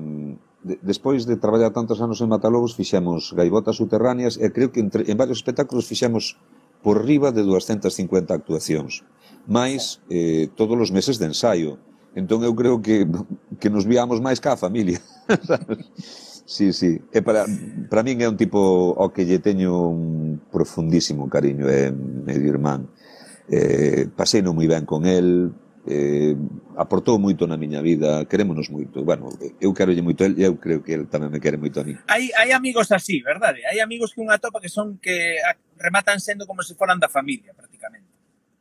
de, 0.62 0.78
despois 0.82 1.27
de 1.27 1.36
traballar 1.36 1.74
tantos 1.74 2.01
anos 2.01 2.23
en 2.23 2.31
Matalobos 2.31 2.74
fixemos 2.78 3.35
gaivotas 3.35 3.77
subterráneas 3.77 4.39
e 4.39 4.51
creo 4.55 4.70
que 4.70 4.81
entre, 4.81 5.06
en 5.10 5.19
varios 5.19 5.43
espectáculos 5.43 5.86
fixemos 5.86 6.39
por 6.82 7.06
riba 7.06 7.31
de 7.31 7.43
250 7.47 8.35
actuacións, 8.35 9.06
máis 9.47 10.02
eh, 10.10 10.51
todos 10.55 10.78
os 10.78 10.90
meses 10.90 11.19
de 11.19 11.31
ensaio. 11.31 11.78
Entón 12.12 12.44
eu 12.44 12.52
creo 12.52 12.82
que, 12.85 13.09
que 13.56 13.73
nos 13.73 13.89
viamos 13.89 14.20
máis 14.20 14.43
ca 14.43 14.55
a 14.55 14.60
familia. 14.60 15.01
sí, 16.44 16.74
sí. 16.74 17.01
E 17.09 17.23
para, 17.23 17.47
para 17.89 18.05
min 18.05 18.20
é 18.20 18.28
un 18.28 18.36
tipo 18.36 18.93
ao 18.98 19.14
que 19.14 19.24
lle 19.24 19.40
teño 19.40 19.89
un 19.89 20.43
profundísimo 20.51 21.31
cariño, 21.31 21.70
é 21.70 21.89
medio 21.90 22.52
irmán. 22.52 22.90
Eh, 23.48 24.10
paseino 24.12 24.52
moi 24.52 24.69
ben 24.69 24.85
con 24.85 25.06
el, 25.06 25.55
eh, 25.86 26.36
aportou 26.76 27.18
moito 27.18 27.46
na 27.46 27.59
miña 27.59 27.82
vida, 27.82 28.24
querémonos 28.26 28.70
moito. 28.70 29.02
Bueno, 29.02 29.34
eu 29.59 29.74
quero 29.74 29.90
lle 29.90 30.02
moito 30.02 30.22
el 30.22 30.38
e 30.38 30.46
eu 30.46 30.54
creo 30.54 30.82
que 30.82 30.94
el 30.94 31.10
tamén 31.10 31.30
me 31.30 31.42
quere 31.42 31.59
moito 31.59 31.82
a 31.82 31.84
mí. 31.84 31.98
Hai, 32.06 32.30
hai 32.38 32.54
amigos 32.54 32.94
así, 32.94 33.18
verdade? 33.22 33.66
Hai 33.66 33.82
amigos 33.82 34.14
que 34.14 34.22
unha 34.22 34.38
topa 34.38 34.62
que 34.62 34.70
son 34.70 35.02
que 35.02 35.42
rematan 35.78 36.22
sendo 36.22 36.46
como 36.46 36.62
se 36.62 36.78
foran 36.78 37.02
da 37.02 37.10
familia, 37.10 37.50
prácticamente. 37.50 38.06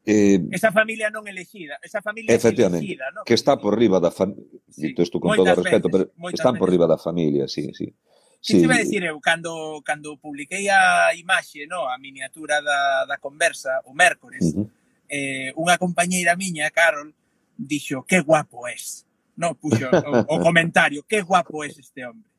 Eh, 0.01 0.41
esa 0.49 0.73
familia 0.73 1.13
non 1.13 1.29
elegida, 1.29 1.77
esa 1.85 2.01
familia 2.01 2.33
efectivamente, 2.33 2.89
elegida, 2.89 3.13
¿no? 3.13 3.21
que 3.21 3.37
está 3.37 3.53
por 3.61 3.77
riba 3.77 4.01
da 4.01 4.09
familia, 4.09 4.41
sí, 4.65 4.89
dito 4.89 5.05
isto 5.05 5.21
con 5.21 5.37
todo 5.37 5.45
o 5.45 5.61
respeto, 5.61 5.93
veces, 5.93 6.09
pero 6.17 6.33
están 6.33 6.57
veces. 6.57 6.61
por 6.65 6.67
riba 6.73 6.89
da 6.89 6.97
familia, 6.97 7.45
sí, 7.45 7.69
sí. 7.69 7.93
Que 8.41 8.57
sí. 8.57 8.65
te 8.65 8.73
dicir 8.73 9.05
eu, 9.05 9.21
cando, 9.21 9.85
cando 9.85 10.17
publiquei 10.17 10.65
a 10.73 11.13
imaxe, 11.13 11.69
no, 11.69 11.85
a 11.85 12.01
miniatura 12.01 12.65
da, 12.65 13.05
da 13.05 13.21
conversa, 13.21 13.85
o 13.85 13.93
mércores, 13.93 14.41
uh 14.41 14.65
-huh 14.65 14.80
eh, 15.11 15.51
unha 15.59 15.75
compañeira 15.75 16.39
miña, 16.39 16.71
Carol, 16.71 17.11
dixo, 17.59 18.07
que 18.07 18.23
guapo 18.23 18.71
es. 18.71 19.03
No, 19.35 19.59
puxo 19.59 19.91
o, 19.91 20.11
o 20.23 20.35
comentario, 20.47 21.03
que 21.03 21.21
guapo 21.21 21.67
es 21.67 21.77
este 21.77 22.07
hombre. 22.07 22.31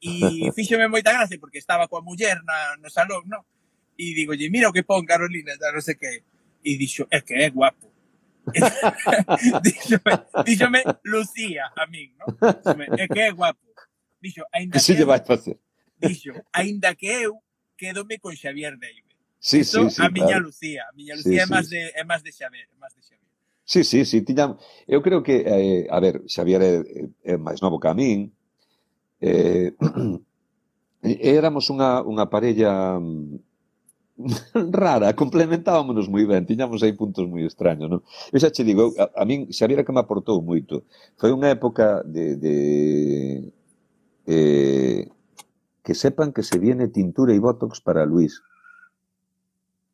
E 0.00 0.52
fíxome 0.56 0.88
moita 0.88 1.12
gracia 1.12 1.40
porque 1.40 1.58
estaba 1.58 1.88
coa 1.88 2.04
muller 2.04 2.44
na, 2.44 2.76
no 2.76 2.92
salón, 2.92 3.24
no? 3.24 3.44
E 3.96 4.12
digolle, 4.12 4.52
mira 4.52 4.68
o 4.68 4.72
que 4.72 4.84
pon 4.84 5.04
Carolina, 5.08 5.56
da 5.56 5.72
non 5.72 5.80
sei 5.80 5.96
que. 5.96 6.24
E 6.60 6.76
dixo, 6.76 7.08
é 7.08 7.24
que 7.24 7.36
é 7.36 7.48
guapo. 7.48 7.88
díxome, 9.64 10.12
díxome 10.44 10.80
Lucía 11.04 11.72
a 11.76 11.84
min, 11.88 12.12
no? 12.20 12.32
Díxome, 12.36 12.84
é 13.00 13.04
que 13.08 13.20
é 13.20 13.32
guapo. 13.32 13.64
Dixo, 14.20 14.44
ainda 14.52 14.76
que, 14.76 14.80
que 14.80 14.84
se 14.84 14.96
lle 14.96 15.08
vai 15.08 15.20
facer? 15.24 15.56
Dixo, 15.96 16.32
ainda 16.52 16.92
que 16.96 17.08
eu 17.08 17.40
quedome 17.76 18.20
con 18.20 18.36
Xavier 18.36 18.76
David. 18.76 19.09
Sí, 19.40 19.60
Isto, 19.60 19.88
sí, 19.88 19.96
sí, 19.96 20.02
a 20.04 20.10
miña 20.10 20.26
claro. 20.26 20.44
Lucía, 20.44 20.84
a 20.86 20.92
miña 20.92 21.16
Lucía 21.16 21.32
sí, 21.32 21.38
é 21.40 21.46
máis 21.48 21.66
sí. 21.66 21.72
de 21.72 21.80
é 21.96 22.04
máis 22.04 22.20
de 22.20 22.30
Xavier, 22.30 22.66
é 22.68 22.76
máis 22.76 22.92
de 22.92 23.00
Xavier. 23.00 23.30
Sí, 23.64 23.80
sí, 23.88 24.04
sí, 24.04 24.20
tiña, 24.20 24.52
eu 24.84 25.00
creo 25.00 25.24
que 25.24 25.40
eh, 25.48 25.88
a 25.88 25.98
ver, 25.98 26.20
Xavier 26.28 26.60
é, 26.60 26.74
é 27.24 27.34
máis 27.40 27.64
novo 27.64 27.80
que 27.80 27.88
a 27.88 27.96
min. 27.96 28.28
Eh, 29.16 29.72
éramos 31.40 31.72
unha 31.72 32.04
unha 32.04 32.28
parella 32.28 33.00
mm, 33.00 33.40
rara, 34.76 35.16
complementábamos 35.16 36.04
moi 36.12 36.28
ben, 36.28 36.44
tiñamos 36.44 36.84
aí 36.84 36.92
puntos 36.92 37.24
moi 37.24 37.40
extraños, 37.48 37.88
non? 37.88 38.04
Eu 38.28 38.38
xa 38.44 38.52
che 38.52 38.60
digo, 38.60 38.92
a, 39.00 39.08
a 39.16 39.24
min 39.24 39.48
Xavier 39.48 39.80
que 39.88 39.94
me 39.96 40.04
aportou 40.04 40.44
moito. 40.44 40.84
Foi 41.16 41.32
unha 41.32 41.48
época 41.48 42.04
de, 42.04 42.36
de 42.36 42.56
eh, 44.28 45.08
que 45.80 45.94
sepan 45.96 46.36
que 46.36 46.44
se 46.44 46.60
viene 46.60 46.92
tintura 46.92 47.32
e 47.32 47.40
botox 47.40 47.80
para 47.80 48.04
Luis. 48.04 48.44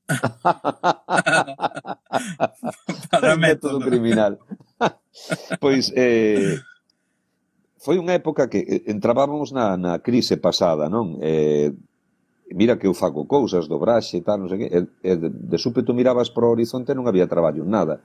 para 3.10 3.36
método. 3.36 3.78
método 3.78 3.80
criminal. 3.80 4.38
pois 5.62 5.92
eh, 5.96 6.60
foi 7.78 7.98
unha 7.98 8.14
época 8.18 8.48
que 8.50 8.58
eh, 8.66 8.82
entrábamos 8.90 9.50
na, 9.50 9.76
na 9.78 9.98
crise 9.98 10.36
pasada, 10.38 10.88
non? 10.90 11.18
Eh, 11.22 11.72
mira 12.54 12.78
que 12.78 12.86
eu 12.86 12.94
fago 12.94 13.26
cousas, 13.26 13.66
dobraxe 13.66 14.18
e 14.18 14.22
tal, 14.22 14.38
non 14.42 14.48
sei 14.50 14.66
que, 14.66 14.70
e, 14.70 14.86
e 15.02 15.16
de, 15.18 15.28
de 15.30 15.58
súpeto 15.58 15.94
mirabas 15.94 16.30
para 16.30 16.46
o 16.46 16.54
horizonte 16.54 16.94
e 16.94 16.98
non 16.98 17.10
había 17.10 17.26
traballo, 17.26 17.66
nada. 17.66 17.98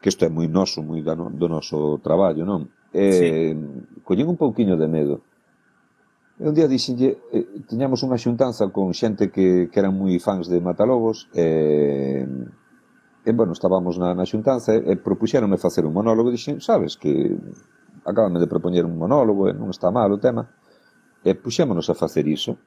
Que 0.00 0.08
isto 0.12 0.24
é 0.24 0.30
moi 0.32 0.48
noso, 0.48 0.84
moi 0.84 1.00
da, 1.00 1.16
do 1.16 1.48
noso 1.48 1.96
traballo, 2.00 2.44
non? 2.44 2.68
Eh, 2.92 3.12
sí. 3.12 3.28
Collín 4.04 4.28
un 4.28 4.36
pouquiño 4.36 4.76
de 4.76 4.88
medo. 4.88 5.24
E 6.34 6.48
un 6.50 6.54
día 6.54 6.66
dixenlle, 6.66 7.22
eh, 7.30 7.46
tiñamos 7.70 8.02
unha 8.02 8.18
xuntanza 8.18 8.66
con 8.74 8.90
xente 8.90 9.30
que, 9.30 9.70
que 9.70 9.78
eran 9.78 9.94
moi 9.94 10.18
fans 10.18 10.50
de 10.50 10.58
Matalobos, 10.58 11.30
e, 11.30 12.26
eh, 12.26 12.26
e 13.22 13.30
bueno, 13.30 13.54
estábamos 13.54 13.94
na, 14.02 14.18
na 14.18 14.26
xuntanza 14.26 14.74
e, 14.74 14.82
e 14.82 14.98
propuxéronme 14.98 15.62
facer 15.62 15.86
un 15.86 15.94
monólogo, 15.94 16.34
dixen, 16.34 16.58
sabes 16.58 16.98
que 16.98 17.38
acabame 18.02 18.42
de 18.42 18.50
propoñer 18.50 18.82
un 18.82 18.98
monólogo 18.98 19.46
e 19.46 19.54
non 19.54 19.70
está 19.70 19.94
mal 19.94 20.10
o 20.10 20.18
tema, 20.18 20.50
e 21.22 21.38
puxémonos 21.38 21.86
a 21.86 21.94
facer 21.94 22.26
iso. 22.26 22.58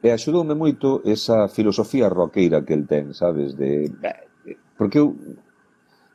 E 0.00 0.08
axudoume 0.08 0.56
moito 0.56 1.04
esa 1.04 1.52
filosofía 1.52 2.08
roqueira 2.08 2.64
que 2.64 2.72
el 2.72 2.88
ten, 2.88 3.12
sabes, 3.12 3.52
de... 3.60 3.92
Eh, 4.00 4.56
porque 4.80 5.04
eu 5.04 5.12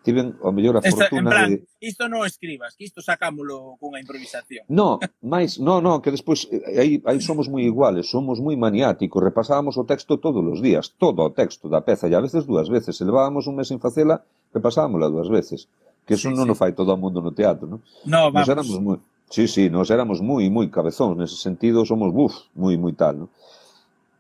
tiven 0.04 0.36
a 0.44 0.52
mellor 0.52 0.78
a 0.78 0.80
Esta, 0.80 1.06
fortuna 1.06 1.22
en 1.22 1.26
plan, 1.30 1.50
de... 1.50 1.68
isto 1.80 2.10
non 2.10 2.26
escribas, 2.26 2.74
que 2.74 2.86
isto 2.90 3.06
sacámolo 3.06 3.78
cunha 3.78 4.02
improvisación. 4.02 4.66
No, 4.70 4.98
máis, 5.22 5.62
no, 5.62 5.78
no, 5.78 6.02
que 6.02 6.10
despois 6.10 6.50
eh, 6.50 6.82
aí, 6.82 6.92
aí 7.06 7.20
somos 7.22 7.46
moi 7.46 7.62
iguales, 7.62 8.10
somos 8.10 8.42
moi 8.42 8.58
maniáticos, 8.58 9.22
repasábamos 9.22 9.78
o 9.78 9.86
texto 9.86 10.18
todos 10.18 10.42
os 10.42 10.60
días, 10.60 10.94
todo 10.98 11.22
o 11.22 11.30
texto 11.30 11.70
da 11.70 11.86
peza, 11.86 12.10
e 12.10 12.14
a 12.18 12.22
veces 12.22 12.50
dúas 12.50 12.68
veces, 12.68 12.98
se 12.98 13.06
levábamos 13.06 13.46
un 13.46 13.56
mes 13.62 13.70
en 13.70 13.78
facela, 13.78 14.26
repasábamosla 14.50 15.14
dúas 15.14 15.30
veces, 15.30 15.70
que 16.06 16.18
eso 16.18 16.30
sí, 16.30 16.36
non 16.36 16.50
sí. 16.50 16.52
o 16.52 16.56
fai 16.58 16.74
todo 16.74 16.92
o 16.94 17.00
mundo 17.00 17.22
no 17.22 17.32
teatro, 17.32 17.70
non? 17.70 17.80
No, 18.10 18.34
vamos. 18.34 18.50
Nos 18.50 18.50
éramos 18.50 18.78
moi, 18.82 18.98
sí, 19.30 19.46
sí, 19.46 19.70
nos 19.70 19.94
éramos 19.94 20.18
moi, 20.18 20.50
moi 20.50 20.66
cabezóns, 20.74 21.14
nese 21.14 21.38
sentido 21.38 21.86
somos, 21.86 22.10
buf, 22.10 22.34
moi, 22.58 22.74
moi 22.76 22.98
tal, 22.98 23.26
non? 23.26 23.30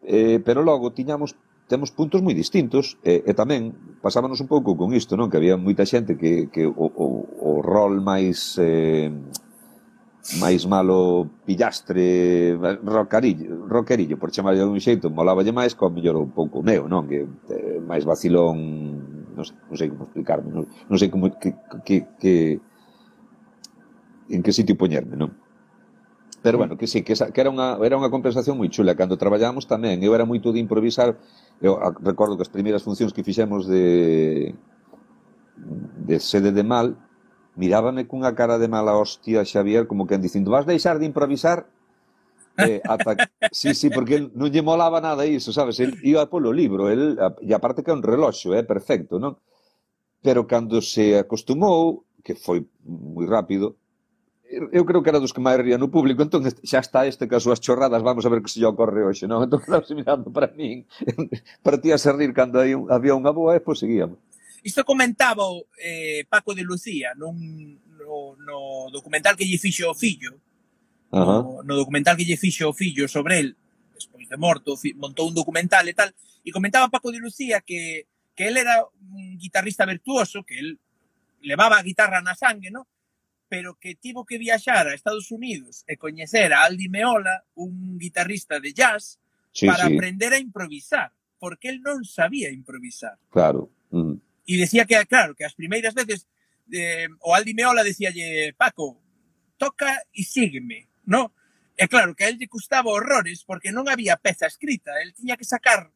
Eh, 0.06 0.41
pero 0.45 0.62
logo 0.62 0.94
tiñamos 0.94 1.34
temos 1.72 1.95
puntos 1.95 2.19
moi 2.19 2.35
distintos 2.35 2.99
e, 2.99 3.23
e 3.23 3.31
tamén 3.31 3.72
pasábanos 4.03 4.43
un 4.43 4.52
pouco 4.52 4.76
con 4.76 4.91
isto, 4.91 5.15
non? 5.15 5.31
Que 5.31 5.39
había 5.39 5.56
moita 5.56 5.88
xente 5.88 6.19
que, 6.19 6.52
que 6.52 6.68
o, 6.68 6.85
o, 6.91 7.07
o 7.39 7.52
rol 7.64 8.03
máis 8.03 8.60
eh, 8.60 9.07
máis 10.43 10.68
malo 10.69 11.31
pillastre 11.48 12.53
rockarillo, 12.84 13.65
rockerillo, 13.72 14.19
por 14.19 14.30
chamarlle 14.35 14.60
de 14.60 14.68
algún 14.68 14.84
xeito, 14.84 15.07
molaballe 15.10 15.56
máis 15.56 15.73
que 15.73 15.88
mellor 15.88 16.19
un 16.19 16.35
pouco 16.35 16.60
meu, 16.60 16.91
non? 16.91 17.07
Que 17.07 17.23
eh, 17.26 17.80
máis 17.81 18.03
vacilón, 18.03 18.60
non 19.34 19.43
sei, 19.48 19.56
non 19.72 19.77
sei 19.80 19.88
como 19.89 20.06
explicarme, 20.06 20.52
non, 20.52 20.68
non 20.68 20.98
sei 20.99 21.10
como 21.10 21.31
que, 21.39 21.56
que, 21.88 21.98
que 22.22 22.35
en 24.30 24.43
que 24.43 24.52
sitio 24.53 24.76
poñerme, 24.77 25.18
non? 25.18 25.40
Pero 26.41 26.57
bueno, 26.57 26.77
que 26.77 26.88
sí, 26.88 27.03
que, 27.03 27.13
esa, 27.13 27.31
que 27.31 27.41
era, 27.41 27.53
unha, 27.53 27.77
era 27.85 28.01
unha 28.01 28.09
compensación 28.09 28.57
moi 28.57 28.65
chula. 28.73 28.97
Cando 28.97 29.13
traballábamos 29.13 29.69
tamén, 29.69 30.01
eu 30.01 30.18
era 30.18 30.26
moito 30.26 30.49
de 30.49 30.57
improvisar. 30.57 31.13
Eu 31.61 31.77
ah, 31.77 31.93
recordo 32.01 32.34
que 32.34 32.41
as 32.41 32.49
primeiras 32.49 32.81
funcións 32.81 33.13
que 33.13 33.22
fixemos 33.22 33.69
de, 33.69 34.57
de 36.01 36.18
sede 36.18 36.49
de 36.49 36.65
mal, 36.65 36.97
mirábame 37.53 38.09
cunha 38.09 38.34
cara 38.34 38.57
de 38.57 38.65
mala 38.65 38.97
hostia 38.97 39.45
Xavier, 39.45 39.85
como 39.85 40.09
que 40.09 40.18
dicindo, 40.18 40.49
vas 40.49 40.65
deixar 40.65 40.97
de 40.97 41.05
improvisar? 41.05 41.69
Eh, 42.57 42.81
ata... 42.89 43.30
sí, 43.53 43.73
sí, 43.77 43.93
porque 43.93 44.19
non 44.34 44.49
lle 44.49 44.65
molaba 44.65 44.97
nada 44.97 45.30
iso, 45.30 45.53
sabes? 45.53 45.77
El 45.77 45.93
iba 46.01 46.26
polo 46.26 46.49
libro, 46.49 46.89
el, 46.89 47.22
e 47.41 47.53
aparte 47.53 47.85
que 47.85 47.93
é 47.93 47.95
un 47.95 48.01
reloxo, 48.01 48.57
é 48.57 48.61
eh, 48.61 48.65
perfecto, 48.65 49.22
non? 49.22 49.38
Pero 50.26 50.49
cando 50.49 50.81
se 50.81 51.22
acostumou, 51.22 52.05
que 52.26 52.34
foi 52.34 52.65
moi 52.85 53.26
rápido, 53.26 53.81
eu 54.52 54.84
creo 54.86 55.02
que 55.02 55.10
era 55.10 55.19
dos 55.19 55.32
que 55.32 55.40
máis 55.40 55.60
ría 55.60 55.80
no 55.80 55.88
público, 55.88 56.19
entón 56.22 56.44
xa 56.44 56.84
está 56.84 57.07
este 57.07 57.28
que 57.28 57.36
as 57.40 57.44
súas 57.44 57.64
chorradas, 57.64 58.03
vamos 58.03 58.26
a 58.26 58.32
ver 58.32 58.44
que 58.44 58.52
se 58.52 58.60
lle 58.60 58.68
ocorre 58.68 59.07
hoxe, 59.07 59.26
non? 59.26 59.40
Entón 59.48 59.64
estamos 59.64 59.90
mirando 59.95 60.28
para 60.28 60.52
min, 60.52 60.84
partía 61.68 61.95
a 61.95 62.11
rir 62.11 62.36
cando 62.36 62.60
había 62.60 63.15
unha 63.15 63.32
boa 63.32 63.56
e 63.56 63.64
pois 63.64 63.80
seguíamos. 63.80 64.19
Isto 64.61 64.86
comentaba 64.86 65.48
eh, 65.80 66.28
Paco 66.28 66.53
de 66.53 66.68
Lucía 66.68 67.15
nun, 67.15 67.40
no, 67.95 68.36
no 68.38 68.60
documental 68.91 69.40
que 69.40 69.48
lle 69.48 69.57
fixo 69.57 69.90
o 69.90 69.95
fillo, 69.95 70.36
uh 70.36 71.18
-huh. 71.18 71.41
no, 71.41 71.64
no 71.64 71.73
documental 71.80 72.19
que 72.19 72.28
lle 72.28 72.38
fixo 72.38 72.68
o 72.68 72.76
fillo 72.76 73.07
sobre 73.07 73.40
el, 73.40 73.56
despois 73.95 74.28
de 74.28 74.38
morto, 74.38 74.76
montou 74.99 75.32
un 75.32 75.36
documental 75.36 75.88
e 75.88 75.95
tal, 75.95 76.11
e 76.44 76.49
comentaba 76.52 76.91
Paco 76.91 77.10
de 77.10 77.23
Lucía 77.23 77.64
que, 77.64 78.06
que 78.36 78.49
él 78.49 78.57
era 78.57 78.84
un 78.84 79.38
guitarrista 79.38 79.86
virtuoso, 79.86 80.44
que 80.44 80.60
él 80.60 80.80
levaba 81.41 81.78
a 81.78 81.86
guitarra 81.86 82.22
na 82.22 82.36
sangue, 82.36 82.69
¿no? 82.69 82.86
pero 83.52 83.78
que 83.78 83.95
tivo 83.95 84.26
que 84.26 84.38
viaxar 84.38 84.88
a 84.88 84.95
Estados 84.95 85.30
Unidos 85.30 85.84
e 85.84 85.99
coñecer 85.99 86.56
a 86.56 86.64
Aldi 86.64 86.88
Meola, 86.88 87.44
un 87.60 87.99
guitarrista 87.99 88.64
de 88.64 88.72
jazz, 88.72 89.19
sí, 89.52 89.68
para 89.68 89.91
sí. 89.91 89.91
aprender 89.91 90.32
a 90.32 90.40
improvisar, 90.40 91.11
porque 91.36 91.68
él 91.68 91.84
non 91.84 92.07
sabía 92.07 92.48
improvisar. 92.48 93.19
Claro. 93.28 93.68
Mm. 93.91 94.23
E 94.48 94.53
decía 94.56 94.88
que, 94.88 94.95
claro, 95.03 95.36
que 95.36 95.44
as 95.44 95.52
primeiras 95.52 95.91
veces 95.91 96.32
eh, 96.72 97.11
o 97.28 97.36
Aldi 97.36 97.52
Meola 97.52 97.84
decíalle, 97.84 98.56
Paco, 98.56 99.03
toca 99.60 99.99
e 100.15 100.23
sígueme, 100.23 100.88
no? 101.03 101.36
E 101.76 101.91
claro, 101.91 102.15
que 102.15 102.23
a 102.23 102.32
él 102.32 102.40
lle 102.40 102.48
custaba 102.48 102.95
horrores 102.95 103.44
porque 103.44 103.76
non 103.76 103.91
había 103.91 104.15
peza 104.15 104.48
escrita, 104.48 104.95
él 105.03 105.11
tiña 105.11 105.36
que 105.36 105.44
sacar 105.44 105.91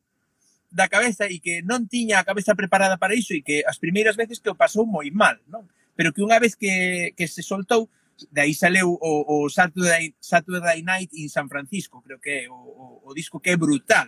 da 0.67 0.91
cabeza 0.91 1.23
e 1.31 1.39
que 1.39 1.63
non 1.63 1.87
tiña 1.87 2.19
a 2.19 2.27
cabeza 2.27 2.51
preparada 2.51 2.99
para 2.99 3.15
iso 3.15 3.31
e 3.31 3.39
que 3.39 3.63
as 3.63 3.79
primeiras 3.79 4.19
veces 4.19 4.43
que 4.43 4.51
o 4.51 4.59
pasou 4.59 4.83
moi 4.83 5.07
mal, 5.07 5.39
non? 5.47 5.71
pero 5.95 6.13
que 6.13 6.21
unha 6.21 6.37
vez 6.37 6.59
que, 6.59 7.15
que 7.15 7.25
se 7.25 7.41
soltou, 7.41 7.89
de 8.31 8.41
aí 8.41 8.53
saleu 8.53 8.95
o, 8.95 9.11
o 9.27 9.49
Saturday, 9.49 10.15
Saturday 10.19 10.83
Night 10.83 11.11
in 11.15 11.27
San 11.27 11.47
Francisco, 11.49 12.03
creo 12.03 12.19
que 12.19 12.45
é 12.45 12.49
o, 12.49 12.55
o, 12.55 12.85
o 13.07 13.13
disco 13.13 13.39
que 13.39 13.51
é 13.51 13.57
brutal. 13.57 14.07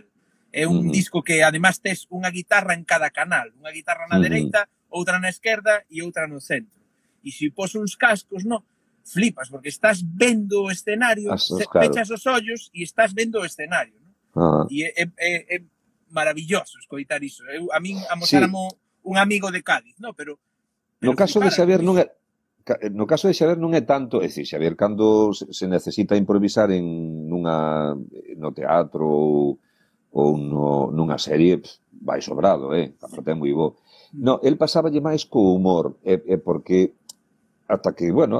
É 0.51 0.63
un 0.65 0.79
uh 0.79 0.83
-huh. 0.87 0.91
disco 0.91 1.23
que 1.23 1.43
además 1.43 1.83
tes 1.83 2.07
unha 2.07 2.31
guitarra 2.31 2.71
en 2.73 2.87
cada 2.87 3.11
canal, 3.11 3.51
unha 3.59 3.71
guitarra 3.71 4.07
na 4.07 4.15
uh 4.15 4.19
-huh. 4.19 4.27
dereita, 4.27 4.61
outra 4.87 5.19
na 5.19 5.27
esquerda 5.27 5.83
e 5.91 5.99
outra 5.99 6.27
no 6.27 6.39
centro. 6.39 6.79
E 7.23 7.31
se 7.35 7.51
pos 7.51 7.75
uns 7.75 7.99
cascos, 7.99 8.47
no, 8.47 8.63
flipas, 9.03 9.49
porque 9.51 9.69
estás 9.69 9.99
vendo 10.03 10.63
o 10.63 10.71
escenario, 10.71 11.31
Asos, 11.31 11.63
claro. 11.67 11.87
fechas 11.87 12.11
os 12.11 12.23
ollos 12.27 12.71
e 12.73 12.83
estás 12.83 13.11
vendo 13.11 13.39
o 13.39 13.45
escenario. 13.45 13.99
No? 13.99 14.11
Uh 14.35 14.63
-huh. 14.63 14.67
E 14.71 14.87
é, 14.87 15.03
é, 15.19 15.55
é 15.55 15.57
maravilloso 16.09 16.79
escoitar 16.79 17.23
iso. 17.23 17.43
Eu, 17.51 17.67
a 17.71 17.79
min 17.79 17.99
amosáramo 18.09 18.71
sí. 18.71 18.77
un 19.03 19.15
amigo 19.17 19.51
de 19.51 19.63
Cádiz, 19.63 19.95
no? 19.99 20.13
pero 20.13 20.39
No 21.01 21.13
caso 21.13 21.37
de 21.39 21.53
Xavier 21.53 21.85
non 21.85 22.01
é 22.01 22.09
eh, 22.67 22.89
no 22.91 23.05
caso 23.07 23.29
de 23.29 23.37
Xavier 23.37 23.55
non 23.61 23.71
é 23.77 23.81
tanto, 23.85 24.19
é 24.19 24.27
dicir, 24.27 24.43
Xavier 24.43 24.75
cando 24.75 25.31
se 25.31 25.65
necesita 25.69 26.19
improvisar 26.19 26.73
en 26.73 27.27
nunha 27.29 27.95
eh, 28.11 28.35
no 28.35 28.51
teatro 28.51 29.05
ou, 29.07 29.61
ou 30.11 30.29
no, 30.35 30.91
nunha 30.91 31.21
serie, 31.21 31.61
vai 32.01 32.19
sobrado, 32.19 32.75
eh, 32.75 32.91
a 32.99 33.07
parte 33.07 33.31
é 33.31 33.37
moi 33.37 33.53
bo. 33.53 33.79
Mm. 34.11 34.19
No, 34.19 34.33
el 34.43 34.57
pasáballe 34.57 34.99
máis 34.99 35.23
co 35.23 35.55
humor, 35.55 36.01
é, 36.03 36.17
é 36.17 36.37
porque 36.41 36.97
ata 37.67 37.91
que, 37.91 38.11
bueno, 38.11 38.39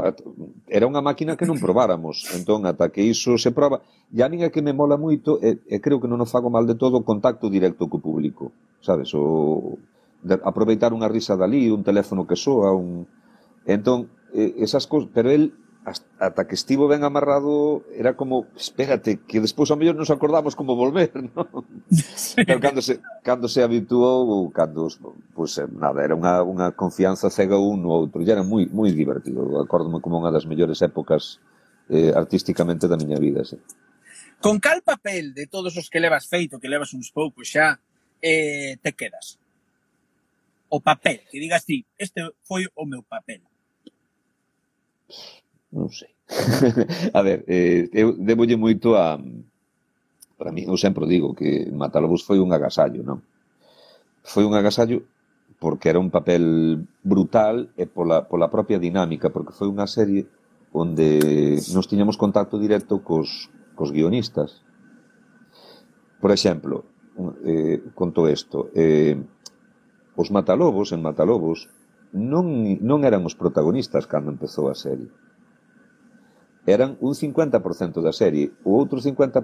era 0.68 0.88
unha 0.88 1.04
máquina 1.04 1.36
que 1.36 1.48
non 1.48 1.60
probáramos. 1.60 2.26
Entón, 2.38 2.64
ata 2.64 2.90
que 2.92 3.04
iso 3.04 3.36
se 3.36 3.52
proba, 3.52 3.84
e 4.12 4.20
a 4.24 4.32
minha 4.32 4.52
que 4.52 4.64
me 4.64 4.72
mola 4.72 4.96
moito, 4.96 5.40
e, 5.44 5.60
e 5.68 5.78
creo 5.84 6.00
que 6.00 6.08
non 6.08 6.24
o 6.24 6.28
fago 6.28 6.48
mal 6.50 6.66
de 6.66 6.80
todo, 6.80 7.00
o 7.00 7.08
contacto 7.08 7.52
directo 7.52 7.92
co 7.92 8.00
público. 8.00 8.52
Sabes, 8.80 9.12
o, 9.16 9.76
de 10.24 10.40
aproveitar 10.44 10.94
unha 10.94 11.10
risa 11.10 11.38
dali, 11.38 11.70
un 11.70 11.86
teléfono 11.86 12.26
que 12.26 12.36
soa, 12.36 12.74
un... 12.74 13.06
Entón, 13.68 14.10
esas 14.34 14.88
cousas, 14.88 15.12
pero 15.14 15.32
el 15.32 15.54
ata 16.20 16.48
que 16.48 16.56
estivo 16.56 16.88
ben 16.88 17.04
amarrado 17.08 17.84
era 17.96 18.20
como, 18.20 18.48
espérate, 18.58 19.24
que 19.24 19.40
despois 19.40 19.72
ao 19.72 19.80
mellor 19.80 19.96
nos 19.96 20.12
acordamos 20.12 20.52
como 20.52 20.76
volver, 20.76 21.16
non? 21.32 21.48
Sí. 21.88 22.44
Pero 22.44 22.60
cando 22.60 22.84
se, 22.84 23.00
cando 23.24 23.48
se 23.48 23.64
habituou, 23.64 24.52
cando, 24.52 24.92
pois 25.32 25.56
pues, 25.56 25.64
eh, 25.64 25.70
nada, 25.72 26.04
era 26.04 26.12
unha, 26.12 26.44
unha 26.44 26.76
confianza 26.76 27.32
cega 27.32 27.56
un 27.56 27.88
no 27.88 27.96
outro, 27.96 28.20
e 28.20 28.28
era 28.28 28.44
moi, 28.44 28.68
moi 28.68 28.92
divertido, 28.92 29.48
acórdome 29.64 30.04
como 30.04 30.20
unha 30.20 30.34
das 30.34 30.44
mellores 30.44 30.84
épocas 30.84 31.40
eh, 31.88 32.12
artísticamente 32.12 32.92
da 32.92 33.00
miña 33.00 33.16
vida, 33.16 33.48
sí. 33.48 33.56
Con 34.44 34.60
cal 34.60 34.84
papel 34.84 35.32
de 35.32 35.48
todos 35.48 35.80
os 35.80 35.88
que 35.88 36.04
levas 36.04 36.28
feito, 36.28 36.60
que 36.60 36.68
levas 36.68 36.92
uns 36.92 37.16
poucos 37.16 37.48
xa, 37.48 37.80
eh, 38.20 38.76
te 38.84 38.92
quedas? 38.92 39.40
o 40.70 40.80
papel, 40.82 41.24
que 41.32 41.40
digas 41.40 41.66
ti, 41.66 41.86
este 41.98 42.22
foi 42.44 42.68
o 42.76 42.84
meu 42.86 43.04
papel. 43.04 43.42
Non 45.72 45.88
sei. 45.92 46.12
a 47.18 47.22
ver, 47.24 47.48
eh, 47.48 47.88
eu 47.96 48.16
debolle 48.20 48.60
moito 48.60 48.96
a 48.96 49.16
para 50.38 50.52
mí, 50.52 50.64
eu 50.70 50.78
sempre 50.78 51.08
digo 51.08 51.34
que 51.34 51.66
Matalobos 51.74 52.22
foi 52.22 52.38
un 52.38 52.54
agasallo, 52.54 53.02
non? 53.02 53.26
Foi 54.22 54.46
un 54.46 54.54
agasallo 54.54 55.02
porque 55.58 55.90
era 55.90 55.98
un 55.98 56.14
papel 56.14 56.86
brutal 57.02 57.74
e 57.74 57.90
pola, 57.90 58.30
pola 58.30 58.54
propia 58.54 58.78
dinámica, 58.78 59.34
porque 59.34 59.58
foi 59.58 59.66
unha 59.66 59.90
serie 59.90 60.30
onde 60.70 61.58
nos 61.74 61.90
tiñamos 61.90 62.22
contacto 62.22 62.62
directo 62.62 63.02
cos, 63.02 63.50
cos 63.74 63.90
guionistas. 63.90 64.62
Por 66.22 66.30
exemplo, 66.30 66.86
eh, 67.42 67.82
conto 67.98 68.30
isto, 68.30 68.70
eh, 68.78 69.18
Os 70.18 70.34
Matalobos, 70.34 70.90
en 70.92 71.06
Matalobos, 71.06 71.70
non, 72.10 72.50
non 72.82 73.00
eran 73.06 73.22
os 73.30 73.38
protagonistas 73.38 74.10
cando 74.10 74.34
empezou 74.34 74.66
a 74.66 74.76
serie. 74.76 75.14
Eran 76.66 76.98
un 77.00 77.14
50% 77.14 78.02
da 78.02 78.12
serie, 78.12 78.50
o 78.66 78.74
outro 78.74 78.98
50% 78.98 79.38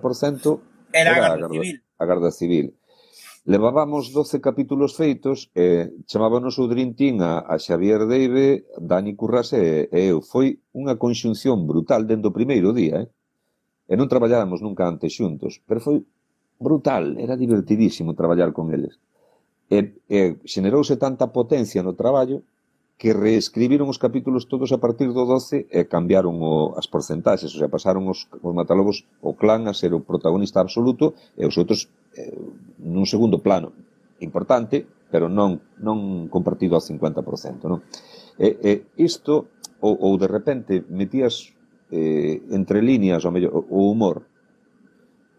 era, 0.90 1.14
era 1.14 1.14
a, 1.14 1.38
Garda, 1.38 1.48
Civil. 1.54 1.78
a 2.02 2.04
Garda 2.10 2.32
Civil. 2.34 2.68
Levábamos 3.46 4.16
12 4.16 4.40
capítulos 4.40 4.96
feitos 4.96 5.52
e 5.54 5.94
chamábanos 6.10 6.58
o 6.58 6.66
Dream 6.66 6.98
Team 6.98 7.22
a, 7.22 7.44
a 7.44 7.60
Xavier 7.60 8.08
Deive, 8.08 8.66
Dani 8.80 9.14
Curras 9.20 9.54
e, 9.54 9.92
e 9.94 10.00
eu. 10.10 10.26
Foi 10.26 10.64
unha 10.74 10.98
conxunción 10.98 11.68
brutal 11.70 12.08
dentro 12.08 12.32
do 12.32 12.36
primeiro 12.36 12.74
día, 12.74 13.04
eh? 13.04 13.08
E 13.86 13.94
non 14.00 14.08
traballábamos 14.08 14.64
nunca 14.64 14.88
antes 14.88 15.12
xuntos, 15.14 15.60
pero 15.68 15.84
foi 15.84 16.02
brutal, 16.58 17.20
era 17.20 17.36
divertidísimo 17.36 18.16
traballar 18.16 18.56
con 18.56 18.72
eles. 18.72 18.96
E, 19.72 19.96
e 20.10 20.38
xenerouse 20.44 21.00
tanta 21.00 21.32
potencia 21.32 21.82
no 21.82 21.96
traballo 21.96 22.44
que 22.98 23.12
reescribiron 23.12 23.90
os 23.90 24.00
capítulos 24.00 24.46
todos 24.46 24.72
a 24.72 24.80
partir 24.80 25.12
do 25.12 25.26
12 25.26 25.68
e 25.68 25.82
cambiaron 25.90 26.40
o, 26.40 26.78
as 26.80 26.88
porcentaxes, 26.88 27.52
o 27.52 27.58
sea, 27.60 27.68
pasaron 27.68 28.08
os, 28.08 28.30
os 28.30 28.54
matalobos 28.54 29.04
o 29.20 29.34
clan 29.34 29.68
a 29.68 29.74
ser 29.74 29.92
o 29.92 30.06
protagonista 30.06 30.62
absoluto 30.62 31.12
e 31.36 31.44
os 31.44 31.58
outros 31.58 31.90
eh, 32.16 32.32
nun 32.80 33.04
segundo 33.10 33.44
plano 33.44 33.74
importante, 34.22 34.88
pero 35.12 35.28
non 35.28 35.60
non 35.84 36.32
compartido 36.32 36.78
ao 36.78 36.86
50%, 36.86 37.68
non? 37.68 37.84
E, 38.40 38.56
e 38.62 38.72
isto 39.02 39.52
ou, 39.84 40.00
ou 40.00 40.16
de 40.16 40.30
repente 40.30 40.86
metías 40.88 41.52
eh, 41.92 42.40
entre 42.56 42.80
líneas, 42.80 43.26
ou 43.26 43.36
mellor, 43.36 43.68
o 43.68 43.92
humor 43.92 44.24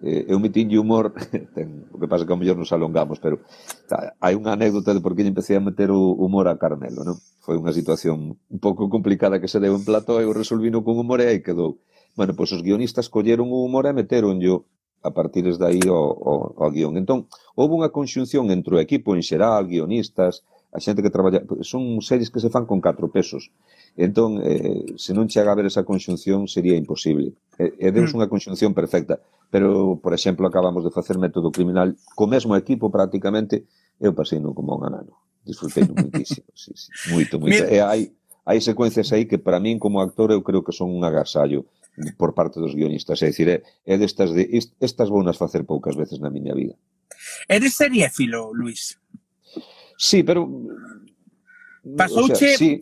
eh, 0.04 0.28
eu 0.28 0.36
metinlle 0.36 0.76
humor, 0.76 1.16
ten, 1.56 1.88
o 1.88 1.96
que 1.96 2.04
pasa 2.04 2.28
que 2.28 2.32
ao 2.32 2.36
mellor 2.36 2.60
nos 2.60 2.70
alongamos, 2.76 3.16
pero 3.16 3.40
tá, 3.88 4.12
hai 4.20 4.36
unha 4.36 4.52
anécdota 4.52 4.92
de 4.92 5.00
por 5.00 5.16
que 5.16 5.24
empecé 5.24 5.56
a 5.56 5.64
meter 5.64 5.88
o 5.88 6.12
humor 6.20 6.44
a 6.52 6.60
Carmelo, 6.60 7.00
non? 7.08 7.16
Foi 7.40 7.56
unha 7.56 7.72
situación 7.72 8.36
un 8.36 8.60
pouco 8.60 8.92
complicada 8.92 9.40
que 9.40 9.48
se 9.48 9.58
deu 9.58 9.72
en 9.72 9.82
plató, 9.82 10.20
eu 10.20 10.36
resolvino 10.36 10.84
con 10.84 11.00
humor 11.00 11.24
e 11.24 11.32
aí 11.32 11.40
quedou. 11.40 11.80
Bueno, 12.12 12.36
pois 12.36 12.52
os 12.52 12.60
guionistas 12.60 13.08
colleron 13.08 13.48
o 13.48 13.64
humor 13.64 13.88
e 13.88 13.96
meteronllo 13.96 14.68
a 15.04 15.10
partir 15.10 15.44
de 15.44 15.64
aí 15.64 15.80
o, 15.88 16.00
o, 16.00 16.32
o 16.56 16.66
guión. 16.70 16.96
Entón, 17.00 17.28
houve 17.56 17.72
unha 17.76 17.92
conxunción 17.92 18.52
entre 18.52 18.76
o 18.76 18.80
equipo 18.80 19.16
en 19.16 19.24
xeral, 19.24 19.64
guionistas, 19.68 20.44
a 20.74 20.82
xente 20.82 21.06
que 21.06 21.14
traballa, 21.14 21.46
son 21.62 22.02
series 22.02 22.34
que 22.34 22.42
se 22.42 22.50
fan 22.50 22.66
con 22.66 22.82
4 22.82 23.06
pesos. 23.14 23.54
Entón, 23.94 24.42
eh, 24.42 24.98
se 24.98 25.14
non 25.14 25.30
chega 25.30 25.54
a 25.54 25.58
ver 25.58 25.70
esa 25.70 25.86
conxunción, 25.86 26.50
sería 26.50 26.74
imposible. 26.74 27.38
E, 27.54 27.78
e 27.78 27.88
deus 27.94 28.10
mm. 28.10 28.18
unha 28.18 28.26
conxunción 28.26 28.74
perfecta. 28.74 29.22
Pero, 29.54 30.02
por 30.02 30.10
exemplo, 30.10 30.50
acabamos 30.50 30.82
de 30.82 30.90
facer 30.90 31.14
método 31.14 31.54
criminal 31.54 31.94
co 32.18 32.26
mesmo 32.26 32.58
equipo 32.58 32.90
prácticamente, 32.90 33.70
eu 34.02 34.10
pasei 34.18 34.42
no 34.42 34.50
como 34.50 34.74
un 34.74 34.82
anano. 34.82 35.14
Disfrutei 35.46 35.86
muitísimo. 35.94 36.50
sí, 36.58 36.74
sí, 36.74 36.90
moito, 37.14 37.38
moito. 37.38 37.54
Mira. 37.54 37.70
E 37.70 37.78
hai, 37.78 38.10
hai 38.42 38.58
secuencias 38.58 39.14
aí 39.14 39.30
que 39.30 39.38
para 39.38 39.62
min 39.62 39.78
como 39.78 40.02
actor 40.02 40.34
eu 40.34 40.42
creo 40.42 40.66
que 40.66 40.74
son 40.74 40.90
un 40.90 41.06
agasallo 41.06 41.70
por 42.18 42.34
parte 42.34 42.58
dos 42.58 42.74
guionistas. 42.74 43.22
É 43.22 43.30
dicir, 43.30 43.46
é, 43.46 43.62
é 43.86 43.94
destas 43.94 44.34
de, 44.34 44.50
estas 44.82 45.06
bonas 45.06 45.38
facer 45.38 45.62
poucas 45.62 45.94
veces 45.94 46.18
na 46.18 46.34
miña 46.34 46.50
vida. 46.50 46.74
Eres 47.46 47.78
seriéfilo, 47.78 48.50
Luis? 48.50 48.98
Sí, 50.04 50.22
pero... 50.22 50.46
Pasouche, 51.96 52.32
o 52.32 52.36
sea, 52.36 52.58
sí. 52.58 52.80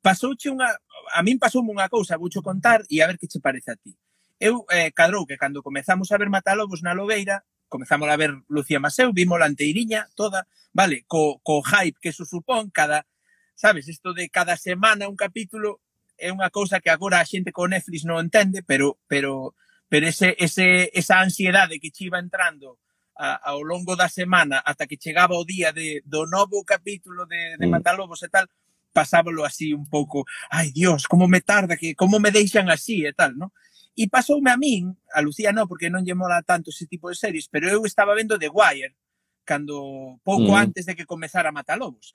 pasouche 0.00 0.48
unha... 0.48 0.72
A 1.12 1.20
min 1.20 1.36
pasoume 1.36 1.68
unha 1.76 1.92
cousa, 1.92 2.16
voucho 2.16 2.40
contar 2.40 2.80
e 2.88 3.04
a 3.04 3.06
ver 3.06 3.20
que 3.20 3.28
che 3.28 3.36
parece 3.36 3.72
a 3.72 3.76
ti. 3.76 3.92
Eu 4.40 4.64
eh, 4.72 4.88
cadrou 4.96 5.28
que 5.28 5.36
cando 5.36 5.60
comezamos 5.60 6.08
a 6.08 6.16
ver 6.16 6.32
Matalobos 6.32 6.80
na 6.80 6.96
Lobeira, 6.96 7.44
comezamos 7.68 8.08
a 8.08 8.16
ver 8.16 8.32
Lucía 8.48 8.80
Maseu, 8.80 9.12
vimos 9.12 9.36
la 9.36 9.44
anteiriña 9.44 10.08
toda, 10.16 10.48
vale, 10.72 11.04
co, 11.04 11.44
co 11.44 11.60
hype 11.60 12.00
que 12.00 12.08
eso 12.08 12.24
supón 12.24 12.72
cada, 12.72 13.04
sabes, 13.52 13.84
isto 13.84 14.16
de 14.16 14.32
cada 14.32 14.56
semana 14.56 15.04
un 15.12 15.20
capítulo 15.20 15.84
é 16.16 16.32
unha 16.32 16.48
cousa 16.48 16.80
que 16.80 16.88
agora 16.88 17.20
a 17.20 17.28
xente 17.28 17.52
con 17.52 17.76
Netflix 17.76 18.08
non 18.08 18.24
entende, 18.24 18.64
pero 18.64 18.96
pero 19.04 19.52
pero 19.92 20.08
ese, 20.08 20.32
ese, 20.40 20.88
esa 20.96 21.20
ansiedade 21.20 21.76
que 21.76 21.92
che 21.92 22.08
iba 22.08 22.16
entrando 22.16 22.80
a, 23.16 23.50
ao 23.50 23.62
longo 23.62 23.96
da 23.96 24.08
semana 24.08 24.62
ata 24.64 24.86
que 24.86 24.98
chegaba 24.98 25.38
o 25.38 25.44
día 25.44 25.72
de, 25.72 26.02
do 26.04 26.26
novo 26.26 26.64
capítulo 26.64 27.26
de, 27.26 27.56
de 27.58 27.66
mm. 27.66 27.70
Matalobos 27.70 28.22
e 28.22 28.28
tal, 28.28 28.48
pasábalo 28.92 29.44
así 29.44 29.74
un 29.74 29.86
pouco, 29.86 30.24
ai 30.50 30.70
dios, 30.70 31.06
como 31.06 31.26
me 31.26 31.40
tarda, 31.40 31.76
que 31.76 31.94
como 31.94 32.18
me 32.18 32.30
deixan 32.30 32.70
así 32.70 33.06
e 33.06 33.12
tal, 33.12 33.34
non? 33.34 33.50
E 33.94 34.10
pasoume 34.10 34.50
a 34.50 34.58
min, 34.58 34.90
a 35.14 35.22
Lucía 35.22 35.54
non, 35.54 35.70
porque 35.70 35.86
non 35.90 36.02
lle 36.02 36.18
mola 36.18 36.42
tanto 36.42 36.74
ese 36.74 36.86
tipo 36.90 37.06
de 37.10 37.18
series, 37.18 37.46
pero 37.46 37.70
eu 37.70 37.86
estaba 37.86 38.14
vendo 38.14 38.38
The 38.38 38.50
Wire, 38.50 38.98
cando 39.46 40.18
pouco 40.26 40.54
mm. 40.54 40.58
antes 40.58 40.86
de 40.86 40.94
que 40.98 41.06
comezara 41.06 41.54
Matalobos. 41.54 42.14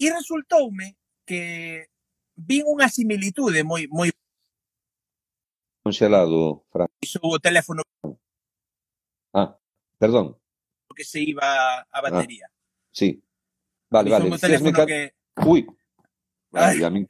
E 0.00 0.08
resultoume 0.08 0.96
que 1.28 1.88
vin 2.36 2.64
unha 2.64 2.88
similitude 2.88 3.60
moi 3.60 3.84
moi 3.92 4.08
conxelado, 5.82 6.64
Fran. 6.70 6.88
Iso 7.02 7.20
o 7.20 7.40
teléfono. 7.40 7.82
Ah. 9.34 9.58
Perdón. 10.02 10.36
Que 10.96 11.04
se 11.04 11.20
iba 11.20 11.46
a 11.46 11.86
ah, 11.92 12.00
batería. 12.02 12.50
Ah, 12.50 12.90
sí. 12.90 13.22
Vale, 13.88 14.10
vale. 14.10 14.30
Un 14.30 14.38
teléfono 14.38 14.84
que... 14.84 15.14
Ui. 15.46 15.64
Vale, 16.50 16.84
a 16.84 16.90
mí... 16.90 17.06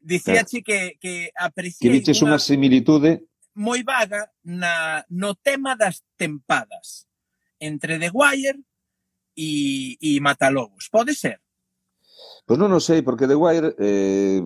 Dicíache 0.00 0.62
que, 0.62 0.96
que 0.98 1.30
apreciei... 1.36 1.84
Que 1.84 1.94
diches 1.94 2.24
unha 2.24 2.40
similitude... 2.40 3.28
Moi 3.54 3.84
vaga 3.84 4.24
na, 4.40 5.04
no 5.12 5.36
tema 5.36 5.76
das 5.76 6.00
tempadas 6.16 7.04
entre 7.60 8.00
The 8.00 8.08
Wire 8.08 8.64
e, 9.36 9.94
e 10.00 10.16
Matalobos. 10.24 10.88
Pode 10.88 11.12
ser? 11.12 11.44
Pois 12.48 12.56
pues 12.56 12.58
non 12.58 12.72
o 12.72 12.80
sei, 12.80 13.04
porque 13.04 13.28
The 13.28 13.36
Wire 13.36 13.76
eh, 13.76 14.40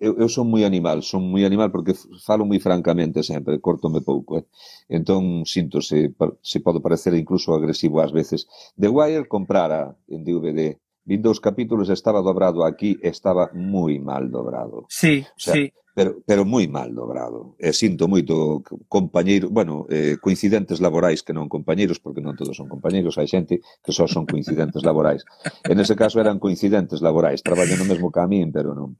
eu, 0.00 0.16
eu 0.16 0.28
son 0.32 0.48
moi 0.48 0.64
animal, 0.64 1.04
son 1.04 1.28
moi 1.28 1.44
animal 1.44 1.68
porque 1.68 1.92
falo 2.24 2.48
moi 2.48 2.58
francamente 2.58 3.20
sempre, 3.20 3.60
cortome 3.60 4.00
pouco, 4.00 4.40
eh? 4.40 4.44
Entón, 4.88 5.44
sinto 5.44 5.84
se, 5.84 6.16
se 6.40 6.58
podo 6.64 6.80
parecer 6.80 7.12
incluso 7.14 7.52
agresivo 7.52 8.00
ás 8.00 8.10
veces. 8.10 8.48
The 8.80 8.88
Wire 8.88 9.28
comprara 9.28 9.94
en 10.08 10.24
DVD. 10.24 10.80
Vin 11.04 11.20
dous 11.20 11.40
capítulos, 11.40 11.92
estaba 11.92 12.24
dobrado 12.24 12.64
aquí, 12.64 12.96
estaba 13.04 13.52
moi 13.52 14.00
mal 14.00 14.32
dobrado. 14.32 14.88
Sí, 14.88 15.20
o 15.36 15.40
sea, 15.40 15.54
sí. 15.54 15.72
Pero, 15.92 16.22
pero 16.24 16.46
moi 16.46 16.64
mal 16.70 16.94
dobrado. 16.94 17.58
E 17.58 17.74
sinto 17.76 18.08
moito 18.08 18.64
compañeiro, 18.88 19.50
bueno, 19.50 19.84
eh, 19.90 20.16
coincidentes 20.16 20.80
laborais 20.80 21.20
que 21.20 21.34
non 21.34 21.50
compañeiros, 21.50 21.98
porque 22.00 22.22
non 22.24 22.38
todos 22.38 22.56
son 22.56 22.70
compañeiros, 22.72 23.18
hai 23.20 23.28
xente 23.28 23.60
que 23.84 23.92
só 23.92 24.06
son 24.06 24.24
coincidentes 24.24 24.80
laborais. 24.86 25.26
En 25.66 25.76
ese 25.76 25.98
caso 25.98 26.22
eran 26.22 26.38
coincidentes 26.40 27.02
laborais, 27.04 27.42
traballan 27.42 27.76
no 27.76 27.90
mesmo 27.90 28.08
camín, 28.08 28.54
pero 28.54 28.72
non 28.72 28.96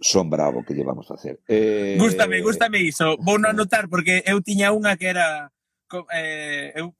son 0.00 0.30
bravo 0.30 0.64
que 0.64 0.74
llevamos 0.74 1.10
a 1.10 1.14
facer. 1.14 1.40
Eh, 1.46 1.96
gústame, 1.98 2.40
gústame 2.40 2.80
iso. 2.80 3.16
Vou 3.20 3.36
non 3.36 3.52
anotar 3.52 3.92
porque 3.92 4.24
eu 4.24 4.40
tiña 4.40 4.72
unha 4.72 4.96
que 4.96 5.12
era 5.12 5.52
eh, 6.12 6.72
eu 6.74 6.96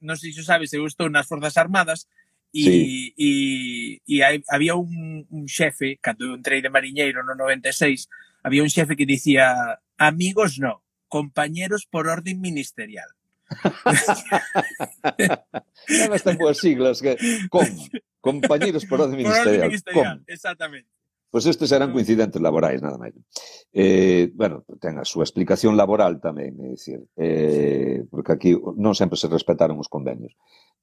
non 0.00 0.16
sei 0.16 0.32
se 0.32 0.46
sabes, 0.46 0.72
eu 0.72 0.86
estou 0.86 1.10
nas 1.10 1.28
Forzas 1.28 1.58
Armadas 1.58 2.06
e, 2.54 2.62
sí. 2.62 3.14
e, 3.18 3.30
e 4.06 4.22
hai, 4.22 4.40
había 4.48 4.78
un, 4.78 5.26
un 5.28 5.44
xefe, 5.50 5.98
cando 5.98 6.24
eu 6.24 6.38
entrei 6.38 6.62
de 6.62 6.70
mariñeiro 6.70 7.26
no 7.26 7.34
96, 7.34 8.06
había 8.46 8.62
un 8.62 8.70
xefe 8.70 8.94
que 8.94 9.04
dicía 9.04 9.82
amigos 9.98 10.62
no, 10.62 10.86
compañeros 11.10 11.90
por 11.90 12.06
orden 12.06 12.40
ministerial. 12.40 13.10
Non 15.84 16.16
están 16.16 16.40
boas 16.40 16.56
siglas 16.56 17.04
que 17.04 17.20
con 17.52 17.68
compañeros 18.24 18.88
por 18.88 19.04
orden 19.04 19.20
ministerial. 19.20 19.44
Por 19.44 19.52
orden 19.52 19.68
ministerial, 19.68 20.16
con. 20.16 20.30
exactamente. 20.30 20.88
Pois 21.34 21.50
estes 21.50 21.72
eran 21.74 21.90
coincidentes 21.90 22.38
laborais, 22.38 22.78
nada 22.78 22.94
máis. 22.94 23.10
Eh, 23.74 24.30
bueno, 24.38 24.62
ten 24.78 25.02
a 25.02 25.04
súa 25.04 25.26
explicación 25.26 25.74
laboral 25.74 26.22
tamén, 26.22 26.54
é 26.62 26.78
dicir, 26.78 27.10
eh, 27.18 28.06
porque 28.06 28.38
aquí 28.38 28.50
non 28.78 28.94
sempre 28.94 29.18
se 29.18 29.26
respetaron 29.26 29.74
os 29.82 29.90
convenios. 29.90 30.30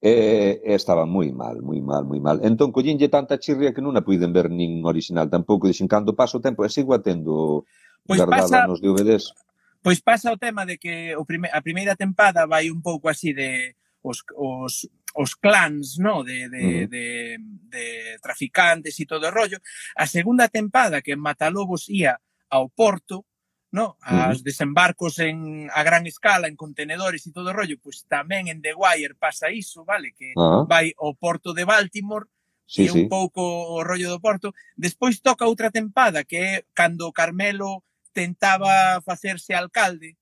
Eh, 0.04 0.60
estaba 0.68 1.08
moi 1.08 1.32
mal, 1.32 1.64
moi 1.64 1.80
mal, 1.80 2.04
moi 2.04 2.20
mal. 2.20 2.44
Entón, 2.44 2.76
collinlle 2.76 3.08
tanta 3.08 3.40
chirria 3.40 3.72
que 3.72 3.80
non 3.80 3.96
a 3.96 4.04
puiden 4.04 4.36
ver 4.36 4.52
nin 4.52 4.84
original 4.84 5.32
tampouco, 5.32 5.72
dixen, 5.72 5.88
cando 5.88 6.20
paso 6.20 6.44
o 6.44 6.44
tempo, 6.44 6.68
e 6.68 6.70
sigo 6.74 6.92
atendo 6.92 7.64
pois 8.04 8.20
guardada 8.20 8.68
pasa, 8.68 8.68
nos 8.68 8.84
DVDs. 8.84 9.32
Pois 9.80 10.04
pasa 10.04 10.36
o 10.36 10.42
tema 10.42 10.68
de 10.68 10.76
que 10.76 11.16
o 11.16 11.24
prime, 11.24 11.48
a 11.48 11.64
primeira 11.64 11.96
tempada 11.96 12.44
vai 12.44 12.68
un 12.68 12.84
pouco 12.84 13.08
así 13.08 13.32
de 13.32 13.80
os, 14.04 14.20
os 14.36 14.92
os 15.16 15.36
clans, 15.36 15.98
no, 16.00 16.24
de, 16.24 16.50
de, 16.50 16.64
uh 16.64 16.72
-huh. 16.72 16.88
de, 16.88 17.38
de 17.70 17.86
traficantes 18.22 19.00
e 19.00 19.06
todo 19.06 19.28
o 19.28 19.32
rollo. 19.32 19.60
A 19.96 20.08
segunda 20.08 20.48
tempada 20.48 21.02
que 21.02 21.16
Matalobos 21.16 21.90
ía 21.90 22.20
ao 22.50 22.70
Porto, 22.70 23.26
no, 23.72 23.96
as 24.02 24.12
uh 24.12 24.40
-huh. 24.40 24.44
desembarcos 24.44 25.20
en 25.20 25.70
a 25.72 25.84
gran 25.84 26.04
escala 26.08 26.48
en 26.48 26.60
contenedores 26.60 27.24
e 27.28 27.32
todo 27.32 27.52
o 27.52 27.56
rollo, 27.56 27.80
pois 27.80 28.04
tamén 28.08 28.52
en 28.52 28.60
The 28.60 28.76
Wire 28.76 29.16
pasa 29.16 29.48
iso, 29.52 29.88
vale, 29.88 30.12
que 30.12 30.36
uh 30.36 30.40
-huh. 30.40 30.64
vai 30.68 30.92
ao 31.00 31.16
Porto 31.16 31.56
de 31.56 31.64
Baltimore 31.64 32.28
sí, 32.68 32.88
e 32.88 32.92
un 32.92 33.04
sí. 33.04 33.12
pouco 33.12 33.42
o 33.76 33.84
rollo 33.84 34.12
do 34.12 34.20
Porto. 34.20 34.52
Despois 34.76 35.24
toca 35.24 35.48
outra 35.48 35.72
tempada 35.72 36.24
que 36.24 36.38
é 36.40 36.52
cando 36.76 37.12
Carmelo 37.12 37.84
tentaba 38.12 39.00
facerse 39.08 39.56
alcalde 39.56 40.20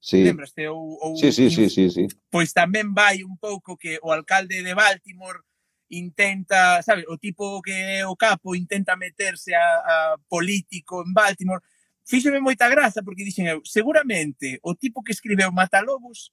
Sí. 0.00 0.22
Lembraste? 0.22 0.68
Ou, 0.68 0.98
ou, 1.02 1.16
sí, 1.16 1.32
sí, 1.32 1.50
sí, 1.50 1.68
sí, 1.68 1.90
sí. 1.90 2.06
Pois 2.30 2.54
tamén 2.54 2.94
vai 2.94 3.26
un 3.26 3.34
pouco 3.36 3.76
que 3.76 3.98
o 4.02 4.14
alcalde 4.14 4.62
de 4.62 4.74
Baltimore 4.74 5.42
intenta, 5.90 6.82
sabe, 6.82 7.04
o 7.08 7.16
tipo 7.18 7.60
que 7.62 7.72
é 7.72 8.06
o 8.06 8.14
capo 8.14 8.54
intenta 8.54 8.96
meterse 8.96 9.54
a, 9.54 9.66
a 9.82 9.96
político 10.28 11.02
en 11.02 11.12
Baltimore. 11.12 11.64
Fíxeme 12.04 12.40
moita 12.40 12.68
graza 12.68 13.02
porque 13.02 13.24
dixen 13.24 13.48
eu, 13.48 13.60
seguramente 13.64 14.60
o 14.62 14.74
tipo 14.78 15.02
que 15.02 15.12
escribeu 15.12 15.50
Matalobos 15.52 16.32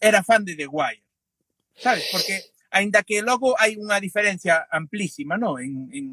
era 0.00 0.24
fan 0.24 0.44
de 0.44 0.56
The 0.56 0.66
Wire. 0.66 1.04
Sabes? 1.76 2.08
Porque 2.10 2.40
aínda 2.70 3.02
que 3.02 3.22
logo 3.22 3.54
hai 3.58 3.76
unha 3.76 4.00
diferencia 4.00 4.66
amplísima, 4.70 5.36
no, 5.36 5.58
en, 5.58 5.90
en 5.92 6.06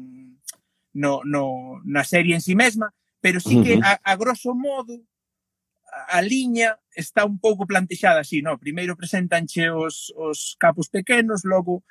no, 0.94 1.24
no 1.24 1.80
na 1.88 2.04
serie 2.04 2.36
en 2.36 2.44
sí 2.44 2.54
mesma, 2.54 2.92
pero 3.22 3.40
sí 3.40 3.62
que 3.62 3.80
a, 3.82 3.98
a 4.02 4.14
grosso 4.14 4.54
modo 4.54 5.00
a 5.92 6.22
liña 6.22 6.80
está 6.94 7.24
un 7.24 7.38
pouco 7.38 7.66
plantexada 7.66 8.20
así, 8.20 8.40
no? 8.40 8.58
Primeiro 8.58 8.96
presentanche 8.96 9.68
os, 9.70 10.12
os 10.16 10.56
capos 10.58 10.88
pequenos, 10.88 11.44
logo 11.44 11.84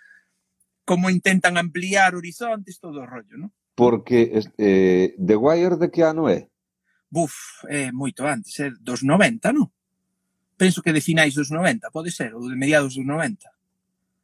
como 0.85 1.09
intentan 1.09 1.57
ampliar 1.57 2.15
horizontes, 2.15 2.81
todo 2.81 3.01
o 3.01 3.07
rollo, 3.07 3.37
non? 3.37 3.53
Porque 3.77 4.33
eh, 4.57 5.13
The 5.15 5.37
Wire 5.37 5.77
de 5.77 5.87
que 5.93 6.01
ano 6.01 6.27
é? 6.27 6.49
Buf, 7.07 7.65
é 7.69 7.87
eh, 7.87 7.91
moito 7.91 8.25
antes, 8.25 8.57
é 8.59 8.67
eh, 8.67 8.73
dos 8.81 9.05
90, 9.05 9.53
non? 9.53 9.69
Penso 10.57 10.81
que 10.81 10.93
de 10.93 11.01
finais 11.01 11.33
dos 11.33 11.49
90, 11.49 11.89
pode 11.93 12.09
ser, 12.09 12.33
ou 12.33 12.45
de 12.49 12.57
mediados 12.57 12.97
dos 12.97 13.05
90. 13.05 13.45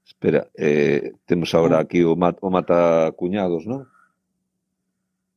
Espera, 0.06 0.50
eh, 0.58 1.14
temos 1.26 1.54
agora 1.54 1.80
aquí 1.80 2.04
o, 2.04 2.16
mat, 2.16 2.38
o 2.42 2.50
mata 2.50 3.12
cuñados, 3.14 3.66
non? 3.66 3.86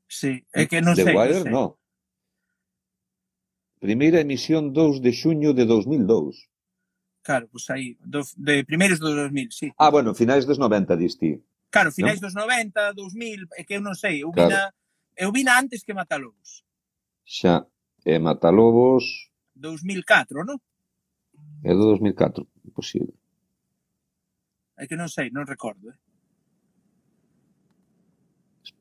Sí, 0.09 0.43
é 0.51 0.67
que 0.67 0.81
non 0.81 0.97
The 0.97 1.05
sei. 1.05 1.13
The 1.13 1.19
Wire, 1.19 1.43
non. 1.51 1.80
Primeira 3.81 4.21
emisión 4.21 4.77
2 4.77 5.01
de 5.01 5.13
xuño 5.17 5.57
de 5.57 5.65
2002. 5.65 6.37
Claro, 7.25 7.49
pois 7.49 7.65
aí, 7.73 7.97
do, 8.05 8.21
de 8.37 8.61
primeiros 8.65 9.01
do 9.01 9.09
2000, 9.09 9.49
sí. 9.53 9.73
Ah, 9.81 9.89
bueno, 9.89 10.13
finais 10.13 10.45
dos 10.45 10.61
90, 10.61 11.01
dis 11.01 11.17
ti. 11.17 11.41
Claro, 11.73 11.89
finais 11.89 12.21
¿no? 12.21 12.29
dos 12.29 12.37
90, 12.37 12.93
2000, 12.93 13.49
é 13.57 13.65
que 13.65 13.81
eu 13.81 13.81
non 13.81 13.97
sei, 13.97 14.21
eu 14.21 14.33
claro. 14.37 14.53
eu 15.17 15.33
vina 15.33 15.57
antes 15.57 15.81
que 15.81 15.97
Matalobos. 15.97 16.61
Xa, 17.25 17.65
e 18.05 18.21
Matalobos... 18.21 19.33
2004, 19.57 20.45
non? 20.45 20.61
É 21.65 21.73
do 21.73 21.97
2004, 21.97 22.45
posible. 22.77 23.17
É 24.77 24.85
que 24.85 24.97
non 24.97 25.09
sei, 25.09 25.33
non 25.33 25.49
recordo. 25.49 25.89
Eh? 25.89 25.99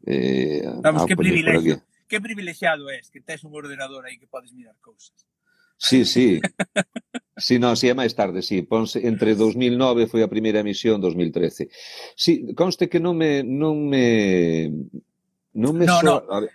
Eh, 0.07 0.63
Vamos, 0.83 1.03
ah, 1.03 1.07
que 1.07 1.15
privilegio 1.15 1.83
que 2.09 2.19
privilexiado 2.19 2.89
és 2.89 3.13
que 3.13 3.21
tes 3.21 3.45
un 3.45 3.53
ordenador 3.53 4.09
aí 4.09 4.17
que 4.17 4.27
podes 4.27 4.51
mirar 4.51 4.75
cousas. 4.81 5.29
Sí, 5.77 6.03
sí. 6.03 6.41
Sí, 7.39 7.55
non, 7.55 7.79
sí, 7.79 7.87
é 7.87 7.95
máis 7.95 8.11
tarde, 8.19 8.43
sí. 8.43 8.67
Ponse, 8.67 8.99
entre 8.99 9.31
2009 9.31 10.11
foi 10.11 10.19
a 10.19 10.27
primeira 10.27 10.59
emisión, 10.59 10.99
2013. 10.99 11.71
Sí, 12.19 12.51
conste 12.51 12.91
que 12.91 12.99
non 12.99 13.15
me... 13.15 13.47
Non 13.47 13.87
me... 13.87 14.67
Non 15.55 15.71
me... 15.71 15.87
No, 15.87 16.03
so... 16.03 16.03
no. 16.03 16.15
A 16.27 16.43
ver. 16.43 16.51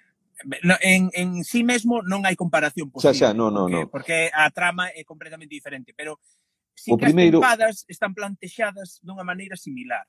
No, 0.60 0.76
en, 0.84 1.08
en 1.16 1.40
sí 1.40 1.64
mesmo 1.64 2.04
non 2.04 2.28
hai 2.28 2.36
comparación 2.36 2.92
posible. 2.92 3.16
Xa, 3.16 3.32
xa, 3.32 3.32
no, 3.32 3.48
no, 3.48 3.64
porque, 3.64 3.80
no. 3.80 3.88
porque 3.88 4.16
a 4.28 4.44
trama 4.52 4.92
é 4.92 5.08
completamente 5.08 5.56
diferente, 5.56 5.96
pero 5.96 6.20
sí 6.76 6.92
o 6.92 7.00
que 7.00 7.08
primeiro... 7.08 7.40
as 7.40 7.48
tempadas 7.48 7.76
están 7.88 8.12
plantexadas 8.12 9.00
dunha 9.00 9.24
maneira 9.24 9.56
similar. 9.56 10.04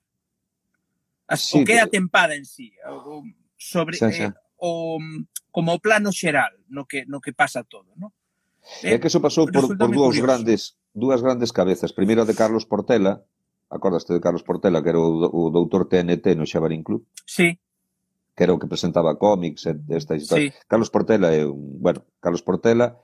As, 1.24 1.40
sí, 1.40 1.64
o 1.64 1.64
que 1.64 1.80
é 1.80 1.82
a 1.82 1.88
tempada 1.88 2.36
en 2.36 2.44
sí, 2.44 2.76
o, 2.84 3.24
sobre 3.56 3.96
xa, 3.96 4.12
xa. 4.12 4.28
Eh, 4.28 4.45
o 4.66 4.98
como 5.54 5.78
o 5.78 5.80
plano 5.80 6.10
xeral 6.10 6.58
no 6.74 6.90
que 6.90 7.06
no 7.06 7.22
que 7.22 7.38
pasa 7.38 7.62
todo, 7.64 7.94
¿no? 8.02 8.10
Eh, 8.82 8.98
é 8.98 9.00
que 9.00 9.08
eso 9.08 9.22
pasou 9.22 9.46
por, 9.46 9.70
por 9.78 9.90
dúas 9.94 10.18
grandes 10.18 10.82
dúas 10.96 11.22
grandes 11.22 11.54
cabezas. 11.54 11.94
Primeiro 11.94 12.26
de 12.26 12.34
Carlos 12.34 12.66
Portela, 12.66 13.22
acordaste 13.70 14.14
de 14.14 14.24
Carlos 14.24 14.44
Portela, 14.44 14.82
que 14.82 14.90
era 14.90 15.00
o, 15.00 15.30
o 15.30 15.52
doutor 15.54 15.86
TNT 15.86 16.34
no 16.34 16.50
Xabarín 16.50 16.82
Club? 16.82 17.06
Sí. 17.26 17.60
Que 18.34 18.44
era 18.44 18.56
o 18.56 18.60
que 18.60 18.68
presentaba 18.68 19.20
cómics 19.22 19.70
e 19.70 19.78
esta 19.94 20.18
historia. 20.18 20.52
Sí. 20.52 20.58
Carlos 20.68 20.90
Portela 20.90 21.30
é 21.36 21.46
un, 21.46 21.78
bueno, 21.80 22.04
Carlos 22.20 22.42
Portela 22.42 22.98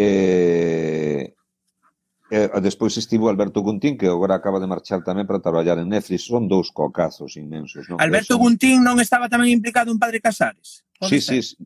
eh, 0.00 1.34
Eh, 2.30 2.46
despois 2.62 2.94
estivo 2.94 3.26
Alberto 3.26 3.58
Guntín, 3.60 3.98
que 3.98 4.06
agora 4.06 4.38
acaba 4.38 4.62
de 4.62 4.70
marchar 4.70 5.02
tamén 5.02 5.26
para 5.26 5.42
traballar 5.42 5.82
en 5.82 5.90
Netflix. 5.90 6.30
Son 6.30 6.46
dous 6.46 6.70
cocazos 6.70 7.34
inmensos. 7.34 7.90
Non? 7.90 7.98
Alberto 7.98 8.38
Eso... 8.38 8.42
Guntín 8.42 8.86
non 8.86 9.02
estaba 9.02 9.26
tamén 9.26 9.50
implicado 9.50 9.90
en 9.90 9.98
Padre 9.98 10.22
Casares? 10.22 10.86
Sí, 11.02 11.18
sí, 11.18 11.42
sí. 11.42 11.58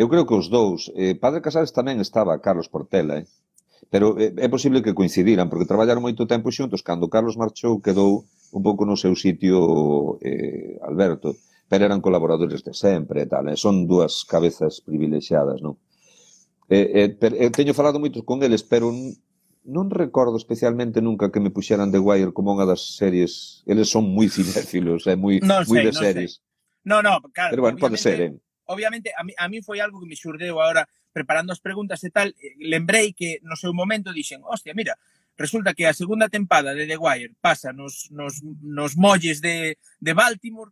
Eu 0.00 0.08
creo 0.08 0.24
que 0.24 0.32
os 0.32 0.48
dous. 0.48 0.88
Eh, 0.96 1.12
Padre 1.20 1.44
Casares 1.44 1.76
tamén 1.76 2.00
estaba 2.00 2.40
Carlos 2.40 2.72
Portela, 2.72 3.20
eh? 3.20 3.28
pero 3.92 4.16
eh, 4.16 4.32
é 4.40 4.48
posible 4.48 4.80
que 4.80 4.96
coincidiran, 4.96 5.52
porque 5.52 5.68
traballaron 5.68 6.00
moito 6.00 6.24
tempo 6.24 6.48
xuntos. 6.48 6.80
Cando 6.80 7.12
Carlos 7.12 7.36
marchou, 7.36 7.84
quedou 7.84 8.24
un 8.56 8.62
pouco 8.64 8.88
no 8.88 8.96
seu 8.96 9.12
sitio 9.12 10.16
eh, 10.24 10.80
Alberto, 10.80 11.36
pero 11.68 11.84
eran 11.84 12.00
colaboradores 12.00 12.64
de 12.64 12.72
sempre 12.72 13.24
e 13.24 13.28
tal. 13.28 13.52
Eh? 13.52 13.60
Son 13.60 13.84
dúas 13.84 14.24
cabezas 14.24 14.80
privilexiadas, 14.80 15.60
non? 15.60 15.76
Eh, 16.70 17.04
eh, 17.04 17.08
per, 17.12 17.34
eh, 17.34 17.50
teño 17.50 17.74
falado 17.74 17.98
moito 17.98 18.24
con 18.24 18.40
eles, 18.46 18.62
pero 18.62 18.94
non 19.70 19.86
recordo 19.86 20.34
especialmente 20.34 20.98
nunca 20.98 21.30
que 21.30 21.38
me 21.38 21.54
puxeran 21.54 21.94
The 21.94 22.02
Wire 22.02 22.34
como 22.34 22.50
unha 22.50 22.66
das 22.66 22.98
series. 22.98 23.62
Eles 23.70 23.86
son 23.86 24.10
moi 24.10 24.26
cinéfilos, 24.26 25.06
é 25.06 25.14
moi 25.14 25.38
non 25.38 25.62
moi 25.64 25.78
sei, 25.78 25.86
de 25.86 25.92
non 25.94 26.02
series. 26.02 26.32
No, 26.82 26.98
no, 26.98 27.22
claro. 27.30 27.54
Pero 27.54 27.62
bueno, 27.62 27.78
pode 27.78 27.94
ser, 27.94 28.18
eh. 28.18 28.32
Obviamente 28.66 29.14
a 29.14 29.22
mí, 29.22 29.32
a 29.38 29.46
mí 29.46 29.62
foi 29.62 29.78
algo 29.78 30.02
que 30.02 30.10
me 30.10 30.18
xurdeu 30.18 30.58
agora 30.58 30.90
preparando 31.14 31.54
as 31.54 31.62
preguntas 31.62 32.02
e 32.06 32.10
tal, 32.10 32.30
lembrei 32.58 33.14
que 33.14 33.42
no 33.42 33.58
seu 33.58 33.74
momento 33.74 34.14
dixen, 34.14 34.42
hostia, 34.46 34.74
mira, 34.74 34.94
resulta 35.34 35.74
que 35.74 35.86
a 35.86 35.94
segunda 35.94 36.28
tempada 36.28 36.74
de 36.74 36.86
The 36.86 36.98
Wire 36.98 37.34
pasa 37.40 37.72
nos, 37.72 38.06
nos, 38.10 38.42
nos 38.62 38.94
molles 38.94 39.40
de, 39.40 39.78
de 39.98 40.12
Baltimore 40.14 40.70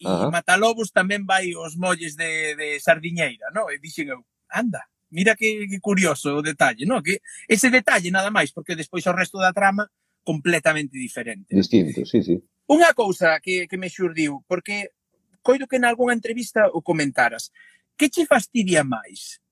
e 0.00 0.08
Matalobos 0.32 0.92
tamén 0.92 1.28
vai 1.28 1.52
aos 1.52 1.76
molles 1.76 2.16
de, 2.16 2.56
de 2.56 2.80
Sardiñeira, 2.80 3.52
no? 3.52 3.68
E 3.68 3.76
dixen 3.78 4.08
eu, 4.08 4.24
anda, 4.48 4.89
Mira 5.10 5.34
que, 5.34 5.66
que 5.68 5.80
curioso 5.80 6.38
o 6.38 6.42
detalle, 6.42 6.86
no? 6.86 7.02
Que 7.02 7.20
ese 7.50 7.70
detalle 7.70 8.10
nada 8.10 8.30
máis, 8.30 8.54
porque 8.54 8.78
despois 8.78 9.06
o 9.06 9.12
resto 9.12 9.42
da 9.42 9.52
trama 9.52 9.90
completamente 10.22 10.94
diferente. 10.94 11.50
Distinto, 11.50 12.06
sí, 12.06 12.22
sí. 12.22 12.38
Unha 12.70 12.94
cousa 12.94 13.42
que, 13.42 13.66
que 13.66 13.74
me 13.74 13.90
xurdiu, 13.90 14.46
porque 14.46 14.94
coido 15.42 15.66
que 15.66 15.82
en 15.82 15.84
algunha 15.84 16.14
entrevista 16.14 16.70
o 16.70 16.78
comentaras, 16.78 17.50
que 17.98 18.06
che 18.06 18.22
fastidia 18.30 18.86
máis? 18.86 19.42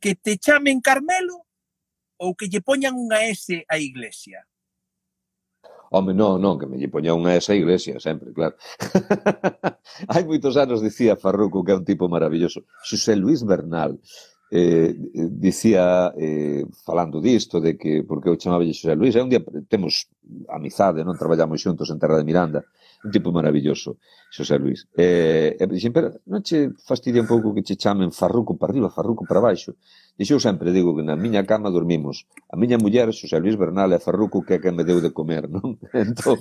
Que 0.00 0.16
te 0.16 0.40
chamen 0.40 0.80
Carmelo 0.80 1.44
ou 2.16 2.32
que 2.32 2.48
lle 2.48 2.64
poñan 2.64 2.96
unha 2.96 3.28
S 3.28 3.52
á 3.68 3.76
iglesia? 3.76 4.48
Home, 5.90 6.12
non, 6.12 6.40
non, 6.40 6.60
que 6.60 6.68
me 6.68 6.76
lle 6.76 6.92
poña 6.92 7.16
unha 7.16 7.32
esa 7.32 7.56
iglesia, 7.56 7.96
sempre, 7.96 8.32
claro. 8.36 8.56
Hai 10.12 10.24
moitos 10.24 10.56
anos 10.60 10.84
dicía 10.84 11.16
Farruco 11.16 11.64
que 11.64 11.72
é 11.72 11.78
un 11.78 11.84
tipo 11.84 12.08
maravilloso. 12.12 12.68
Xosé 12.84 13.16
Luis 13.16 13.40
Bernal 13.40 13.96
eh, 14.50 14.96
dicía 15.14 16.12
eh, 16.16 16.64
falando 16.84 17.20
disto 17.20 17.60
de 17.60 17.76
que 17.76 18.04
porque 18.04 18.28
eu 18.28 18.40
chamaba 18.40 18.64
Xosé 18.64 18.96
Luis, 18.96 19.14
é 19.16 19.22
un 19.22 19.28
día 19.28 19.44
temos 19.68 20.08
amizade, 20.48 21.04
non? 21.04 21.16
Traballamos 21.16 21.60
xuntos 21.60 21.92
en 21.92 22.00
Terra 22.00 22.16
de 22.16 22.24
Miranda 22.24 22.64
un 23.04 23.10
tipo 23.10 23.30
maravilloso, 23.30 23.98
Xosé 24.30 24.58
Luis. 24.58 24.88
Eh, 24.96 25.56
e 25.58 25.66
dixen, 25.66 25.92
pero 25.92 26.18
non 26.26 26.42
che 26.42 26.72
fastidia 26.74 27.20
un 27.20 27.28
pouco 27.28 27.52
que 27.52 27.62
che 27.62 27.76
chamen 27.76 28.10
farruco 28.10 28.56
para 28.56 28.72
arriba, 28.72 28.90
farruco 28.90 29.24
para 29.24 29.40
baixo? 29.40 29.76
Dixo 30.18 30.34
eu 30.34 30.40
sempre 30.40 30.72
digo 30.72 30.96
que 30.96 31.06
na 31.06 31.14
miña 31.14 31.46
cama 31.46 31.70
dormimos 31.70 32.26
a 32.50 32.56
miña 32.58 32.76
muller, 32.76 33.14
Xosé 33.14 33.38
Luis 33.38 33.54
Bernal, 33.54 33.92
e 33.94 34.02
farruco 34.02 34.42
que 34.42 34.54
é 34.54 34.58
que 34.58 34.74
me 34.74 34.82
deu 34.82 34.98
de 35.00 35.14
comer, 35.14 35.46
non? 35.46 35.78
Entón, 35.94 36.38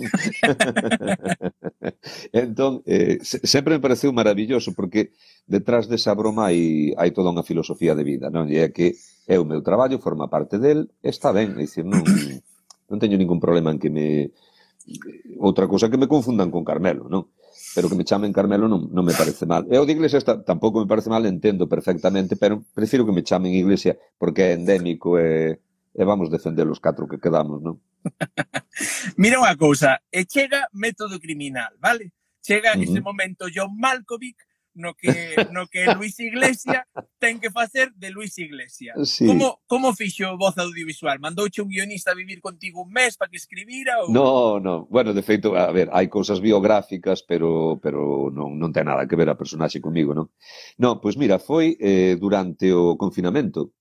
entón 2.33 2.81
eh, 2.89 3.21
sempre 3.21 3.77
me 3.77 3.83
pareceu 3.83 4.09
maravilloso 4.09 4.73
porque 4.73 5.13
detrás 5.45 5.85
desa 5.85 6.17
broma 6.17 6.49
hai, 6.49 6.93
hai 6.97 7.13
toda 7.13 7.29
unha 7.29 7.45
filosofía 7.45 7.93
de 7.93 8.01
vida, 8.01 8.33
non? 8.33 8.49
E 8.49 8.57
é 8.57 8.73
que 8.73 8.97
é 9.29 9.37
o 9.37 9.45
meu 9.45 9.61
traballo, 9.61 10.01
forma 10.01 10.25
parte 10.25 10.57
del, 10.57 10.89
está 11.05 11.29
ben, 11.29 11.53
dicir, 11.53 11.85
non, 11.85 12.01
non 12.89 12.97
teño 12.97 13.19
ningún 13.19 13.37
problema 13.37 13.69
en 13.69 13.77
que 13.77 13.93
me 13.93 14.33
outra 15.37 15.67
cousa 15.67 15.89
que 15.89 15.97
me 15.97 16.07
confundan 16.07 16.49
con 16.49 16.63
Carmelo, 16.63 17.07
non? 17.11 17.29
Pero 17.75 17.89
que 17.91 17.97
me 17.99 18.07
chamen 18.07 18.33
Carmelo 18.33 18.65
non, 18.71 18.87
non 18.89 19.03
me 19.03 19.13
parece 19.13 19.45
mal. 19.45 19.67
E 19.67 19.75
o 19.77 19.85
de 19.85 19.93
Iglesias 19.93 20.23
ta, 20.23 20.39
tampouco 20.39 20.79
me 20.79 20.89
parece 20.89 21.11
mal, 21.11 21.27
entendo 21.27 21.67
perfectamente, 21.67 22.39
pero 22.39 22.63
prefiro 22.73 23.05
que 23.05 23.13
me 23.13 23.25
chamen 23.25 23.53
Iglesia 23.53 23.99
porque 24.17 24.51
é 24.51 24.57
endémico 24.57 25.19
e, 25.19 25.59
e 25.93 26.01
vamos 26.07 26.31
defender 26.31 26.65
os 26.71 26.79
catro 26.79 27.05
que 27.05 27.19
quedamos, 27.19 27.59
non? 27.59 27.83
Mira 29.21 29.43
unha 29.43 29.59
cousa, 29.59 29.99
e 30.07 30.23
chega 30.23 30.71
método 30.71 31.19
criminal, 31.19 31.75
vale? 31.77 32.15
Chega 32.39 32.73
uh 32.73 32.79
-huh. 32.79 32.85
ese 32.87 32.99
momento 33.03 33.51
John 33.51 33.75
Malkovich 33.75 34.46
no 34.77 34.93
que, 34.93 35.35
no 35.51 35.67
que 35.67 35.89
Luis 35.97 36.15
Iglesias 36.21 36.85
ten 37.19 37.41
que 37.41 37.49
facer 37.49 37.91
de 37.97 38.13
Luis 38.13 38.37
Iglesias. 38.37 38.95
Sí. 39.09 39.25
Como, 39.25 39.59
como 39.67 39.91
fixo 39.93 40.37
voz 40.37 40.57
audiovisual? 40.57 41.19
Mandouche 41.19 41.61
un 41.61 41.69
guionista 41.69 42.13
a 42.13 42.15
vivir 42.15 42.39
contigo 42.39 42.85
un 42.85 42.93
mes 42.93 43.17
para 43.17 43.29
que 43.29 43.41
escribira? 43.41 43.99
Ou... 44.05 44.13
No, 44.13 44.59
no. 44.61 44.85
Bueno, 44.87 45.11
de 45.13 45.25
feito, 45.25 45.57
a 45.57 45.73
ver, 45.73 45.89
hai 45.91 46.07
cousas 46.07 46.39
biográficas, 46.39 47.25
pero, 47.25 47.81
pero 47.81 48.29
non, 48.29 48.55
non 48.55 48.71
ten 48.71 48.85
nada 48.85 49.09
que 49.09 49.17
ver 49.17 49.27
a 49.27 49.35
personaxe 49.35 49.81
comigo, 49.81 50.13
non? 50.13 50.29
Non, 50.77 51.01
pois 51.01 51.17
mira, 51.17 51.41
foi 51.41 51.75
eh, 51.81 52.15
durante 52.15 52.69
o 52.71 52.95
confinamento. 52.95 53.73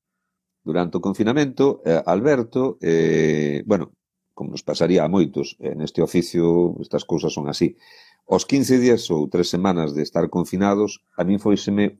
Durante 0.66 0.98
o 0.98 1.04
confinamento, 1.04 1.84
eh, 1.86 2.02
Alberto, 2.02 2.80
eh, 2.82 3.62
bueno, 3.68 3.94
como 4.36 4.50
nos 4.50 4.66
pasaría 4.66 5.00
a 5.00 5.08
moitos, 5.08 5.56
eh, 5.62 5.72
neste 5.72 6.04
oficio 6.04 6.76
estas 6.82 7.08
cousas 7.08 7.32
son 7.32 7.48
así, 7.48 7.78
Os 8.26 8.42
15 8.42 8.82
días 8.82 9.06
ou 9.14 9.30
tres 9.30 9.48
semanas 9.48 9.94
de 9.94 10.02
estar 10.02 10.26
confinados, 10.28 10.98
a 11.14 11.22
min 11.22 11.38
foiseme 11.38 11.94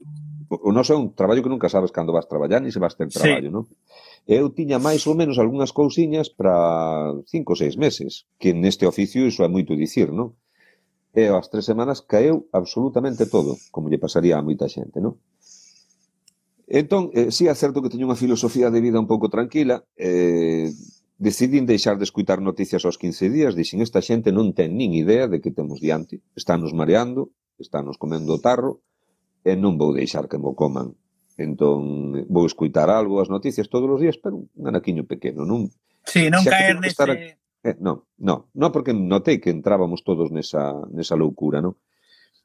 o 0.49 0.71
noso 0.71 0.95
é 0.95 0.97
un 0.99 1.11
traballo 1.11 1.43
que 1.43 1.51
nunca 1.51 1.67
sabes 1.67 1.91
cando 1.91 2.15
vas 2.15 2.27
traballar 2.27 2.61
ni 2.61 2.71
se 2.71 2.79
vas 2.79 2.95
ter 2.95 3.07
traballo, 3.07 3.47
sí. 3.47 3.55
non? 3.55 3.63
Eu 4.27 4.51
tiña 4.51 4.79
máis 4.79 5.03
ou 5.07 5.15
menos 5.15 5.39
algunhas 5.39 5.71
cousiñas 5.71 6.27
para 6.31 7.15
cinco 7.27 7.55
ou 7.55 7.59
seis 7.59 7.75
meses, 7.75 8.27
que 8.39 8.55
neste 8.55 8.87
oficio 8.87 9.27
iso 9.27 9.43
é 9.43 9.49
moito 9.51 9.75
dicir, 9.75 10.11
non? 10.11 10.35
E 11.15 11.27
as 11.31 11.47
tres 11.51 11.67
semanas 11.67 12.03
caeu 12.03 12.47
absolutamente 12.51 13.27
todo, 13.27 13.55
como 13.71 13.87
lle 13.87 13.99
pasaría 13.99 14.35
a 14.39 14.43
moita 14.43 14.67
xente, 14.71 14.99
non? 15.03 15.19
Entón, 16.67 17.11
eh, 17.15 17.31
sí 17.31 17.47
é 17.47 17.55
certo 17.55 17.79
que 17.79 17.91
teño 17.91 18.07
unha 18.07 18.19
filosofía 18.19 18.67
de 18.67 18.83
vida 18.83 18.99
un 18.99 19.07
pouco 19.07 19.31
tranquila, 19.31 19.83
eh, 19.95 20.71
Decidín 21.17 21.65
deixar 21.65 21.97
de 21.97 22.05
escutar 22.05 22.41
noticias 22.41 22.85
aos 22.85 23.01
15 23.01 23.33
días, 23.33 23.57
dixen 23.57 23.81
esta 23.81 24.05
xente 24.05 24.29
non 24.29 24.53
ten 24.53 24.77
nin 24.77 24.93
idea 24.93 25.25
de 25.25 25.41
que 25.41 25.49
temos 25.49 25.81
diante, 25.81 26.21
estános 26.37 26.77
mareando, 26.77 27.33
estános 27.57 27.97
comendo 27.97 28.37
o 28.37 28.41
tarro, 28.41 28.85
e 29.41 29.57
non 29.57 29.81
vou 29.81 29.97
deixar 29.97 30.29
que 30.29 30.37
mo 30.37 30.53
coman. 30.53 30.93
Entón, 31.41 32.13
vou 32.29 32.45
escutar 32.45 32.93
algo, 32.93 33.17
as 33.17 33.33
noticias 33.33 33.65
todos 33.65 33.89
os 33.89 33.97
días, 33.97 34.21
pero 34.21 34.45
un 34.45 34.65
anaquiño 34.69 35.09
pequeno, 35.09 35.41
non... 35.41 35.73
Sí, 36.05 36.29
non 36.29 36.45
Xa 36.45 36.53
caer 36.53 36.77
nese... 36.77 36.93
Estar... 36.93 37.09
Eh, 37.65 37.77
non, 37.81 38.05
non, 38.21 38.45
non, 38.53 38.69
porque 38.69 38.93
notei 38.93 39.41
que 39.41 39.49
entrábamos 39.49 40.05
todos 40.05 40.29
nesa, 40.29 40.85
nesa 40.93 41.17
loucura, 41.17 41.65
non? 41.65 41.73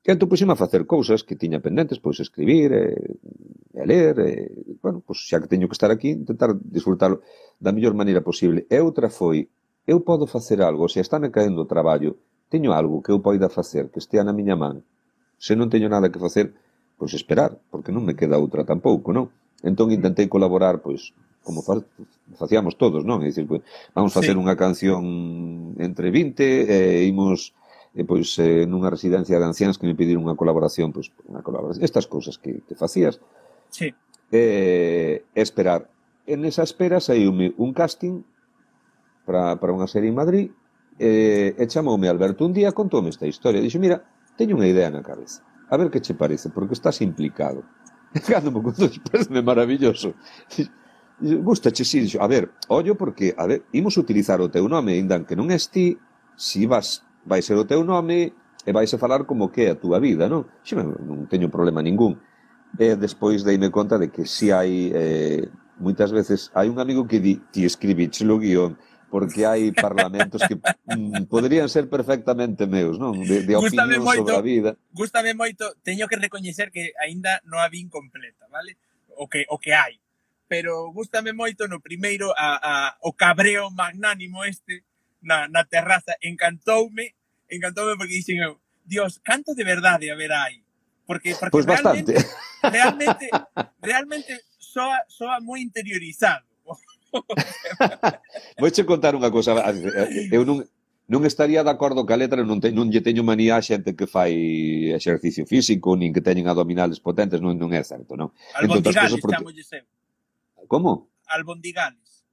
E 0.03 0.11
entón 0.11 0.27
puxeme 0.27 0.51
pois, 0.51 0.59
a 0.59 0.63
facer 0.67 0.83
cousas 0.83 1.23
que 1.23 1.39
tiña 1.39 1.63
pendentes, 1.63 2.03
pois 2.03 2.19
escribir, 2.19 2.75
e, 2.75 2.87
e 3.79 3.83
ler, 3.87 4.19
e, 4.19 4.33
bueno, 4.83 4.99
pois 4.99 5.23
xa 5.23 5.39
que 5.39 5.47
teño 5.47 5.71
que 5.71 5.79
estar 5.79 5.95
aquí, 5.95 6.11
intentar 6.11 6.59
disfrutalo 6.59 7.23
da 7.63 7.71
mellor 7.71 7.95
maneira 7.95 8.19
posible. 8.19 8.67
E 8.67 8.79
outra 8.83 9.07
foi, 9.07 9.47
eu 9.87 10.03
podo 10.03 10.27
facer 10.27 10.59
algo, 10.59 10.91
se 10.91 10.99
está 10.99 11.23
me 11.23 11.31
caendo 11.31 11.63
o 11.63 11.71
traballo, 11.71 12.19
teño 12.51 12.75
algo 12.75 12.99
que 12.99 13.15
eu 13.15 13.23
poida 13.23 13.47
facer, 13.47 13.95
que 13.95 14.03
estea 14.03 14.27
na 14.27 14.35
miña 14.35 14.59
man. 14.59 14.83
Se 15.39 15.55
non 15.55 15.71
teño 15.71 15.87
nada 15.87 16.11
que 16.11 16.19
facer, 16.19 16.51
pois 16.99 17.15
esperar, 17.15 17.55
porque 17.71 17.95
non 17.95 18.03
me 18.03 18.19
queda 18.19 18.43
outra 18.43 18.67
tampouco, 18.67 19.15
non? 19.15 19.31
Entón 19.63 19.95
mm. 19.95 19.97
intentei 20.03 20.27
colaborar, 20.27 20.83
pois, 20.83 21.15
como 21.47 21.63
fa, 21.63 21.79
facíamos 22.35 22.75
todos, 22.75 23.07
non? 23.07 23.23
É 23.23 23.31
dicir, 23.31 23.47
pois, 23.47 23.63
vamos 23.95 24.11
facer 24.11 24.35
sí. 24.35 24.39
unha 24.43 24.59
canción 24.59 25.03
entre 25.79 26.11
20 26.11 26.43
e 26.43 27.07
imos 27.07 27.55
e 27.93 28.09
pois 28.09 28.33
eh, 28.41 28.65
nunha 28.65 28.89
residencia 28.89 29.37
de 29.37 29.45
anciáns 29.45 29.77
que 29.77 29.85
me 29.85 29.93
pediron 29.93 30.25
unha 30.25 30.39
colaboración, 30.39 30.97
pois 30.97 31.13
unha 31.29 31.45
colaboración, 31.45 31.85
estas 31.85 32.09
cousas 32.09 32.41
que, 32.41 32.65
que 32.65 32.73
facías. 32.73 33.21
Sí. 33.69 33.93
Eh, 34.33 35.29
esperar. 35.37 35.93
En 36.25 36.49
esa 36.49 36.65
espera 36.65 37.05
saiume 37.05 37.53
un 37.61 37.77
casting 37.77 38.25
para, 39.29 39.61
para 39.61 39.77
unha 39.77 39.85
serie 39.85 40.09
en 40.09 40.17
Madrid 40.17 40.49
eh, 40.97 41.53
e 41.53 41.65
chamoume 41.69 42.09
Alberto 42.09 42.49
un 42.49 42.57
día, 42.57 42.73
contoume 42.73 43.13
esta 43.13 43.29
historia. 43.29 43.61
Dixo, 43.61 43.77
mira, 43.77 44.01
teño 44.41 44.57
unha 44.57 44.69
idea 44.69 44.89
na 44.89 45.05
cabeza. 45.05 45.45
A 45.69 45.77
ver 45.77 45.93
que 45.93 46.01
che 46.01 46.17
parece, 46.17 46.49
porque 46.49 46.73
estás 46.73 47.05
implicado. 47.05 47.61
E 48.17 48.25
cando 48.25 48.49
me 48.49 48.65
contou, 48.65 48.89
parece 49.13 49.29
maravilloso. 49.45 50.17
Gustache, 51.21 51.85
si, 51.85 52.01
sí. 52.01 52.09
Dixo, 52.09 52.25
a 52.25 52.29
ver, 52.29 52.57
ollo 52.73 52.97
porque, 52.97 53.37
a 53.37 53.45
ver, 53.45 53.69
imos 53.77 54.01
utilizar 54.01 54.41
o 54.41 54.49
teu 54.49 54.65
nome, 54.65 54.97
indan 54.97 55.29
que 55.29 55.37
non 55.37 55.53
es 55.53 55.69
ti, 55.69 56.01
si 56.41 56.65
vas 56.65 57.05
vai 57.25 57.43
ser 57.43 57.55
o 57.59 57.65
teu 57.65 57.85
nome 57.85 58.33
e 58.67 58.71
vais 58.71 58.93
a 58.95 58.99
falar 58.99 59.25
como 59.25 59.51
que 59.51 59.67
é 59.67 59.71
a 59.73 59.79
túa 59.79 59.99
vida, 59.99 60.29
non? 60.29 60.47
Xe 60.63 60.79
non 60.79 61.27
teño 61.27 61.51
problema 61.51 61.83
ningún. 61.83 62.19
E 62.79 62.97
despois 62.97 63.45
deime 63.45 63.69
conta 63.69 63.99
de 63.99 64.09
que 64.11 64.25
si 64.27 64.51
hai... 64.51 64.91
Eh, 64.93 65.45
moitas 65.83 66.13
veces 66.13 66.51
hai 66.55 66.71
un 66.71 66.79
amigo 66.79 67.07
que 67.11 67.19
di 67.19 67.43
ti 67.51 67.67
escribiche 67.67 68.23
o 68.23 68.39
guión 68.39 68.79
porque 69.11 69.45
hai 69.45 69.77
parlamentos 69.77 70.41
que 70.49 70.57
mm, 70.89 71.29
poderían 71.29 71.69
ser 71.69 71.91
perfectamente 71.91 72.65
meus, 72.65 72.97
non? 72.97 73.13
De, 73.21 73.45
de 73.45 73.53
opinión 73.59 74.01
moito, 74.01 74.25
sobre 74.25 74.41
a 74.41 74.41
vida. 74.41 74.71
Gústame 74.89 75.37
moito, 75.37 75.77
teño 75.85 76.09
que 76.09 76.17
recoñecer 76.17 76.73
que 76.73 76.97
aínda 76.97 77.45
non 77.45 77.61
a 77.61 77.69
vin 77.69 77.93
completa, 77.93 78.49
vale? 78.49 78.81
O 79.21 79.29
que, 79.29 79.45
o 79.53 79.61
que 79.61 79.77
hai. 79.77 80.01
Pero 80.49 80.89
gústame 80.97 81.37
moito 81.37 81.69
no 81.69 81.85
primeiro 81.85 82.33
a, 82.33 82.57
a, 82.57 82.73
o 83.05 83.13
cabreo 83.13 83.69
magnánimo 83.69 84.49
este 84.49 84.81
na, 85.23 85.49
na 85.49 85.65
terraza, 85.65 86.15
encantoume, 86.23 87.15
encantoume 87.49 87.97
porque 87.97 88.19
dixen 88.19 88.43
eu, 88.43 88.61
Dios, 88.85 89.21
canto 89.23 89.55
de 89.55 89.65
verdade 89.65 90.11
haberá 90.11 90.45
aí? 90.51 90.63
Porque, 91.07 91.35
porque 91.35 91.51
pues 91.51 91.67
realmente, 91.67 92.15
bastante. 92.15 92.37
realmente, 92.77 93.27
realmente 93.81 94.33
soa, 94.59 95.05
soa 95.09 95.41
moi 95.41 95.61
interiorizado. 95.61 96.47
Vouche 98.61 98.85
contar 98.89 99.13
unha 99.13 99.29
cousa, 99.29 99.53
eu 100.33 100.43
non 100.49 100.65
non 101.13 101.29
estaría 101.29 101.61
de 101.61 101.69
acordo 101.69 102.07
que 102.09 102.15
a 102.15 102.21
letra 102.21 102.41
non, 102.41 102.57
te, 102.57 102.73
non 102.73 102.89
lle 102.89 103.05
teño 103.05 103.21
manía 103.21 103.61
a 103.61 103.65
xente 103.65 103.93
que 103.93 104.09
fai 104.09 104.89
exercicio 104.97 105.45
físico, 105.45 105.93
nin 105.93 106.15
que 106.15 106.25
teñen 106.25 106.49
abdominales 106.49 107.05
potentes, 107.05 107.43
non, 107.43 107.53
non 107.59 107.69
é 107.77 107.85
certo, 107.85 108.17
non? 108.17 108.33
Albondigales, 108.57 109.21
porque... 109.21 109.37
chamolle 109.37 109.61
sempre. 109.67 109.93
Como? 110.65 111.13
Albondigales. 111.29 112.25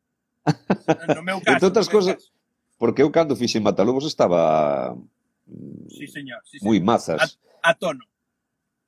no 1.17 1.21
meu 1.27 1.43
caso. 1.43 1.59
Entre 1.59 1.67
outras 1.67 1.89
cousas, 1.91 2.31
Porque 2.79 3.03
eu 3.03 3.11
cando 3.11 3.35
fixen 3.35 3.61
Matalobos 3.61 4.07
estaba 4.07 4.95
sí, 5.91 6.07
señor, 6.07 6.39
sí, 6.47 6.63
moi 6.63 6.79
mazas. 6.79 7.37
A, 7.61 7.69
a 7.69 7.73
tono. 7.75 8.07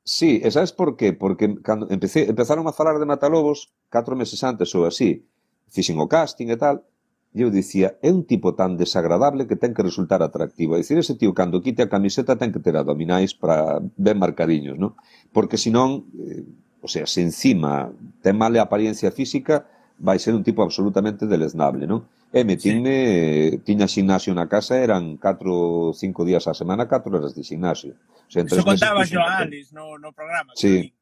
Sí, 0.01 0.41
e 0.41 0.49
sabes 0.49 0.71
por 0.73 0.97
qué? 0.97 1.13
Porque 1.13 1.59
cando 1.61 1.85
empecé, 1.91 2.25
empezaron 2.25 2.65
a 2.65 2.73
falar 2.73 2.97
de 2.97 3.05
Matalobos 3.05 3.69
catro 3.91 4.15
meses 4.15 4.41
antes 4.41 4.71
ou 4.73 4.87
así, 4.87 5.27
fixen 5.69 5.99
o 5.99 6.07
casting 6.07 6.49
e 6.49 6.57
tal, 6.57 6.87
e 7.35 7.43
eu 7.43 7.49
dicía, 7.51 7.95
é 8.03 8.11
un 8.11 8.27
tipo 8.27 8.55
tan 8.59 8.75
desagradable 8.75 9.47
que 9.47 9.55
ten 9.55 9.71
que 9.71 9.83
resultar 9.83 10.19
atractivo. 10.19 10.75
É 10.75 10.83
dicir, 10.83 10.99
ese 10.99 11.15
tío, 11.15 11.31
cando 11.31 11.63
quite 11.63 11.79
a 11.79 11.91
camiseta, 11.91 12.35
ten 12.35 12.51
que 12.51 12.59
ter 12.59 12.75
abdominais 12.75 13.31
para 13.31 13.79
ben 13.79 14.19
marcadiños, 14.19 14.75
non? 14.75 14.99
Porque 15.31 15.55
senón, 15.55 16.11
eh, 16.19 16.43
o 16.83 16.91
sea, 16.91 17.07
se 17.07 17.23
encima 17.23 17.91
ten 18.19 18.35
male 18.35 18.59
a 18.59 18.67
apariencia 18.67 19.15
física, 19.15 19.63
vai 19.95 20.19
ser 20.19 20.35
un 20.35 20.43
tipo 20.43 20.59
absolutamente 20.59 21.23
deleznable, 21.23 21.87
non? 21.87 22.03
E 22.31 22.47
metinme, 22.47 23.51
sí. 23.51 23.57
tiña 23.67 23.91
xinasio 23.91 24.31
na 24.31 24.47
casa, 24.47 24.79
eran 24.79 25.19
4, 25.19 25.91
5 25.91 26.23
días 26.23 26.47
a 26.47 26.55
semana, 26.55 26.87
4 26.87 27.11
horas 27.11 27.35
de 27.35 27.43
xinasio. 27.43 27.99
O 28.27 28.31
sea, 28.31 28.47
Eso 28.47 28.63
contaba 28.63 29.03
yo 29.03 29.19
a 29.19 29.43
Alex 29.43 29.73
no, 29.73 29.99
no 29.99 30.13
programa. 30.15 30.53
Sí. 30.55 30.93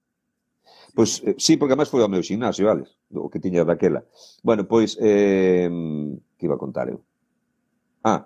Pois, 0.95 1.22
pues, 1.22 1.30
eh, 1.30 1.35
sí, 1.38 1.53
porque 1.57 1.77
máis 1.77 1.88
foi 1.88 2.01
ao 2.01 2.10
meu 2.10 2.26
xinasio, 2.26 2.65
Alex, 2.65 2.97
o 3.14 3.30
que 3.30 3.38
tiña 3.38 3.61
daquela. 3.61 4.01
Bueno, 4.41 4.65
pois, 4.65 4.97
eh, 4.97 5.69
que 6.34 6.45
iba 6.49 6.57
a 6.57 6.61
contar 6.61 6.89
eu? 6.89 7.06
Ah, 8.01 8.26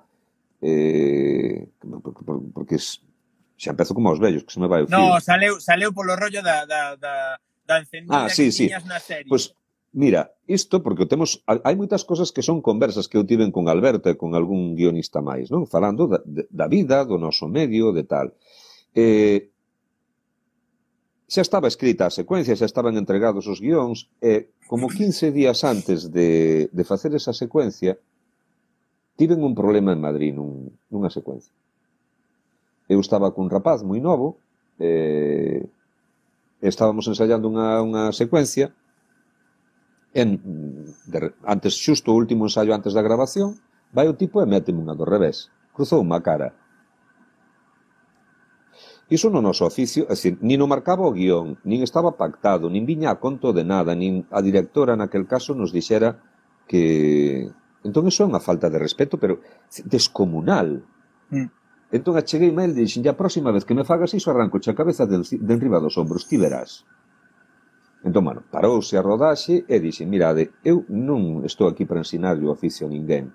eh, 0.64 1.68
porque, 2.00 2.24
porque 2.56 2.78
xa 2.80 3.72
empezo 3.72 3.94
como 3.94 4.10
aos 4.10 4.20
vellos, 4.24 4.48
que 4.48 4.54
se 4.56 4.60
me 4.64 4.72
vai 4.72 4.84
o 4.84 4.88
fío. 4.88 4.96
No, 4.96 5.20
saleu, 5.20 5.60
saleu 5.60 5.92
polo 5.92 6.16
rollo 6.16 6.40
da, 6.40 6.64
da, 6.64 6.96
da, 6.96 7.40
da 7.68 7.76
encendida 7.80 8.26
ah, 8.26 8.30
sí, 8.30 8.48
que 8.48 8.52
sí. 8.52 8.66
na 8.88 9.00
serie. 9.00 9.28
Pois, 9.28 9.52
pues, 9.52 9.63
Mira, 9.94 10.34
isto 10.48 10.82
porque 10.82 11.06
temos 11.06 11.46
hai 11.46 11.78
moitas 11.78 12.02
cosas 12.02 12.34
que 12.34 12.42
son 12.42 12.66
conversas 12.66 13.06
que 13.06 13.14
eu 13.14 13.30
tiven 13.30 13.54
con 13.54 13.70
Alberto 13.70 14.10
e 14.10 14.18
con 14.18 14.34
algún 14.34 14.74
guionista 14.74 15.22
máis, 15.22 15.54
non? 15.54 15.70
Falando 15.70 16.10
da, 16.10 16.18
da 16.26 16.66
vida, 16.66 17.06
do 17.06 17.22
noso 17.22 17.46
medio, 17.46 17.94
de 17.94 18.02
tal. 18.02 18.34
Eh, 18.98 19.54
xa 21.30 21.46
estaba 21.46 21.70
escrita 21.70 22.10
a 22.10 22.14
secuencia, 22.14 22.58
xa 22.58 22.66
estaban 22.66 22.98
entregados 22.98 23.46
os 23.46 23.62
guións, 23.62 24.10
e 24.18 24.50
como 24.66 24.90
15 24.90 25.30
días 25.30 25.62
antes 25.62 26.10
de, 26.10 26.74
de 26.74 26.84
facer 26.84 27.14
esa 27.14 27.34
secuencia, 27.38 27.94
tiven 29.14 29.46
un 29.46 29.54
problema 29.54 29.94
en 29.94 30.02
Madrid 30.02 30.34
nun, 30.34 30.74
nunha 30.90 31.14
secuencia. 31.14 31.54
Eu 32.90 32.98
estaba 32.98 33.30
cun 33.30 33.46
rapaz 33.46 33.86
moi 33.86 34.02
novo, 34.02 34.42
eh, 34.82 35.70
estábamos 36.66 37.06
ensayando 37.06 37.46
unha, 37.46 37.78
unha 37.86 38.04
secuencia, 38.10 38.74
en, 40.14 40.40
de, 41.10 41.34
antes 41.44 41.74
xusto 41.78 42.14
o 42.14 42.18
último 42.18 42.46
ensaio 42.46 42.74
antes 42.74 42.94
da 42.94 43.02
grabación, 43.02 43.58
vai 43.94 44.08
o 44.10 44.18
tipo 44.18 44.42
e 44.42 44.48
méteme 44.50 44.82
unha 44.82 44.98
do 44.98 45.06
revés. 45.06 45.50
Cruzou 45.74 46.02
unha 46.02 46.22
cara. 46.22 46.54
Iso 49.10 49.30
no 49.30 49.44
noso 49.44 49.68
oficio, 49.68 50.08
é 50.10 50.16
dicir, 50.16 50.40
nin 50.42 50.64
o 50.64 50.70
marcaba 50.70 51.06
o 51.06 51.14
guión, 51.14 51.62
nin 51.68 51.84
estaba 51.84 52.18
pactado, 52.18 52.72
nin 52.72 52.88
viña 52.88 53.14
a 53.14 53.20
conto 53.20 53.52
de 53.54 53.62
nada, 53.62 53.94
nin 53.94 54.26
a 54.32 54.40
directora 54.40 54.98
naquel 54.98 55.28
caso 55.30 55.54
nos 55.54 55.76
dixera 55.76 56.18
que... 56.66 57.52
Entón, 57.84 58.08
iso 58.08 58.24
é 58.24 58.30
unha 58.32 58.42
falta 58.42 58.72
de 58.72 58.80
respeto, 58.80 59.20
pero 59.20 59.44
descomunal. 59.86 60.88
Mm. 61.30 61.52
Entón, 61.94 62.16
acheguei 62.16 62.50
mail 62.50 62.74
e 62.74 62.88
dixen, 62.88 63.06
a 63.06 63.14
próxima 63.14 63.52
vez 63.52 63.68
que 63.68 63.76
me 63.78 63.86
fagas 63.86 64.16
iso, 64.18 64.32
arranco 64.32 64.58
a 64.58 64.74
cabeza 64.74 65.06
de 65.06 65.20
enriba 65.54 65.84
dos 65.84 66.00
ombros, 66.00 66.26
ti 66.26 66.40
verás. 66.40 66.88
Entón, 68.04 68.28
bueno, 68.28 68.44
parouse 68.52 69.00
a 69.00 69.02
rodaxe 69.02 69.64
e 69.64 69.80
dixen, 69.80 70.12
mirade, 70.12 70.52
eu 70.68 70.84
non 70.92 71.48
estou 71.48 71.72
aquí 71.72 71.88
para 71.88 72.04
ensinarlle 72.04 72.44
o 72.44 72.52
oficio 72.52 72.84
a 72.86 72.92
ninguén. 72.92 73.32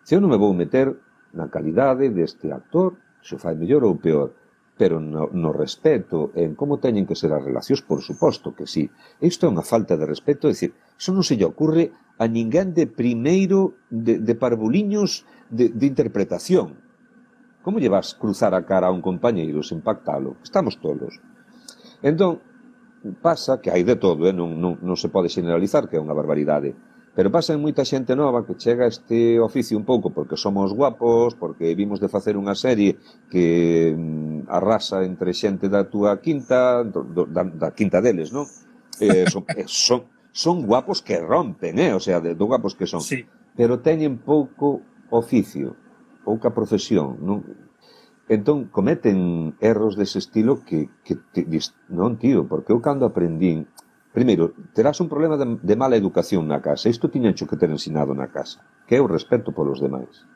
Se 0.00 0.16
eu 0.16 0.20
non 0.24 0.32
me 0.32 0.40
vou 0.40 0.56
meter 0.56 0.96
na 1.36 1.52
calidade 1.52 2.08
deste 2.08 2.48
actor, 2.48 2.96
se 3.20 3.36
o 3.36 3.42
fai 3.42 3.52
mellor 3.52 3.84
ou 3.84 4.00
peor, 4.00 4.32
pero 4.78 4.96
no, 4.96 5.28
no 5.28 5.52
respeto 5.52 6.32
en 6.32 6.56
como 6.56 6.80
teñen 6.80 7.04
que 7.04 7.18
ser 7.18 7.36
as 7.36 7.44
relacións, 7.44 7.84
por 7.84 8.00
suposto 8.00 8.56
que 8.56 8.64
sí. 8.64 8.88
Isto 9.20 9.44
é 9.44 9.52
unha 9.52 9.66
falta 9.66 10.00
de 10.00 10.08
respeto, 10.08 10.48
é 10.48 10.56
dicir, 10.56 10.72
iso 10.96 11.12
non 11.12 11.26
se 11.26 11.36
lle 11.36 11.44
ocorre 11.44 11.92
a 12.16 12.24
ninguén 12.24 12.72
de 12.72 12.88
primeiro 12.88 13.76
de, 13.92 14.22
de 14.24 14.34
parvuliños 14.38 15.28
de, 15.52 15.68
de 15.68 15.84
interpretación. 15.84 16.80
Como 17.60 17.76
lle 17.76 17.92
vas 17.92 18.16
cruzar 18.16 18.56
a 18.56 18.64
cara 18.64 18.88
a 18.88 18.94
un 18.94 19.04
compañeiro 19.04 19.60
sen 19.60 19.84
pactalo? 19.84 20.40
Estamos 20.40 20.80
tolos. 20.80 21.20
Entón, 22.00 22.40
pasa 23.16 23.60
que 23.60 23.70
hai 23.70 23.84
de 23.84 23.96
todo, 23.96 24.28
eh? 24.28 24.34
non, 24.34 24.58
non, 24.60 24.76
non 24.82 24.96
se 24.96 25.08
pode 25.08 25.32
generalizar, 25.32 25.88
que 25.88 25.96
é 25.96 26.02
unha 26.02 26.16
barbaridade, 26.16 26.76
pero 27.18 27.34
pasa 27.34 27.50
en 27.50 27.58
moita 27.58 27.82
xente 27.82 28.14
nova 28.14 28.46
que 28.46 28.54
chega 28.54 28.86
a 28.86 28.92
este 28.94 29.42
oficio 29.42 29.74
un 29.74 29.82
pouco 29.82 30.14
porque 30.14 30.38
somos 30.38 30.70
guapos, 30.70 31.34
porque 31.34 31.74
vimos 31.74 31.98
de 31.98 32.06
facer 32.06 32.38
unha 32.38 32.54
serie 32.54 32.94
que 33.26 33.90
mm, 33.90 34.46
arrasa 34.46 35.02
entre 35.02 35.34
xente 35.34 35.66
da 35.66 35.90
túa 35.90 36.22
quinta, 36.22 36.86
do, 36.86 37.26
da, 37.26 37.42
da 37.42 37.74
quinta 37.74 37.98
deles, 37.98 38.30
non? 38.30 38.46
Eh, 38.98 39.30
son, 39.30 39.46
eh, 39.54 39.62
son, 39.70 40.10
son 40.34 40.66
guapos 40.66 41.06
que 41.06 41.22
rompen, 41.22 41.78
eh? 41.78 41.94
o 41.94 42.02
sea, 42.02 42.18
de, 42.18 42.34
do 42.34 42.50
guapos 42.50 42.74
que 42.74 42.82
son. 42.82 42.98
Sí. 42.98 43.22
Pero 43.54 43.78
teñen 43.78 44.18
pouco 44.18 44.82
oficio, 45.10 45.78
pouca 46.26 46.50
profesión, 46.50 47.14
non? 47.22 47.67
Entón, 48.28 48.68
cometen 48.68 49.56
erros 49.60 49.96
dese 49.96 50.20
estilo 50.20 50.60
que, 50.60 50.92
que 51.00 51.16
te, 51.16 51.48
dis, 51.48 51.72
non, 51.88 52.20
tío, 52.20 52.44
porque 52.44 52.76
eu 52.76 52.80
cando 52.84 53.08
aprendín, 53.08 53.64
primeiro, 54.12 54.52
terás 54.76 55.00
un 55.00 55.08
problema 55.08 55.40
de, 55.40 55.56
de 55.56 55.74
mala 55.80 55.96
educación 55.96 56.44
na 56.44 56.60
casa, 56.60 56.92
isto 56.92 57.08
tiñencho 57.08 57.48
que 57.48 57.56
ter 57.56 57.72
ensinado 57.72 58.12
na 58.12 58.28
casa, 58.28 58.60
que 58.84 58.96
é 58.96 59.00
o 59.00 59.08
respeto 59.08 59.56
polos 59.56 59.80
demais, 59.80 60.28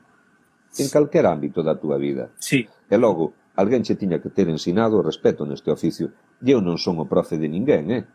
en 0.80 0.88
calquer 0.88 1.28
ámbito 1.28 1.60
da 1.60 1.76
túa 1.76 2.00
vida. 2.00 2.32
Sí. 2.40 2.64
E 2.64 2.96
logo, 2.96 3.36
alguén 3.60 3.84
che 3.84 3.92
tiña 3.92 4.24
que 4.24 4.32
ter 4.32 4.48
ensinado 4.48 4.96
o 4.96 5.04
respeto 5.04 5.44
neste 5.44 5.68
oficio, 5.68 6.16
e 6.40 6.48
eu 6.48 6.64
non 6.64 6.80
son 6.80 6.96
o 6.96 7.04
profe 7.04 7.36
de 7.36 7.52
ninguén, 7.52 7.92
eh? 7.92 8.08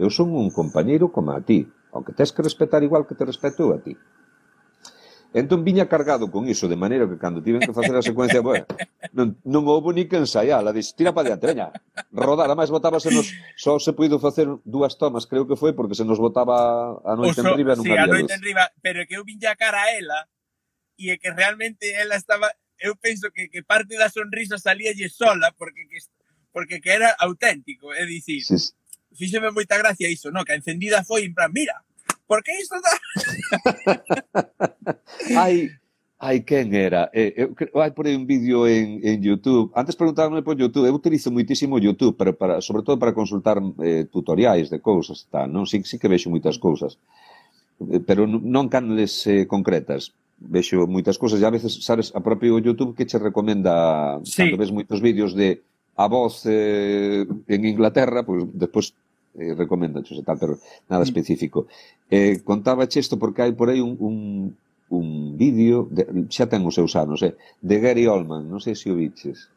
Eu 0.00 0.08
son 0.08 0.32
un 0.32 0.48
compañeiro 0.48 1.12
como 1.12 1.36
a 1.36 1.44
ti, 1.44 1.68
ao 1.92 2.00
que 2.00 2.16
tes 2.16 2.32
que 2.32 2.40
respetar 2.40 2.80
igual 2.80 3.04
que 3.04 3.12
te 3.12 3.28
respeto 3.28 3.76
a 3.76 3.78
ti. 3.84 3.92
Entón 5.34 5.60
viña 5.60 5.88
cargado 5.88 6.30
con 6.30 6.48
iso, 6.48 6.68
de 6.68 6.76
maneira 6.76 7.04
que 7.04 7.20
cando 7.20 7.42
tiven 7.42 7.60
que 7.60 7.76
facer 7.76 7.92
a 7.92 8.00
secuencia, 8.00 8.40
bueno, 8.40 8.64
non, 9.12 9.36
non 9.44 9.68
houve 9.68 9.92
ni 9.92 10.08
que 10.08 10.16
ensaiala, 10.16 10.72
dix, 10.72 10.96
tira 10.96 11.12
para 11.12 11.28
diante, 11.28 11.44
veña, 11.44 11.68
rodar, 12.08 12.48
ademais 12.48 12.72
botábase 12.72 13.12
nos, 13.12 13.28
só 13.52 13.76
se 13.76 13.92
puido 13.92 14.16
facer 14.16 14.48
dúas 14.64 14.96
tomas, 14.96 15.28
creo 15.28 15.44
que 15.44 15.52
foi, 15.52 15.76
porque 15.76 15.92
se 15.92 16.08
nos 16.08 16.16
botaba 16.16 16.96
a 17.04 17.12
noite 17.12 17.44
en 17.44 17.52
riba, 17.52 17.76
non 17.76 17.84
sí, 17.84 17.92
a 17.92 18.08
noite 18.08 18.32
en 18.32 18.40
riba, 18.40 18.72
pero 18.80 19.04
que 19.04 19.20
eu 19.20 19.24
viña 19.28 19.52
cara 19.52 19.84
a 19.84 19.92
ela, 19.92 20.24
e 20.96 21.12
que 21.20 21.30
realmente 21.36 21.92
ela 21.92 22.16
estaba, 22.16 22.48
eu 22.80 22.96
penso 22.96 23.28
que, 23.28 23.52
que 23.52 23.60
parte 23.60 24.00
da 24.00 24.08
sonrisa 24.08 24.56
salía 24.56 24.96
lle 24.96 25.12
sola, 25.12 25.52
porque 25.60 25.84
que, 25.92 26.00
porque 26.56 26.80
que 26.80 26.88
era 26.88 27.12
auténtico, 27.20 27.92
é 27.92 28.08
dicir, 28.08 28.40
sí, 28.40 28.56
sí. 28.56 28.72
fíxeme 29.12 29.52
moita 29.52 29.76
gracia 29.76 30.08
iso, 30.08 30.32
no, 30.32 30.40
que 30.40 30.56
a 30.56 30.60
encendida 30.60 31.04
foi 31.04 31.28
en 31.28 31.36
plan, 31.36 31.52
mira, 31.52 31.84
por 32.28 32.44
que 32.44 32.52
isto 32.60 32.76
está... 32.76 32.92
hai, 35.40 35.72
hai 36.20 36.44
quen 36.44 36.76
era? 36.76 37.08
Eh, 37.16 37.32
eh 37.34 37.48
eu, 37.48 37.80
hai 37.80 37.90
por 37.96 38.04
aí 38.04 38.14
un 38.14 38.28
vídeo 38.28 38.68
en, 38.68 39.00
en 39.00 39.24
YouTube. 39.24 39.72
Antes 39.72 39.96
preguntábame 39.96 40.44
por 40.44 40.60
YouTube. 40.60 40.86
Eu 40.86 40.94
utilizo 40.94 41.32
muitísimo 41.32 41.80
YouTube, 41.80 42.14
pero 42.20 42.36
para, 42.36 42.60
sobre 42.60 42.84
todo 42.84 43.00
para 43.00 43.16
consultar 43.16 43.56
eh, 43.80 44.04
tutoriais 44.12 44.68
de 44.68 44.78
cousas. 44.78 45.24
Tal, 45.32 45.48
non? 45.48 45.64
Sí, 45.64 45.80
sí 45.88 45.96
que 45.96 46.12
vexo 46.12 46.28
moitas 46.28 46.60
cousas. 46.60 47.00
Eh, 47.80 48.04
pero 48.04 48.28
non 48.28 48.68
canles 48.68 49.24
eh, 49.24 49.48
concretas. 49.48 50.12
Vexo 50.36 50.84
moitas 50.84 51.16
cousas. 51.16 51.40
E 51.40 51.48
a 51.48 51.50
veces, 51.50 51.80
sabes, 51.80 52.12
a 52.12 52.20
propio 52.20 52.60
YouTube 52.60 52.92
que 52.92 53.08
che 53.08 53.16
recomenda 53.16 54.20
sí. 54.22 54.44
cando 54.44 54.60
ves 54.60 54.70
moitos 54.70 55.00
vídeos 55.00 55.32
de 55.32 55.64
a 55.96 56.06
voz 56.06 56.46
eh, 56.46 57.26
en 57.26 57.60
Inglaterra, 57.64 58.22
pois 58.22 58.44
pues, 58.44 58.54
despois 58.54 58.86
eh, 59.38 59.54
recomendacho 59.54 60.18
e 60.18 60.26
tal, 60.26 60.36
pero 60.36 60.58
nada 60.90 61.06
específico. 61.06 61.70
Eh, 62.10 62.42
contábache 62.42 62.98
isto 62.98 63.16
porque 63.16 63.46
hai 63.46 63.54
por 63.54 63.70
aí 63.70 63.80
un, 63.80 63.94
un, 64.02 64.16
un 64.90 65.06
vídeo, 65.38 65.86
de, 65.88 66.26
xa 66.28 66.50
ten 66.50 66.66
os 66.66 66.74
seus 66.74 66.98
anos, 66.98 67.22
eh, 67.22 67.38
de 67.62 67.76
Gary 67.78 68.10
Oldman, 68.10 68.50
non 68.50 68.58
sei 68.58 68.74
se 68.74 68.90
o 68.90 68.98
viches. 68.98 69.48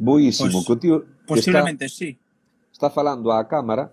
Boísimo, 0.00 0.64
pues, 0.64 0.66
que 0.66 0.72
o 0.72 0.78
tío... 0.80 0.94
Posiblemente, 1.28 1.84
está, 1.84 1.98
sí. 2.00 2.10
Está 2.72 2.88
falando 2.88 3.28
á 3.30 3.44
cámara, 3.44 3.92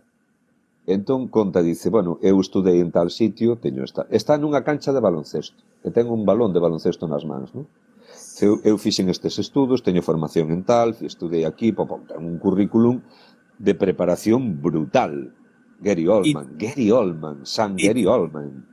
Entón 0.87 1.27
conta, 1.27 1.61
dice, 1.61 1.89
bueno, 1.89 2.17
eu 2.23 2.39
estudei 2.39 2.79
en 2.79 2.95
tal 2.95 3.11
sitio, 3.11 3.59
teño 3.59 3.83
esta, 3.83 4.07
está 4.07 4.39
nunha 4.39 4.63
cancha 4.63 4.95
de 4.95 5.03
baloncesto, 5.03 5.59
e 5.83 5.91
ten 5.91 6.07
un 6.07 6.23
balón 6.23 6.55
de 6.55 6.63
baloncesto 6.63 7.11
nas 7.11 7.27
mans, 7.27 7.51
non? 7.51 7.67
Eu, 8.39 8.63
eu 8.63 8.79
fixen 8.79 9.11
estes 9.11 9.35
estudos, 9.35 9.83
teño 9.83 9.99
formación 9.99 10.47
en 10.55 10.63
tal, 10.63 10.95
estudei 11.03 11.43
aquí, 11.43 11.75
pop, 11.75 11.91
ten 12.07 12.23
un 12.23 12.39
currículum 12.39 13.03
de 13.57 13.73
preparación 13.75 14.61
brutal. 14.61 15.33
Gary 15.79 16.07
Oldman, 16.07 16.57
y, 16.57 16.65
Gary 16.65 16.91
Oldman, 16.91 17.45
San 17.45 17.77
y, 17.77 17.85
Gary 17.85 18.05
Oldman. 18.05 18.65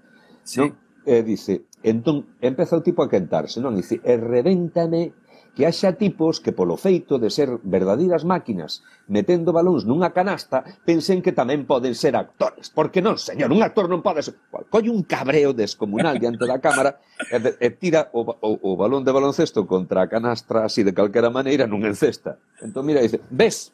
Sí. 0.43 0.61
Non? 0.61 0.73
E 1.05 1.21
eh, 1.21 1.23
dice, 1.23 1.69
entón, 1.85 2.33
empeza 2.41 2.81
o 2.81 2.83
tipo 2.83 3.05
a 3.05 3.13
quentarse, 3.13 3.61
non? 3.61 3.77
Dice, 3.77 4.01
e 4.01 4.17
revéntame 4.17 5.13
que 5.55 5.67
haxa 5.67 5.95
tipos 5.95 6.41
que 6.43 6.51
polo 6.51 6.77
feito 6.77 7.19
de 7.19 7.31
ser 7.31 7.63
verdadeiras 7.63 8.27
máquinas 8.27 8.83
metendo 9.07 9.55
balóns 9.55 9.87
nunha 9.87 10.11
canasta 10.11 10.67
pensen 10.83 11.23
que 11.23 11.31
tamén 11.31 11.63
poden 11.63 11.95
ser 11.95 12.19
actores 12.19 12.75
porque 12.75 12.99
non, 12.99 13.15
señor, 13.17 13.55
un 13.55 13.63
actor 13.63 13.87
non 13.87 14.03
pode 14.03 14.27
ser 14.27 14.35
colle 14.67 14.91
un 14.91 15.07
cabreo 15.07 15.55
descomunal 15.55 16.19
diante 16.19 16.43
da 16.43 16.59
cámara 16.59 16.99
e, 17.31 17.39
e 17.39 17.69
tira 17.71 18.11
o, 18.11 18.27
o, 18.27 18.51
o 18.59 18.71
balón 18.75 19.07
de 19.07 19.15
baloncesto 19.15 19.63
contra 19.71 20.03
a 20.03 20.11
canastra 20.11 20.67
así 20.67 20.83
de 20.83 20.91
calquera 20.91 21.31
maneira 21.31 21.71
non 21.71 21.87
encesta 21.87 22.43
entón 22.59 22.83
mira, 22.91 22.99
dice, 22.99 23.23
ves, 23.31 23.71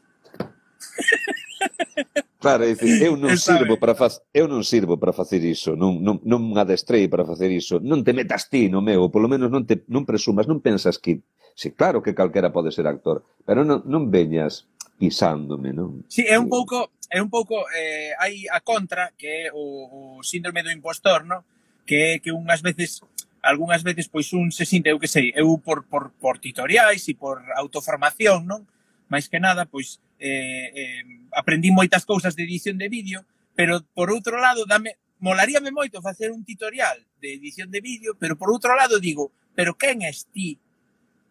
Claro, 2.41 2.65
é 2.65 2.73
dicir, 2.73 3.05
eu 3.05 3.21
non 3.21 3.37
sirvo 3.37 3.77
para 3.77 3.93
facer, 3.93 4.25
eu 4.33 4.49
non 4.49 4.65
sirvo 4.65 4.97
para 4.97 5.13
facer 5.13 5.45
iso, 5.45 5.77
non 5.77 6.01
non 6.01 6.25
non 6.25 6.57
adestrei 6.57 7.05
para 7.05 7.29
facer 7.29 7.53
iso. 7.53 7.85
Non 7.85 8.01
te 8.01 8.17
metas 8.17 8.49
ti 8.49 8.73
no 8.73 8.81
meu, 8.81 9.13
polo 9.13 9.29
menos 9.29 9.53
non 9.53 9.69
te 9.69 9.85
non 9.93 10.09
presumas, 10.09 10.49
non 10.49 10.65
pensas 10.65 10.97
que 10.97 11.21
si 11.53 11.77
claro 11.77 12.01
que 12.01 12.17
calquera 12.17 12.49
pode 12.49 12.73
ser 12.73 12.89
actor, 12.89 13.21
pero 13.45 13.61
non 13.61 13.85
non 13.85 14.09
veñas 14.09 14.65
pisándome, 14.97 15.77
non? 15.77 16.01
Si, 16.09 16.25
sí, 16.25 16.33
é 16.33 16.41
un 16.41 16.49
pouco 16.49 16.97
é 17.13 17.21
un 17.21 17.29
pouco 17.29 17.69
eh, 17.77 18.17
hai 18.17 18.49
a 18.49 18.65
contra 18.65 19.13
que 19.21 19.29
é 19.29 19.53
o, 19.53 20.17
o 20.17 20.25
síndrome 20.25 20.65
do 20.65 20.73
impostor, 20.73 21.29
non? 21.29 21.45
Que 21.85 22.25
que 22.25 22.33
unhas 22.33 22.65
veces 22.65 23.05
algunhas 23.45 23.85
veces 23.85 24.09
pois 24.09 24.33
un 24.33 24.49
se 24.49 24.65
sinte, 24.65 24.89
eu 24.89 24.97
que 24.97 25.13
sei, 25.13 25.37
eu 25.37 25.61
por 25.61 25.85
por 25.85 26.17
por 26.17 26.41
titoriais 26.41 27.05
e 27.05 27.13
por 27.13 27.45
autoformación, 27.53 28.49
non? 28.49 28.65
Mais 29.13 29.29
que 29.29 29.37
nada, 29.37 29.69
pois 29.69 30.01
eh, 30.21 30.69
eh, 30.77 31.03
aprendí 31.33 31.73
moitas 31.73 32.05
cousas 32.05 32.37
de 32.37 32.45
edición 32.45 32.77
de 32.77 32.93
vídeo, 32.93 33.25
pero 33.57 33.81
por 33.97 34.13
outro 34.13 34.37
lado, 34.37 34.69
dame, 34.69 35.01
molaríame 35.19 35.73
moito 35.73 36.05
facer 36.05 36.29
un 36.31 36.45
tutorial 36.45 37.01
de 37.19 37.35
edición 37.41 37.73
de 37.73 37.81
vídeo, 37.81 38.15
pero 38.21 38.37
por 38.37 38.53
outro 38.53 38.77
lado 38.77 39.01
digo, 39.01 39.33
pero 39.57 39.75
quen 39.75 40.05
és 40.05 40.29
ti 40.29 40.61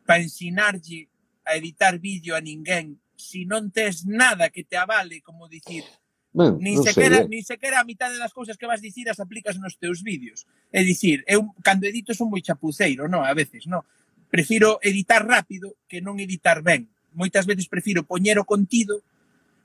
para 0.04 0.26
ensinarlle 0.26 1.08
a 1.46 1.54
editar 1.56 2.02
vídeo 2.02 2.34
a 2.34 2.42
ninguén 2.42 2.98
si 3.14 3.46
non 3.46 3.70
tes 3.70 4.10
nada 4.10 4.50
que 4.50 4.66
te 4.66 4.76
avale 4.76 5.22
como 5.22 5.46
dicir 5.46 5.86
Ben, 6.30 6.62
nin 6.62 6.78
sequera, 6.84 7.26
eh. 7.26 7.28
nin 7.28 7.42
sequera 7.42 7.82
a 7.82 7.84
mitad 7.84 8.14
das 8.14 8.34
cousas 8.34 8.54
que 8.54 8.70
vas 8.70 8.82
dicir 8.86 9.10
as 9.10 9.18
aplicas 9.18 9.58
nos 9.58 9.82
teus 9.82 10.06
vídeos. 10.06 10.46
É 10.70 10.86
dicir, 10.86 11.26
eu 11.26 11.42
cando 11.66 11.90
edito 11.90 12.14
son 12.14 12.30
moi 12.30 12.46
chapuceiro, 12.46 13.10
non, 13.10 13.26
a 13.26 13.34
veces, 13.34 13.66
non. 13.66 13.82
Prefiro 14.30 14.78
editar 14.86 15.26
rápido 15.26 15.74
que 15.90 16.06
non 16.06 16.22
editar 16.22 16.62
ben 16.62 16.86
moitas 17.14 17.46
veces 17.46 17.68
prefiro 17.68 18.04
poñer 18.04 18.38
o 18.40 18.46
contido, 18.46 19.02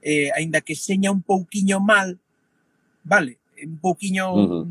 eh, 0.03 0.31
aínda 0.37 0.61
que 0.61 0.75
seña 0.77 1.11
un 1.11 1.23
pouquiño 1.23 1.81
mal, 1.81 2.19
vale, 3.05 3.39
un 3.63 3.79
pouquiño 3.79 4.25
uh 4.35 4.49
-huh. 4.49 4.67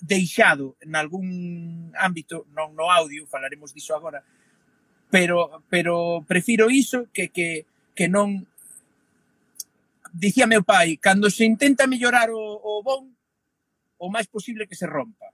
deixado 0.00 0.76
en 0.80 0.94
algún 0.96 1.92
ámbito, 1.98 2.46
non 2.54 2.74
no 2.74 2.90
audio, 2.90 3.26
falaremos 3.26 3.74
diso 3.74 3.94
agora, 3.94 4.22
pero 5.10 5.62
pero 5.68 6.22
prefiro 6.26 6.70
iso 6.70 7.08
que 7.12 7.30
que 7.30 7.66
que 7.94 8.06
non 8.06 8.46
dicía 10.14 10.46
meu 10.46 10.62
pai, 10.62 10.96
cando 10.98 11.30
se 11.30 11.44
intenta 11.44 11.86
mellorar 11.86 12.30
o, 12.30 12.40
o 12.40 12.82
bon, 12.82 13.10
o 13.98 14.06
máis 14.10 14.26
posible 14.26 14.66
que 14.66 14.78
se 14.78 14.86
rompa. 14.86 15.30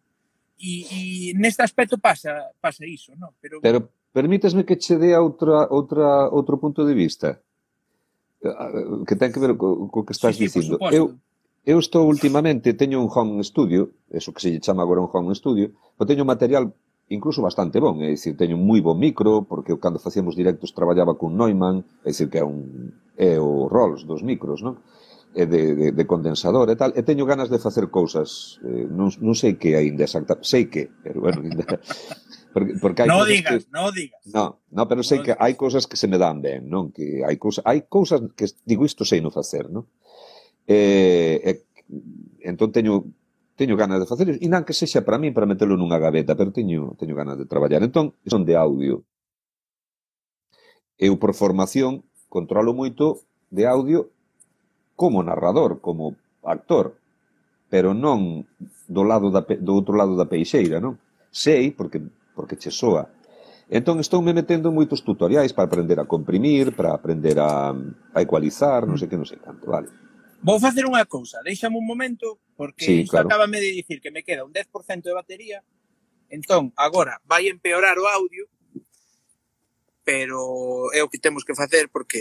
E, 0.58 0.86
e 0.88 0.98
neste 1.34 1.62
aspecto 1.62 1.98
pasa 1.98 2.52
pasa 2.60 2.86
iso, 2.86 3.12
non? 3.16 3.34
Pero, 3.40 3.60
pero 3.60 3.90
Permítesme 4.14 4.62
que 4.62 4.78
che 4.78 4.94
dea 4.94 5.18
outra, 5.18 5.66
outra, 5.74 6.30
outro 6.30 6.54
punto 6.62 6.86
de 6.86 6.94
vista 6.94 7.42
eh, 8.46 9.02
que 9.06 9.18
ten 9.18 9.34
que 9.34 9.42
ver 9.42 9.58
co, 9.58 9.90
co 9.90 10.06
que 10.06 10.14
estás 10.14 10.38
sí, 10.38 10.46
sí, 10.46 10.62
dicindo. 10.62 10.78
Eu, 10.94 11.18
eu 11.66 11.78
estou 11.82 12.06
últimamente, 12.06 12.78
teño 12.78 13.02
un 13.02 13.10
home 13.10 13.42
studio, 13.42 13.90
eso 14.14 14.30
que 14.30 14.38
se 14.38 14.54
lle 14.54 14.62
chama 14.62 14.86
agora 14.86 15.02
un 15.02 15.10
home 15.10 15.34
studio, 15.34 15.74
pero 15.98 16.06
teño 16.06 16.22
material 16.22 16.70
incluso 17.08 17.42
bastante 17.42 17.80
bon, 17.80 18.00
é 18.06 18.08
dicir, 18.14 18.38
teño 18.38 18.54
un 18.54 18.62
moi 18.62 18.80
bon 18.80 18.96
micro, 18.96 19.42
porque 19.50 19.74
eu 19.74 19.82
cando 19.82 19.98
facíamos 19.98 20.38
directos 20.38 20.70
traballaba 20.78 21.18
con 21.18 21.34
Neumann, 21.34 21.82
é 22.06 22.14
dicir, 22.14 22.30
que 22.30 22.38
é, 22.38 22.44
un, 22.46 22.94
é 23.18 23.34
o 23.36 23.66
Rolls 23.66 24.06
dos 24.06 24.22
micros, 24.22 24.62
non? 24.62 24.78
E 25.34 25.50
de, 25.50 25.74
de, 25.74 25.86
de 25.90 26.04
condensador 26.06 26.70
e 26.70 26.78
tal, 26.78 26.94
e 26.94 27.02
teño 27.02 27.26
ganas 27.26 27.50
de 27.50 27.58
facer 27.58 27.90
cousas, 27.90 28.62
eh, 28.62 28.86
non, 28.86 29.10
non 29.18 29.34
sei 29.34 29.58
que 29.58 29.74
aínda 29.74 30.06
exacta, 30.06 30.38
sei 30.46 30.70
que, 30.70 30.86
pero 31.02 31.18
bueno, 31.18 31.42
ainda, 31.42 31.66
Porque, 32.54 32.78
porque 32.78 33.02
hai 33.02 33.10
no 33.10 33.26
digas, 33.26 33.66
que, 33.66 33.70
no 33.74 33.90
digas. 33.90 34.22
No, 34.30 34.62
no 34.70 34.86
pero 34.86 35.02
sei 35.02 35.18
no 35.18 35.24
que 35.26 35.32
hai 35.34 35.58
cousas 35.58 35.90
que 35.90 35.98
se 35.98 36.06
me 36.06 36.22
dan 36.22 36.38
ben, 36.38 36.70
non? 36.70 36.94
Que 36.94 37.26
hai 37.26 37.34
cousas, 37.34 37.66
hai 37.66 37.90
cousas 37.90 38.22
que 38.38 38.46
digo 38.62 38.86
isto 38.86 39.02
sei 39.02 39.18
no 39.18 39.34
facer, 39.34 39.66
non? 39.74 39.90
Eh, 40.70 41.42
eh, 41.42 41.66
entón 42.46 42.70
teño 42.70 43.10
teño 43.58 43.74
ganas 43.74 43.98
de 43.98 44.06
facer 44.06 44.38
e 44.38 44.46
non 44.46 44.62
que 44.62 44.70
sexa 44.70 45.02
para 45.02 45.18
mí 45.18 45.34
para 45.34 45.50
metelo 45.50 45.74
nunha 45.74 45.98
gaveta, 45.98 46.38
pero 46.38 46.54
teño 46.54 46.94
teño 46.94 47.18
ganas 47.18 47.42
de 47.42 47.50
traballar. 47.50 47.82
Entón, 47.82 48.14
son 48.22 48.46
de 48.46 48.54
audio. 48.54 49.02
Eu 50.94 51.18
por 51.18 51.34
formación 51.34 52.06
controlo 52.30 52.70
moito 52.70 53.26
de 53.50 53.66
audio 53.66 54.14
como 54.94 55.26
narrador, 55.26 55.82
como 55.82 56.14
actor, 56.46 56.94
pero 57.66 57.98
non 57.98 58.46
do 58.86 59.02
lado 59.02 59.34
da, 59.34 59.42
do 59.42 59.74
outro 59.74 59.98
lado 59.98 60.14
da 60.14 60.30
peixeira, 60.30 60.78
non? 60.78 61.02
Sei, 61.34 61.74
porque 61.74 61.98
porque 62.34 62.58
che 62.58 62.70
soa. 62.70 63.08
Entón 63.70 63.96
estou 64.02 64.20
me 64.20 64.36
metendo 64.36 64.68
en 64.68 64.76
moitos 64.76 65.00
tutoriais 65.00 65.56
para 65.56 65.64
aprender 65.70 65.96
a 65.96 66.04
comprimir, 66.04 66.76
para 66.76 66.92
aprender 66.92 67.40
a, 67.40 67.72
a 67.72 68.18
ecualizar, 68.20 68.84
non 68.84 69.00
sei 69.00 69.08
que, 69.08 69.16
non 69.16 69.24
sei 69.24 69.40
canto, 69.40 69.70
vale. 69.70 69.88
Vou 70.44 70.60
facer 70.60 70.84
unha 70.84 71.08
cousa, 71.08 71.40
deixame 71.40 71.80
un 71.80 71.88
momento, 71.88 72.36
porque 72.52 72.84
sí, 72.84 72.94
isto 73.08 73.16
claro. 73.16 73.32
acabame 73.32 73.56
de 73.64 73.72
dicir 73.72 74.04
que 74.04 74.12
me 74.12 74.20
queda 74.20 74.44
un 74.44 74.52
10% 74.52 74.68
de 75.00 75.16
batería, 75.16 75.64
entón, 76.28 76.76
agora, 76.76 77.16
vai 77.24 77.48
empeorar 77.48 77.96
o 77.96 78.04
audio, 78.04 78.44
pero 80.04 80.92
é 80.92 81.00
o 81.00 81.08
que 81.08 81.16
temos 81.16 81.48
que 81.48 81.56
facer 81.56 81.88
porque 81.88 82.20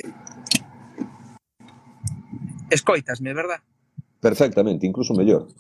escoitasme, 2.71 3.35
verdad? 3.35 3.59
Perfectamente, 4.23 4.87
incluso 4.87 5.13
mellor. 5.13 5.51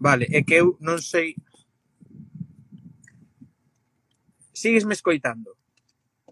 Vale, 0.00 0.26
é 0.32 0.40
que 0.40 0.56
eu 0.56 0.80
non 0.80 0.96
sei 1.04 1.36
Síguesme 4.54 4.94
escoitando. 4.94 5.58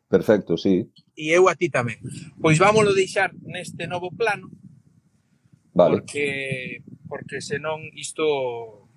Perfecto, 0.06 0.56
sí. 0.56 0.86
E 1.18 1.34
eu 1.34 1.50
a 1.50 1.58
ti 1.58 1.66
tamén. 1.68 1.98
Pois 2.38 2.56
vámonos 2.56 2.94
deixar 2.94 3.34
neste 3.42 3.90
novo 3.90 4.14
plano. 4.14 4.48
Vale. 5.74 6.00
Porque 6.00 6.80
porque 7.10 7.44
senón 7.44 7.82
isto 7.92 8.88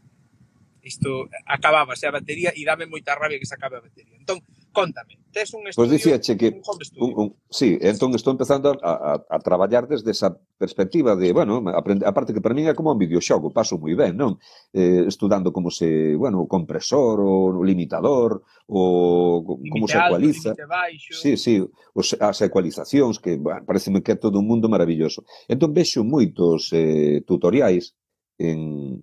isto 0.86 1.28
acabábase 1.50 2.06
a 2.06 2.14
batería 2.14 2.54
e 2.54 2.62
dame 2.62 2.86
moita 2.86 3.18
rabia 3.18 3.42
que 3.42 3.50
se 3.50 3.58
acabe 3.58 3.82
a 3.82 3.86
batería. 3.88 4.16
Entón, 4.22 4.40
Contame, 4.76 5.16
tes 5.32 5.56
un 5.56 5.64
pois 5.64 5.72
estudio, 5.72 5.88
pues 5.88 5.90
dicíache 5.96 6.36
que, 6.36 6.48
un 6.52 6.62
home 6.68 6.84
studio. 6.84 7.04
Un, 7.08 7.12
un, 7.16 7.28
sí, 7.48 7.80
entón 7.80 8.12
estou 8.12 8.36
empezando 8.36 8.76
a, 8.76 8.92
a, 8.92 9.12
a 9.24 9.38
traballar 9.40 9.88
desde 9.88 10.12
esa 10.12 10.36
perspectiva 10.60 11.16
de, 11.16 11.32
bueno, 11.32 11.64
aprende, 11.72 12.04
aparte 12.04 12.36
que 12.36 12.44
para 12.44 12.52
min 12.52 12.68
é 12.68 12.76
como 12.76 12.92
un 12.92 13.00
videoxogo, 13.00 13.56
paso 13.56 13.80
moi 13.80 13.96
ben, 13.96 14.20
non? 14.20 14.36
Eh, 14.76 15.08
estudando 15.08 15.56
como 15.56 15.72
se, 15.72 16.14
bueno, 16.20 16.44
o 16.44 16.48
compresor, 16.52 17.24
o 17.24 17.64
limitador, 17.64 18.44
o 18.68 19.42
como 19.48 19.88
se 19.88 19.96
ecualiza. 19.96 20.52
Baixo. 20.68 21.16
Sí, 21.16 21.40
sí, 21.40 21.64
os, 21.96 22.12
as 22.20 22.44
ecualizacións, 22.44 23.24
que 23.24 23.40
bueno, 23.40 23.64
pareceme 23.64 24.04
que 24.04 24.14
é 24.14 24.20
todo 24.20 24.44
un 24.44 24.48
mundo 24.52 24.68
maravilloso. 24.68 25.24
Entón 25.48 25.72
vexo 25.72 26.04
moitos 26.04 26.76
eh, 26.76 27.24
tutoriais 27.24 27.96
en, 28.36 29.00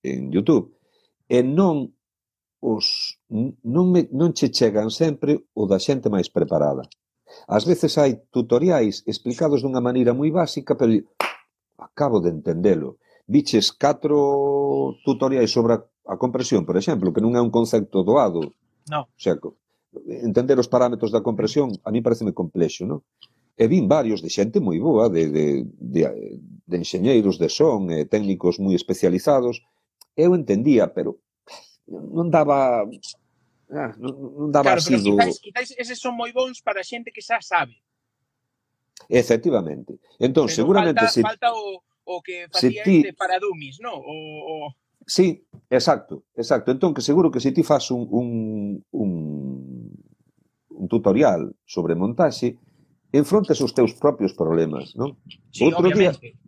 en 0.00 0.32
YouTube 0.32 0.72
e 1.28 1.44
non 1.44 1.92
os 2.62 3.18
non, 3.32 3.90
me, 3.90 4.08
non 4.12 4.32
che 4.32 4.50
chegan 4.50 4.90
sempre 4.90 5.48
o 5.52 5.66
da 5.66 5.78
xente 5.78 6.12
máis 6.12 6.28
preparada. 6.28 6.84
Ás 7.48 7.64
veces 7.64 7.96
hai 7.96 8.28
tutoriais 8.28 9.02
explicados 9.08 9.64
dunha 9.64 9.80
maneira 9.80 10.12
moi 10.12 10.30
básica, 10.30 10.76
pero 10.76 10.92
acabo 11.80 12.20
de 12.20 12.28
entendelo. 12.28 13.00
Viches 13.24 13.72
catro 13.72 14.98
tutoriais 15.04 15.48
sobre 15.48 15.72
a, 15.74 15.80
a 16.12 16.14
compresión, 16.20 16.68
por 16.68 16.76
exemplo, 16.76 17.12
que 17.12 17.24
non 17.24 17.32
é 17.32 17.40
un 17.40 17.48
concepto 17.48 18.04
doado. 18.04 18.52
No. 18.92 19.08
O 19.08 19.20
sea, 19.20 19.40
entender 20.08 20.60
os 20.60 20.68
parámetros 20.68 21.08
da 21.08 21.24
compresión 21.24 21.72
a 21.84 21.90
mí 21.90 22.04
pareceme 22.04 22.36
complexo, 22.36 22.84
non? 22.84 23.00
E 23.56 23.64
vin 23.68 23.88
varios 23.88 24.20
de 24.20 24.28
xente 24.28 24.60
moi 24.60 24.76
boa, 24.76 25.08
de, 25.08 25.28
de, 25.32 25.46
de, 25.80 26.00
de 26.68 26.76
enxeñeiros 26.76 27.40
de 27.40 27.48
son, 27.48 27.88
e 27.88 28.04
técnicos 28.04 28.60
moi 28.60 28.76
especializados. 28.76 29.64
Eu 30.12 30.36
entendía, 30.36 30.92
pero 30.92 31.16
non 31.88 32.28
daba 32.28 32.84
ah, 33.72 33.92
non 33.96 34.52
daba 34.52 34.76
claro, 34.76 34.80
así 34.80 34.94
do... 35.00 35.16
Quizáis, 35.16 35.38
quizáis 35.40 35.70
eses 35.80 35.98
son 35.98 36.14
moi 36.14 36.30
bons 36.30 36.60
para 36.60 36.84
xente 36.84 37.10
que 37.10 37.24
xa 37.24 37.40
sabe. 37.40 37.80
Efectivamente. 39.08 39.98
Entón, 40.20 40.46
pero 40.46 40.56
seguramente... 40.56 41.00
Falta, 41.00 41.16
se... 41.16 41.22
falta 41.22 41.48
o, 41.52 41.82
o 42.04 42.14
que 42.22 42.46
facía 42.52 42.84
ti... 42.84 43.02
este 43.02 43.12
para 43.16 43.40
dummies, 43.40 43.80
non? 43.80 43.98
O, 43.98 44.14
o... 44.46 44.54
Sí, 45.02 45.42
exacto, 45.66 46.28
exacto. 46.36 46.70
Entón, 46.70 46.94
que 46.94 47.02
seguro 47.02 47.32
que 47.32 47.40
se 47.40 47.50
ti 47.50 47.64
faz 47.66 47.90
un, 47.90 48.06
un, 48.10 48.28
un, 48.92 49.10
un 50.68 50.86
tutorial 50.86 51.50
sobre 51.66 51.98
montaxe, 51.98 52.60
enfrontas 53.10 53.60
os 53.60 53.74
teus 53.74 53.92
propios 53.98 54.32
problemas, 54.32 54.94
non? 54.94 55.18
Sí, 55.50 55.66
Outro 55.66 55.90
obviamente. 55.90 56.32
día 56.32 56.41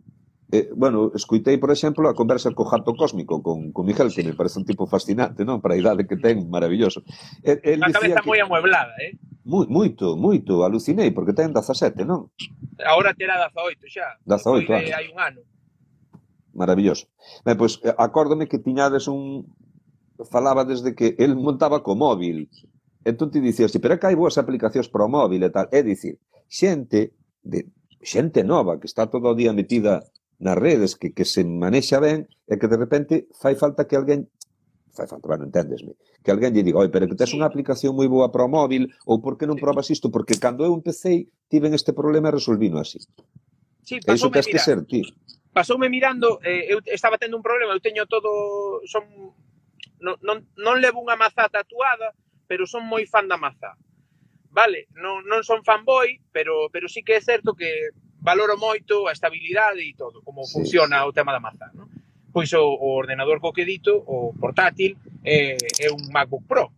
Eh, 0.51 0.69
bueno, 0.75 1.11
escuitei, 1.15 1.57
por 1.57 1.71
exemplo, 1.71 2.07
a 2.07 2.13
conversa 2.13 2.53
co 2.53 2.65
Jato 2.65 2.93
Cósmico, 2.93 3.41
con, 3.41 3.71
con 3.71 3.85
Miguel, 3.85 4.13
que 4.13 4.23
me 4.23 4.33
parece 4.33 4.59
un 4.59 4.65
tipo 4.65 4.85
fascinante, 4.85 5.41
non? 5.41 5.57
Para 5.57 5.73
a 5.73 5.81
idade 5.81 6.05
que 6.05 6.21
ten, 6.21 6.45
maravilloso. 6.53 7.01
El, 7.41 7.57
el 7.65 7.81
Unha 7.81 7.89
cabeza 7.89 8.21
moi 8.21 8.37
amueblada, 8.37 8.93
eh? 9.01 9.17
Moi, 9.41 9.65
moito, 9.65 10.13
moito, 10.13 10.61
alucinei, 10.61 11.09
porque 11.09 11.33
ten 11.33 11.49
17, 11.49 12.05
non? 12.05 12.29
Ahora 12.85 13.17
terá 13.17 13.41
18 13.41 13.89
xa. 13.89 14.21
18, 14.21 14.69
claro. 14.69 14.85
Hai 14.85 15.09
un 15.09 15.17
ano. 15.17 15.41
Maravilloso. 16.53 17.09
Ben, 17.41 17.57
pois, 17.57 17.81
pues, 17.81 17.93
acórdome 17.97 18.45
que 18.45 18.61
tiñades 18.61 19.09
un... 19.09 19.49
Falaba 20.29 20.63
desde 20.63 20.95
que 20.95 21.17
el 21.19 21.35
montaba 21.35 21.81
co 21.81 21.97
móvil. 21.97 22.47
Entón 23.03 23.33
ti 23.33 23.41
dicías, 23.41 23.73
sí, 23.73 23.81
pero 23.81 23.93
é 23.93 23.99
que 23.99 24.07
hai 24.07 24.15
boas 24.15 24.37
aplicacións 24.37 24.87
para 24.93 25.05
o 25.05 25.11
móvil 25.11 25.41
e 25.41 25.49
tal. 25.49 25.65
É 25.73 25.81
dicir, 25.81 26.21
xente 26.45 27.17
de 27.41 27.65
xente 28.05 28.45
nova 28.45 28.77
que 28.79 28.85
está 28.85 29.09
todo 29.09 29.33
o 29.33 29.35
día 29.35 29.51
metida 29.51 30.05
nas 30.39 30.57
redes 30.57 30.95
que, 30.95 31.13
que 31.15 31.25
se 31.25 31.43
manexa 31.43 31.99
ben 31.99 32.27
e 32.47 32.59
que 32.59 32.67
de 32.67 32.77
repente 32.77 33.13
fai 33.35 33.55
falta 33.55 33.87
que 33.87 33.95
alguén 33.95 34.27
fai 34.95 35.07
falta, 35.07 35.27
bueno, 35.27 35.43
entendesme, 35.43 35.99
que 36.23 36.31
alguén 36.31 36.55
lle 36.55 36.63
diga, 36.63 36.79
oi, 36.79 36.89
pero 36.89 37.07
que 37.07 37.19
tes 37.19 37.31
sí. 37.31 37.35
unha 37.35 37.47
aplicación 37.47 37.95
moi 37.95 38.07
boa 38.07 38.31
para 38.31 38.47
o 38.47 38.51
móvil 38.51 38.91
ou 39.03 39.19
por 39.19 39.35
que 39.35 39.47
non 39.47 39.59
sí. 39.59 39.63
probas 39.63 39.87
isto? 39.91 40.07
Porque 40.07 40.39
cando 40.39 40.63
eu 40.63 40.71
empecé 40.71 41.27
tiven 41.51 41.75
este 41.75 41.91
problema 41.91 42.31
e 42.31 42.37
resolvino 42.39 42.79
así. 42.79 42.99
Sí, 43.83 43.99
e 43.99 44.11
iso 44.15 44.31
tes 44.31 44.47
que 44.47 44.59
ser 44.59 44.83
ti. 44.87 45.03
Pasoume 45.55 45.87
mirando, 45.87 46.39
eh, 46.43 46.67
eu 46.67 46.83
estaba 46.91 47.19
tendo 47.19 47.39
un 47.39 47.45
problema, 47.45 47.75
eu 47.75 47.83
teño 47.83 48.07
todo, 48.07 48.83
son 48.87 49.03
non, 49.99 50.15
non, 50.23 50.43
non 50.59 50.79
levo 50.83 50.99
unha 50.99 51.15
mazá 51.19 51.47
tatuada, 51.47 52.11
pero 52.47 52.67
son 52.67 52.83
moi 52.87 53.03
fan 53.07 53.27
da 53.27 53.39
mazá. 53.39 53.75
Vale, 54.51 54.87
non, 54.95 55.23
non 55.27 55.43
son 55.43 55.67
fanboy, 55.67 56.19
pero, 56.31 56.71
pero 56.71 56.87
sí 56.87 57.03
que 57.03 57.19
é 57.19 57.21
certo 57.21 57.51
que 57.55 57.91
valoro 58.25 58.57
moito 58.57 59.05
a 59.05 59.13
estabilidade 59.13 59.85
e 59.85 59.93
todo, 59.93 60.25
como 60.25 60.41
sí, 60.43 60.57
funciona 60.57 61.05
sí. 61.05 61.05
o 61.05 61.13
tema 61.13 61.29
da 61.29 61.39
maza, 61.39 61.69
non? 61.77 61.85
Pois 62.33 62.49
o, 62.57 62.65
o 62.65 62.97
ordenador 62.97 63.37
co 63.37 63.53
que 63.53 63.63
dito, 63.63 63.93
o 63.95 64.33
portátil, 64.35 64.97
é, 65.23 65.55
é 65.55 65.87
un 65.93 66.01
MacBook 66.09 66.43
Pro. 66.49 66.73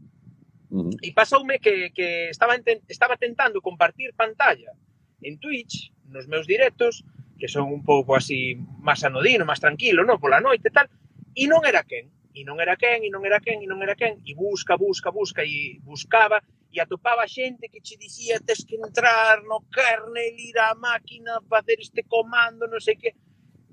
Uh 0.68 0.91
-huh. 0.91 0.94
E 0.99 1.15
pasoume 1.15 1.64
que, 1.64 1.95
que 1.95 2.28
estaba, 2.30 2.60
enten, 2.60 2.84
estaba 2.91 3.15
tentando 3.15 3.64
compartir 3.64 4.11
pantalla 4.11 4.76
en 5.24 5.40
Twitch, 5.40 5.95
nos 6.11 6.28
meus 6.28 6.45
directos, 6.45 7.07
que 7.40 7.48
son 7.48 7.72
un 7.72 7.82
pouco 7.88 8.14
así 8.14 8.60
máis 8.84 9.02
anodino, 9.07 9.48
máis 9.48 9.64
tranquilo, 9.64 10.03
non? 10.03 10.19
Pola 10.19 10.44
noite 10.44 10.68
e 10.68 10.76
tal, 10.76 10.91
e 11.32 11.48
non 11.48 11.64
era 11.64 11.88
quen, 11.88 12.11
e 12.36 12.44
non 12.44 12.60
era 12.60 12.76
quen, 12.76 13.07
e 13.07 13.10
non 13.10 13.24
era 13.24 13.40
quen, 13.40 13.64
e 13.64 13.68
non 13.72 13.80
era 13.82 13.95
quen, 13.95 14.19
e 14.28 14.36
busca, 14.36 14.76
busca, 14.76 15.10
busca, 15.15 15.41
e 15.41 15.80
buscaba, 15.82 16.44
e 16.73 16.80
atopaba 16.80 17.27
xente 17.27 17.69
que 17.69 17.81
che 17.81 17.95
dicía 17.98 18.39
tes 18.39 18.65
que 18.65 18.76
entrar 18.76 19.44
no 19.44 19.64
kernel, 19.72 20.35
ir 20.38 20.57
á 20.60 20.76
máquina, 20.76 21.41
facer 21.48 21.80
este 21.80 22.03
comando, 22.03 22.68
non 22.68 22.81
sei 22.81 22.98
que. 22.98 23.15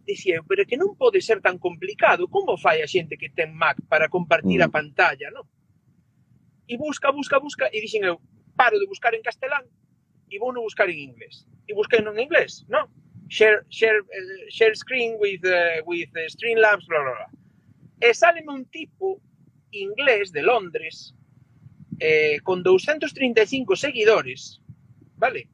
Dicía, 0.04 0.44
pero 0.44 0.68
que 0.68 0.76
non 0.76 1.00
pode 1.00 1.24
ser 1.24 1.40
tan 1.40 1.56
complicado. 1.56 2.28
Como 2.28 2.60
fai 2.60 2.84
a 2.84 2.88
xente 2.88 3.16
que 3.16 3.32
ten 3.32 3.56
Mac 3.56 3.80
para 3.88 4.12
compartir 4.12 4.60
a 4.60 4.68
mm. 4.68 4.74
pantalla, 4.76 5.32
non? 5.32 5.48
E 6.68 6.76
busca, 6.76 7.08
busca, 7.08 7.40
busca, 7.40 7.72
e 7.72 7.80
dixen 7.80 8.04
eu, 8.04 8.20
paro 8.52 8.76
de 8.76 8.84
buscar 8.84 9.16
en 9.16 9.24
castelán 9.24 9.64
e 10.28 10.36
vou 10.36 10.52
no 10.52 10.60
buscar 10.60 10.92
en 10.92 11.00
inglés. 11.00 11.48
E 11.64 11.72
busquei 11.72 12.04
non 12.04 12.20
en 12.20 12.28
inglés, 12.28 12.68
non? 12.68 12.84
Share, 13.32 13.64
share, 13.72 14.04
uh, 14.04 14.44
share 14.52 14.76
screen 14.76 15.16
with, 15.16 15.40
uh, 15.48 15.80
with 15.88 16.12
uh, 16.12 16.28
Streamlabs, 16.28 16.84
bla, 16.84 17.00
bla, 17.00 17.14
bla. 17.16 17.28
E 18.04 18.12
sale 18.12 18.44
un 18.44 18.68
tipo 18.68 19.24
inglés 19.72 20.32
de 20.32 20.42
Londres 20.42 21.16
eh, 22.00 22.38
con 22.42 22.62
235 22.62 23.76
seguidores, 23.76 24.60
vale? 25.16 25.48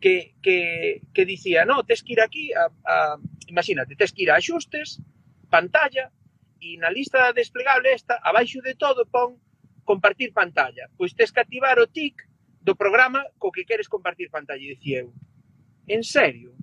Que, 0.00 0.34
que, 0.42 1.00
que 1.14 1.24
dicía, 1.24 1.64
no, 1.64 1.84
tes 1.84 2.02
que 2.02 2.12
ir 2.12 2.20
aquí 2.20 2.52
a, 2.52 2.68
a, 2.84 3.16
imagínate, 3.48 3.96
tes 3.96 4.12
que 4.12 4.24
ir 4.24 4.30
a 4.30 4.36
axustes, 4.36 5.00
pantalla, 5.48 6.12
e 6.60 6.76
na 6.80 6.88
lista 6.88 7.32
desplegable 7.32 7.92
esta, 7.92 8.16
abaixo 8.24 8.60
de 8.64 8.74
todo, 8.74 9.04
pon 9.06 9.36
compartir 9.84 10.32
pantalla. 10.32 10.88
Pois 10.96 11.12
tes 11.12 11.30
que 11.32 11.40
activar 11.40 11.76
o 11.78 11.86
tic 11.86 12.24
do 12.60 12.74
programa 12.76 13.20
co 13.36 13.52
que 13.52 13.68
queres 13.68 13.88
compartir 13.88 14.32
pantalla, 14.32 14.64
e 14.64 14.76
dicía 14.76 15.04
eu. 15.04 15.12
En 15.88 16.00
serio? 16.00 16.56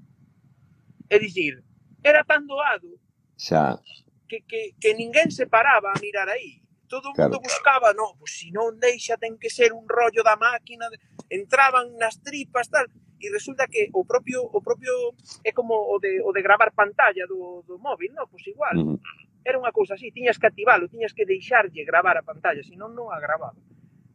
É 1.10 1.20
dicir, 1.20 1.62
era 2.02 2.26
tan 2.26 2.50
doado 2.50 2.98
xa. 3.38 3.82
Que, 4.30 4.42
que, 4.48 4.74
que 4.80 4.94
ninguén 4.94 5.30
se 5.30 5.46
paraba 5.46 5.92
a 5.92 6.00
mirar 6.00 6.30
aí 6.30 6.62
todo 6.92 7.08
o 7.08 7.16
mundo 7.16 7.40
claro. 7.40 7.48
buscaba, 7.48 7.94
no, 7.96 8.20
pues 8.20 8.44
se 8.44 8.52
non 8.52 8.76
deixa 8.76 9.16
ten 9.16 9.40
que 9.40 9.48
ser 9.48 9.72
un 9.72 9.88
rollo 9.88 10.28
da 10.28 10.36
máquina, 10.36 10.92
entraban 11.32 11.96
nas 11.96 12.20
tripas, 12.20 12.68
tal, 12.68 12.84
e 13.16 13.32
resulta 13.32 13.72
que 13.72 13.88
o 13.96 14.04
propio 14.04 14.44
o 14.44 14.60
propio 14.60 15.16
é 15.48 15.56
como 15.56 15.72
o 15.72 15.96
de 16.04 16.20
o 16.20 16.36
de 16.36 16.44
gravar 16.44 16.76
pantalla 16.76 17.24
do 17.32 17.64
do 17.64 17.80
móvil, 17.80 18.12
no, 18.12 18.28
pois 18.28 18.44
igual. 18.44 18.76
Uh 18.76 19.00
-huh. 19.00 19.00
Era 19.48 19.58
unha 19.58 19.72
cousa 19.72 19.96
así, 19.96 20.12
tiñas 20.12 20.36
que 20.36 20.52
activalo, 20.52 20.92
tiñas 20.92 21.16
que 21.16 21.24
deixarlle 21.24 21.88
gravar 21.88 22.20
a 22.20 22.28
pantalla, 22.28 22.62
senón 22.62 22.92
non 22.92 23.08
a 23.10 23.18
gravaba. 23.24 23.56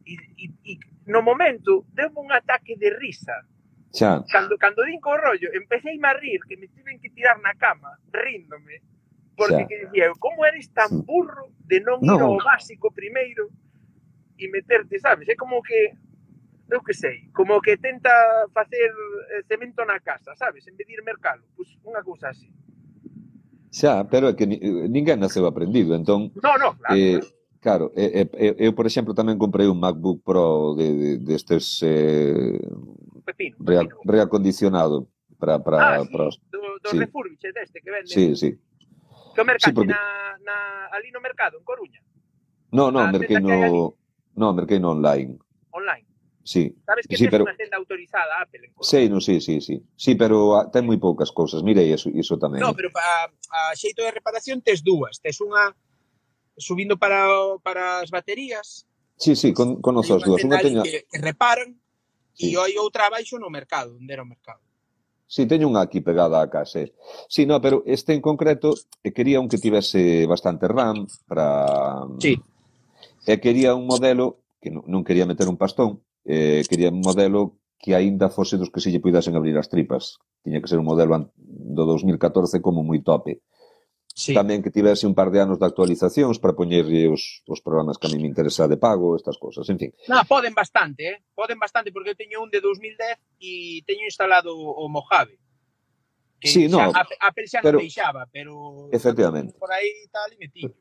E, 0.07 0.13
e, 0.39 0.45
e 0.63 0.73
no 1.09 1.25
momento 1.25 1.83
deu 1.91 2.13
un 2.15 2.29
ataque 2.31 2.77
de 2.77 2.93
risa 2.93 3.43
Xa. 3.97 4.23
Cando, 4.29 4.57
cando 4.57 4.83
din 4.83 4.99
co 4.99 5.15
rollo, 5.17 5.49
empecé 5.53 5.95
a 5.95 6.13
rir, 6.13 6.41
que 6.47 6.57
me 6.57 6.67
tiven 6.67 6.99
que 6.99 7.09
tirar 7.09 7.39
na 7.39 7.55
cama, 7.55 7.97
ríndome, 8.11 8.81
Porque 9.37 9.69
que 9.69 9.85
dicía 9.85 10.09
eu, 10.09 10.17
como 10.17 10.41
eres 10.49 10.73
tan 10.73 11.05
burro 11.05 11.53
de 11.69 11.77
non 11.85 12.01
no. 12.01 12.17
ir 12.17 12.21
ao 12.25 12.37
básico 12.41 12.89
primeiro 12.89 13.53
e 14.33 14.49
meterte, 14.49 14.97
sabes? 14.97 15.29
É 15.29 15.37
como 15.37 15.61
que 15.61 15.93
eu 16.73 16.81
que 16.81 16.93
sei, 16.93 17.29
como 17.31 17.61
que 17.61 17.77
tenta 17.77 18.09
facer 18.51 18.91
eh, 19.37 19.45
cemento 19.47 19.85
na 19.85 20.01
casa, 20.01 20.35
sabes? 20.35 20.67
En 20.67 20.75
vez 20.75 20.89
de 20.89 20.93
ir 20.97 21.03
mercalo, 21.05 21.45
pois 21.55 21.69
pues, 21.69 21.85
unha 21.85 22.01
cousa 22.01 22.33
así. 22.33 22.49
Xa, 23.71 24.09
pero 24.09 24.27
é 24.31 24.35
que 24.35 24.49
ninguén 24.49 25.21
naceu 25.21 25.45
aprendido, 25.45 25.93
entón... 25.93 26.33
No, 26.41 26.57
no, 26.57 26.73
claro. 26.75 26.97
Eh, 26.97 27.21
claro, 27.61 27.85
eh, 27.93 28.25
eh, 28.25 28.55
eu, 28.57 28.73
por 28.73 28.89
exemplo, 28.89 29.13
tamén 29.13 29.37
comprei 29.37 29.69
un 29.69 29.77
MacBook 29.77 30.25
Pro 30.25 30.73
de, 30.73 30.87
de, 30.97 31.09
destes... 31.21 31.79
Eh, 31.85 32.57
pepino, 33.21 33.55
pepino. 33.61 34.01
Reacondicionado 34.03 35.07
para 35.37 35.61
para 35.61 35.77
ah, 35.77 35.81
para 35.81 36.03
sí, 36.03 36.09
para, 36.11 36.25
do, 36.49 36.59
do 36.81 36.89
sí. 36.89 36.97
refurbish 36.97 37.45
deste 37.53 37.79
que 37.81 37.91
vende. 37.91 38.09
Sí, 38.09 38.35
sí. 38.35 38.57
Que 39.37 39.41
o 39.41 39.45
mercado 39.45 39.69
sí, 39.69 39.75
porque... 39.75 39.93
na, 39.93 40.33
na, 40.41 40.89
ali 40.97 41.13
no 41.13 41.21
mercado, 41.21 41.61
en 41.61 41.63
Coruña? 41.63 42.01
No, 42.73 42.89
no, 42.89 43.05
ah, 43.05 43.09
a 43.09 43.11
merquei 43.13 43.37
no... 43.37 43.93
No, 44.33 44.49
merquei 44.49 44.81
no 44.81 44.97
online. 44.97 45.37
Online? 45.69 46.05
Sí. 46.41 46.73
Sabes 46.81 47.05
que 47.05 47.21
sí, 47.21 47.29
pero... 47.29 47.45
unha 47.45 47.53
tenda 47.53 47.77
autorizada 47.77 48.41
Apple 48.41 48.65
en 48.65 48.73
Coruña? 48.73 48.89
Sei, 48.89 49.05
sí, 49.05 49.13
no, 49.13 49.21
sí, 49.21 49.37
sí, 49.37 49.61
sí. 49.61 49.77
Sí, 49.93 50.17
pero 50.17 50.57
a, 50.57 50.73
ten 50.73 50.89
moi 50.89 50.97
poucas 50.97 51.29
cousas. 51.29 51.61
Mire, 51.61 51.85
iso, 51.85 52.09
iso 52.09 52.41
tamén. 52.41 52.65
No, 52.65 52.73
¿eh? 52.73 52.77
pero 52.81 52.89
a, 52.97 53.29
a 53.29 53.59
xeito 53.77 54.01
de 54.01 54.09
reparación 54.09 54.65
tes 54.65 54.81
dúas. 54.81 55.21
Tes 55.21 55.37
unha 55.37 55.69
subindo 56.57 56.97
para, 56.97 57.29
para 57.61 58.01
as 58.01 58.09
baterías. 58.09 58.89
Sí, 59.21 59.37
sí, 59.37 59.53
con, 59.53 59.85
conozo 59.85 60.17
as 60.17 60.25
dúas. 60.25 60.41
Unha 60.41 60.57
teña... 60.57 60.81
Que, 60.81 61.05
que 61.05 61.21
reparan 61.21 61.77
sí. 62.33 62.49
e 62.49 62.57
hai 62.57 62.73
outra 62.81 63.05
abaixo 63.05 63.37
no 63.37 63.53
mercado, 63.53 64.01
onde 64.01 64.17
era 64.17 64.25
o 64.25 64.29
mercado. 64.29 64.65
Si, 65.27 65.43
teño 65.43 65.67
unha 65.67 65.83
aquí 65.83 65.99
pegada 65.99 66.39
a 66.39 66.47
casa. 66.47 66.87
Si, 67.27 67.43
no, 67.43 67.59
pero 67.59 67.83
este 67.83 68.15
en 68.15 68.23
concreto 68.23 68.71
eh, 69.03 69.11
quería 69.11 69.43
un 69.43 69.51
que 69.51 69.59
tivese 69.59 70.23
bastante 70.23 70.71
RAM 70.71 71.03
para... 71.27 72.07
Sí. 72.23 72.39
E 73.27 73.43
quería 73.43 73.75
un 73.75 73.83
modelo, 73.83 74.39
que 74.63 74.71
non, 74.71 74.87
non 74.87 75.03
quería 75.03 75.27
meter 75.27 75.51
un 75.51 75.59
pastón, 75.59 75.99
eh, 76.23 76.63
quería 76.63 76.95
un 76.95 77.03
modelo 77.03 77.59
que 77.75 77.91
aínda 77.91 78.31
fose 78.31 78.55
dos 78.55 78.71
que 78.71 78.79
se 78.79 78.89
lle 78.89 79.03
puidasen 79.03 79.35
abrir 79.35 79.59
as 79.59 79.67
tripas. 79.67 80.23
Tiña 80.47 80.63
que 80.63 80.71
ser 80.71 80.79
un 80.79 80.87
modelo 80.87 81.35
do 81.35 81.83
2014 81.83 82.63
como 82.63 82.81
moi 82.87 83.03
tope. 83.03 83.43
Sí. 84.17 84.33
Tamén 84.33 84.65
que 84.65 84.73
tivese 84.73 85.05
un 85.05 85.13
par 85.13 85.29
de 85.29 85.37
anos 85.37 85.61
de 85.61 85.69
actualizacións 85.69 86.41
para 86.41 86.57
poñerlle 86.57 87.05
os, 87.05 87.45
os 87.45 87.61
programas 87.61 88.01
que 88.01 88.09
a 88.09 88.11
mí 88.11 88.17
me 88.17 88.25
interesa 88.25 88.65
de 88.65 88.81
pago, 88.81 89.13
estas 89.13 89.37
cosas, 89.37 89.69
en 89.69 89.77
fin. 89.77 89.93
Na, 90.09 90.25
poden 90.25 90.57
bastante, 90.57 91.05
eh? 91.05 91.17
poden 91.37 91.61
bastante, 91.61 91.93
porque 91.93 92.17
eu 92.17 92.17
teño 92.17 92.41
un 92.41 92.49
de 92.49 92.57
2010 92.57 92.97
e 93.37 93.85
teño 93.85 94.09
instalado 94.09 94.57
o 94.57 94.89
Mojave. 94.89 95.37
Que 96.41 96.49
sí, 96.49 96.65
xa, 96.65 96.89
no, 96.89 96.97
Apple 96.97 97.45
xa 97.45 97.61
pero, 97.61 97.77
non 97.77 97.85
deixaba, 97.85 98.25
pero... 98.33 98.89
Efectivamente. 98.89 99.53
Por 99.53 99.69
aí 99.69 100.09
tal 100.09 100.33
e 100.33 100.41
metiño. 100.41 100.73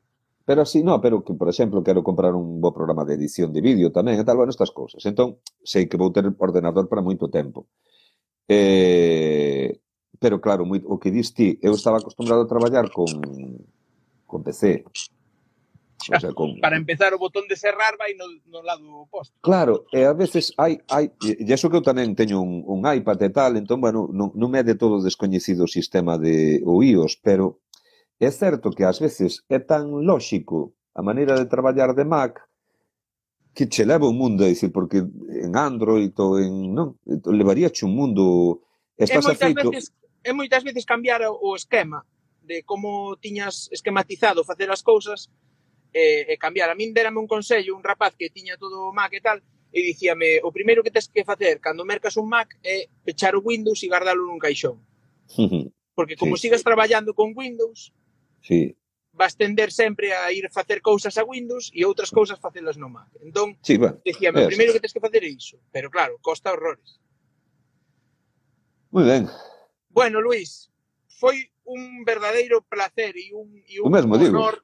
Pero 0.48 0.64
así, 0.64 0.80
no, 0.80 0.96
pero 1.04 1.20
que, 1.20 1.36
por 1.36 1.52
exemplo, 1.52 1.84
quero 1.84 2.00
comprar 2.00 2.32
un 2.32 2.56
bo 2.64 2.72
programa 2.72 3.04
de 3.04 3.20
edición 3.20 3.52
de 3.52 3.60
vídeo 3.60 3.92
tamén 3.92 4.16
e 4.16 4.24
tal, 4.24 4.40
bueno, 4.40 4.48
estas 4.48 4.72
cousas. 4.72 5.04
Entón, 5.04 5.44
sei 5.60 5.84
que 5.84 6.00
vou 6.00 6.08
ter 6.08 6.24
ordenador 6.24 6.88
para 6.88 7.04
moito 7.04 7.28
tempo. 7.28 7.68
Eh, 8.48 9.76
pero 10.18 10.40
claro, 10.40 10.64
moi, 10.64 10.80
o 10.84 10.98
que 10.98 11.10
dis 11.10 11.32
ti, 11.32 11.58
eu 11.62 11.72
estaba 11.72 11.98
acostumbrado 11.98 12.42
a 12.42 12.50
traballar 12.50 12.90
con, 12.90 13.08
con 14.26 14.42
PC. 14.42 14.84
O 16.06 16.20
sea, 16.20 16.32
con... 16.32 16.60
Para 16.60 16.76
empezar, 16.76 17.14
o 17.14 17.18
botón 17.18 17.48
de 17.48 17.56
cerrar 17.56 17.98
vai 17.98 18.14
no, 18.14 18.26
no 18.46 18.62
lado 18.62 19.08
oposto. 19.08 19.34
Claro, 19.40 19.86
e 19.90 20.06
a 20.06 20.14
veces 20.14 20.54
hai, 20.56 20.78
hai 20.88 21.10
e 21.24 21.42
eso 21.50 21.68
que 21.68 21.76
eu 21.76 21.84
tamén 21.84 22.14
teño 22.14 22.38
un, 22.38 22.62
un 22.62 22.86
iPad 22.86 23.18
e 23.26 23.30
tal, 23.34 23.58
entón, 23.58 23.82
bueno, 23.82 24.06
non, 24.12 24.30
non 24.36 24.48
me 24.52 24.62
é 24.62 24.64
de 24.64 24.78
todo 24.78 25.02
descoñecido 25.02 25.66
o 25.66 25.70
sistema 25.70 26.14
de 26.14 26.62
o 26.62 26.78
iOS, 26.84 27.18
pero 27.18 27.58
é 28.22 28.30
certo 28.30 28.70
que 28.70 28.86
ás 28.86 29.02
veces 29.02 29.42
é 29.50 29.58
tan 29.58 30.06
lóxico 30.06 30.76
a 30.94 31.02
maneira 31.02 31.34
de 31.34 31.50
traballar 31.50 31.92
de 31.92 32.06
Mac 32.06 32.46
que 33.56 33.68
che 33.68 33.86
leva 33.86 34.06
un 34.06 34.18
mundo, 34.18 34.44
é 34.44 34.52
dicir, 34.52 34.70
porque 34.70 34.98
en 35.00 35.56
Android 35.56 36.12
ou 36.20 36.38
en... 36.38 36.76
Non, 36.76 37.00
levaría 37.24 37.72
un 37.88 37.96
mundo... 37.96 38.60
Estás 39.00 39.24
afeito... 39.24 39.72
Veces 39.72 39.96
é 40.26 40.32
moitas 40.34 40.66
veces 40.66 40.82
cambiar 40.82 41.22
o 41.22 41.54
esquema 41.54 42.02
de 42.42 42.66
como 42.66 43.14
tiñas 43.22 43.70
esquematizado 43.70 44.42
facer 44.42 44.66
as 44.70 44.82
cousas 44.82 45.30
e, 45.94 46.26
e 46.26 46.34
cambiar. 46.36 46.68
A 46.70 46.78
min 46.78 46.90
dérame 46.90 47.22
un 47.22 47.30
consello 47.30 47.78
un 47.78 47.86
rapaz 47.86 48.18
que 48.18 48.34
tiña 48.34 48.58
todo 48.58 48.90
o 48.90 48.94
Mac 48.94 49.14
e 49.14 49.22
tal 49.22 49.38
e 49.76 49.82
dicíame, 49.82 50.40
o 50.42 50.50
primeiro 50.50 50.82
que 50.82 50.90
tens 50.90 51.10
que 51.10 51.26
facer 51.26 51.60
cando 51.60 51.84
mercas 51.84 52.16
un 52.16 52.26
Mac 52.26 52.54
é 52.64 52.88
pechar 53.04 53.36
o 53.36 53.44
Windows 53.44 53.82
e 53.82 53.90
guardalo 53.90 54.26
nun 54.26 54.40
caixón. 54.40 54.82
Porque 55.96 56.16
como 56.16 56.36
sí. 56.36 56.48
sigas 56.48 56.62
traballando 56.62 57.14
con 57.16 57.32
Windows, 57.32 57.92
sí. 58.40 58.76
vas 59.12 59.36
tender 59.36 59.72
sempre 59.72 60.12
a 60.12 60.28
ir 60.32 60.48
facer 60.52 60.80
cousas 60.84 61.16
a 61.16 61.24
Windows 61.24 61.72
e 61.72 61.84
outras 61.88 62.12
cousas 62.12 62.38
facelas 62.38 62.76
no 62.76 62.88
Mac. 62.92 63.08
Entón, 63.24 63.56
sí, 63.64 63.76
bueno, 63.76 64.00
dicíame, 64.04 64.44
o 64.44 64.50
primeiro 64.50 64.72
que 64.76 64.80
tens 64.80 64.92
que 64.92 65.02
facer 65.02 65.24
é 65.24 65.30
iso. 65.32 65.56
Pero 65.72 65.88
claro, 65.88 66.20
costa 66.20 66.52
horrores. 66.52 67.00
Moi 68.92 69.04
ben. 69.04 69.28
Bueno, 69.96 70.20
Luis, 70.20 70.68
foi 71.08 71.48
un 71.64 72.04
verdadeiro 72.04 72.60
placer 72.68 73.16
e 73.16 73.32
un, 73.32 73.48
e 73.64 73.80
un 73.80 73.90
mesmo 73.90 74.14
honor. 74.14 74.62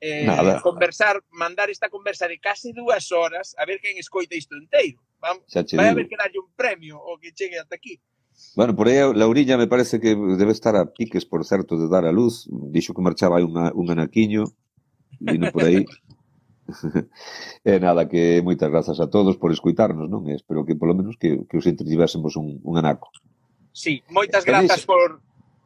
Eh, 0.00 0.24
Nada. 0.24 0.62
conversar, 0.62 1.20
mandar 1.28 1.68
esta 1.68 1.90
conversa 1.90 2.26
de 2.26 2.40
casi 2.40 2.72
dúas 2.72 3.12
horas, 3.12 3.54
a 3.60 3.66
ver 3.68 3.78
quen 3.84 4.00
escoita 4.00 4.32
isto 4.34 4.56
inteiro. 4.56 4.96
Vamos, 5.20 5.44
vai 5.76 5.92
haber 5.92 6.08
que 6.08 6.16
darlle 6.16 6.40
un 6.40 6.48
premio 6.56 6.96
o 6.96 7.20
que 7.20 7.36
chegue 7.36 7.60
ata 7.60 7.76
aquí. 7.76 8.00
Bueno, 8.56 8.72
por 8.74 8.88
aí 8.88 9.04
Laurilla 9.12 9.60
me 9.60 9.68
parece 9.68 10.00
que 10.00 10.16
debe 10.16 10.52
estar 10.52 10.74
a 10.74 10.88
piques, 10.88 11.28
por 11.28 11.44
certo, 11.44 11.76
de 11.76 11.84
dar 11.92 12.08
a 12.08 12.12
luz. 12.12 12.48
Dixo 12.48 12.96
que 12.96 13.04
marchaba 13.04 13.36
aí 13.36 13.44
unha, 13.44 13.76
un 13.76 13.92
anaquiño, 13.92 14.48
vino 15.20 15.52
por 15.52 15.68
aí. 15.68 15.84
e 17.68 17.76
nada, 17.76 18.08
que 18.08 18.40
moitas 18.40 18.72
grazas 18.72 18.96
a 18.96 19.12
todos 19.12 19.36
por 19.36 19.52
escoitarnos, 19.52 20.08
non? 20.08 20.24
E 20.24 20.40
espero 20.40 20.64
que 20.64 20.72
polo 20.72 20.96
menos 20.96 21.20
que, 21.20 21.44
que 21.44 21.60
os 21.60 21.68
entretivésemos 21.68 22.40
un, 22.40 22.64
un 22.64 22.80
anaco. 22.80 23.12
Sí, 23.72 24.02
moitas 24.10 24.44
grazas 24.44 24.82
deixa, 24.82 24.86
por... 24.86 25.20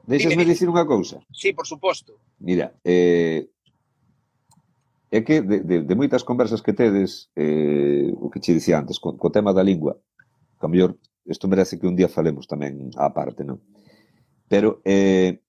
Deixasme 0.07 0.45
dicir 0.45 0.69
unha 0.69 0.85
cousa? 0.85 1.25
Sí, 1.33 1.57
por 1.57 1.65
suposto. 1.65 2.21
Mira, 2.37 2.77
eh, 2.85 3.49
é 5.09 5.21
que 5.23 5.41
de, 5.41 5.65
de, 5.65 5.77
de 5.87 5.95
moitas 5.95 6.27
conversas 6.27 6.61
que 6.61 6.77
tedes, 6.77 7.33
eh, 7.39 8.13
o 8.21 8.29
que 8.29 8.41
che 8.41 8.53
dicía 8.53 8.77
antes, 8.77 9.01
co, 9.01 9.17
co 9.17 9.33
tema 9.33 9.57
da 9.57 9.65
lingua, 9.65 9.97
que 10.61 10.67
a 10.67 10.69
mellor, 10.69 10.99
isto 11.25 11.49
merece 11.49 11.81
que 11.81 11.89
un 11.89 11.97
día 11.97 12.13
falemos 12.13 12.45
tamén 12.45 12.93
á 13.01 13.09
parte, 13.17 13.47
non? 13.47 13.65
Pero 14.45 14.85
eh, 14.85 15.41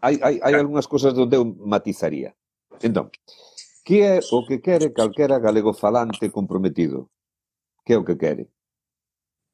hai, 0.00 0.16
hai, 0.24 0.36
hai 0.40 0.54
algunhas 0.56 0.88
cosas 0.88 1.12
onde 1.12 1.36
eu 1.36 1.44
matizaría. 1.44 2.32
Entón, 2.80 3.12
que 3.84 4.00
é 4.00 4.16
o 4.32 4.46
que 4.48 4.64
quere 4.64 4.96
calquera 4.96 5.36
galego 5.36 5.76
falante 5.76 6.32
comprometido? 6.32 7.12
Que 7.84 7.92
é 7.92 7.98
o 8.00 8.06
que 8.06 8.16
quere? 8.16 8.48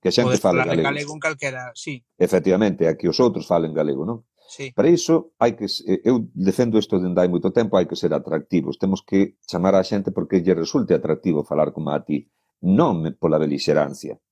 que 0.00 0.08
a 0.08 0.14
xente 0.14 0.36
fale 0.38 0.64
galego. 0.64 0.88
galego 0.88 1.12
en 1.14 1.20
calquera, 1.20 1.72
sí. 1.74 2.04
Efectivamente, 2.18 2.88
a 2.88 2.96
que 2.96 3.08
os 3.08 3.18
outros 3.20 3.48
falen 3.48 3.72
galego, 3.72 4.04
non? 4.04 4.24
Sí. 4.46 4.70
Para 4.70 4.88
iso, 4.88 5.34
hai 5.42 5.58
que 5.58 5.66
eh, 5.66 6.06
eu 6.06 6.30
defendo 6.32 6.78
isto 6.78 7.02
dende 7.02 7.18
hai 7.18 7.26
moito 7.26 7.50
tempo, 7.50 7.74
hai 7.74 7.86
que 7.90 7.98
ser 7.98 8.14
atractivos. 8.14 8.78
Temos 8.78 9.02
que 9.02 9.34
chamar 9.50 9.74
a 9.74 9.82
xente 9.82 10.14
porque 10.14 10.42
lle 10.44 10.54
resulte 10.54 10.94
atractivo 10.94 11.42
falar 11.42 11.74
como 11.74 11.90
a 11.90 11.98
ti, 12.06 12.30
non 12.62 13.02
pola 13.18 13.42
belixerancia. 13.42 14.22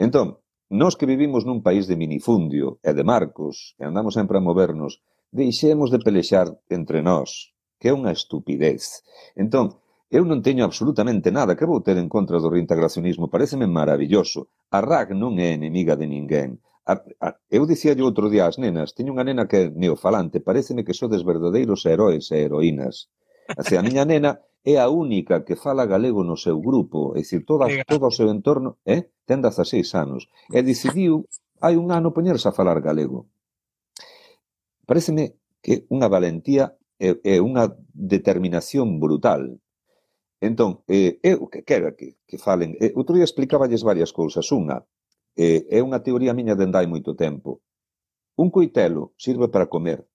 Entón, 0.00 0.40
nós 0.72 0.96
que 0.96 1.08
vivimos 1.08 1.44
nun 1.44 1.60
país 1.60 1.84
de 1.88 1.96
minifundio 1.96 2.80
e 2.80 2.92
de 2.96 3.04
marcos, 3.04 3.76
e 3.80 3.84
andamos 3.84 4.16
sempre 4.16 4.40
a 4.40 4.44
movernos, 4.44 5.00
deixemos 5.32 5.92
de 5.92 6.00
pelexar 6.00 6.48
entre 6.72 7.04
nós, 7.04 7.52
que 7.76 7.88
é 7.88 7.96
unha 7.96 8.12
estupidez. 8.12 9.04
Entón, 9.36 9.76
Eu 10.08 10.24
non 10.24 10.40
teño 10.40 10.64
absolutamente 10.64 11.28
nada 11.28 11.52
que 11.52 11.68
vou 11.68 11.84
ter 11.84 12.00
en 12.00 12.08
contra 12.08 12.40
do 12.40 12.48
reintegracionismo, 12.48 13.28
pareceme 13.28 13.68
maravilloso. 13.68 14.48
A 14.72 14.80
RAC 14.80 15.12
non 15.12 15.36
é 15.36 15.52
enemiga 15.52 16.00
de 16.00 16.08
ninguén. 16.08 16.64
A, 16.88 16.96
a, 17.20 17.28
eu 17.52 17.68
dicía 17.68 17.92
yo 17.92 18.08
outro 18.08 18.32
día 18.32 18.48
ás 18.48 18.56
nenas, 18.56 18.96
teño 18.96 19.12
unha 19.12 19.28
nena 19.28 19.44
que 19.44 19.68
é 19.68 19.72
neofalante, 19.82 20.40
pareceme 20.40 20.80
que 20.86 20.96
sodes 20.96 21.28
verdadeiros 21.28 21.84
heróis 21.84 22.32
e 22.32 22.40
heroínas. 22.40 23.12
O 23.52 23.60
sea, 23.60 23.80
a 23.80 23.86
miña 23.86 24.08
nena 24.08 24.40
é 24.64 24.80
a 24.80 24.88
única 24.88 25.44
que 25.44 25.60
fala 25.60 25.84
galego 25.84 26.24
no 26.24 26.40
seu 26.40 26.56
grupo, 26.56 27.12
é 27.12 27.20
dicir, 27.20 27.44
toda, 27.44 27.68
todo 27.84 28.08
o 28.08 28.16
seu 28.18 28.32
entorno, 28.32 28.80
eh? 28.88 29.12
ten 29.28 29.44
16 29.44 29.84
anos, 29.92 30.32
e 30.48 30.64
decidiu 30.64 31.28
hai 31.60 31.76
un 31.76 31.92
ano 31.92 32.16
poñerse 32.16 32.48
a 32.48 32.56
falar 32.56 32.80
galego. 32.80 33.28
Pareceme 34.88 35.36
que 35.60 35.84
unha 35.92 36.08
valentía 36.08 36.80
e, 36.96 37.20
e 37.20 37.44
unha 37.44 37.76
determinación 37.92 38.96
brutal. 39.04 39.60
Entón, 40.40 40.86
eh, 40.86 41.18
eu 41.22 41.50
que 41.50 41.66
quero 41.66 41.90
que, 41.98 42.22
que 42.22 42.38
falen, 42.38 42.78
eh, 42.78 42.94
outro 42.94 43.18
día 43.18 43.26
explicaballes 43.26 43.82
varias 43.82 44.14
cousas. 44.14 44.46
Unha, 44.54 44.86
eh, 45.34 45.66
é 45.66 45.82
unha 45.82 45.98
teoría 45.98 46.36
miña 46.36 46.54
dende 46.54 46.78
hai 46.78 46.86
moito 46.86 47.18
tempo. 47.18 47.62
Un 48.38 48.54
coitelo 48.54 49.18
sirve 49.18 49.50
para 49.50 49.66
comer, 49.66 50.06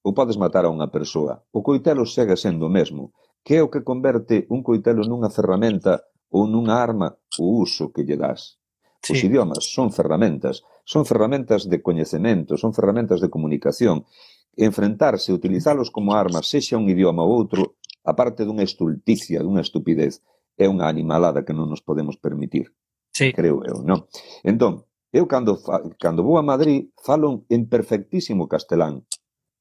ou 0.00 0.16
podes 0.16 0.40
matar 0.40 0.64
a 0.64 0.72
unha 0.72 0.88
persoa. 0.88 1.44
O 1.52 1.60
coitelo 1.60 2.08
segue 2.08 2.40
sendo 2.40 2.66
o 2.66 2.72
mesmo, 2.72 3.12
que 3.44 3.58
é 3.58 3.62
o 3.62 3.68
que 3.68 3.84
converte 3.84 4.48
un 4.48 4.64
coitelo 4.64 5.04
nunha 5.04 5.28
ferramenta 5.28 6.08
ou 6.32 6.48
nunha 6.48 6.80
arma 6.80 7.20
o 7.36 7.60
uso 7.60 7.92
que 7.92 8.00
lle 8.06 8.16
das. 8.16 8.56
Sí. 9.04 9.12
Os 9.12 9.20
idiomas 9.22 9.68
son 9.76 9.92
ferramentas, 9.92 10.64
son 10.88 11.04
ferramentas 11.04 11.68
de 11.68 11.78
coñecemento, 11.84 12.56
son 12.56 12.72
ferramentas 12.72 13.20
de 13.20 13.28
comunicación. 13.28 14.08
Enfrentarse, 14.56 15.36
utilizalos 15.36 15.92
como 15.92 16.16
armas, 16.16 16.48
sexa 16.48 16.80
un 16.80 16.88
idioma 16.88 17.22
ou 17.22 17.36
outro, 17.36 17.76
aparte 18.06 18.46
dunha 18.46 18.62
estulticia, 18.62 19.42
dunha 19.42 19.66
estupidez, 19.66 20.22
é 20.56 20.70
unha 20.70 20.86
animalada 20.86 21.44
que 21.44 21.52
non 21.52 21.66
nos 21.68 21.82
podemos 21.82 22.16
permitir. 22.16 22.72
Sí. 23.12 23.34
Creo 23.34 23.66
eu, 23.66 23.82
non? 23.82 24.06
Entón, 24.46 24.86
eu 25.12 25.26
cando, 25.26 25.58
fa, 25.58 25.82
cando 25.98 26.22
vou 26.22 26.38
a 26.38 26.44
Madrid 26.46 26.94
falo 27.02 27.44
en 27.50 27.68
perfectísimo 27.68 28.48
castelán. 28.48 29.04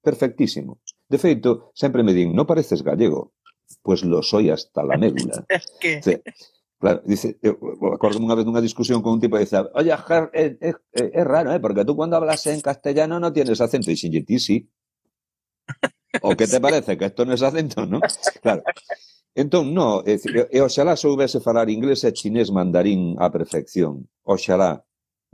Perfectísimo. 0.06 0.80
De 1.10 1.18
feito, 1.18 1.72
sempre 1.74 2.06
me 2.06 2.14
din, 2.14 2.32
no 2.38 2.46
pareces 2.46 2.86
gallego. 2.86 3.34
Pois 3.82 4.02
pues 4.02 4.10
lo 4.12 4.22
soy 4.22 4.50
hasta 4.54 4.84
la 4.86 4.98
médula. 4.98 5.44
es 5.50 5.66
que... 5.80 6.02
Sí. 6.04 6.16
Claro, 6.78 7.02
dice, 7.06 7.40
eu 7.42 7.56
acordo 7.96 8.20
unha 8.20 8.36
vez 8.36 8.44
dunha 8.46 8.62
discusión 8.62 9.00
con 9.02 9.18
un 9.18 9.22
tipo 9.24 9.40
e 9.40 9.48
dice, 9.48 9.64
oye, 9.74 9.90
é, 9.90 9.96
é, 9.96 10.46
eh, 10.46 10.58
eh, 10.60 10.76
eh, 10.92 11.10
é 11.18 11.24
raro, 11.24 11.50
eh, 11.56 11.64
porque 11.64 11.88
tú 11.88 11.96
cando 11.96 12.20
hablas 12.20 12.46
en 12.52 12.60
castellano 12.60 13.18
no 13.18 13.32
tienes 13.32 13.64
acento. 13.64 13.90
E 13.90 13.96
sin 13.96 14.12
ti 14.28 14.38
sí. 14.38 14.68
O 16.22 16.36
que 16.36 16.48
te 16.48 16.60
parece? 16.60 16.96
Que 16.96 17.12
esto 17.12 17.26
non 17.26 17.36
é 17.36 17.40
acento, 17.40 17.84
non? 17.84 18.00
Claro. 18.44 18.62
Entón, 19.36 19.76
no, 19.76 20.00
é 20.08 20.16
dicir, 20.16 20.48
e 20.48 20.60
oxalá 20.64 20.96
soubese 20.96 21.44
falar 21.44 21.68
inglés 21.68 22.08
e 22.08 22.16
chinés 22.16 22.56
mandarín 22.56 23.20
á 23.20 23.28
perfección. 23.28 24.08
Oxalá, 24.24 24.80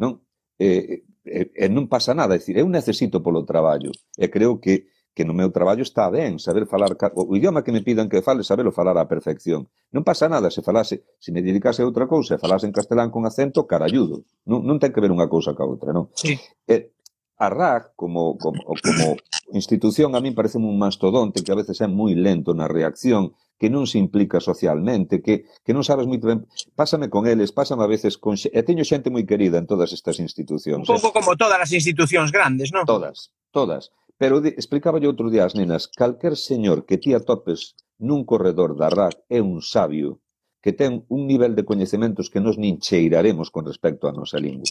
non? 0.01 0.25
E, 0.57 1.05
e, 1.21 1.39
e 1.53 1.65
non 1.69 1.85
pasa 1.85 2.17
nada, 2.17 2.33
é 2.33 2.41
dicir, 2.41 2.57
eu 2.57 2.65
necesito 2.65 3.21
polo 3.21 3.45
traballo. 3.45 3.93
E 4.17 4.25
creo 4.33 4.57
que 4.57 4.89
que 5.13 5.25
no 5.25 5.33
meu 5.33 5.51
traballo 5.51 5.83
está 5.83 6.07
ben 6.09 6.39
saber 6.39 6.65
falar 6.65 6.95
o 7.15 7.35
idioma 7.35 7.63
que 7.63 7.71
me 7.71 7.83
pidan 7.83 8.07
que 8.07 8.23
fale, 8.23 8.47
sabelo 8.47 8.71
falar 8.71 8.95
á 8.95 9.03
perfección. 9.11 9.67
Non 9.91 10.07
pasa 10.07 10.31
nada 10.31 10.47
se 10.47 10.63
falase, 10.63 11.03
se 11.19 11.35
me 11.35 11.43
dedicase 11.43 11.83
a 11.83 11.87
outra 11.87 12.07
cousa, 12.07 12.39
e 12.39 12.41
falase 12.41 12.63
en 12.63 12.71
castelán 12.71 13.11
con 13.11 13.27
acento, 13.27 13.67
carayudo. 13.67 14.23
Non, 14.47 14.63
non 14.63 14.79
ten 14.79 14.95
que 14.95 15.03
ver 15.03 15.11
unha 15.11 15.27
cousa 15.27 15.51
ca 15.51 15.67
outra, 15.67 15.91
non? 15.91 16.07
Sí. 16.15 16.39
E, 16.63 16.95
a 17.41 17.49
RAC 17.49 17.97
como, 17.97 18.37
como, 18.37 18.61
como 18.61 19.17
institución 19.51 20.13
a 20.15 20.21
mí 20.21 20.29
parece 20.29 20.61
un 20.61 20.77
mastodonte 20.77 21.43
que 21.43 21.51
a 21.51 21.57
veces 21.57 21.81
é 21.81 21.89
moi 21.89 22.13
lento 22.13 22.53
na 22.53 22.69
reacción, 22.69 23.33
que 23.57 23.73
non 23.73 23.89
se 23.89 23.97
implica 23.97 24.37
socialmente, 24.37 25.25
que, 25.25 25.49
que 25.65 25.73
non 25.73 25.81
sabes 25.81 26.05
moito 26.05 26.29
ben. 26.29 26.45
Pásame 26.77 27.09
con 27.09 27.25
eles, 27.25 27.49
pásame 27.49 27.81
a 27.81 27.89
veces 27.89 28.21
con... 28.21 28.37
E 28.37 28.61
teño 28.61 28.85
xente 28.85 29.09
moi 29.09 29.25
querida 29.25 29.57
en 29.57 29.65
todas 29.65 29.89
estas 29.89 30.21
institucións. 30.21 30.85
Un 30.85 31.01
pouco 31.01 31.09
eh? 31.09 31.17
como 31.17 31.33
todas 31.33 31.57
as 31.57 31.73
institucións 31.73 32.29
grandes, 32.29 32.69
non? 32.69 32.85
Todas, 32.85 33.33
todas. 33.49 33.89
Pero 34.21 34.37
de, 34.37 34.53
explicaba 34.53 35.01
yo 35.01 35.09
outro 35.09 35.33
día 35.33 35.45
as 35.45 35.57
nenas, 35.57 35.89
calquer 35.89 36.37
señor 36.37 36.85
que 36.85 37.01
ti 37.01 37.17
atopes 37.17 37.73
nun 37.97 38.21
corredor 38.21 38.77
da 38.77 38.93
RAC 38.93 39.17
é 39.29 39.41
un 39.41 39.65
sabio 39.65 40.21
que 40.61 40.77
ten 40.77 41.09
un 41.09 41.25
nivel 41.25 41.57
de 41.57 41.65
coñecementos 41.65 42.29
que 42.29 42.37
nos 42.37 42.61
nin 42.61 42.77
cheiraremos 42.77 43.49
con 43.49 43.65
respecto 43.65 44.05
á 44.05 44.13
nosa 44.13 44.37
lingua. 44.37 44.69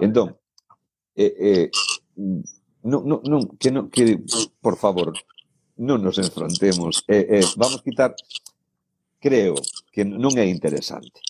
Entón, 0.00 0.36
eh, 1.16 1.36
eh, 1.36 1.66
non, 2.16 3.02
non, 3.06 3.20
non, 3.24 3.40
que, 3.60 3.70
non, 3.70 3.88
que 3.88 4.20
por 4.60 4.76
favor, 4.76 5.12
non 5.78 6.02
nos 6.02 6.18
enfrontemos. 6.18 7.02
Eh, 7.08 7.40
eh, 7.40 7.46
vamos 7.56 7.80
quitar, 7.80 8.12
creo 9.22 9.54
que 9.94 10.02
non 10.04 10.34
é 10.36 10.46
interesante 10.46 11.20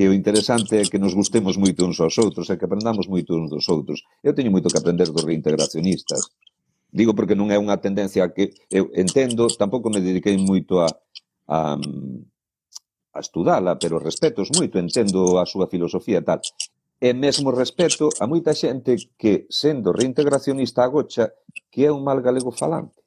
que 0.00 0.08
o 0.08 0.14
interesante 0.14 0.80
é 0.80 0.84
que 0.86 1.02
nos 1.02 1.12
gustemos 1.12 1.58
moito 1.58 1.84
uns 1.84 1.98
aos 2.00 2.16
outros 2.16 2.48
e 2.48 2.56
que 2.56 2.64
aprendamos 2.64 3.10
moito 3.10 3.34
uns 3.34 3.50
dos 3.50 3.68
outros. 3.68 4.00
Eu 4.22 4.32
teño 4.32 4.48
moito 4.54 4.70
que 4.70 4.78
aprender 4.78 5.10
dos 5.10 5.26
reintegracionistas. 5.26 6.30
Digo 6.88 7.12
porque 7.14 7.34
non 7.34 7.50
é 7.50 7.58
unha 7.58 7.76
tendencia 7.78 8.30
que 8.30 8.54
eu 8.70 8.88
entendo, 8.94 9.50
tampouco 9.60 9.90
me 9.90 10.00
dediquei 10.00 10.38
moito 10.38 10.80
a, 10.80 10.88
a, 11.50 11.76
a 13.12 13.20
estudala, 13.20 13.76
pero 13.76 13.98
respetos 13.98 14.48
moito, 14.54 14.78
entendo 14.78 15.36
a 15.36 15.44
súa 15.44 15.66
filosofía 15.66 16.22
e 16.22 16.26
tal 16.26 16.40
e 17.00 17.16
mesmo 17.16 17.48
respecto 17.48 18.12
a 18.20 18.28
moita 18.28 18.52
xente 18.52 18.92
que, 19.16 19.48
sendo 19.48 19.96
reintegracionista 19.96 20.84
agocha, 20.84 21.32
que 21.72 21.88
é 21.88 21.90
un 21.90 22.04
mal 22.04 22.20
galego 22.20 22.52
falante. 22.52 23.00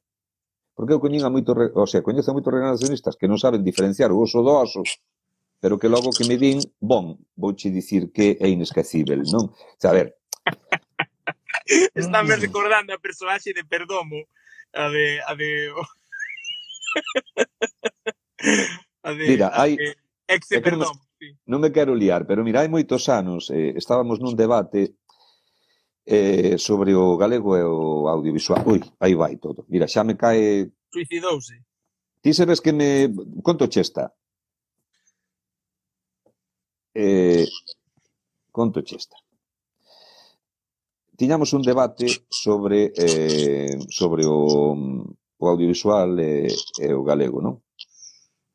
Porque 0.74 0.98
eu 0.98 1.00
coñín 1.00 1.22
a 1.22 1.30
moito, 1.30 1.54
o 1.54 1.86
sea, 1.86 2.02
coñezo 2.02 2.34
a 2.34 2.36
moitos 2.36 2.50
reintegracionistas 2.50 3.14
que 3.14 3.30
non 3.30 3.38
saben 3.38 3.62
diferenciar 3.62 4.10
o 4.10 4.18
oso 4.18 4.42
do 4.42 4.50
oso, 4.50 4.82
pero 5.62 5.78
que 5.78 5.94
logo 5.94 6.10
que 6.10 6.26
me 6.26 6.42
din, 6.42 6.58
bon, 6.82 7.22
vouche 7.38 7.70
dicir 7.70 8.10
que 8.10 8.34
é 8.42 8.50
inesquecível, 8.50 9.22
non? 9.30 9.54
O 9.54 9.78
sea, 9.78 9.94
a 9.94 9.98
ver... 10.02 10.18
Estame 11.94 12.34
recordando 12.36 12.92
a 12.92 12.98
personaxe 12.98 13.54
de 13.54 13.62
Perdomo, 13.62 14.26
a 14.74 14.90
de... 14.90 15.22
A 15.22 15.38
de... 15.38 15.70
a 19.06 19.14
de, 19.14 19.26
Mira, 19.30 19.54
hai... 19.54 19.78
Exe 20.26 20.58
Perdomo 20.66 20.98
non 21.48 21.60
me 21.64 21.72
quero 21.72 21.94
liar, 21.96 22.26
pero 22.26 22.44
mira, 22.44 22.62
hai 22.62 22.70
moitos 22.70 23.08
anos 23.10 23.50
eh, 23.50 23.74
estábamos 23.76 24.20
nun 24.20 24.36
debate 24.36 24.98
eh, 26.06 26.58
sobre 26.58 26.94
o 26.96 27.18
galego 27.18 27.56
e 27.58 27.64
o 27.64 28.08
audiovisual. 28.08 28.64
Ui, 28.68 28.80
aí 29.00 29.16
vai 29.16 29.38
todo. 29.38 29.66
Mira, 29.70 29.88
xa 29.88 30.04
me 30.04 30.16
cae... 30.16 30.72
Suicidouse. 30.92 31.56
Ti 32.22 32.32
sabes 32.34 32.60
que 32.62 32.72
me... 32.72 33.12
Conto 33.42 33.68
chesta. 33.68 34.12
Eh, 36.94 37.48
conto 38.52 38.82
chesta. 38.82 39.18
Tiñamos 41.18 41.54
un 41.54 41.62
debate 41.62 42.08
sobre 42.30 42.92
eh, 42.96 43.78
sobre 43.90 44.26
o, 44.26 44.74
o 45.38 45.48
audiovisual 45.48 46.20
e, 46.20 46.48
e 46.80 46.88
o 46.94 47.04
galego, 47.04 47.42
non? 47.42 47.62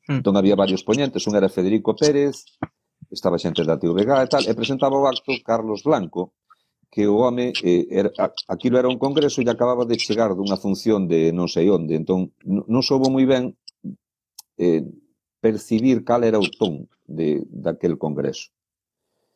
Mm. 0.09 0.25
Entón 0.25 0.37
había 0.37 0.57
varios 0.57 0.83
poñentes, 0.83 1.27
un 1.29 1.37
era 1.37 1.53
Federico 1.53 1.95
Pérez, 1.95 2.45
estaba 3.13 3.39
xente 3.39 3.63
da 3.65 3.77
TVG 3.77 4.09
e 4.25 4.29
tal, 4.33 4.45
e 4.49 4.53
presentaba 4.57 4.97
o 4.97 5.05
acto 5.05 5.37
Carlos 5.45 5.85
Blanco, 5.85 6.33
que 6.89 7.05
o 7.05 7.21
home, 7.21 7.53
eh, 7.63 7.85
era, 7.93 8.11
aquilo 8.49 8.81
era 8.81 8.89
un 8.89 8.97
congreso 8.97 9.45
e 9.45 9.49
acababa 9.49 9.85
de 9.85 10.01
chegar 10.01 10.33
dunha 10.33 10.57
función 10.57 11.05
de 11.05 11.29
non 11.37 11.49
sei 11.53 11.69
onde, 11.69 11.93
entón 11.93 12.33
non 12.45 12.81
soubo 12.81 13.13
moi 13.13 13.29
ben 13.29 13.53
eh, 14.57 14.83
percibir 15.45 16.01
cal 16.09 16.25
era 16.25 16.41
o 16.41 16.49
ton 16.49 16.89
de, 17.05 17.45
daquel 17.45 18.01
congreso. 18.01 18.49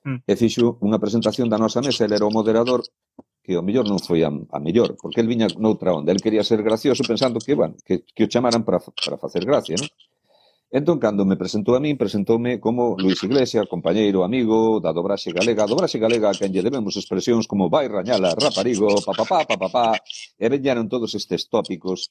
Mm. 0.08 0.24
E 0.24 0.32
fixo 0.40 0.80
unha 0.80 0.96
presentación 0.96 1.52
da 1.52 1.60
nosa 1.60 1.84
mesa, 1.84 2.08
ele 2.08 2.16
era 2.16 2.24
o 2.24 2.32
moderador, 2.32 2.80
que 3.44 3.60
o 3.60 3.62
mellor 3.62 3.84
non 3.84 4.00
foi 4.00 4.24
a, 4.24 4.32
a 4.32 4.58
mellor, 4.58 4.96
porque 4.96 5.20
el 5.20 5.28
viña 5.28 5.52
noutra 5.60 5.92
onda, 5.92 6.16
el 6.16 6.24
quería 6.24 6.40
ser 6.40 6.64
gracioso 6.64 7.04
pensando 7.04 7.36
que, 7.44 7.52
bueno, 7.52 7.76
que, 7.84 8.08
que 8.08 8.24
o 8.24 8.30
chamaran 8.32 8.64
para, 8.64 8.80
para 8.80 9.20
facer 9.20 9.44
gracia, 9.44 9.76
non? 9.76 9.92
Entón, 10.72 10.96
cando 10.96 11.28
me 11.28 11.36
presentou 11.36 11.76
a 11.76 11.84
min, 11.84 12.00
presentoume 12.00 12.56
como 12.56 12.96
Luis 12.96 13.20
Iglesias, 13.20 13.68
compañeiro, 13.68 14.24
amigo 14.24 14.80
da 14.80 14.88
dobraxe 14.88 15.28
galega, 15.28 15.68
dobraxe 15.68 16.00
galega 16.00 16.32
a 16.32 16.38
quen 16.38 16.48
lle 16.48 16.64
debemos 16.64 16.96
expresións 16.96 17.44
como 17.44 17.68
vai 17.68 17.92
rañala, 17.92 18.32
raparigo, 18.32 18.88
papapá, 19.04 19.44
papapá, 19.44 20.00
e 20.40 20.46
veñaron 20.48 20.88
todos 20.88 21.12
estes 21.12 21.52
tópicos 21.52 22.08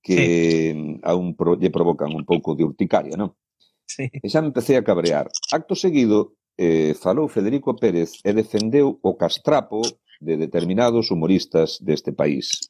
que 0.00 0.72
sí. 0.72 0.96
a 1.04 1.12
un 1.12 1.36
pro, 1.36 1.60
lle 1.60 1.68
provocan 1.68 2.16
un 2.16 2.24
pouco 2.24 2.56
de 2.56 2.64
urticaria, 2.64 3.20
non? 3.20 3.36
Sí. 3.84 4.08
E 4.08 4.32
xa 4.32 4.40
me 4.40 4.48
empecé 4.48 4.80
a 4.80 4.86
cabrear. 4.86 5.28
Acto 5.52 5.76
seguido, 5.76 6.40
eh, 6.56 6.96
falou 6.96 7.28
Federico 7.28 7.76
Pérez 7.76 8.16
e 8.24 8.32
defendeu 8.32 8.96
o 9.04 9.12
castrapo 9.12 9.84
de 10.24 10.40
determinados 10.40 11.12
humoristas 11.12 11.76
deste 11.84 12.16
país. 12.16 12.64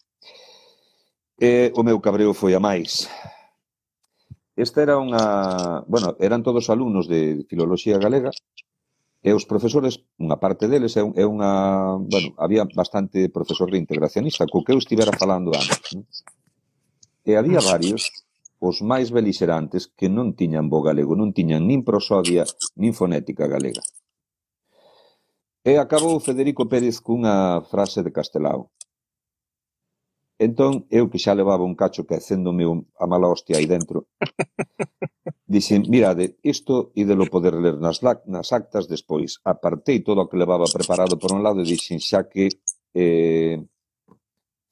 E 1.38 1.70
o 1.78 1.86
meu 1.86 2.02
cabreo 2.02 2.34
foi 2.34 2.58
a 2.58 2.58
máis 2.58 3.06
Esta 4.60 4.84
era 4.84 5.00
unha... 5.00 5.24
Bueno, 5.88 6.20
eran 6.20 6.44
todos 6.44 6.68
alumnos 6.68 7.08
de 7.08 7.48
Filoloxía 7.48 7.96
Galega, 7.96 8.28
e 9.20 9.32
os 9.36 9.44
profesores, 9.44 10.04
unha 10.20 10.36
parte 10.36 10.68
deles 10.68 10.96
é, 11.00 11.04
é 11.04 11.24
unha... 11.24 11.96
Bueno, 11.96 12.36
había 12.36 12.68
bastante 12.76 13.28
profesor 13.28 13.72
de 13.72 13.80
integracionista, 13.80 14.44
co 14.44 14.64
que 14.64 14.72
eu 14.72 14.80
estivera 14.80 15.16
falando 15.16 15.52
antes. 15.56 15.92
Non? 15.96 16.04
E 17.24 17.36
había 17.36 17.60
varios, 17.60 18.12
os 18.60 18.80
máis 18.84 19.08
belixerantes, 19.12 19.88
que 19.92 20.08
non 20.08 20.36
tiñan 20.36 20.72
bo 20.72 20.80
galego, 20.80 21.16
non 21.16 21.32
tiñan 21.36 21.68
nin 21.68 21.80
prosodia, 21.84 22.44
nin 22.80 22.92
fonética 22.96 23.44
galega. 23.48 23.84
E 25.64 25.76
acabou 25.76 26.16
Federico 26.24 26.64
Pérez 26.72 27.00
cunha 27.04 27.60
frase 27.68 28.00
de 28.00 28.12
Castelao. 28.12 28.72
Entón, 30.46 30.72
eu 30.98 31.04
que 31.10 31.20
xa 31.24 31.36
levaba 31.36 31.68
un 31.70 31.76
cacho 31.82 32.08
quecéndome 32.08 32.64
a 33.02 33.04
mala 33.12 33.28
hostia 33.28 33.56
aí 33.60 33.68
dentro, 33.68 33.98
dixen, 35.54 35.84
mirade, 35.92 36.24
isto 36.54 36.74
e 37.00 37.02
de 37.04 37.14
lo 37.20 37.26
poder 37.34 37.54
ler 37.64 37.76
nas, 37.76 38.00
nas 38.34 38.48
actas 38.58 38.88
despois. 38.88 39.30
Apartei 39.44 40.00
todo 40.00 40.24
o 40.24 40.28
que 40.28 40.40
levaba 40.40 40.64
preparado 40.76 41.20
por 41.20 41.30
un 41.36 41.44
lado 41.44 41.60
e 41.60 41.68
dixen 41.68 42.00
xa 42.00 42.24
que 42.32 42.48
eh, 42.96 43.60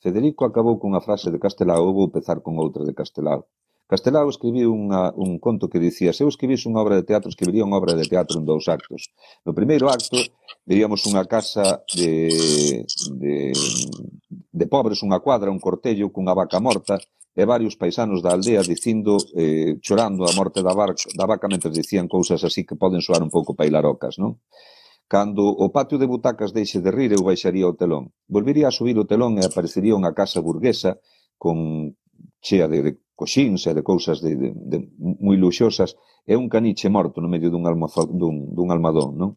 Federico 0.03 0.43
acabou 0.47 0.81
cunha 0.81 1.05
frase 1.07 1.29
de 1.31 1.43
Castelao, 1.45 1.85
eu 1.85 1.93
vou 1.93 2.09
empezar 2.09 2.39
con 2.41 2.55
outra 2.65 2.83
de 2.89 2.97
Castelao. 3.01 3.41
Castelao 3.89 4.29
escribiu 4.29 4.69
unha, 4.69 5.17
un 5.17 5.41
conto 5.41 5.73
que 5.73 5.81
dicía 5.81 6.13
se 6.13 6.21
eu 6.21 6.29
escribise 6.29 6.69
unha 6.69 6.85
obra 6.85 7.01
de 7.01 7.09
teatro, 7.09 7.33
escribiría 7.33 7.65
unha 7.65 7.81
obra 7.81 7.97
de 7.97 8.05
teatro 8.05 8.37
en 8.37 8.45
dous 8.45 8.69
actos. 8.69 9.09
No 9.49 9.57
primeiro 9.57 9.89
acto 9.89 10.21
veríamos 10.69 11.09
unha 11.09 11.25
casa 11.25 11.81
de, 11.97 12.85
de, 13.17 13.57
de 14.29 14.67
pobres, 14.69 15.01
unha 15.01 15.25
cuadra, 15.25 15.49
un 15.49 15.57
cortello 15.57 16.13
cunha 16.13 16.37
vaca 16.37 16.61
morta 16.61 17.01
e 17.33 17.49
varios 17.49 17.81
paisanos 17.81 18.21
da 18.21 18.37
aldea 18.37 18.61
dicindo, 18.61 19.17
eh, 19.33 19.81
chorando 19.81 20.29
a 20.29 20.37
morte 20.37 20.61
da, 20.61 20.77
barca, 20.77 21.09
da 21.17 21.25
vaca 21.25 21.49
mentre 21.49 21.73
dicían 21.73 22.13
cousas 22.13 22.45
así 22.45 22.69
que 22.69 22.77
poden 22.77 23.01
soar 23.01 23.25
un 23.25 23.33
pouco 23.33 23.57
pailarocas, 23.57 24.21
non? 24.21 24.37
Cando 25.09 25.49
o 25.49 25.73
patio 25.73 25.97
de 25.97 26.05
butacas 26.05 26.53
deixe 26.53 26.85
de 26.85 26.93
rir, 26.93 27.17
eu 27.17 27.25
baixaría 27.25 27.65
o 27.65 27.73
telón. 27.73 28.13
Volvería 28.29 28.69
a 28.69 28.77
subir 28.77 29.01
o 29.01 29.09
telón 29.09 29.41
e 29.41 29.49
aparecería 29.49 29.97
unha 29.97 30.13
casa 30.13 30.45
burguesa 30.45 31.01
con 31.41 31.97
chea 32.45 32.69
de, 32.69 32.85
de 32.85 32.93
coxins 33.19 33.67
e 33.67 33.75
de 33.75 33.83
cousas 33.83 34.23
de, 34.23 34.39
de, 34.39 34.49
de 34.55 34.79
moi 35.27 35.35
luxosas, 35.35 35.99
é 36.23 36.39
un 36.39 36.47
caniche 36.47 36.87
morto 36.87 37.19
no 37.19 37.27
medio 37.27 37.51
dun, 37.51 37.67
almozo, 37.67 38.07
dun, 38.07 38.55
dun 38.55 38.71
almadón, 38.71 39.19
non? 39.19 39.31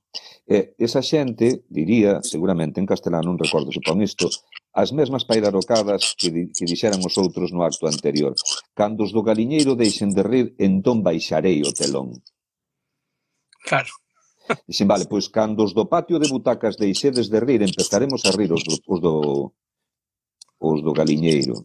E 0.45 0.78
esa 0.78 1.02
xente, 1.02 1.66
diría, 1.66 2.22
seguramente 2.22 2.78
en 2.78 2.86
castelán, 2.86 3.26
non 3.26 3.41
recordo 3.41 3.74
se 3.74 3.82
pon 3.82 4.06
isto, 4.06 4.30
as 4.78 4.94
mesmas 4.94 5.26
pairarocadas 5.26 6.14
que, 6.14 6.30
di, 6.30 6.44
que 6.53 6.70
dixeran 6.70 7.02
os 7.02 7.18
outros 7.18 7.49
no 7.49 7.66
acto 7.66 7.90
anterior. 7.90 8.38
Cando 8.78 9.02
os 9.02 9.12
do 9.16 9.26
galiñeiro 9.26 9.74
deixen 9.74 10.14
de 10.14 10.22
rir, 10.22 10.48
entón 10.62 11.02
baixarei 11.02 11.66
o 11.66 11.74
telón. 11.74 12.14
Claro. 13.66 13.90
Dixen, 14.70 14.86
vale, 14.86 15.10
pois 15.10 15.26
cando 15.26 15.66
os 15.66 15.74
do 15.74 15.90
patio 15.90 16.22
de 16.22 16.30
butacas 16.30 16.78
deixedes 16.78 17.34
de 17.34 17.40
rir, 17.41 17.66
empezaremos 17.66 18.22
a 18.30 18.32
rir 18.38 18.52
os 18.53 18.62
do, 18.62 18.76
os 18.78 18.99
do, 19.02 19.16
os 20.62 20.80
do 20.86 20.91
galiñeiro. 20.94 21.58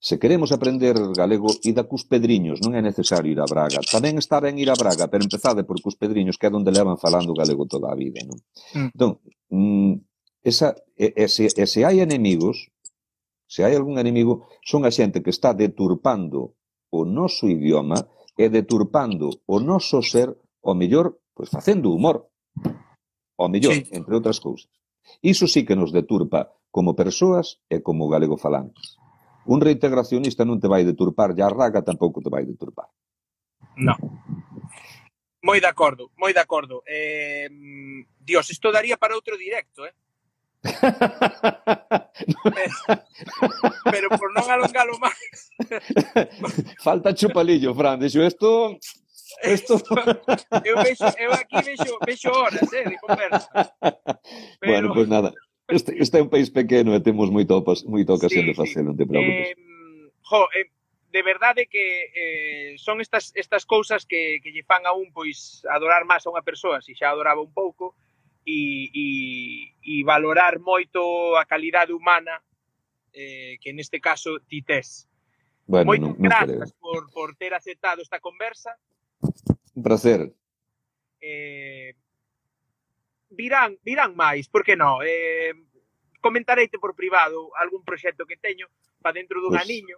Se 0.00 0.18
queremos 0.18 0.50
aprender 0.50 0.96
galego, 1.12 1.52
id 1.62 1.76
a 1.76 1.84
Cuspedriños, 1.84 2.64
non 2.64 2.72
é 2.72 2.80
necesario 2.80 3.28
ir 3.28 3.40
a 3.40 3.44
Braga. 3.44 3.84
Tamén 3.84 4.16
está 4.16 4.40
ben 4.40 4.56
ir 4.56 4.72
a 4.72 4.78
Braga, 4.80 5.12
pero 5.12 5.20
empezade 5.20 5.60
por 5.60 5.76
Cuspedriños, 5.84 6.40
que 6.40 6.48
é 6.48 6.50
onde 6.50 6.72
levan 6.72 6.96
falando 6.96 7.36
galego 7.36 7.68
toda 7.68 7.92
a 7.92 7.98
vida. 8.00 8.24
Non? 8.24 8.40
Mm. 8.72 8.88
Entón, 8.96 9.10
mm, 9.52 9.92
esa, 10.40 10.72
e, 10.96 11.12
e, 11.12 11.28
se, 11.28 11.52
e 11.52 11.64
se 11.68 11.84
hai 11.84 12.00
enemigos, 12.00 12.72
se 13.44 13.60
hai 13.60 13.76
algún 13.76 14.00
enemigo, 14.00 14.48
son 14.64 14.88
a 14.88 14.90
xente 14.90 15.20
que 15.20 15.28
está 15.28 15.52
deturpando 15.52 16.56
o 16.88 17.04
noso 17.04 17.44
idioma 17.44 18.00
e 18.40 18.48
deturpando 18.48 19.44
o 19.44 19.60
noso 19.60 20.00
ser, 20.00 20.32
o 20.64 20.72
mellor, 20.72 21.20
pois 21.36 21.52
facendo 21.52 21.92
humor, 21.92 22.32
o 23.36 23.46
mellor, 23.52 23.76
sí. 23.76 23.84
entre 23.92 24.16
outras 24.16 24.40
cousas. 24.40 24.72
Iso 25.20 25.44
sí 25.44 25.68
que 25.68 25.76
nos 25.76 25.92
deturpa 25.92 26.56
como 26.72 26.96
persoas 26.96 27.60
e 27.68 27.84
como 27.84 28.08
galego 28.08 28.40
falantes 28.40 28.99
un 29.46 29.60
reintegracionista 29.60 30.44
non 30.44 30.60
te 30.60 30.68
vai 30.68 30.84
deturpar, 30.84 31.32
e 31.36 31.42
a 31.42 31.48
raga 31.48 31.82
tampouco 31.82 32.20
te 32.20 32.28
vai 32.28 32.44
deturpar. 32.44 32.88
Non. 33.80 33.96
Moi 35.40 35.60
de 35.60 35.66
acordo, 35.66 36.12
moi 36.20 36.32
de 36.32 36.40
acordo. 36.40 36.82
Eh, 36.84 37.48
Dios, 38.20 38.50
isto 38.50 38.68
daría 38.70 39.00
para 39.00 39.16
outro 39.16 39.36
directo, 39.40 39.88
eh? 39.88 39.94
pero, 42.52 42.76
pero 43.88 44.08
por 44.20 44.28
non 44.36 44.44
alongalo 44.44 44.92
máis. 45.00 45.48
Falta 46.84 47.16
chupalillo, 47.16 47.72
Fran. 47.72 47.96
Dixo, 47.96 48.20
isto... 48.20 48.76
Esto... 49.40 49.80
eu, 50.64 50.76
vexo, 50.84 51.08
eu 51.16 51.32
aquí 51.32 51.56
vexo, 51.64 51.96
vexo 52.04 52.28
horas, 52.28 52.72
eh, 52.72 52.84
de 52.84 52.98
conversa. 52.98 53.48
Pero... 54.60 54.72
Bueno, 54.72 54.88
pois 54.92 55.06
pues 55.06 55.08
nada. 55.08 55.32
Este, 55.70 55.94
este 55.96 56.18
é 56.18 56.22
un 56.22 56.30
país 56.30 56.50
pequeno 56.50 56.94
e 56.94 57.00
temos 57.00 57.30
moito 57.30 57.62
moito 57.86 58.10
ocasión 58.14 58.44
sí, 58.44 58.48
de 58.50 58.54
facelo, 58.58 58.82
sí. 58.82 58.88
non 58.90 58.98
te 58.98 59.06
preocupes. 59.06 59.48
Eh, 59.50 60.10
jo, 60.26 60.40
eh, 60.54 60.68
de 61.10 61.22
verdade 61.22 61.66
que 61.66 62.10
eh, 62.14 62.78
son 62.78 63.00
estas, 63.00 63.34
estas 63.34 63.66
cousas 63.66 64.06
que, 64.06 64.38
que 64.42 64.50
lle 64.50 64.62
fan 64.62 64.86
a 64.86 64.92
un 64.94 65.10
pois 65.14 65.62
adorar 65.66 66.06
máis 66.06 66.26
a 66.26 66.32
unha 66.34 66.46
persoa, 66.46 66.82
se 66.82 66.94
xa 66.94 67.10
adoraba 67.10 67.42
un 67.42 67.54
pouco, 67.54 67.94
e, 68.46 68.90
e, 68.94 69.06
e 69.84 70.04
valorar 70.04 70.58
moito 70.58 71.36
a 71.36 71.44
calidade 71.44 71.92
humana 71.92 72.40
eh, 73.12 73.58
que 73.60 73.72
neste 73.72 74.00
caso 74.00 74.40
ti 74.48 74.62
tes. 74.62 75.06
Bueno, 75.66 75.94
Moitas 75.94 76.02
non 76.02 76.14
grazas 76.18 76.70
por, 76.78 77.06
por 77.14 77.38
ter 77.38 77.54
aceptado 77.54 78.02
esta 78.02 78.18
conversa. 78.18 78.74
Un 79.74 79.82
placer. 79.82 80.34
Eh, 81.20 81.94
virán, 83.40 83.80
virán 83.80 84.12
máis, 84.12 84.44
por 84.52 84.60
que 84.60 84.76
non? 84.76 85.00
Eh, 85.00 85.56
comentareite 86.20 86.76
por 86.76 86.92
privado 86.92 87.56
algún 87.56 87.80
proxecto 87.80 88.28
que 88.28 88.36
teño 88.36 88.68
para 89.00 89.16
dentro 89.16 89.40
dun 89.40 89.56
pues, 89.56 89.64
pois, 89.64 89.70
aniño. 89.72 89.96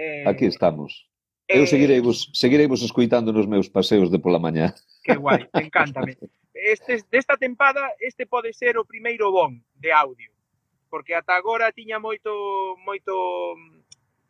Eh, 0.00 0.24
aquí 0.24 0.48
estamos. 0.48 1.04
Eh, 1.48 1.60
Eu 1.60 1.68
seguirei 1.68 2.00
vos, 2.00 2.32
seguirei 2.32 2.64
vos 2.64 2.80
escuitando 2.80 3.28
nos 3.28 3.44
meus 3.44 3.68
paseos 3.68 4.08
de 4.08 4.18
pola 4.18 4.40
mañá. 4.40 4.72
Que 5.04 5.12
guai, 5.20 5.44
encántame. 5.52 6.16
Este, 6.54 7.04
desta 7.10 7.36
tempada, 7.36 7.92
este 8.00 8.24
pode 8.24 8.54
ser 8.56 8.78
o 8.78 8.88
primeiro 8.88 9.28
bon 9.28 9.60
de 9.76 9.90
audio, 9.92 10.30
porque 10.88 11.12
ata 11.12 11.36
agora 11.36 11.74
tiña 11.74 11.98
moito 11.98 12.30
moito 12.86 13.12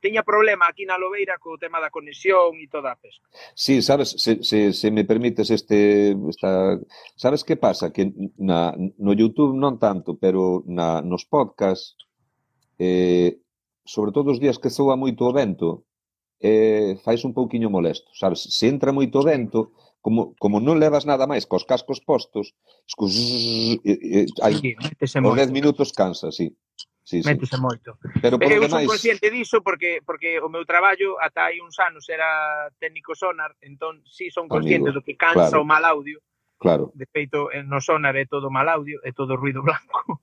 tiña 0.02 0.26
problema 0.26 0.66
aquí 0.66 0.82
na 0.82 0.98
Lobeira 0.98 1.38
co 1.38 1.54
tema 1.54 1.78
da 1.78 1.94
conexión 1.94 2.58
e 2.58 2.66
toda 2.66 2.90
a 2.92 2.98
pesca. 2.98 3.22
Sí, 3.54 3.78
sabes, 3.80 4.18
se, 4.18 4.42
se, 4.42 4.74
se 4.74 4.88
me 4.90 5.06
permites 5.06 5.48
este 5.54 6.12
esta 6.26 6.76
sabes 7.14 7.46
que 7.46 7.54
pasa 7.54 7.94
que 7.94 8.10
na 8.36 8.74
no 8.76 9.12
YouTube 9.14 9.54
non 9.54 9.78
tanto, 9.78 10.18
pero 10.18 10.66
na 10.66 10.98
nos 11.00 11.22
podcast 11.24 11.94
eh 12.82 13.38
sobre 13.86 14.10
todo 14.10 14.34
os 14.34 14.42
días 14.42 14.58
que 14.58 14.74
soa 14.74 14.98
moito 14.98 15.30
o 15.30 15.32
vento 15.32 15.86
eh 16.42 16.98
fais 17.06 17.22
un 17.22 17.30
pouquiño 17.30 17.70
molesto, 17.70 18.10
sabes? 18.18 18.42
Se 18.50 18.66
entra 18.66 18.90
moito 18.90 19.22
vento, 19.22 19.78
como, 20.02 20.34
como 20.36 20.58
non 20.58 20.82
levas 20.82 21.06
nada 21.06 21.30
máis 21.30 21.46
cos 21.46 21.62
cascos 21.62 22.02
postos, 22.02 22.58
escus, 22.90 23.14
e, 23.14 23.78
e, 23.86 24.26
hai, 24.42 24.58
sí, 24.58 24.74
os 24.98 25.34
10 25.38 25.54
minutos 25.54 25.94
cansa, 25.94 26.34
sí. 26.34 26.50
Sí, 27.02 27.18
Métese 27.26 27.58
sí. 27.58 27.62
moito. 27.62 27.98
Pero 28.22 28.38
por 28.38 28.46
eh, 28.46 28.58
eu 28.58 28.66
demais... 28.66 28.86
son 28.86 28.94
consciente 28.94 29.30
diso 29.30 29.62
porque 29.62 30.02
porque 30.06 30.38
o 30.38 30.50
meu 30.50 30.62
traballo 30.66 31.18
ata 31.18 31.50
hai 31.50 31.58
uns 31.62 31.78
anos 31.78 32.06
era 32.10 32.70
técnico 32.78 33.14
sonar, 33.14 33.54
entón 33.62 34.02
si 34.06 34.30
sí 34.30 34.34
son 34.34 34.46
consciente 34.46 34.90
Amigo, 34.90 35.02
do 35.02 35.06
que 35.06 35.18
cansa 35.18 35.50
claro. 35.54 35.62
o 35.62 35.66
mal 35.66 35.82
audio. 35.86 36.18
Claro. 36.62 36.94
De 36.94 37.06
feito, 37.10 37.50
eh, 37.50 37.66
no 37.66 37.82
sonar 37.82 38.14
é 38.14 38.26
todo 38.26 38.54
mal 38.54 38.70
audio, 38.70 39.02
é 39.02 39.10
todo 39.10 39.34
ruido 39.34 39.62
blanco. 39.66 40.22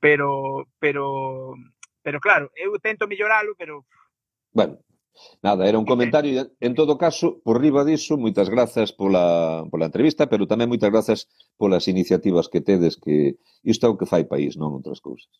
Pero 0.00 0.68
pero 0.76 1.56
pero 2.04 2.20
claro, 2.20 2.52
eu 2.56 2.76
tento 2.80 3.08
melloralo, 3.08 3.56
pero 3.56 3.84
Bueno, 4.56 4.78
Nada, 5.42 5.68
era 5.68 5.78
un 5.78 5.84
comentario. 5.84 6.52
En 6.60 6.74
todo 6.74 6.98
caso, 6.98 7.40
por 7.42 7.60
riba 7.60 7.84
diso, 7.84 8.16
moitas 8.16 8.48
grazas 8.48 8.92
pola, 8.92 9.64
pola 9.70 9.88
entrevista, 9.88 10.28
pero 10.28 10.48
tamén 10.48 10.70
moitas 10.70 10.92
grazas 10.92 11.20
polas 11.56 11.88
iniciativas 11.88 12.48
que 12.48 12.60
tedes, 12.60 12.96
que 12.96 13.40
isto 13.64 13.86
é 13.86 13.90
o 13.90 13.98
que 13.98 14.08
fai 14.08 14.24
país, 14.28 14.54
non 14.54 14.76
outras 14.76 15.00
cousas. 15.00 15.30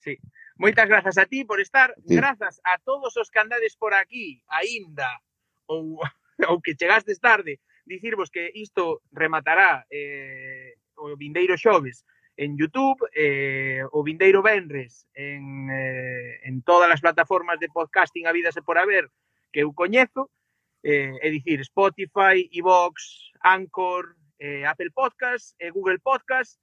Sí. 0.00 0.16
Moitas 0.58 0.90
grazas 0.90 1.16
a 1.18 1.26
ti 1.26 1.44
por 1.44 1.60
estar. 1.60 1.94
Sí. 2.02 2.18
Grazas 2.18 2.58
a 2.64 2.78
todos 2.82 3.14
os 3.14 3.30
que 3.30 3.38
andades 3.38 3.78
por 3.78 3.94
aquí, 3.94 4.42
aínda, 4.48 5.08
ou, 5.68 6.00
ou 6.50 6.56
que 6.60 6.74
chegastes 6.74 7.20
tarde, 7.20 7.60
dicirvos 7.86 8.30
que 8.30 8.50
isto 8.54 9.02
rematará 9.12 9.86
eh, 9.90 10.76
o 10.98 11.16
vindeiro 11.16 11.56
xoves 11.56 12.04
en 12.38 12.56
YouTube 12.56 12.96
eh, 13.14 13.82
o 13.90 14.02
Vindeiro 14.04 14.42
Benres 14.42 15.06
en, 15.12 15.68
eh, 15.70 16.38
en 16.44 16.62
todas 16.62 16.88
as 16.88 17.02
plataformas 17.02 17.58
de 17.58 17.68
podcasting 17.68 18.30
habidas 18.30 18.56
e 18.56 18.62
por 18.62 18.78
haber 18.78 19.10
que 19.50 19.66
eu 19.66 19.74
coñezo 19.74 20.30
eh, 20.86 21.18
é 21.18 21.28
dicir 21.34 21.58
Spotify, 21.66 22.46
iVox, 22.54 23.34
Anchor, 23.42 24.14
eh, 24.38 24.62
Apple 24.62 24.94
Podcast 24.94 25.58
e 25.58 25.66
eh, 25.66 25.70
Google 25.74 25.98
Podcast 25.98 26.62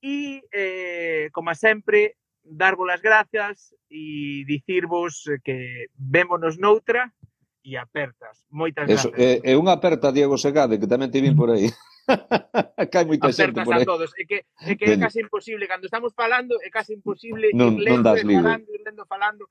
e 0.00 0.40
eh, 0.48 1.28
como 1.36 1.52
sempre 1.52 2.16
darvos 2.40 2.88
as 2.88 3.04
grazas 3.04 3.76
e 3.92 4.44
dicirvos 4.48 5.28
que 5.44 5.92
vémonos 5.92 6.56
noutra 6.56 7.12
e 7.60 7.76
apertas. 7.76 8.40
Moitas 8.48 8.88
Eso, 8.88 9.12
gracias. 9.12 9.44
É, 9.44 9.52
eh, 9.52 9.52
é 9.52 9.60
unha 9.60 9.76
aperta, 9.76 10.12
Diego 10.12 10.40
Segade, 10.40 10.80
que 10.80 10.88
tamén 10.88 11.12
te 11.12 11.20
vin 11.20 11.36
por 11.36 11.52
aí. 11.52 11.68
Cai 12.92 13.04
moita 13.04 13.32
xente 13.32 13.64
por 13.64 13.74
aí. 13.74 13.84
todos. 13.84 14.12
É 14.18 14.24
que, 14.24 14.44
é 14.60 14.74
que 14.76 14.84
é 14.84 14.98
casi 14.98 15.20
imposible. 15.20 15.66
Cando 15.66 15.86
estamos 15.86 16.12
falando, 16.14 16.56
é 16.62 16.70
casi 16.70 16.92
imposible 16.94 17.50
non, 17.54 17.80
ir 17.80 17.88
lendo, 17.88 17.96
non 17.96 18.02
das 18.04 18.20
e 18.20 18.24
falando, 18.24 18.68
ir 18.72 18.82
lendo, 18.84 19.02
falando. 19.06 19.44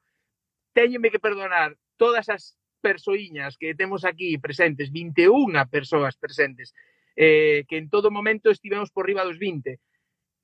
Téñeme 0.73 1.09
que 1.09 1.21
perdonar 1.21 1.77
todas 1.97 2.29
as 2.29 2.57
persoiñas 2.81 3.57
que 3.57 3.73
temos 3.73 4.05
aquí 4.05 4.37
presentes, 4.37 4.91
21 4.91 5.65
persoas 5.71 6.17
presentes, 6.17 6.73
eh, 7.15 7.63
que 7.67 7.77
en 7.77 7.89
todo 7.89 8.11
momento 8.11 8.51
estivemos 8.51 8.91
por 8.91 9.07
riba 9.07 9.23
dos 9.23 9.39
20. 9.39 9.79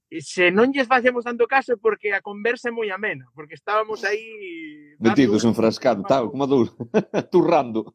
Se 0.10 0.50
non 0.50 0.74
lles 0.74 0.90
facemos 0.90 1.22
tanto 1.22 1.46
caso 1.46 1.78
porque 1.78 2.18
a 2.18 2.26
conversa 2.26 2.70
é 2.70 2.74
moi 2.74 2.90
amena, 2.90 3.30
porque 3.38 3.54
estábamos 3.54 4.02
aí... 4.02 4.98
Metidos 4.98 5.46
enfrascados, 5.46 6.02
tal, 6.10 6.34
como 6.34 6.50
duro, 6.50 6.74
turrando. 7.30 7.94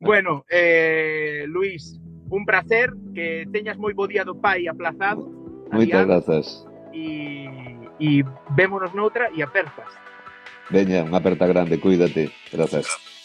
Bueno, 0.00 0.48
eh, 0.48 1.44
Luís, 1.44 2.00
un 2.30 2.44
placer, 2.44 2.92
que 3.14 3.46
teñas 3.52 3.78
moi 3.78 3.94
bo 3.94 4.06
día 4.06 4.24
do 4.24 4.36
pai 4.36 4.66
aplazado. 4.68 5.26
Moitas 5.72 6.06
grazas. 6.06 6.46
E, 6.92 7.46
e 8.00 8.24
vémonos 8.54 8.94
noutra 8.94 9.30
e 9.34 9.42
apertas. 9.42 9.90
Veña, 10.70 11.06
unha 11.06 11.22
aperta 11.22 11.46
grande, 11.46 11.78
cuídate. 11.78 12.30
Grazas. 12.50 12.86
Grazas. 12.86 13.16